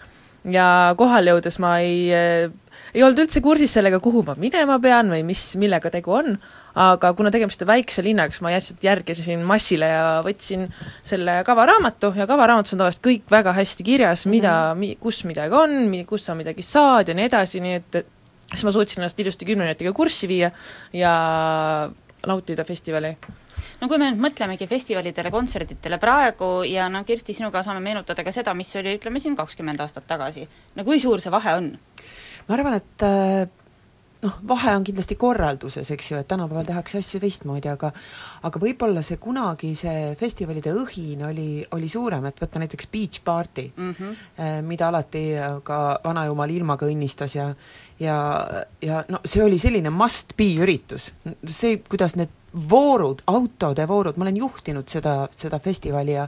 ja 0.50 0.94
kohale 0.96 1.34
jõudes 1.34 1.58
ma 1.60 1.78
ei 1.84 2.08
äh, 2.16 2.52
ei 2.94 3.02
olnud 3.04 3.24
üldse 3.24 3.42
kursis 3.44 3.74
sellega, 3.76 4.00
kuhu 4.02 4.22
ma 4.26 4.34
minema 4.40 4.78
pean 4.82 5.10
või 5.12 5.22
mis, 5.26 5.44
millega 5.60 5.92
tegu 5.92 6.14
on, 6.16 6.34
aga 6.74 7.12
kuna 7.18 7.32
tegemist 7.34 7.62
on 7.64 7.70
väikse 7.70 8.04
linnaga, 8.06 8.34
siis 8.34 8.44
ma 8.44 8.52
jätsin, 8.54 8.78
järgisin 8.82 9.42
massile 9.46 9.88
ja 9.90 10.04
võtsin 10.26 10.68
selle 11.02 11.40
kavaraamatu 11.46 12.12
ja 12.16 12.26
kavaraamatus 12.30 12.76
on 12.76 12.82
tavaliselt 12.84 13.06
kõik 13.06 13.30
väga 13.30 13.54
hästi 13.56 13.86
kirjas, 13.86 14.26
mida 14.26 14.74
mm, 14.74 14.82
-hmm. 14.82 15.00
kus 15.00 15.24
midagi 15.24 15.54
on, 15.54 15.76
kus 16.06 16.24
sa 16.24 16.34
midagi 16.34 16.62
saad 16.62 17.08
ja 17.08 17.14
nii 17.14 17.28
edasi, 17.30 17.60
nii 17.60 17.74
et 17.74 18.02
siis 18.50 18.64
ma 18.64 18.72
suutsin 18.72 19.02
ennast 19.02 19.20
ilusti 19.20 19.46
kümne 19.46 19.64
minutiga 19.64 19.92
kurssi 19.92 20.28
viia 20.28 20.50
ja 20.92 21.12
nautida 22.26 22.64
festivali 22.64 23.16
no 23.80 23.88
kui 23.88 23.98
me 23.98 24.10
nüüd 24.10 24.20
mõtlemegi 24.22 24.68
festivalidele, 24.70 25.30
kontsertidele 25.32 25.98
praegu 26.02 26.50
ja 26.68 26.88
no 26.92 27.02
Kirsti, 27.04 27.34
sinuga 27.36 27.62
saame 27.66 27.82
meenutada 27.84 28.24
ka 28.26 28.32
seda, 28.34 28.54
mis 28.54 28.72
oli, 28.76 28.96
ütleme 28.98 29.22
siin 29.22 29.36
kakskümmend 29.38 29.80
aastat 29.80 30.06
tagasi, 30.10 30.46
no 30.76 30.84
kui 30.84 31.00
suur 31.02 31.22
see 31.22 31.32
vahe 31.32 31.56
on? 31.60 31.72
ma 32.48 32.56
arvan, 32.56 32.78
et 32.80 33.06
äh, 33.06 33.48
noh, 34.22 34.38
vahe 34.48 34.74
on 34.76 34.84
kindlasti 34.84 35.16
korralduses, 35.20 35.90
eks 35.94 36.10
ju, 36.10 36.20
et 36.20 36.28
tänapäeval 36.28 36.66
tehakse 36.68 37.00
asju 37.00 37.20
teistmoodi, 37.22 37.70
aga 37.72 37.92
aga 38.46 38.62
võib-olla 38.62 39.02
see 39.06 39.20
kunagi, 39.22 39.74
see 39.78 40.14
festivalide 40.20 40.74
õhin 40.76 41.24
oli, 41.28 41.50
oli 41.76 41.88
suurem, 41.88 42.26
et 42.28 42.40
võtta 42.40 42.62
näiteks 42.62 42.90
Beach 42.92 43.22
Party 43.24 43.70
mm, 43.76 43.94
-hmm. 43.98 44.66
mida 44.66 44.88
alati 44.88 45.24
ka 45.64 46.00
vanajumal 46.04 46.50
ilmaga 46.50 46.86
õnnistas 46.86 47.36
ja 47.36 47.54
ja, 48.00 48.16
ja 48.82 49.04
no 49.08 49.20
see 49.24 49.42
oli 49.44 49.58
selline 49.58 49.90
must 49.90 50.36
be 50.36 50.54
üritus, 50.60 51.12
see, 51.46 51.82
kuidas 51.88 52.16
need 52.16 52.32
voorud, 52.70 53.22
autode 53.30 53.84
voorud, 53.88 54.16
ma 54.16 54.24
olen 54.24 54.40
juhtinud 54.40 54.88
seda, 54.88 55.28
seda 55.36 55.58
festivali 55.58 56.16
ja 56.16 56.26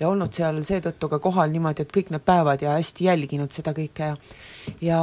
ja 0.00 0.08
olnud 0.08 0.34
seal 0.34 0.58
seetõttu 0.66 1.08
ka 1.08 1.18
kohal 1.22 1.52
niimoodi, 1.52 1.84
et 1.84 1.92
kõik 1.94 2.10
need 2.10 2.24
päevad 2.26 2.62
ja 2.64 2.74
hästi 2.74 3.06
jälginud 3.06 3.54
seda 3.54 3.74
kõike 3.76 4.10
ja 4.10 4.16
ja 4.82 5.02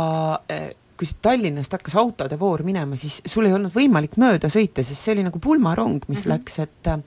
eh, 0.50 0.74
kui 1.00 1.08
siit 1.08 1.22
Tallinnast 1.24 1.72
hakkas 1.78 1.96
autode 2.02 2.36
voor 2.40 2.66
minema, 2.68 2.98
siis 3.00 3.22
sul 3.24 3.48
ei 3.48 3.54
olnud 3.56 3.72
võimalik 3.72 4.18
mööda 4.20 4.50
sõita, 4.52 4.84
sest 4.84 5.00
see 5.00 5.14
oli 5.16 5.24
nagu 5.24 5.40
pulmarong, 5.40 6.04
mis 6.10 6.26
mm 6.26 6.32
-hmm. 6.32 6.34
läks, 6.34 6.60
et 6.60 6.88
äh, 6.92 7.00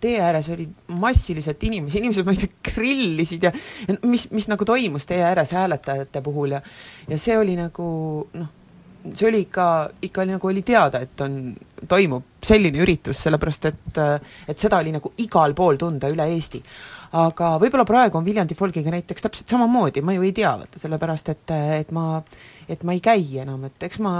tee 0.00 0.20
ääres 0.22 0.48
oli 0.54 0.68
massiliselt 0.86 1.62
inimesi, 1.66 1.98
inimesed, 1.98 2.24
ma 2.24 2.36
ei 2.36 2.44
tea, 2.44 2.62
grillisid 2.70 3.42
ja 3.42 3.52
ja 3.88 3.96
mis, 4.06 4.30
mis 4.30 4.46
nagu 4.48 4.64
toimus 4.64 5.06
tee 5.06 5.22
ääres 5.24 5.52
hääletajate 5.52 6.22
puhul 6.22 6.50
ja 6.50 6.62
ja 7.08 7.18
see 7.18 7.38
oli 7.38 7.56
nagu 7.56 8.28
noh, 8.32 8.48
see 9.14 9.28
oli 9.28 9.40
ikka, 9.40 9.90
ikka 10.02 10.22
oli 10.22 10.32
nagu 10.32 10.46
oli 10.46 10.62
teada, 10.62 11.00
et 11.00 11.20
on, 11.20 11.56
toimub 11.88 12.22
selline 12.44 12.78
üritus, 12.78 13.22
sellepärast 13.22 13.64
et 13.64 14.00
et 14.48 14.58
seda 14.58 14.78
oli 14.78 14.92
nagu 14.92 15.12
igal 15.18 15.54
pool 15.54 15.76
tunda 15.76 16.08
üle 16.08 16.28
Eesti 16.36 16.62
aga 17.16 17.56
võib-olla 17.58 17.84
praegu 17.86 18.20
on 18.20 18.26
Viljandi 18.26 18.54
folgiga 18.54 18.92
näiteks 18.94 19.24
täpselt 19.24 19.50
samamoodi, 19.50 20.02
ma 20.02 20.14
ju 20.14 20.22
ei 20.26 20.32
tea, 20.34 20.52
vaata, 20.60 20.78
sellepärast 20.78 21.32
et, 21.32 21.54
et 21.80 21.90
ma 21.94 22.20
et 22.70 22.84
ma 22.86 22.94
ei 22.96 23.02
käi 23.04 23.40
enam, 23.42 23.64
et 23.68 23.82
eks 23.86 24.00
ma 24.04 24.14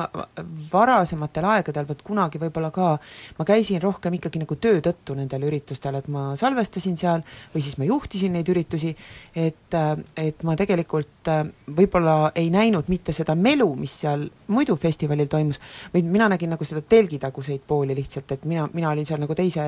varasematel 0.72 1.47
aegadel, 1.55 1.86
vot 1.89 2.02
kunagi 2.06 2.40
võib-olla 2.43 2.72
ka, 2.74 2.90
ma 3.39 3.47
käisin 3.48 3.82
rohkem 3.82 4.16
ikkagi 4.18 4.43
nagu 4.43 4.56
töö 4.60 4.81
tõttu 4.85 5.16
nendel 5.18 5.47
üritustel, 5.48 5.98
et 6.01 6.10
ma 6.12 6.31
salvestasin 6.40 6.98
seal 7.01 7.24
või 7.55 7.64
siis 7.64 7.78
ma 7.81 7.89
juhtisin 7.89 8.35
neid 8.36 8.51
üritusi, 8.52 8.93
et, 9.35 9.78
et 10.18 10.44
ma 10.47 10.56
tegelikult 10.59 11.32
võib-olla 11.77 12.32
ei 12.35 12.51
näinud 12.52 12.90
mitte 12.90 13.14
seda 13.16 13.36
melu, 13.39 13.68
mis 13.78 14.01
seal 14.02 14.27
muidu 14.51 14.77
festivalil 14.81 15.31
toimus, 15.31 15.60
vaid 15.94 16.10
mina 16.10 16.28
nägin 16.32 16.51
nagu 16.55 16.66
seda 16.66 16.82
telgitaguseid 16.82 17.64
pooli 17.66 17.97
lihtsalt, 17.97 18.36
et 18.36 18.47
mina, 18.51 18.68
mina 18.74 18.90
olin 18.90 19.06
seal 19.06 19.22
nagu 19.22 19.36
teise 19.39 19.66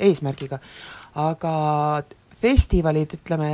eesmärgiga. 0.00 0.58
aga 1.14 1.50
festivalid, 2.44 3.16
ütleme, 3.18 3.50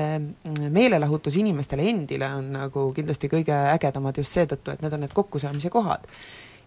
meelelahutus 0.75 1.37
inimestele 1.39 1.87
endile 1.93 2.31
on 2.35 2.53
nagu 2.57 2.89
kindlasti 2.97 3.31
kõige 3.31 3.57
ägedamad 3.77 4.19
just 4.19 4.35
seetõttu, 4.35 4.75
et 4.75 4.85
need 4.85 4.97
on 4.97 5.05
need 5.05 5.15
kokkusaamise 5.17 5.71
kohad. 5.71 6.07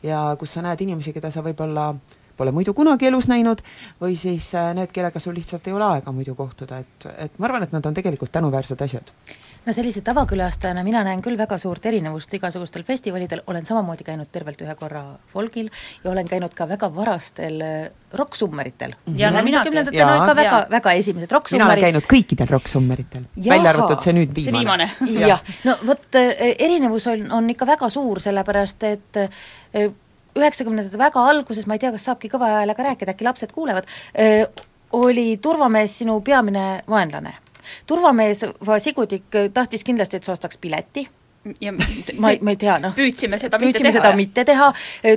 ja 0.04 0.20
kus 0.40 0.56
sa 0.56 0.62
näed 0.64 0.82
inimesi, 0.84 1.14
keda 1.16 1.32
sa 1.32 1.44
võib-olla 1.44 1.94
pole 2.38 2.52
muidu 2.52 2.74
kunagi 2.76 3.08
elus 3.08 3.30
näinud, 3.32 3.62
või 4.02 4.18
siis 4.20 4.50
äh, 4.58 4.74
need, 4.76 4.92
kellega 4.92 5.20
sul 5.20 5.36
lihtsalt 5.38 5.68
ei 5.68 5.76
ole 5.76 5.86
aega 5.86 6.12
muidu 6.12 6.36
kohtuda, 6.36 6.80
et, 6.84 7.08
et 7.28 7.40
ma 7.40 7.48
arvan, 7.48 7.64
et 7.64 7.76
nad 7.76 7.86
on 7.86 7.96
tegelikult 7.96 8.32
tänuväärsed 8.34 8.82
asjad 8.84 9.14
no 9.66 9.74
sellise 9.74 10.02
tavakülastajana 10.06 10.84
mina 10.84 11.04
näen 11.08 11.22
küll 11.24 11.38
väga 11.40 11.58
suurt 11.62 11.86
erinevust 11.88 12.34
igasugustel 12.36 12.84
festivalidel, 12.88 13.44
olen 13.48 13.66
samamoodi 13.66 14.06
käinud 14.08 14.30
tervelt 14.32 14.62
ühe 14.66 14.76
korra 14.80 15.04
folgil 15.32 15.70
ja 16.04 16.12
olen 16.12 16.28
käinud 16.28 16.56
ka 16.58 16.68
väga 16.70 16.90
varastel 16.96 17.62
äh, 17.64 17.90
rokksummeritel. 18.14 18.96
ja 19.18 19.32
no 19.32 19.44
minagi. 19.44 19.70
kümnendatel 19.70 20.06
olid 20.08 20.26
ka 20.28 20.36
väga, 20.36 20.62
väga 20.72 20.96
esimesed 21.00 21.32
rokksummeri 21.32 21.64
mina 21.64 21.72
olen 21.72 21.86
käinud 21.88 22.10
kõikidel 22.16 22.52
rokksummeritel, 22.52 23.28
välja 23.50 23.74
arvatud 23.74 24.04
see 24.04 24.16
nüüd 24.20 24.36
viimane. 24.36 24.90
jah, 25.32 25.44
no 25.68 25.78
vot, 25.88 26.08
äh, 26.20 26.34
erinevus 26.54 27.08
on, 27.12 27.26
on 27.40 27.50
ikka 27.54 27.68
väga 27.70 27.90
suur, 27.94 28.22
sellepärast 28.24 28.84
et 28.90 29.22
äh, 29.22 29.88
üheksakümnendate 30.34 31.00
väga 31.00 31.24
alguses, 31.30 31.68
ma 31.70 31.78
ei 31.78 31.84
tea, 31.84 31.94
kas 31.94 32.10
saabki 32.10 32.32
kõva 32.32 32.50
häälega 32.58 32.90
rääkida, 32.90 33.14
äkki 33.14 33.28
lapsed 33.28 33.52
kuulevad, 33.54 33.86
oli 34.98 35.28
turvamees 35.42 36.00
sinu 36.02 36.16
peamine 36.26 36.66
vaenlane 36.90 37.36
turvamees 37.88 38.46
Sigutik 38.84 39.42
tahtis 39.54 39.84
kindlasti, 39.84 40.18
et 40.18 40.24
sa 40.24 40.36
ostaks 40.36 40.58
pileti, 40.58 41.08
ja 41.62 41.74
ma 42.18 42.32
ei, 42.32 42.40
ma 42.42 42.54
ei 42.54 42.60
tea, 42.60 42.78
noh. 42.82 42.94
püüdsime 42.96 43.38
seda 43.42 43.60
püüdsime 43.60 43.90
mitte 43.90 43.98
seda 43.98 44.10
teha. 44.10 44.20
mitte 44.20 44.46
teha, 44.48 44.70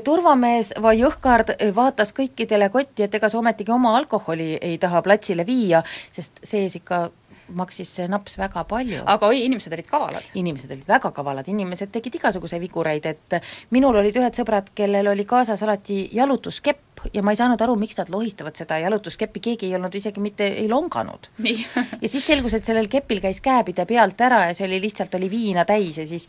turvamees 0.04 0.72
või 0.82 1.00
Jõhkard 1.02 1.52
vaatas 1.76 2.12
kõikidele 2.16 2.68
kotti, 2.74 3.06
et 3.06 3.14
ega 3.14 3.30
sa 3.30 3.38
ometigi 3.38 3.74
oma 3.74 3.96
alkoholi 3.98 4.56
ei 4.60 4.78
taha 4.82 5.02
platsile 5.06 5.46
viia, 5.46 5.82
sest 6.12 6.42
sees 6.42 6.78
ikka 6.80 7.06
maksis 7.54 7.92
see 7.98 8.08
naps 8.10 8.36
väga 8.38 8.64
palju. 8.68 9.02
aga 9.06 9.30
oi, 9.30 9.44
inimesed 9.46 9.72
olid 9.72 9.88
kavalad. 9.90 10.24
inimesed 10.34 10.72
olid 10.72 10.88
väga 10.88 11.10
kavalad, 11.14 11.48
inimesed 11.48 11.92
tegid 11.94 12.18
igasuguseid 12.20 12.62
vigureid, 12.62 13.06
et 13.06 13.38
minul 13.70 13.96
olid 14.02 14.16
ühed 14.16 14.38
sõbrad, 14.38 14.72
kellel 14.74 15.12
oli 15.12 15.24
kaasas 15.28 15.62
alati 15.62 16.08
jalutuskepp 16.16 17.06
ja 17.14 17.22
ma 17.22 17.34
ei 17.34 17.38
saanud 17.38 17.62
aru, 17.62 17.76
miks 17.78 17.98
nad 18.00 18.10
lohistavad 18.10 18.56
seda 18.58 18.78
jalutuskeppi, 18.82 19.42
keegi 19.50 19.70
ei 19.70 19.76
olnud 19.78 19.94
isegi 19.94 20.22
mitte, 20.22 20.48
ei 20.62 20.68
longanud. 20.70 21.30
ja 22.02 22.08
siis 22.08 22.26
selgus, 22.26 22.56
et 22.56 22.66
sellel 22.66 22.90
kepil 22.92 23.22
käis 23.24 23.40
käepide 23.44 23.86
pealt 23.86 24.20
ära 24.26 24.46
ja 24.48 24.56
see 24.56 24.66
oli 24.68 24.80
lihtsalt, 24.82 25.14
oli 25.18 25.30
viina 25.30 25.64
täis 25.68 26.00
ja 26.00 26.06
siis 26.08 26.28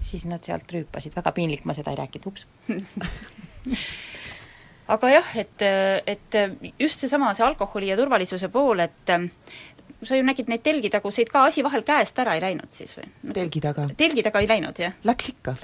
siis 0.00 0.24
nad 0.30 0.44
sealt 0.44 0.70
rüüpasid, 0.72 1.14
väga 1.16 1.32
piinlik, 1.36 1.64
ma 1.68 1.76
seda 1.76 1.92
ei 1.92 2.00
rääkinud, 2.00 2.26
ups 2.30 2.42
aga 4.94 5.10
jah, 5.14 5.28
et, 5.40 5.64
et 6.06 6.38
just 6.80 7.04
seesama, 7.04 7.32
see 7.36 7.46
alkoholi 7.46 7.90
ja 7.90 7.98
turvalisuse 7.98 8.50
pool, 8.52 8.84
et 8.84 9.14
sa 10.08 10.18
ju 10.18 10.26
nägid 10.26 10.50
neid 10.52 10.64
telgitaguseid 10.66 11.32
ka, 11.32 11.46
asi 11.50 11.64
vahel 11.66 11.86
käest 11.86 12.18
ära 12.22 12.36
ei 12.36 12.44
läinud 12.44 12.70
siis 12.74 12.94
või? 12.98 13.08
telgi 13.34 13.64
taga. 13.64 13.88
telgi 13.96 14.26
taga 14.26 14.44
ei 14.44 14.50
läinud, 14.50 14.78
jah? 14.78 14.94
Läks 15.04 15.32
ikka. 15.34 15.56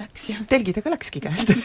Telgi 0.49 0.75
taga 0.77 0.95
läkski 0.95 1.23
käest 1.23 1.55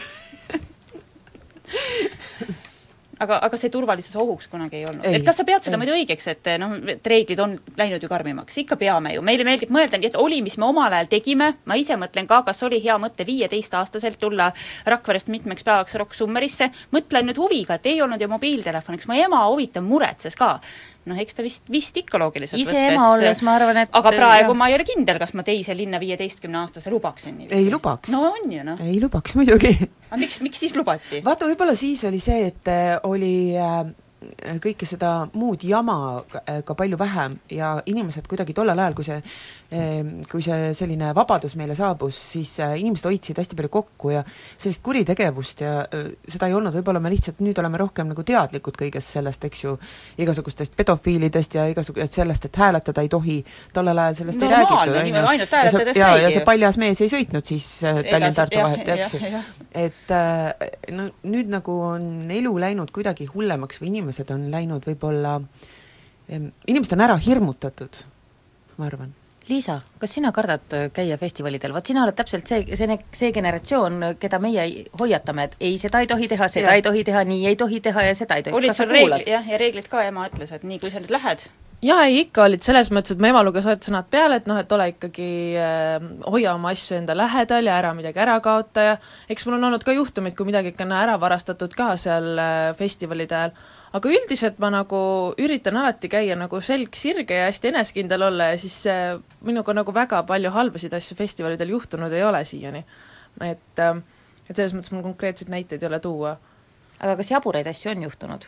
aga, 3.19 3.37
aga 3.47 3.59
see 3.59 3.71
turvalisuse 3.73 4.19
ohuks 4.21 4.49
kunagi 4.51 4.79
ei 4.79 4.85
olnud. 4.87 5.05
et 5.05 5.25
kas 5.25 5.39
sa 5.39 5.45
pead 5.47 5.65
seda 5.65 5.79
muidu 5.79 5.95
õigeks, 5.95 6.27
et 6.33 6.49
noh, 6.61 6.75
et 6.93 7.09
reeglid 7.11 7.39
on 7.43 7.55
läinud 7.79 8.03
ju 8.03 8.09
karmimaks, 8.11 8.59
ikka 8.63 8.77
peame 8.79 9.15
ju, 9.15 9.23
meile 9.25 9.45
meeldib 9.47 9.71
mõelda 9.73 9.99
nii, 9.99 10.11
et 10.11 10.19
oli, 10.21 10.41
mis 10.45 10.57
me 10.61 10.69
omal 10.69 10.93
ajal 10.93 11.09
tegime, 11.11 11.53
ma 11.69 11.77
ise 11.79 11.97
mõtlen 11.99 12.29
ka, 12.29 12.41
kas 12.47 12.61
oli 12.67 12.81
hea 12.83 12.97
mõte 13.01 13.25
viieteistaastaselt 13.27 14.19
tulla 14.21 14.51
Rakverest 14.85 15.31
mitmeks 15.33 15.65
päevaks 15.67 15.97
Rock 15.99 16.17
Summerisse, 16.17 16.69
mõtlen 16.95 17.29
nüüd 17.29 17.41
huviga, 17.41 17.77
et 17.77 17.89
ei 17.89 18.01
olnud 18.05 18.21
ju 18.21 18.29
mobiiltelefoni, 18.31 19.01
eks 19.01 19.09
mu 19.09 19.17
ema 19.17 19.43
huvitav 19.49 19.85
muretses 19.85 20.37
ka 20.37 20.57
noh, 21.09 21.19
eks 21.21 21.37
ta 21.37 21.45
vist, 21.45 21.63
vist 21.71 21.97
ikka 21.99 22.19
loogiliselt 22.21 22.61
ise 22.61 22.75
võttes, 22.75 22.95
ema 22.95 23.11
olles 23.13 23.43
ma 23.45 23.55
arvan, 23.59 23.81
et 23.83 23.99
aga 23.99 24.13
praegu 24.15 24.51
jah. 24.51 24.57
ma 24.59 24.69
ei 24.71 24.77
ole 24.77 24.87
kindel, 24.87 25.19
kas 25.21 25.33
ma 25.37 25.45
teise 25.47 25.75
linna 25.77 26.01
viieteistkümneaastase 26.03 26.93
lubaksin 26.93 27.37
niiviisi. 27.37 27.61
ei 27.61 27.71
lubaks. 27.73 28.11
no 28.13 28.25
on 28.31 28.51
ju 28.51 28.65
noh. 28.67 28.81
ei 28.83 28.99
lubaks 29.03 29.37
muidugi. 29.39 29.73
aga 30.09 30.19
miks, 30.23 30.41
miks 30.45 30.65
siis 30.65 30.75
lubati? 30.77 31.21
vaata, 31.25 31.49
võib-olla 31.49 31.77
siis 31.77 32.03
oli 32.09 32.19
see, 32.23 32.51
et 32.51 32.73
äh, 32.73 32.97
oli 33.07 33.35
äh, 33.57 33.85
kõike 34.63 34.85
seda 34.89 35.11
muud 35.37 35.63
jama 35.67 35.97
äh, 36.17 36.61
ka 36.65 36.75
palju 36.77 36.97
vähem 36.97 37.37
ja 37.53 37.75
inimesed 37.85 38.27
kuidagi 38.27 38.55
tollel 38.57 38.79
ajal, 38.79 38.97
kui 38.97 39.05
see 39.05 39.21
Ehm, 39.67 40.21
kui 40.31 40.39
see 40.39 40.69
selline 40.71 41.09
vabadus 41.11 41.57
meile 41.59 41.73
saabus, 41.75 42.15
siis 42.31 42.53
äh, 42.63 42.77
inimesed 42.79 43.03
hoidsid 43.09 43.35
hästi 43.35 43.55
palju 43.59 43.69
kokku 43.73 44.13
ja 44.13 44.21
sellist 44.55 44.79
kuritegevust 44.85 45.63
ja 45.65 45.73
äh, 45.83 46.05
seda 46.23 46.47
ei 46.47 46.53
olnud, 46.55 46.71
võib-olla 46.77 47.01
me 47.03 47.09
lihtsalt 47.11 47.41
nüüd 47.43 47.57
oleme 47.59 47.81
rohkem 47.81 48.07
nagu 48.07 48.23
teadlikud 48.23 48.79
kõigest 48.79 49.11
sellest, 49.17 49.43
eks 49.43 49.65
ju, 49.65 49.73
igasugustest 50.23 50.71
pedofiilidest 50.79 51.57
ja 51.59 51.65
igasugu-, 51.67 51.99
et 52.05 52.15
sellest, 52.15 52.47
et 52.47 52.59
hääletada 52.63 53.03
ei 53.03 53.11
tohi, 53.11 53.35
tollel 53.75 53.99
ajal 54.05 54.15
sellest 54.21 54.45
Normaalne, 54.45 54.61
ei 54.63 54.71
räägitud, 54.71 55.01
on 55.01 55.19
ju. 55.19 55.33
ainult 55.33 55.57
hääletades 55.59 55.99
ja, 55.99 56.07
saigi 56.13 56.23
ja 56.23 56.31
see 56.37 56.45
paljas 56.47 56.79
mees 56.85 57.03
ei 57.03 57.11
sõitnud 57.11 57.51
siis 57.51 57.67
äh, 57.83 57.99
Tallinn-Tartu 58.07 58.63
vahet, 58.63 58.93
eks 58.95 59.17
ju. 59.17 59.43
et 59.83 60.15
no 60.95 61.09
nüüd 61.27 61.51
nagu 61.51 61.75
on 61.89 62.07
elu 62.39 62.55
läinud 62.63 62.95
kuidagi 62.95 63.27
hullemaks 63.35 63.83
või 63.83 63.91
inimesed 63.91 64.06
on 64.35 64.49
läinud 64.53 64.87
võib-olla, 64.87 65.37
inimesed 66.29 66.97
on 66.97 67.05
ära 67.07 67.17
hirmutatud, 67.21 68.03
ma 68.77 68.89
arvan. 68.89 69.15
Liisa, 69.47 69.77
kas 69.99 70.11
sina 70.17 70.33
kardad 70.35 70.73
käia 70.91 71.15
festivalidel, 71.17 71.71
vot 71.71 71.87
sina 71.87 72.01
oled 72.03 72.15
täpselt 72.17 72.49
see, 72.49 72.65
see, 72.75 72.97
see 73.15 73.29
generatsioon, 73.35 74.01
keda 74.19 74.41
meie 74.43 74.65
hoiatame, 74.99 75.45
et 75.47 75.55
ei, 75.63 75.77
seda 75.79 76.01
ei 76.03 76.09
tohi 76.09 76.27
teha, 76.27 76.49
seda 76.51 76.73
ja. 76.73 76.79
ei 76.79 76.83
tohi 76.83 77.05
teha, 77.07 77.21
nii 77.29 77.45
ei 77.47 77.55
tohi 77.59 77.79
teha 77.85 78.09
ja 78.09 78.17
seda 78.17 78.35
ei 78.35 78.43
tohi 78.43 78.59
olid 78.59 78.75
sul 78.75 78.91
reeglid, 78.91 79.23
jah, 79.31 79.47
ja 79.47 79.61
reeglid 79.61 79.87
ka, 79.87 80.03
ema 80.09 80.27
ütles, 80.27 80.51
et 80.51 80.67
nii, 80.67 80.81
kui 80.83 80.91
sa 80.91 80.99
nüüd 80.99 81.15
lähed, 81.15 81.47
jaa, 81.85 82.03
ei 82.09 82.21
ikka 82.23 82.43
olid, 82.47 82.63
selles 82.65 82.89
mõttes, 82.93 83.13
et 83.13 83.21
mu 83.21 83.29
ema 83.29 83.43
luges 83.45 83.67
alati 83.67 83.89
sõnad 83.91 84.09
peale, 84.11 84.39
et 84.41 84.47
noh, 84.49 84.57
et 84.59 84.71
ole 84.73 84.89
ikkagi 84.95 85.29
äh,, 85.61 85.95
hoia 86.25 86.55
oma 86.57 86.73
asju 86.73 86.97
enda 86.97 87.15
lähedal 87.17 87.69
ja 87.69 87.77
ära 87.77 87.93
midagi 87.97 88.21
ära 88.23 88.39
kaota 88.43 88.85
ja 88.89 88.95
eks 89.29 89.45
mul 89.45 89.59
on 89.59 89.69
olnud 89.69 89.85
ka 89.85 89.93
juhtumeid, 89.95 90.35
kui 90.37 90.49
midagi 90.49 90.73
ikka 90.73 90.87
on 90.87 90.95
ära 90.97 91.17
varastatud 91.21 91.75
ka 91.77 91.91
seal 92.01 92.33
äh, 92.41 92.71
festivalide 92.77 93.37
ajal, 93.37 93.55
aga 93.97 94.11
üldiselt 94.13 94.59
ma 94.61 94.69
nagu 94.73 94.99
üritan 95.41 95.77
alati 95.79 96.09
käia 96.11 96.35
nagu 96.37 96.59
selg 96.63 96.95
sirge 96.97 97.39
ja 97.39 97.47
hästi 97.47 97.71
enesekindel 97.71 98.27
olla 98.29 98.51
ja 98.51 98.59
siis 98.61 98.77
äh, 98.91 99.15
minuga 99.45 99.73
nagu 99.73 99.93
väga 99.93 100.21
palju 100.27 100.51
halbasid 100.53 100.93
asju 100.93 101.17
festivalidel 101.17 101.73
juhtunud 101.73 102.13
ei 102.13 102.23
ole 102.23 102.43
siiani. 102.45 102.83
et 103.41 103.79
äh,, 103.79 103.97
et 104.49 104.55
selles 104.55 104.75
mõttes 104.75 104.93
mul 104.93 105.03
konkreetseid 105.05 105.49
näiteid 105.51 105.83
ei 105.83 105.87
ole 105.89 105.99
tuua. 105.99 106.37
aga 106.99 107.15
kas 107.15 107.31
jaburaid 107.31 107.67
asju 107.67 107.91
on 107.91 108.03
juhtunud? 108.07 108.47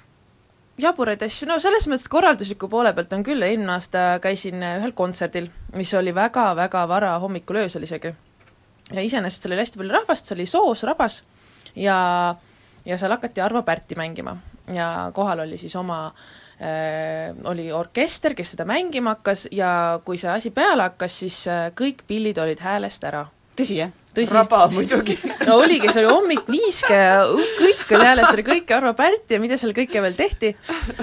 jaburaid 0.80 1.24
asju, 1.24 1.48
no 1.50 1.60
selles 1.60 1.88
mõttes, 1.88 2.08
et 2.08 2.14
korraldusliku 2.14 2.70
poole 2.72 2.94
pealt 2.94 3.14
on 3.14 3.24
küll, 3.24 3.44
eelmine 3.44 3.74
aasta 3.76 4.20
käisin 4.24 4.64
ühel 4.64 4.94
kontserdil, 4.96 5.50
mis 5.76 5.94
oli 5.94 6.16
väga-väga 6.16 6.86
vara 6.88 7.18
hommikul 7.20 7.64
öösel 7.64 7.84
isegi. 7.88 8.14
ja 8.94 9.02
iseenesest 9.02 9.44
seal 9.44 9.56
oli 9.56 9.66
hästi 9.66 9.82
palju 9.82 9.98
rahvast, 9.98 10.26
see 10.26 10.38
oli 10.38 10.46
soos, 10.46 10.84
rabas, 10.84 11.24
ja 11.76 11.98
ja 12.86 12.98
seal 12.98 13.12
hakati 13.12 13.42
Arvo 13.42 13.62
Pärti 13.64 13.96
mängima 13.96 14.38
ja 14.74 15.12
kohal 15.14 15.46
oli 15.46 15.58
siis 15.58 15.76
oma 15.76 16.06
äh, 16.08 17.36
oli 17.50 17.72
orkester, 17.72 18.36
kes 18.38 18.56
seda 18.56 18.68
mängima 18.70 19.18
hakkas 19.18 19.48
ja 19.52 20.00
kui 20.06 20.18
see 20.18 20.32
asi 20.32 20.54
peale 20.56 20.90
hakkas, 20.90 21.20
siis 21.24 21.42
äh, 21.48 21.70
kõik 21.76 22.06
pillid 22.08 22.38
olid 22.42 22.62
häälest 22.64 23.04
ära. 23.10 23.28
tõsi, 23.60 23.80
jah? 23.80 23.96
tõsi. 24.16 24.34
raba 24.34 24.66
muidugi 24.74 25.16
no 25.48 25.58
oligi, 25.62 25.90
see 25.92 26.04
oli 26.04 26.12
hommik 26.12 26.50
niiske 26.52 26.96
ja 26.96 27.22
kõik 27.60 27.94
oli 27.96 28.08
häälest 28.08 28.34
ära, 28.34 28.46
kõik 28.50 28.74
Arvo 28.76 28.94
Pärt 28.98 29.34
ja 29.34 29.40
mida 29.42 29.58
seal 29.62 29.74
kõike 29.78 30.04
veel 30.04 30.18
tehti, 30.18 30.52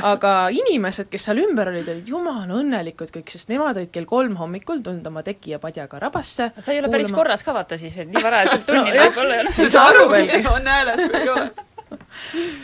aga 0.02 0.34
inimesed, 0.54 1.10
kes 1.12 1.28
seal 1.28 1.42
ümber 1.44 1.70
olid, 1.72 1.88
olid 1.94 2.12
jumala 2.12 2.60
õnnelikud 2.60 3.12
kõik, 3.14 3.32
sest 3.32 3.52
nemad 3.52 3.78
olid 3.80 3.92
kell 3.94 4.08
kolm 4.08 4.36
hommikul 4.40 4.82
tulnud 4.84 5.06
oma 5.12 5.24
teki 5.26 5.56
ja 5.56 5.62
padjaga 5.62 6.00
rabasse 6.06 6.50
sa 6.56 6.72
ei 6.74 6.82
ole 6.82 6.92
päris 6.92 7.12
korras 7.14 7.46
ka 7.46 7.56
vaata 7.56 7.78
siis 7.80 7.96
veel, 7.96 8.10
nii 8.12 8.24
varajaselt 8.24 8.66
tunnil 8.68 8.94
No 8.96 9.02
võib-olla 9.08 9.40
ja 9.40 9.48
noh. 9.48 9.56
sa 9.56 9.66
ei 9.66 9.76
saa 9.76 9.90
aru 9.92 10.08
veelgi. 10.12 10.46
on 10.56 10.72
hääles 10.74 11.04
või 11.06 11.20
ei 11.22 11.36
ole. 11.36 11.50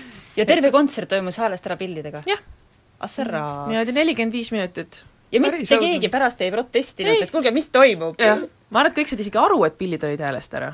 ja 0.36 0.46
terve 0.48 0.70
kontsert 0.74 1.10
toimus 1.12 1.38
häälest 1.40 1.66
ära 1.66 1.76
pillidega? 1.80 2.22
jah. 2.26 2.42
Asserraa. 3.02 3.66
niimoodi 3.68 3.94
nelikümmend 3.96 4.32
viis 4.36 4.52
minutit. 4.54 5.02
ja 5.32 5.40
mitte 5.40 5.78
keegi 5.78 6.08
pärast 6.12 6.40
ei 6.44 6.52
protestinud, 6.54 7.22
et 7.22 7.34
kuulge, 7.34 7.50
mis 7.50 7.68
toimub? 7.74 8.20
ma 8.20 8.80
arvan, 8.80 8.92
et 8.92 8.98
kõik 8.98 9.10
said 9.10 9.22
isegi 9.24 9.40
aru, 9.40 9.62
et 9.66 9.76
pillid 9.78 10.04
olid 10.06 10.22
häälest 10.22 10.54
ära. 10.58 10.72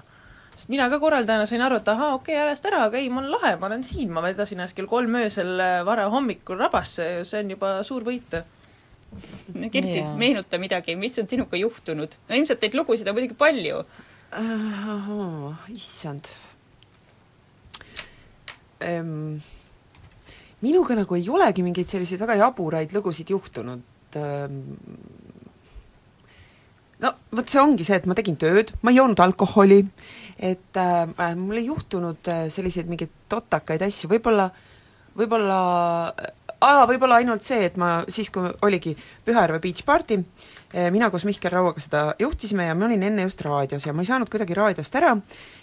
sest 0.55 0.73
mina 0.73 0.89
ka 0.93 1.01
korraldajana 1.01 1.47
sain 1.49 1.65
aru, 1.65 1.81
et 1.81 1.89
ahaa, 1.89 2.13
okei 2.19 2.35
okay,, 2.35 2.43
häälest 2.43 2.69
ära, 2.71 2.85
aga 2.91 3.01
ei, 3.01 3.09
mul 3.13 3.29
on 3.29 3.37
lahe, 3.39 3.55
ma 3.61 3.71
olen 3.71 3.87
siin, 3.87 4.13
ma 4.13 4.23
vedasin 4.25 4.61
ennast 4.61 4.77
kell 4.77 4.91
kolm 4.91 5.17
öösel 5.23 5.55
äh, 5.65 5.81
varahommikul 5.87 6.61
rabasse, 6.61 7.09
see 7.29 7.45
on 7.45 7.57
juba 7.57 7.73
suur 7.87 8.07
võit. 8.07 8.39
no 9.55 9.71
Kirsti 9.73 10.03
Jaa. 10.03 10.13
meenuta 10.21 10.61
midagi, 10.61 10.99
mis 11.01 11.17
on 11.19 11.31
sinuga 11.31 11.57
juhtunud? 11.57 12.21
no 12.29 12.37
ilmselt 12.43 12.63
neid 12.63 12.77
lugusid 12.77 13.09
on 13.09 13.17
muidugi 13.17 13.39
palju. 13.39 13.81
ahhaa, 14.43 15.57
issand 15.73 16.29
ehm, 18.85 19.39
minuga 20.65 20.97
nagu 20.99 21.19
ei 21.19 21.29
olegi 21.31 21.65
mingeid 21.67 21.91
selliseid 21.91 22.21
väga 22.25 22.39
jaburaid 22.43 22.95
lugusid 22.97 23.31
juhtunud 23.35 24.19
ehm, 24.19 24.61
no 27.03 27.13
vot 27.31 27.51
see 27.51 27.61
ongi 27.63 27.87
see, 27.87 27.99
et 28.01 28.09
ma 28.11 28.17
tegin 28.19 28.39
tööd, 28.41 28.73
ma 28.83 28.93
ei 28.93 28.99
joonud 28.99 29.21
alkoholi, 29.23 29.83
et 30.39 30.81
äh, 30.81 31.37
mul 31.39 31.61
ei 31.61 31.69
juhtunud 31.69 32.31
äh, 32.33 32.47
selliseid 32.53 32.91
mingeid 32.91 33.13
totakaid 33.31 33.85
asju, 33.87 34.11
võib-olla, 34.11 34.49
võib-olla 35.19 35.59
aa, 36.59 36.87
võib-olla 36.91 37.21
ainult 37.23 37.47
see, 37.47 37.61
et 37.69 37.79
ma 37.81 38.03
siis, 38.11 38.31
kui 38.35 38.51
oligi 38.67 38.95
Pühajärve 39.27 39.61
Beach 39.63 39.85
Party, 39.87 40.21
mina 40.93 41.09
koos 41.11 41.24
Mihkel 41.24 41.53
Rauaga 41.55 41.81
seda 41.81 42.03
juhtisime 42.20 42.66
ja 42.66 42.74
ma 42.77 42.85
olin 42.85 43.03
enne 43.07 43.24
just 43.24 43.40
raadios 43.40 43.86
ja 43.86 43.95
ma 43.97 44.05
ei 44.05 44.11
saanud 44.11 44.28
kuidagi 44.28 44.57
raadiost 44.59 44.99
ära, 45.01 45.15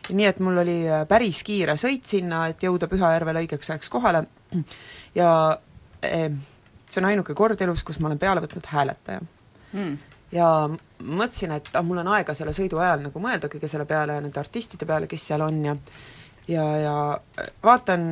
nii 0.10 0.26
et 0.26 0.42
mul 0.42 0.58
oli 0.64 0.80
äh, 0.90 1.04
päris 1.10 1.44
kiire 1.46 1.78
sõit 1.78 2.10
sinna, 2.10 2.48
et 2.50 2.66
jõuda 2.66 2.90
Pühajärvele 2.90 3.46
õigeks 3.46 3.70
ajaks 3.70 3.94
kohale 3.94 4.26
ja 5.16 5.30
eh, 6.02 6.32
see 6.90 7.04
on 7.04 7.12
ainuke 7.12 7.38
kord 7.38 7.62
elus, 7.62 7.86
kus 7.86 8.02
ma 8.02 8.10
olen 8.10 8.22
peale 8.22 8.42
võtnud 8.46 8.74
hääletaja 8.74 9.22
Hmm. 9.76 9.98
ja 10.32 10.70
mõtlesin, 11.04 11.52
et 11.52 11.68
ah, 11.76 11.84
mul 11.84 12.00
on 12.00 12.08
aega 12.16 12.34
selle 12.38 12.54
sõidu 12.56 12.80
ajal 12.80 13.02
nagu 13.10 13.20
mõelda 13.20 13.50
kõige 13.52 13.68
selle 13.68 13.84
peale 13.90 14.16
ja 14.16 14.22
nende 14.24 14.40
artistide 14.40 14.88
peale, 14.88 15.10
kes 15.12 15.26
seal 15.28 15.44
on 15.44 15.58
ja 15.66 15.76
ja, 16.48 16.64
ja 16.80 16.94
vaatan 17.64 18.06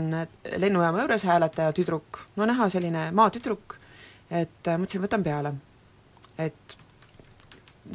lennujaama 0.58 1.06
juures 1.06 1.24
hääletaja 1.30 1.72
tüdruk, 1.78 2.20
no 2.36 2.48
näha 2.50 2.68
selline 2.74 3.06
maatüdruk, 3.16 3.78
et 4.32 4.72
mõtlesin, 4.74 5.04
võtan 5.06 5.24
peale. 5.24 5.54
et 6.38 6.78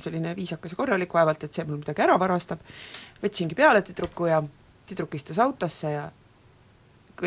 selline 0.00 0.34
viisakas 0.36 0.72
ja 0.72 0.76
korralik, 0.76 1.14
vaevalt 1.14 1.44
et 1.44 1.54
see 1.54 1.64
mul 1.68 1.80
midagi 1.82 2.04
ära 2.04 2.18
varastab, 2.20 2.62
võtsingi 3.22 3.58
peale 3.58 3.82
tüdruku 3.82 4.30
ja 4.30 4.42
tüdruk 4.88 5.14
istus 5.14 5.38
autosse 5.38 5.92
ja 5.92 6.08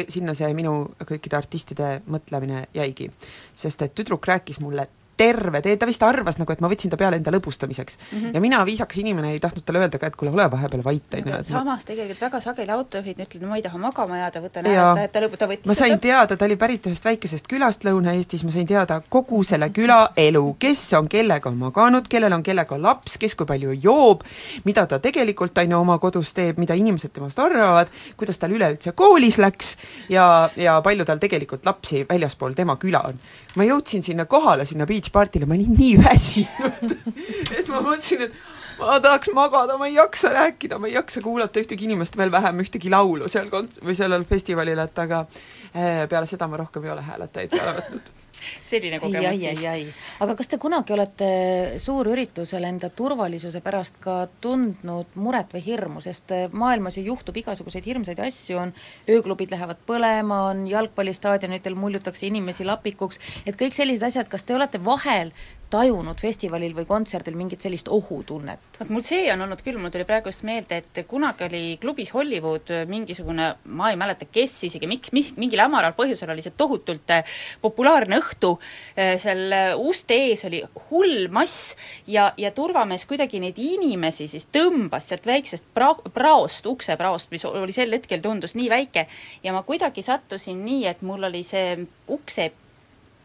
sinna 0.08 0.34
see 0.38 0.50
minu 0.56 0.74
kõikide 1.04 1.38
artistide 1.38 1.92
mõtlemine 2.08 2.66
jäigi. 2.74 3.12
sest 3.56 3.82
et 3.82 3.96
tüdruk 3.96 4.28
rääkis 4.28 4.60
mulle 4.60 4.88
terve 5.18 5.62
tee, 5.62 5.78
ta 5.78 5.88
vist 5.90 6.04
arvas 6.04 6.40
nagu, 6.40 6.54
et 6.54 6.62
ma 6.64 6.70
võtsin 6.72 6.92
ta 6.92 6.98
peale 7.00 7.18
enda 7.20 7.32
lõbustamiseks 7.34 7.98
mm. 7.98 8.18
-hmm. 8.18 8.34
ja 8.34 8.42
mina, 8.42 8.62
viisakas 8.66 8.98
inimene, 8.98 9.34
ei 9.36 9.40
tahtnud 9.40 9.66
talle 9.66 9.84
öelda 9.84 10.00
ka, 10.00 10.08
et 10.08 10.16
kuule, 10.16 10.32
ole 10.34 10.48
vahepeal 10.52 10.84
vait, 10.84 11.14
on 11.14 11.32
ju, 11.32 11.44
samas 11.50 11.86
tegelikult 11.86 12.22
väga 12.22 12.42
sageli 12.42 12.72
autojuhid 12.72 13.20
ütlevad, 13.26 13.48
ma 13.50 13.60
ei 13.60 13.66
taha 13.66 13.78
magama 13.82 14.18
jääda, 14.18 14.42
võtan 14.42 14.70
hääletaja, 14.70 15.04
et 15.06 15.12
ta 15.12 15.24
lõbu-, 15.26 15.38
ta 15.38 15.50
võttis 15.52 15.68
ma 15.68 15.78
sain 15.78 15.94
seda- 15.94 16.02
teada, 16.08 16.38
ta 16.38 16.46
oli 16.46 16.56
pärit 16.56 16.88
ühest 16.90 17.06
väikesest 17.06 17.48
külast 17.52 17.86
Lõuna-Eestis, 17.86 18.46
ma 18.48 18.52
sain 18.56 18.68
teada 18.68 19.02
kogu 19.10 19.44
selle 19.48 19.70
küla 19.70 20.00
elu, 20.18 20.56
kes 20.60 20.94
on 20.98 21.10
kellega 21.12 21.52
maganud, 21.52 22.08
kellel 22.10 22.34
on 22.34 22.44
kellega 22.44 22.78
laps, 22.82 23.18
kes 23.22 23.36
kui 23.36 23.50
palju 23.50 23.76
joob, 23.84 24.26
mida 24.66 24.86
ta 24.88 25.00
tegelikult, 25.00 25.58
on 25.58 25.76
ju, 25.76 25.82
oma 25.82 25.98
kodus 26.00 26.34
teeb, 26.34 26.60
mida 26.62 26.78
inimesed 26.78 27.14
temast 27.14 27.40
arvavad, 27.40 27.92
kuidas 28.18 28.40
tal 28.42 28.54
üleüldse 28.56 28.96
koolis 28.98 29.38
läks 29.42 29.76
ja, 30.10 30.50
ja 30.56 30.80
palju 30.82 31.06
tal 31.06 31.22
tegelikult 31.22 31.66
lapsi 31.66 32.06
väljaspool 32.10 32.56
tema 32.58 32.78
küla 32.82 33.04
on. 33.12 33.20
Ma 33.58 33.68
jõudsin 33.68 34.06
sinna 34.06 34.26
kohale, 34.30 34.66
sinna 34.68 34.88
beach 34.90 35.12
party'le, 35.14 35.48
ma 35.50 35.58
olin 35.58 35.76
nii 35.76 35.94
väsinud, 36.02 36.96
et 37.58 37.72
ma 37.72 37.82
mõtlesin, 37.84 38.28
et 38.28 38.38
ma 38.80 39.00
tahaks 39.04 39.34
magada, 39.36 39.78
ma 39.80 39.90
ei 39.90 39.98
jaksa 39.98 40.32
rääkida, 40.36 40.80
ma 40.82 40.90
ei 40.90 40.96
jaksa 40.96 41.24
kuulata 41.26 41.62
ühtegi 41.64 41.88
inimest, 41.90 42.18
veel 42.20 42.32
vähem 42.34 42.64
ühtegi 42.64 42.92
laulu 42.94 43.30
seal 43.32 43.52
kont-, 43.54 43.82
või 43.84 43.98
sellel 43.98 44.26
festivalil, 44.30 44.80
et 44.86 45.04
aga 45.06 45.26
eh, 45.28 46.08
peale 46.12 46.30
seda 46.30 46.48
ma 46.52 46.62
rohkem 46.64 46.88
ei 46.88 46.96
ole 46.96 47.06
hääletajaid 47.06 47.56
peale 47.56 47.78
võtnud. 47.80 48.12
Selline 48.42 49.00
kogemus 49.00 49.30
ai, 49.30 49.56
siis. 49.56 50.02
aga 50.24 50.36
kas 50.40 50.52
te 50.52 50.60
kunagi 50.62 50.96
olete 50.96 51.30
suurüritusel 51.82 52.66
enda 52.68 52.90
turvalisuse 52.90 53.62
pärast 53.64 54.00
ka 54.04 54.26
tundnud 54.44 55.16
muret 55.16 55.54
või 55.56 55.64
hirmu, 55.66 56.04
sest 56.04 56.34
eh, 56.36 56.48
maailmas 56.52 56.98
ju 56.98 57.06
juhtub 57.12 57.38
igasuguseid 57.42 57.88
hirmsaid 57.88 58.20
asju, 58.24 58.60
on 58.62 58.76
ööklubid 59.10 59.54
lähevad 59.54 59.82
põlema, 59.88 60.44
on 60.52 60.68
jalgpallistaadionitel 60.70 61.76
muljutakse 61.80 62.28
inimesi 62.28 62.68
lapikuks, 62.68 63.20
et 63.46 63.58
kõik 63.60 63.78
sellised 63.78 64.06
asjad, 64.08 64.30
kas 64.32 64.46
te 64.46 64.56
olete 64.58 64.82
vahel 64.84 65.34
tajunud 65.72 66.20
festivalil 66.22 66.76
või 66.76 66.88
kontserdil 66.90 67.38
mingit 67.40 67.64
sellist 67.64 67.90
ohutunnet? 67.92 68.60
vot 68.80 68.92
mul 68.94 69.06
see 69.06 69.28
on 69.34 69.46
olnud 69.46 69.62
küll, 69.64 69.80
mul 69.82 69.94
tuli 69.94 70.06
praegu 70.08 70.32
just 70.32 70.46
meelde, 70.48 70.82
et 70.82 71.02
kunagi 71.10 71.46
oli 71.48 71.64
klubis 71.82 72.12
Hollywood 72.16 72.72
mingisugune, 72.90 73.48
ma 73.66 73.92
ei 73.92 74.00
mäleta, 74.00 74.28
kes 74.32 74.58
isegi, 74.70 74.90
miks, 74.90 75.14
mis, 75.16 75.34
mingil 75.42 75.64
hämaral 75.64 75.96
põhjusel 75.98 76.32
oli 76.34 76.44
see 76.46 76.56
tohutult 76.58 77.14
eh, 77.16 77.26
populaarne 77.62 78.20
õhtu, 78.22 78.54
seal 78.96 79.44
eh, 79.56 79.74
uste 79.78 80.18
ees 80.28 80.46
oli 80.50 80.62
hull 80.90 81.28
mass 81.34 81.76
ja, 82.10 82.32
ja 82.38 82.52
turvamees 82.56 83.06
kuidagi 83.10 83.42
neid 83.44 83.60
inimesi 83.62 84.28
siis 84.32 84.48
tõmbas 84.54 85.10
sealt 85.12 85.28
väiksest 85.30 85.68
pra-, 85.76 85.98
praost, 86.14 86.68
uksepraost, 86.68 87.32
mis 87.34 87.46
oli 87.50 87.76
sel 87.76 87.94
hetkel, 87.96 88.24
tundus 88.24 88.56
nii 88.58 88.70
väike, 88.72 89.08
ja 89.44 89.56
ma 89.56 89.64
kuidagi 89.68 90.04
sattusin 90.06 90.66
nii, 90.66 90.86
et 90.92 91.06
mul 91.06 91.30
oli 91.30 91.44
see 91.48 91.78
ukse 92.12 92.52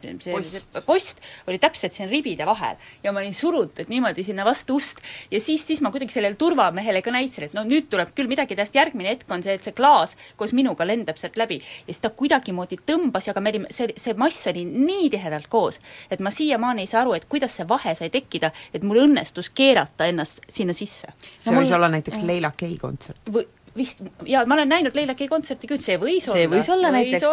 see 0.02 0.32
Post. 0.32 0.78
post 0.86 1.20
oli 1.46 1.58
täpselt 1.62 1.96
siin 1.96 2.10
ribide 2.10 2.46
vahel 2.46 2.76
ja 3.04 3.12
ma 3.12 3.22
olin 3.22 3.34
surutud 3.34 3.88
niimoodi 3.88 4.24
sinna 4.26 4.44
vastu 4.44 4.76
ust 4.76 5.00
ja 5.30 5.40
siis, 5.40 5.64
siis 5.66 5.80
ma 5.84 5.90
kuidagi 5.94 6.14
sellele 6.14 6.38
turvamehele 6.38 7.02
ka 7.02 7.14
näitasin, 7.14 7.48
et 7.48 7.56
no 7.56 7.64
nüüd 7.66 7.88
tuleb 7.92 8.12
küll 8.16 8.30
midagi 8.30 8.56
täiesti, 8.56 8.78
järgmine 8.78 9.14
hetk 9.14 9.30
on 9.32 9.44
see, 9.44 9.56
et 9.56 9.66
see 9.66 9.76
klaas 9.76 10.16
koos 10.36 10.54
minuga 10.56 10.86
lendab 10.86 11.20
sealt 11.20 11.38
läbi 11.40 11.60
ja 11.60 11.90
siis 11.90 12.02
ta 12.04 12.10
kuidagimoodi 12.10 12.80
tõmbas 12.86 13.28
ja 13.28 13.34
aga 13.36 13.44
me 13.44 13.54
olime, 13.54 13.72
see, 13.74 13.92
see 14.00 14.16
mass 14.18 14.48
oli 14.52 14.64
nii 14.68 15.10
tihedalt 15.16 15.50
koos, 15.52 15.80
et 16.10 16.22
ma 16.24 16.32
siiamaani 16.34 16.86
ei 16.86 16.90
saa 16.90 17.02
aru, 17.04 17.16
et 17.18 17.28
kuidas 17.30 17.56
see 17.58 17.68
vahe 17.68 17.94
sai 17.98 18.10
tekkida, 18.12 18.52
et 18.74 18.86
mul 18.86 19.04
õnnestus 19.06 19.50
keerata 19.54 20.08
ennast 20.10 20.44
sinna 20.48 20.76
sisse. 20.76 21.12
see 21.38 21.56
võis 21.56 21.72
olla 21.74 21.90
näiteks 21.92 22.24
Leila 22.26 22.52
Kei 22.56 22.78
kontsert. 22.80 23.20
või 23.32 23.46
vist, 23.76 24.00
jaa, 24.26 24.44
ma 24.46 24.56
olen 24.56 24.68
näinud 24.68 24.96
Leila 24.96 25.14
Kei 25.14 25.28
kontserti 25.28 25.68
küll, 25.70 25.82
see 25.82 25.98
võis 26.00 26.26
olla. 26.28 26.38
see 26.38 26.50
võis 26.50 26.70
olla 26.72 26.92
näiteks, 26.94 27.24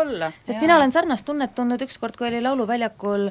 sest 0.43 0.55
jaa. 0.55 0.61
mina 0.61 0.77
olen 0.77 0.91
sarnast 0.95 1.25
tunnet 1.25 1.55
tundnud 1.55 1.81
ükskord, 1.85 2.17
kui 2.19 2.27
oli 2.29 2.41
Lauluväljakul 2.43 3.29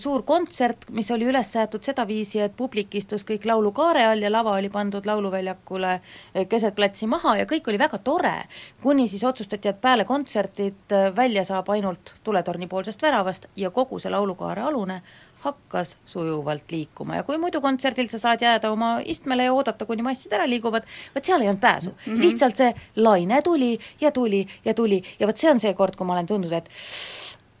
suur 0.00 0.24
kontsert, 0.28 0.88
mis 0.96 1.10
oli 1.14 1.28
üles 1.30 1.52
seatud 1.52 1.84
sedaviisi, 1.84 2.40
et 2.44 2.56
publik 2.56 2.94
istus 2.98 3.26
kõik 3.28 3.46
laulukaare 3.48 4.06
all 4.10 4.24
ja 4.24 4.32
lava 4.32 4.56
oli 4.56 4.70
pandud 4.72 5.06
Lauluväljakule 5.06 6.00
keset 6.48 6.74
platsi 6.76 7.06
maha 7.10 7.36
ja 7.42 7.46
kõik 7.50 7.68
oli 7.70 7.80
väga 7.80 8.00
tore, 8.04 8.34
kuni 8.82 9.08
siis 9.08 9.24
otsustati, 9.24 9.68
et 9.68 9.80
peale 9.80 10.04
kontsertit 10.04 10.96
välja 11.16 11.44
saab 11.44 11.70
ainult 11.74 12.14
tuletorni 12.24 12.68
poolsest 12.70 13.02
väravast 13.02 13.50
ja 13.56 13.70
kogu 13.70 14.00
see 14.02 14.12
laulukaare 14.12 14.62
alune 14.66 15.02
hakkas 15.46 15.96
sujuvalt 16.06 16.72
liikuma 16.74 17.20
ja 17.20 17.26
kui 17.26 17.38
muidu 17.40 17.62
kontserdil 17.64 18.10
sa 18.12 18.20
saad 18.22 18.42
jääda 18.44 18.70
oma 18.74 18.96
istmele 19.04 19.48
ja 19.48 19.54
oodata, 19.54 19.86
kuni 19.88 20.04
massid 20.06 20.34
ära 20.36 20.48
liiguvad, 20.50 20.86
vot 21.14 21.24
seal 21.24 21.42
ei 21.42 21.48
olnud 21.48 21.62
pääsu 21.62 21.90
mm. 21.90 22.12
-hmm. 22.12 22.20
lihtsalt 22.26 22.56
see 22.56 22.74
laine 22.96 23.42
tuli 23.42 23.78
ja 24.00 24.12
tuli 24.12 24.46
ja 24.64 24.74
tuli 24.74 25.02
ja 25.20 25.26
vot 25.26 25.38
see 25.38 25.50
on 25.50 25.60
see 25.60 25.74
kord, 25.74 25.96
kui 25.96 26.06
ma 26.06 26.18
olen 26.18 26.26
tundnud, 26.26 26.52
et 26.52 26.70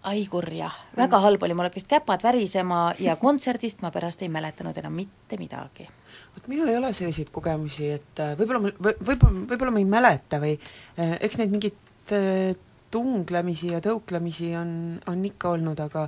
ai 0.06 0.26
kurja, 0.30 0.70
väga 0.96 1.18
halb 1.24 1.42
oli, 1.42 1.54
mul 1.54 1.66
hakkasid 1.66 1.88
käpad 1.90 2.22
värisema 2.22 2.80
ja 3.02 3.16
kontserdist 3.24 3.82
ma 3.82 3.90
pärast 3.94 4.22
ei 4.22 4.28
mäletanud 4.28 4.76
enam 4.78 4.94
mitte 4.94 5.38
midagi. 5.40 5.88
vot 6.36 6.46
minul 6.48 6.68
ei 6.68 6.76
ole 6.76 6.92
selliseid 6.92 7.32
kogemusi, 7.34 7.90
et 7.98 8.22
äh, 8.22 8.36
võib-olla 8.38 8.62
ma, 8.62 8.72
või- 8.88 8.98
võib-olla, 9.00 9.42
võib-olla 9.50 9.74
ma 9.74 9.82
ei 9.82 9.90
mäleta 9.96 10.40
või 10.42 10.54
äh, 10.54 11.18
eks 11.20 11.38
neid 11.40 11.54
mingeid 11.54 12.14
äh, 12.14 12.54
tunglemisi 12.90 13.72
ja 13.74 13.80
tõuklemisi 13.82 14.52
on, 14.58 14.70
on 15.10 15.24
ikka 15.26 15.56
olnud, 15.56 15.80
aga 15.82 16.06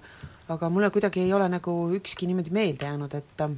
aga 0.48 0.68
mulle 0.72 0.90
kuidagi 0.90 1.22
ei 1.24 1.32
ole 1.36 1.48
nagu 1.52 1.74
ükski 1.98 2.28
niimoodi 2.28 2.52
meelde 2.54 2.86
jäänud, 2.88 3.14
et 3.18 3.42
äh, 3.44 3.56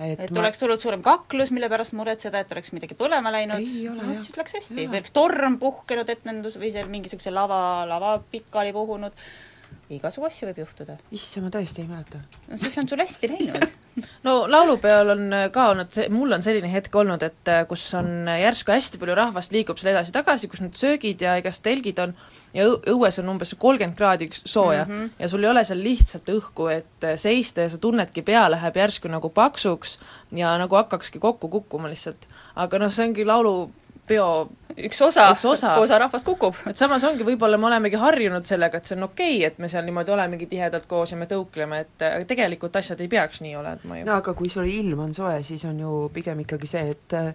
et 0.00 0.30
ma... 0.30 0.40
oleks 0.44 0.60
tulnud 0.60 0.80
suurem 0.80 1.02
kaklus, 1.04 1.50
mille 1.52 1.68
pärast 1.68 1.94
muretseda, 1.98 2.40
et 2.40 2.52
oleks 2.54 2.72
midagi 2.76 2.96
põlema 2.98 3.32
läinud, 3.34 3.60
no 3.96 4.16
siis 4.22 4.36
läks 4.38 4.56
hästi, 4.56 4.86
või 4.86 5.00
oleks 5.00 5.14
torm 5.16 5.58
puhkenud 5.60 6.08
etendus 6.14 6.56
või 6.60 6.72
seal 6.74 6.88
mingisuguse 6.92 7.32
lava, 7.34 7.60
lava 7.88 8.14
pikali 8.32 8.72
puhunud, 8.76 9.16
igasugu 9.90 10.26
asju 10.28 10.48
võib 10.48 10.60
juhtuda. 10.62 10.96
issand, 11.10 11.46
ma 11.46 11.52
tõesti 11.54 11.82
ei 11.82 11.88
mäleta. 11.88 12.20
no 12.48 12.58
siis 12.60 12.78
on 12.78 12.88
sul 12.88 13.02
hästi 13.02 13.30
läinud 13.30 13.64
no 14.26 14.34
laulupeol 14.50 15.14
on 15.16 15.24
ka 15.52 15.68
olnud, 15.72 15.98
mul 16.14 16.36
on 16.36 16.44
selline 16.44 16.70
hetk 16.72 16.94
olnud, 16.94 17.22
et 17.26 17.50
äh, 17.50 17.64
kus 17.70 17.84
on 17.98 18.28
järsku 18.30 18.74
hästi 18.74 19.00
palju 19.02 19.16
rahvast 19.18 19.54
liigub 19.54 19.80
seal 19.80 19.94
edasi-tagasi, 19.94 20.50
kus 20.50 20.62
need 20.64 20.78
söögid 20.78 21.24
ja 21.26 21.34
igast 21.40 21.64
telgid 21.66 21.98
on 22.02 22.14
ja 22.54 22.66
õues 22.92 23.18
on 23.22 23.32
umbes 23.34 23.54
kolmkümmend 23.58 23.98
kraadi 23.98 24.30
sooja 24.38 24.84
mm 24.84 24.92
-hmm. 24.92 25.10
ja 25.18 25.28
sul 25.28 25.44
ei 25.44 25.50
ole 25.50 25.64
seal 25.64 25.82
lihtsalt 25.82 26.30
õhku, 26.30 26.70
et 26.70 27.04
äh, 27.04 27.18
seista 27.18 27.66
ja 27.66 27.68
sa 27.68 27.78
tunnedki, 27.78 28.22
pea 28.22 28.46
läheb 28.50 28.76
järsku 28.76 29.08
nagu 29.08 29.28
paksuks 29.28 29.98
ja 30.32 30.56
nagu 30.58 30.76
hakkakski 30.76 31.18
kokku 31.18 31.48
kukkuma 31.48 31.88
lihtsalt. 31.88 32.28
aga 32.56 32.78
noh, 32.78 32.92
see 32.92 33.06
ongi 33.08 33.24
laulu 33.24 33.70
peo 34.10 34.30
üks 34.78 35.00
osa, 35.02 35.26
üks 35.34 35.44
osa., 35.48 35.74
osa 35.80 35.98
rahvast 36.00 36.26
kukub. 36.26 36.56
et 36.68 36.78
samas 36.78 37.04
ongi, 37.06 37.24
võib-olla 37.26 37.58
me 37.60 37.68
olemegi 37.70 37.98
harjunud 38.00 38.46
sellega, 38.46 38.80
et 38.80 38.88
see 38.88 38.96
on 38.96 39.06
okei 39.08 39.36
okay,, 39.38 39.50
et 39.50 39.58
me 39.62 39.70
seal 39.72 39.84
niimoodi 39.86 40.14
olemegi 40.14 40.48
tihedalt 40.50 40.86
koos 40.90 41.14
ja 41.14 41.18
me 41.20 41.26
tõukleme, 41.30 41.82
et 41.84 42.26
tegelikult 42.28 42.76
asjad 42.80 43.00
ei 43.02 43.10
peaks 43.10 43.42
nii 43.44 43.56
olema 43.58 44.00
ju. 44.00 44.06
no 44.08 44.16
aga 44.16 44.34
kui 44.38 44.50
sul 44.52 44.68
ilm 44.70 45.04
on 45.06 45.14
soe, 45.16 45.40
siis 45.46 45.64
on 45.68 45.80
ju 45.80 45.94
pigem 46.14 46.42
ikkagi 46.44 46.70
see, 46.70 46.94
et 46.94 47.16
äh, 47.18 47.32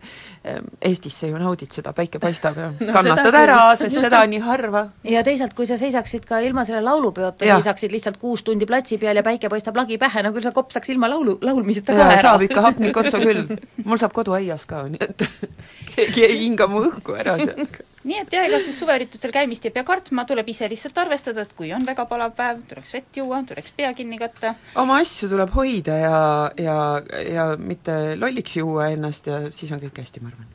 Eestisse 0.86 1.30
ju 1.30 1.40
naudid 1.42 1.74
seda, 1.76 1.94
päike 1.98 2.22
paistab 2.24 2.60
ja 2.60 2.70
no, 2.74 2.92
kannatad 2.94 3.40
ära, 3.42 3.60
sest 3.80 4.00
seda 4.00 4.24
on 4.26 4.34
nii 4.34 4.44
harva. 4.46 4.86
ja 5.08 5.24
teisalt, 5.28 5.56
kui 5.58 5.70
sa 5.70 5.80
seisaksid 5.82 6.28
ka 6.30 6.42
ilma 6.46 6.66
selle 6.68 6.84
laulupeota, 6.86 7.46
seisaksid 7.46 7.94
lihtsalt 7.96 8.20
kuus 8.22 8.46
tundi 8.48 8.68
platsi 8.70 9.00
peal 9.02 9.20
ja 9.20 9.26
päike 9.26 9.52
paistab 9.52 9.78
lagi 9.80 10.00
pähe, 10.02 10.24
no 10.26 10.34
küll 10.36 10.46
sa 10.46 10.54
kopsaks 10.56 10.94
ilma 10.94 11.10
laulu, 11.12 11.38
laulmiseta 11.46 11.96
ka 11.96 12.10
ära. 12.10 12.22
saab 12.30 12.48
ikka 12.48 12.66
hapnik 12.70 13.04
otsa 13.04 13.22
küll. 13.22 13.46
mul 13.84 14.02
saab 14.02 14.16
koduaias 14.16 14.66
ka, 14.70 14.86
nii 14.90 15.04
et 15.04 15.28
keegi 15.96 16.26
ei 16.28 16.40
hinga 16.46 16.65
mu 16.72 16.86
õhku 16.90 17.18
ära 17.20 17.38
seal 17.42 17.68
nii 18.06 18.20
et 18.22 18.34
jah, 18.34 18.46
ega 18.46 18.60
siis 18.62 18.78
suveüritustel 18.80 19.34
käimist 19.34 19.66
ei 19.66 19.74
pea 19.74 19.84
kartma, 19.86 20.26
tuleb 20.30 20.50
ise 20.54 20.70
lihtsalt 20.70 20.98
arvestada, 21.02 21.46
et 21.46 21.54
kui 21.58 21.72
on 21.74 21.86
väga 21.88 22.06
palav 22.10 22.36
päev, 22.38 22.62
tuleks 22.70 22.94
vett 22.98 23.20
juua, 23.22 23.42
tuleks 23.50 23.74
pea 23.78 23.92
kinni 23.98 24.20
katta. 24.22 24.54
oma 24.82 25.00
asju 25.02 25.30
tuleb 25.32 25.54
hoida 25.56 25.98
ja, 26.02 26.20
ja, 26.62 26.78
ja 27.26 27.48
mitte 27.58 27.98
lolliks 28.20 28.60
juua 28.60 28.92
ennast 28.94 29.32
ja 29.32 29.42
siis 29.52 29.74
on 29.74 29.82
kõik 29.82 30.04
hästi, 30.04 30.22
ma 30.22 30.34
arvan. 30.34 30.52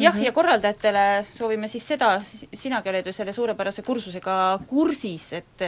Jah, 0.00 0.16
ja 0.24 0.32
korraldajatele 0.32 1.26
soovime 1.36 1.68
siis 1.68 1.84
seda, 1.86 2.14
sinagi 2.24 2.88
oled 2.88 3.10
ju 3.10 3.12
selle 3.12 3.34
suurepärase 3.36 3.84
kursusega 3.84 4.36
kursis, 4.66 5.28
et 5.36 5.66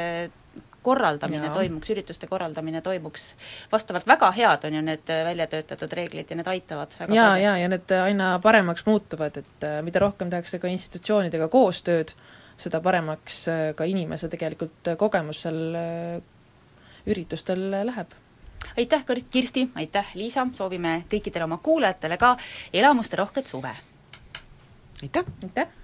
korraldamine 0.84 1.48
ja. 1.48 1.52
toimuks, 1.54 1.90
ürituste 1.94 2.28
korraldamine 2.30 2.82
toimuks 2.84 3.30
vastavalt, 3.72 4.06
väga 4.06 4.30
head 4.36 4.66
on 4.68 4.78
ju 4.78 4.82
need 4.84 5.12
äh, 5.12 5.24
välja 5.26 5.46
töötatud 5.50 5.92
reeglid 5.98 6.30
ja 6.30 6.38
need 6.38 6.50
aitavad 6.50 6.96
väga 7.00 7.16
jaa, 7.16 7.36
jaa, 7.40 7.58
ja 7.62 7.70
need 7.72 7.94
aina 7.98 8.34
paremaks 8.42 8.86
muutuvad, 8.86 9.40
et 9.42 9.68
äh, 9.68 9.80
mida 9.86 10.02
rohkem 10.04 10.32
tehakse 10.32 10.60
ka 10.62 10.70
institutsioonidega 10.72 11.48
koostööd, 11.52 12.14
seda 12.60 12.80
paremaks 12.84 13.40
äh, 13.52 13.62
ka 13.78 13.88
inimese 13.88 14.30
tegelikult 14.32 14.94
kogemus 15.00 15.44
seal 15.46 15.80
üritustel 17.04 17.70
läheb 17.84 18.14
aitäh, 18.76 19.04
Kirsti, 19.30 19.68
aitäh, 19.74 20.12
Liisa, 20.16 20.46
soovime 20.56 21.02
kõikidele 21.12 21.44
oma 21.44 21.58
kuulajatele 21.62 22.16
ka 22.16 22.34
elamusterohket 22.72 23.46
suve! 23.46 23.72
aitäh! 25.02 25.24
aitäh! 25.42 25.83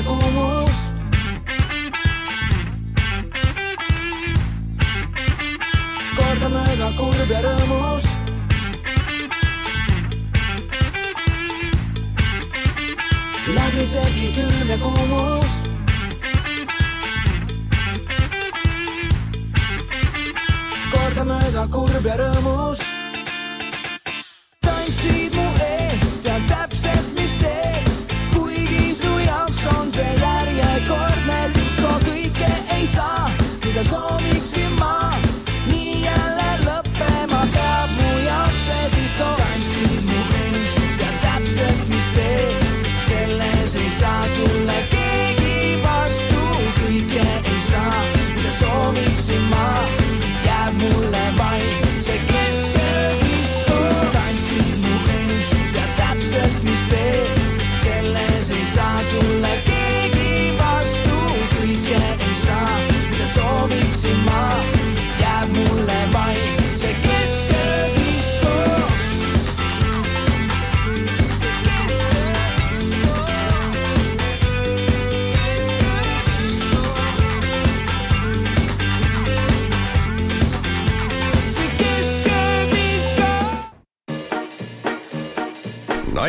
linda 0.00 0.04
como 0.04 0.30
vos. 0.30 0.90
Corda 6.16 6.48
mööda 6.48 6.90
kurb 6.96 7.30
ja 7.30 7.40
rõõmus. 7.44 8.08
läbisegi 13.50 14.32
külm 14.36 14.68
ja 14.70 14.78
kuumus. 14.78 15.58
kordamööda 20.92 21.66
kurb 21.72 22.06
ja 22.06 22.16
rõõmus 22.16 22.89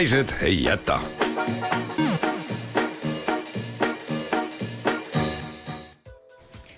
naised 0.02 0.30
ei 0.42 0.64
jäta 0.64 1.00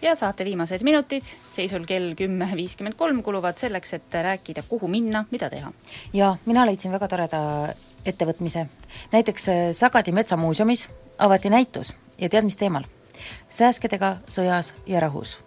ja 0.02 0.16
saate 0.16 0.46
viimased 0.46 0.84
minutid, 0.84 1.24
seisul 1.52 1.86
kell 1.88 2.18
kümme 2.20 2.50
viiskümmend 2.56 2.98
kolm, 3.00 3.22
kuluvad 3.24 3.56
selleks, 3.56 3.94
et 3.94 4.18
rääkida, 4.28 4.66
kuhu 4.68 4.88
minna, 4.92 5.24
mida 5.32 5.48
teha. 5.50 5.72
ja 6.14 6.36
mina 6.46 6.66
leidsin 6.68 6.92
väga 6.92 7.08
toreda 7.08 7.40
ettevõtmise. 8.06 8.66
näiteks 9.16 9.50
äh, 9.50 9.56
Sagadi 9.72 10.12
Metsamuuseumis 10.12 10.90
avati 11.18 11.50
näitus 11.50 11.96
ja 12.18 12.30
tead, 12.30 12.44
mis 12.44 12.60
teemal? 12.60 12.84
sääskedega 13.48 14.18
sõjas 14.28 14.74
ja 14.86 15.00
rahus 15.00 15.38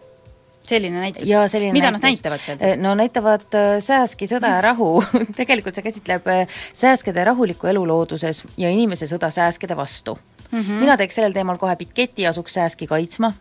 selline 0.69 1.01
näitus? 1.01 1.29
mida 1.73 1.91
näitus. 1.91 2.03
nad 2.03 2.09
näitavad 2.11 2.45
seal 2.45 2.59
siis? 2.59 2.83
no 2.83 2.95
näitavad 2.99 3.57
äh, 3.59 3.71
sääski, 3.85 4.29
sõda 4.31 4.57
ja 4.57 4.61
rahu 4.65 4.91
tegelikult 5.41 5.79
see 5.79 5.87
käsitleb 5.87 6.29
äh, 6.33 6.61
sääskede 6.75 7.25
rahulikku 7.25 7.71
elu 7.73 7.87
looduses 7.89 8.45
ja 8.57 8.71
inimese 8.71 9.09
sõda 9.11 9.31
sääskede 9.31 9.77
vastu 9.77 10.19
mm. 10.51 10.61
-hmm. 10.61 10.85
mina 10.85 10.97
teeks 10.97 11.15
sellel 11.15 11.33
teemal 11.37 11.59
kohe 11.59 11.77
piketi, 11.77 12.27
asuks 12.27 12.59
sääski 12.59 12.87
kaitsma 12.87 13.33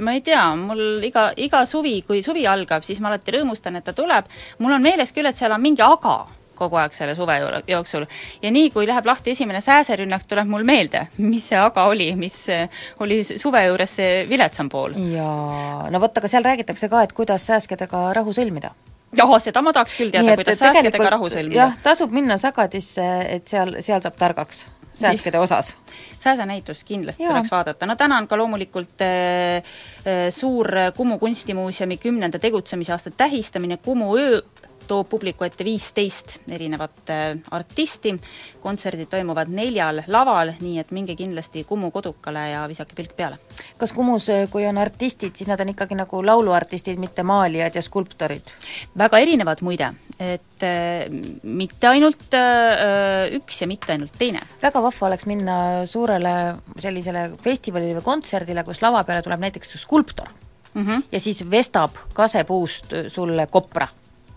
ma 0.00 0.12
ei 0.12 0.20
tea, 0.20 0.42
mul 0.56 1.02
iga, 1.04 1.30
iga 1.36 1.64
suvi, 1.66 2.02
kui 2.06 2.22
suvi 2.22 2.46
algab, 2.46 2.84
siis 2.86 3.00
ma 3.00 3.10
alati 3.10 3.34
rõõmustan, 3.36 3.76
et 3.76 3.84
ta 3.84 3.92
tuleb, 3.92 4.28
mul 4.58 4.72
on 4.72 4.82
meeles 4.82 5.12
küll, 5.12 5.26
et 5.26 5.36
seal 5.36 5.52
on 5.52 5.60
mingi 5.60 5.82
aga 5.82 6.26
kogu 6.60 6.80
aeg 6.80 6.94
selle 6.96 7.16
suve 7.18 7.38
jooksul. 7.68 8.06
ja 8.42 8.52
nii, 8.54 8.70
kui 8.74 8.86
läheb 8.88 9.08
lahti 9.08 9.34
esimene 9.34 9.62
sääserünnak, 9.64 10.26
tuleb 10.28 10.50
mul 10.50 10.66
meelde, 10.68 11.06
mis 11.18 11.48
see 11.50 11.58
aga 11.60 11.86
oli, 11.90 12.12
mis 12.20 12.36
oli 13.00 13.22
suve 13.30 13.64
juures 13.66 13.96
see 14.00 14.24
viletsam 14.30 14.70
pool. 14.72 14.96
jaa, 15.16 15.88
no 15.90 16.02
vot, 16.02 16.22
aga 16.22 16.30
seal 16.30 16.46
räägitakse 16.46 16.92
ka, 16.92 17.04
et 17.06 17.16
kuidas 17.16 17.48
sääskedega 17.50 18.10
rahu 18.20 18.36
sõlmida 18.36 18.74
jah, 19.16 19.38
seda 19.42 19.62
ma 19.64 19.72
tahaks 19.76 19.96
küll 19.98 20.12
teada, 20.14 20.36
kuidas 20.38 20.60
sääskedega 20.60 21.14
rahu 21.16 21.30
sõlmida. 21.32 21.64
jah, 21.64 21.80
tasub 21.84 22.12
minna 22.14 22.38
Sagadisse, 22.40 23.06
et 23.28 23.48
seal, 23.50 23.80
seal 23.84 24.04
saab 24.04 24.18
targaks 24.20 24.66
sääskede 25.00 25.38
osas. 25.38 25.76
sääsenäitust 26.18 26.84
kindlasti 26.84 27.22
Jaa. 27.22 27.32
tuleks 27.32 27.50
vaadata, 27.50 27.86
no 27.86 27.96
täna 27.96 28.18
on 28.18 28.28
ka 28.28 28.36
loomulikult 28.38 29.02
äh, 29.02 29.56
äh, 29.56 30.28
suur 30.30 30.68
Kumu 30.96 31.18
kunstimuuseumi 31.18 31.96
kümnenda 31.96 32.38
tegutsemisaasta 32.38 33.10
tähistamine, 33.10 33.76
Kumu 33.76 34.16
öö 34.16 34.40
toob 34.90 35.08
publiku 35.10 35.46
ette 35.46 35.64
viisteist 35.66 36.40
erinevat 36.50 37.12
äh, 37.12 37.38
artisti, 37.54 38.14
kontserdid 38.62 39.10
toimuvad 39.12 39.50
neljal 39.54 40.02
laval, 40.10 40.54
nii 40.60 40.80
et 40.82 40.90
minge 40.94 41.16
kindlasti 41.18 41.64
Kumu 41.68 41.92
kodukale 41.94 42.48
ja 42.50 42.64
visake 42.70 42.96
pilk 42.98 43.14
peale. 43.16 43.38
kas 43.78 43.94
Kumus, 43.96 44.28
äh, 44.34 44.46
kui 44.50 44.66
on 44.66 44.80
artistid, 44.82 45.36
siis 45.36 45.50
nad 45.50 45.60
on 45.62 45.72
ikkagi 45.74 45.98
nagu 45.98 46.24
lauluartistid, 46.26 46.98
mitte 46.98 47.22
maalijad 47.22 47.78
ja 47.78 47.82
skulptorid? 47.82 48.54
väga 48.98 49.20
erinevad 49.22 49.62
muide, 49.66 49.92
et 50.18 50.66
äh, 50.66 51.06
mitte 51.42 51.90
ainult 51.90 52.36
üks 53.36 53.60
ja 53.62 53.66
mitte 53.70 53.94
ainult 53.94 54.18
teine. 54.18 54.42
väga 54.62 54.82
vahva 54.82 55.06
oleks 55.10 55.26
minna 55.30 55.56
suurele 55.86 56.34
sellisele 56.78 57.30
festivalile 57.42 57.98
või 58.00 58.08
kontserdile, 58.10 58.64
kus 58.66 58.82
lava 58.82 59.04
peale 59.04 59.22
tuleb 59.22 59.46
näiteks 59.46 59.76
skulptor 59.80 60.28
mm 60.74 60.86
-hmm. 60.86 61.02
ja 61.12 61.20
siis 61.20 61.44
vestab 61.50 61.96
kasepuust 62.14 62.94
sulle 63.08 63.46
kopra 63.46 63.88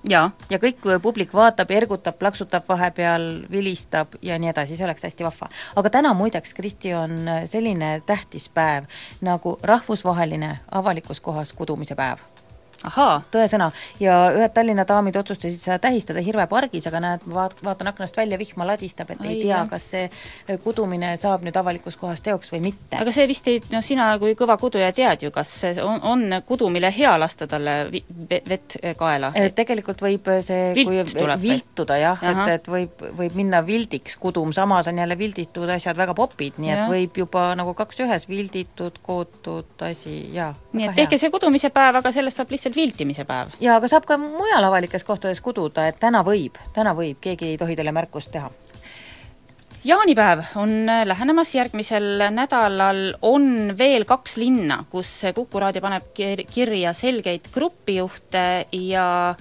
ja, 0.10 0.24
ja 0.50 0.60
kõik 0.60 0.84
publik 1.02 1.34
vaatab, 1.34 1.72
ergutab, 1.72 2.18
plaksutab 2.20 2.68
vahepeal, 2.70 3.28
vilistab 3.52 4.18
ja 4.22 4.38
nii 4.40 4.52
edasi, 4.54 4.78
see 4.78 4.88
oleks 4.88 5.04
hästi 5.08 5.28
vahva. 5.28 5.50
aga 5.76 5.90
täna 5.90 6.14
muideks, 6.18 6.54
Kristi, 6.54 6.94
on 6.94 7.26
selline 7.46 7.96
tähtis 8.06 8.50
päev 8.50 8.90
nagu 9.22 9.58
rahvusvaheline 9.64 10.58
avalikus 10.72 11.22
kohas 11.22 11.54
kudumise 11.54 11.96
päev 11.96 12.33
tõesõna, 13.34 13.70
ja 14.00 14.18
ühed 14.36 14.54
Tallinna 14.54 14.86
daamid 14.88 15.16
otsustasid 15.20 15.62
seda 15.62 15.80
tähistada 15.84 16.22
Hirve 16.24 16.46
pargis, 16.52 16.88
aga 16.90 17.02
näed, 17.04 17.28
vaat-, 17.34 17.60
vaatan 17.64 17.92
aknast 17.94 18.18
välja, 18.18 18.40
vihma 18.40 18.68
ladistab, 18.68 19.14
et 19.14 19.22
Ai, 19.24 19.34
ei 19.34 19.42
tea, 19.46 19.62
kas 19.70 19.88
see 19.94 20.58
kudumine 20.64 21.14
saab 21.22 21.46
nüüd 21.46 21.58
avalikus 21.60 21.98
kohas 22.00 22.22
teoks 22.26 22.52
või 22.54 22.64
mitte. 22.70 22.98
aga 23.00 23.14
see 23.16 23.28
vist 23.30 23.48
ei, 23.52 23.62
noh, 23.72 23.84
sina 23.86 24.12
kui 24.22 24.36
kõva 24.40 24.58
kuduja 24.62 24.92
tead 24.96 25.26
ju, 25.28 25.32
kas 25.34 25.52
on, 25.84 26.02
on 26.14 26.40
kudumile 26.48 26.92
hea 26.94 27.14
lasta 27.20 27.48
talle 27.50 27.78
vi-, 27.94 28.04
vett 28.30 28.78
kaela? 29.00 29.34
tegelikult 29.56 30.04
võib 30.04 30.30
see, 30.44 30.74
kui 30.84 31.00
viltuda 31.42 31.98
jah, 32.02 32.24
et, 32.30 32.42
et 32.58 32.70
võib, 32.72 33.04
võib 33.18 33.38
minna 33.38 33.62
vildiks 33.66 34.18
kudum, 34.22 34.54
samas 34.56 34.88
on 34.92 35.00
jälle 35.02 35.18
vilditud 35.18 35.70
asjad 35.70 35.98
väga 35.98 36.16
popid, 36.18 36.60
nii 36.62 36.74
et 36.74 36.82
ja. 36.84 36.88
võib 36.92 37.18
juba 37.24 37.46
nagu 37.58 37.74
kaks 37.78 38.04
ühes, 38.06 38.28
vilditud, 38.30 39.00
kootud 39.06 39.86
asi, 39.88 40.16
jaa. 40.36 40.52
nii 40.74 40.90
et 40.90 40.98
tehke 40.98 41.20
see 41.22 41.32
kudumise 41.34 41.72
päev, 41.74 42.00
aga 42.02 42.14
sellest 42.16 42.42
saab 42.42 42.54
lihtsalt 42.54 42.73
lihtsalt 42.74 42.76
viltimise 42.76 43.26
päev. 43.26 43.54
jaa, 43.60 43.78
aga 43.78 43.88
saab 43.88 44.06
ka 44.06 44.18
mujal 44.18 44.64
avalikes 44.64 45.04
kohtades 45.04 45.42
kududa, 45.42 45.88
et 45.88 46.00
täna 46.00 46.24
võib, 46.24 46.58
täna 46.74 46.94
võib, 46.94 47.20
keegi 47.22 47.54
ei 47.54 47.58
tohi 47.58 47.76
teile 47.76 47.92
märkust 47.92 48.32
teha 48.32 48.50
jaanipäev 49.84 50.40
on 50.56 50.88
lähenemas, 51.06 51.56
järgmisel 51.56 52.30
nädalal 52.32 53.18
on 53.22 53.76
veel 53.78 54.06
kaks 54.06 54.38
linna, 54.38 54.86
kus 54.90 55.26
Kuku 55.36 55.60
raadio 55.60 55.82
paneb 55.82 56.04
kirja 56.54 56.94
selgeid 56.94 57.52
grupijuhte 57.54 58.66
ja 58.72 59.36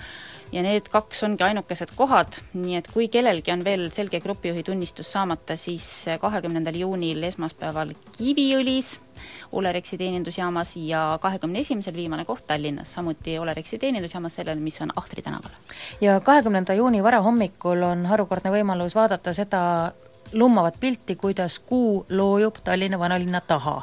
ja 0.53 0.63
need 0.63 0.89
kaks 0.93 1.23
ongi 1.27 1.45
ainukesed 1.47 1.95
kohad, 1.97 2.39
nii 2.55 2.77
et 2.81 2.91
kui 2.93 3.09
kellelgi 3.13 3.53
on 3.55 3.65
veel 3.65 3.89
selge 3.95 4.21
grupijuhi 4.21 4.63
tunnistus 4.67 5.13
saamata, 5.13 5.57
siis 5.57 5.87
kahekümnendal 6.21 6.77
juunil 6.77 7.23
esmaspäeval 7.31 7.95
Kiviõlis 8.19 8.99
Olerexi 9.53 9.99
teenindusjaamas 9.99 10.77
ja 10.77 11.19
kahekümne 11.23 11.61
esimesel 11.63 11.95
viimane 11.95 12.25
koht 12.25 12.47
Tallinnas, 12.47 12.95
samuti 12.95 13.39
Olerexi 13.39 13.79
teenindusjaamas, 13.79 14.35
sellel, 14.41 14.61
mis 14.61 14.81
on 14.83 14.93
Ahtri 14.97 15.23
tänaval. 15.23 15.51
ja 16.01 16.21
kahekümnenda 16.21 16.75
juuni 16.75 17.03
varahommikul 17.03 17.83
on 17.83 18.07
harukordne 18.07 18.51
võimalus 18.51 18.95
vaadata 18.95 19.33
seda 19.33 19.93
lummavat 20.33 20.75
pilti, 20.81 21.17
kuidas 21.17 21.59
kuu 21.59 22.07
loojub 22.09 22.57
Tallinna 22.65 22.99
vanalinna 22.99 23.41
taha. 23.41 23.83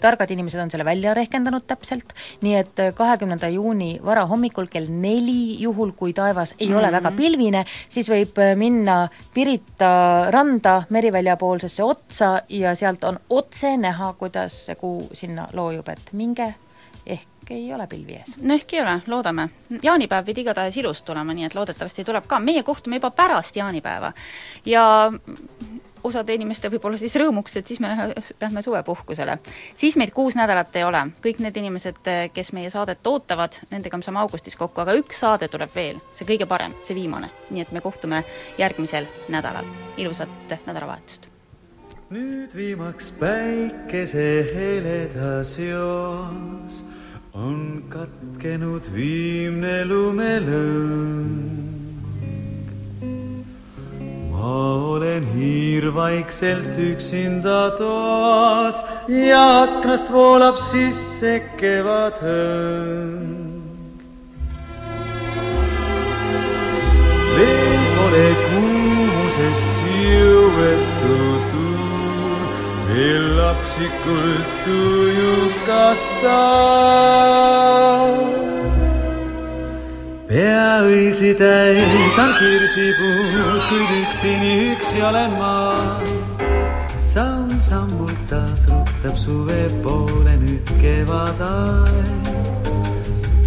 targad 0.00 0.30
inimesed 0.30 0.60
on 0.60 0.70
selle 0.70 0.84
välja 0.84 1.14
rehkendanud 1.14 1.64
täpselt, 1.66 2.12
nii 2.40 2.54
et 2.56 2.82
kahekümnenda 2.94 3.48
juuni 3.48 4.00
varahommikul 4.04 4.66
kell 4.70 4.90
neli, 4.90 5.60
juhul 5.62 5.92
kui 5.96 6.12
taevas 6.12 6.54
ei 6.58 6.66
mm 6.66 6.72
-hmm. 6.72 6.78
ole 6.78 6.92
väga 6.92 7.10
mhm. 7.10 7.16
pilvine, 7.16 7.64
siis 7.88 8.10
võib 8.10 8.38
minna 8.56 9.08
Pirita 9.34 10.30
randa 10.30 10.82
Merivälja 10.90 11.36
poolsesse 11.36 11.82
otsa 11.82 12.42
ja 12.48 12.74
sealt 12.74 13.04
on 13.04 13.18
otse 13.30 13.76
näha, 13.76 14.12
kuidas 14.12 14.66
see 14.66 14.74
kuu 14.74 15.08
sinna 15.12 15.48
loojub, 15.52 15.88
et 15.88 16.12
minge 16.12 16.54
ehk 17.06 17.31
ei 17.50 17.74
ole 17.74 17.86
pilvi 17.86 18.14
ees. 18.20 18.36
no 18.40 18.54
ehk 18.54 18.74
ei 18.74 18.80
ole, 18.80 19.00
loodame. 19.06 19.48
jaanipäev 19.82 20.24
pidi 20.24 20.40
igatahes 20.40 20.76
ilus 20.76 21.02
tulema, 21.02 21.34
nii 21.34 21.44
et 21.48 21.54
loodetavasti 21.54 22.04
tuleb 22.04 22.26
ka, 22.26 22.38
meie 22.40 22.62
kohtume 22.62 22.96
juba 22.96 23.10
pärast 23.10 23.56
jaanipäeva. 23.56 24.12
ja 24.66 25.12
osade 26.04 26.34
inimeste 26.34 26.70
võib-olla 26.70 26.98
siis 26.98 27.14
rõõmuks, 27.20 27.56
et 27.58 27.66
siis 27.66 27.80
me 27.80 27.92
lähme 28.40 28.62
suvepuhkusele. 28.62 29.38
siis 29.74 29.96
meid 29.96 30.10
kuus 30.10 30.36
nädalat 30.38 30.76
ei 30.76 30.84
ole, 30.84 31.06
kõik 31.24 31.40
need 31.44 31.56
inimesed, 31.56 32.00
kes 32.34 32.52
meie 32.52 32.70
saadet 32.70 33.06
ootavad, 33.06 33.58
nendega 33.70 33.96
me 33.96 34.06
saame 34.06 34.22
augustis 34.22 34.56
kokku, 34.56 34.80
aga 34.80 34.96
üks 34.98 35.20
saade 35.24 35.48
tuleb 35.48 35.74
veel, 35.74 36.00
see 36.14 36.28
kõige 36.28 36.46
parem, 36.46 36.74
see 36.82 36.94
viimane. 36.98 37.30
nii 37.50 37.62
et 37.62 37.72
me 37.72 37.80
kohtume 37.80 38.24
järgmisel 38.58 39.06
nädalal, 39.28 39.68
ilusat 39.96 40.58
nädalavahetust! 40.66 41.28
nüüd 42.12 42.52
viimaks 42.52 43.06
päikese 43.16 44.44
heledas 44.52 45.54
joos 45.58 46.82
on 47.34 47.82
katkenud 47.88 48.84
viimne 48.92 49.84
lumelõng. 49.88 51.62
ma 54.30 54.74
olen 54.92 55.24
hiir 55.32 55.94
vaikselt 55.94 56.76
üksinda 56.76 57.70
toas 57.78 58.84
ja 59.08 59.62
aknast 59.62 60.12
voolab 60.12 60.56
sisse 60.60 61.40
kevadhõng. 61.56 63.24
veel 67.36 67.82
pole 67.96 68.28
kuumusest 68.44 69.76
jõuetud 69.88 71.02
veel 71.08 71.21
lapsikult 73.36 74.48
tujukas 74.64 76.02
ta. 76.22 76.40
peaõisi 80.28 81.32
täis 81.36 82.18
on 82.20 82.32
kirsipuud, 82.38 83.62
kuid 83.68 83.90
üksini 84.02 84.52
üksi 84.72 85.02
olen 85.08 85.32
ma. 85.40 85.56
samm-sammult 86.98 88.20
taas 88.28 88.68
rutab 88.68 89.16
suve 89.16 89.68
poole 89.82 90.36
nüüd 90.44 90.76
kevadaeg. 90.80 92.30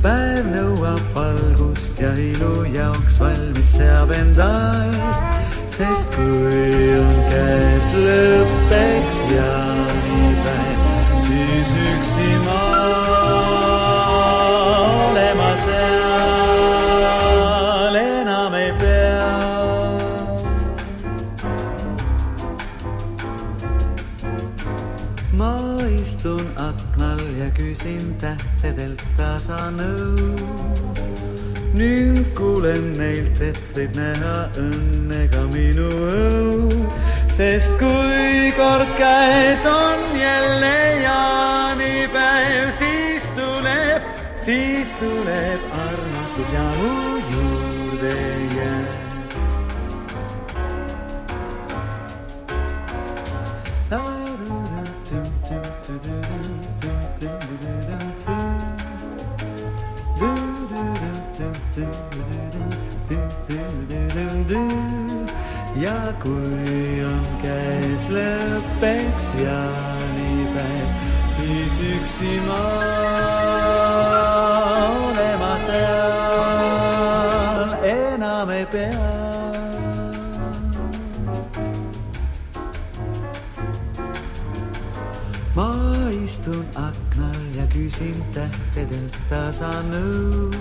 päev 0.02 0.46
nõuab 0.54 1.06
valgust 1.14 2.02
ja 2.02 2.14
ilu 2.14 2.66
jaoks 2.74 3.22
valmis 3.22 3.78
seab 3.78 4.14
end 4.14 4.42
aeg 4.42 5.35
sest 5.76 6.08
kui 6.16 6.96
on 6.96 7.16
käes 7.28 7.88
lõppeks 8.00 9.18
jaanipäev, 9.34 10.86
siis 11.26 11.72
üksi 11.92 12.30
ma 12.46 12.62
olema 15.10 15.52
seal 15.66 15.96
enam 18.00 18.56
ei 18.62 18.72
pea. 18.80 19.34
ma 25.36 25.54
istun 26.00 26.48
aknal 26.70 27.24
ja 27.42 27.50
küsin 27.60 28.16
tähtedelt 28.24 29.04
tasa 29.20 29.60
nõu 29.76 31.35
nüüd 31.76 32.28
kuulen 32.38 32.94
neilt, 33.00 33.42
et 33.44 33.60
võib 33.76 33.96
näha 33.98 34.36
õnne 34.60 35.26
ka 35.34 35.44
minu 35.52 35.88
õu, 36.10 36.80
sest 37.32 37.76
kui 37.82 38.52
kord 38.58 38.92
käes 39.00 39.66
on 39.70 40.16
jälle 40.20 40.76
jaanipäev, 41.04 42.72
siis 42.80 43.28
tuleb, 43.38 44.08
siis 44.48 44.96
tuleb 45.02 45.68
armastus 45.88 46.56
ja 46.56 46.66
mu 46.80 47.20
juurde 47.34 48.35
kui 66.24 67.04
on 67.06 67.26
käes 67.42 68.08
lõppeks 68.12 69.28
jaanipäev, 69.40 70.90
siis 71.36 71.78
üksi 71.92 72.34
ma 72.48 72.62
olema 74.92 75.54
seal 75.66 77.72
enam 77.92 78.50
ei 78.56 78.66
pea. 78.66 79.12
ma 85.56 85.72
istun 86.24 86.66
aknal 86.76 87.44
ja 87.56 87.64
küsin 87.72 88.20
tähtedelt 88.36 89.16
tasa 89.30 89.72
nõu 89.88 90.52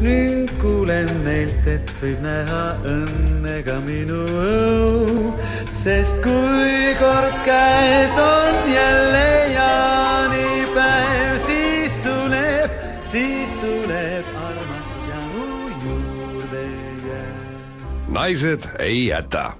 nüüd 0.00 0.50
kuulen 0.60 1.08
neilt, 1.24 1.66
et 1.68 1.90
võib 2.00 2.22
näha 2.24 2.62
õnne 2.88 3.56
ka 3.66 3.76
minu 3.84 4.22
õu, 4.24 5.32
sest 5.74 6.20
kui 6.24 6.94
kord 7.00 7.36
käes 7.46 8.16
on 8.20 8.72
jälle 8.72 9.26
jaanipäev, 9.54 11.36
siis 11.44 11.98
tuleb, 12.04 12.78
siis 13.04 13.52
tuleb 13.60 14.32
armastus 14.46 15.12
ja 15.12 15.20
mu 15.34 15.68
juurde 15.84 16.64
jääb. 17.04 18.08
naised 18.08 18.70
ei 18.78 19.06
jäta 19.10 19.50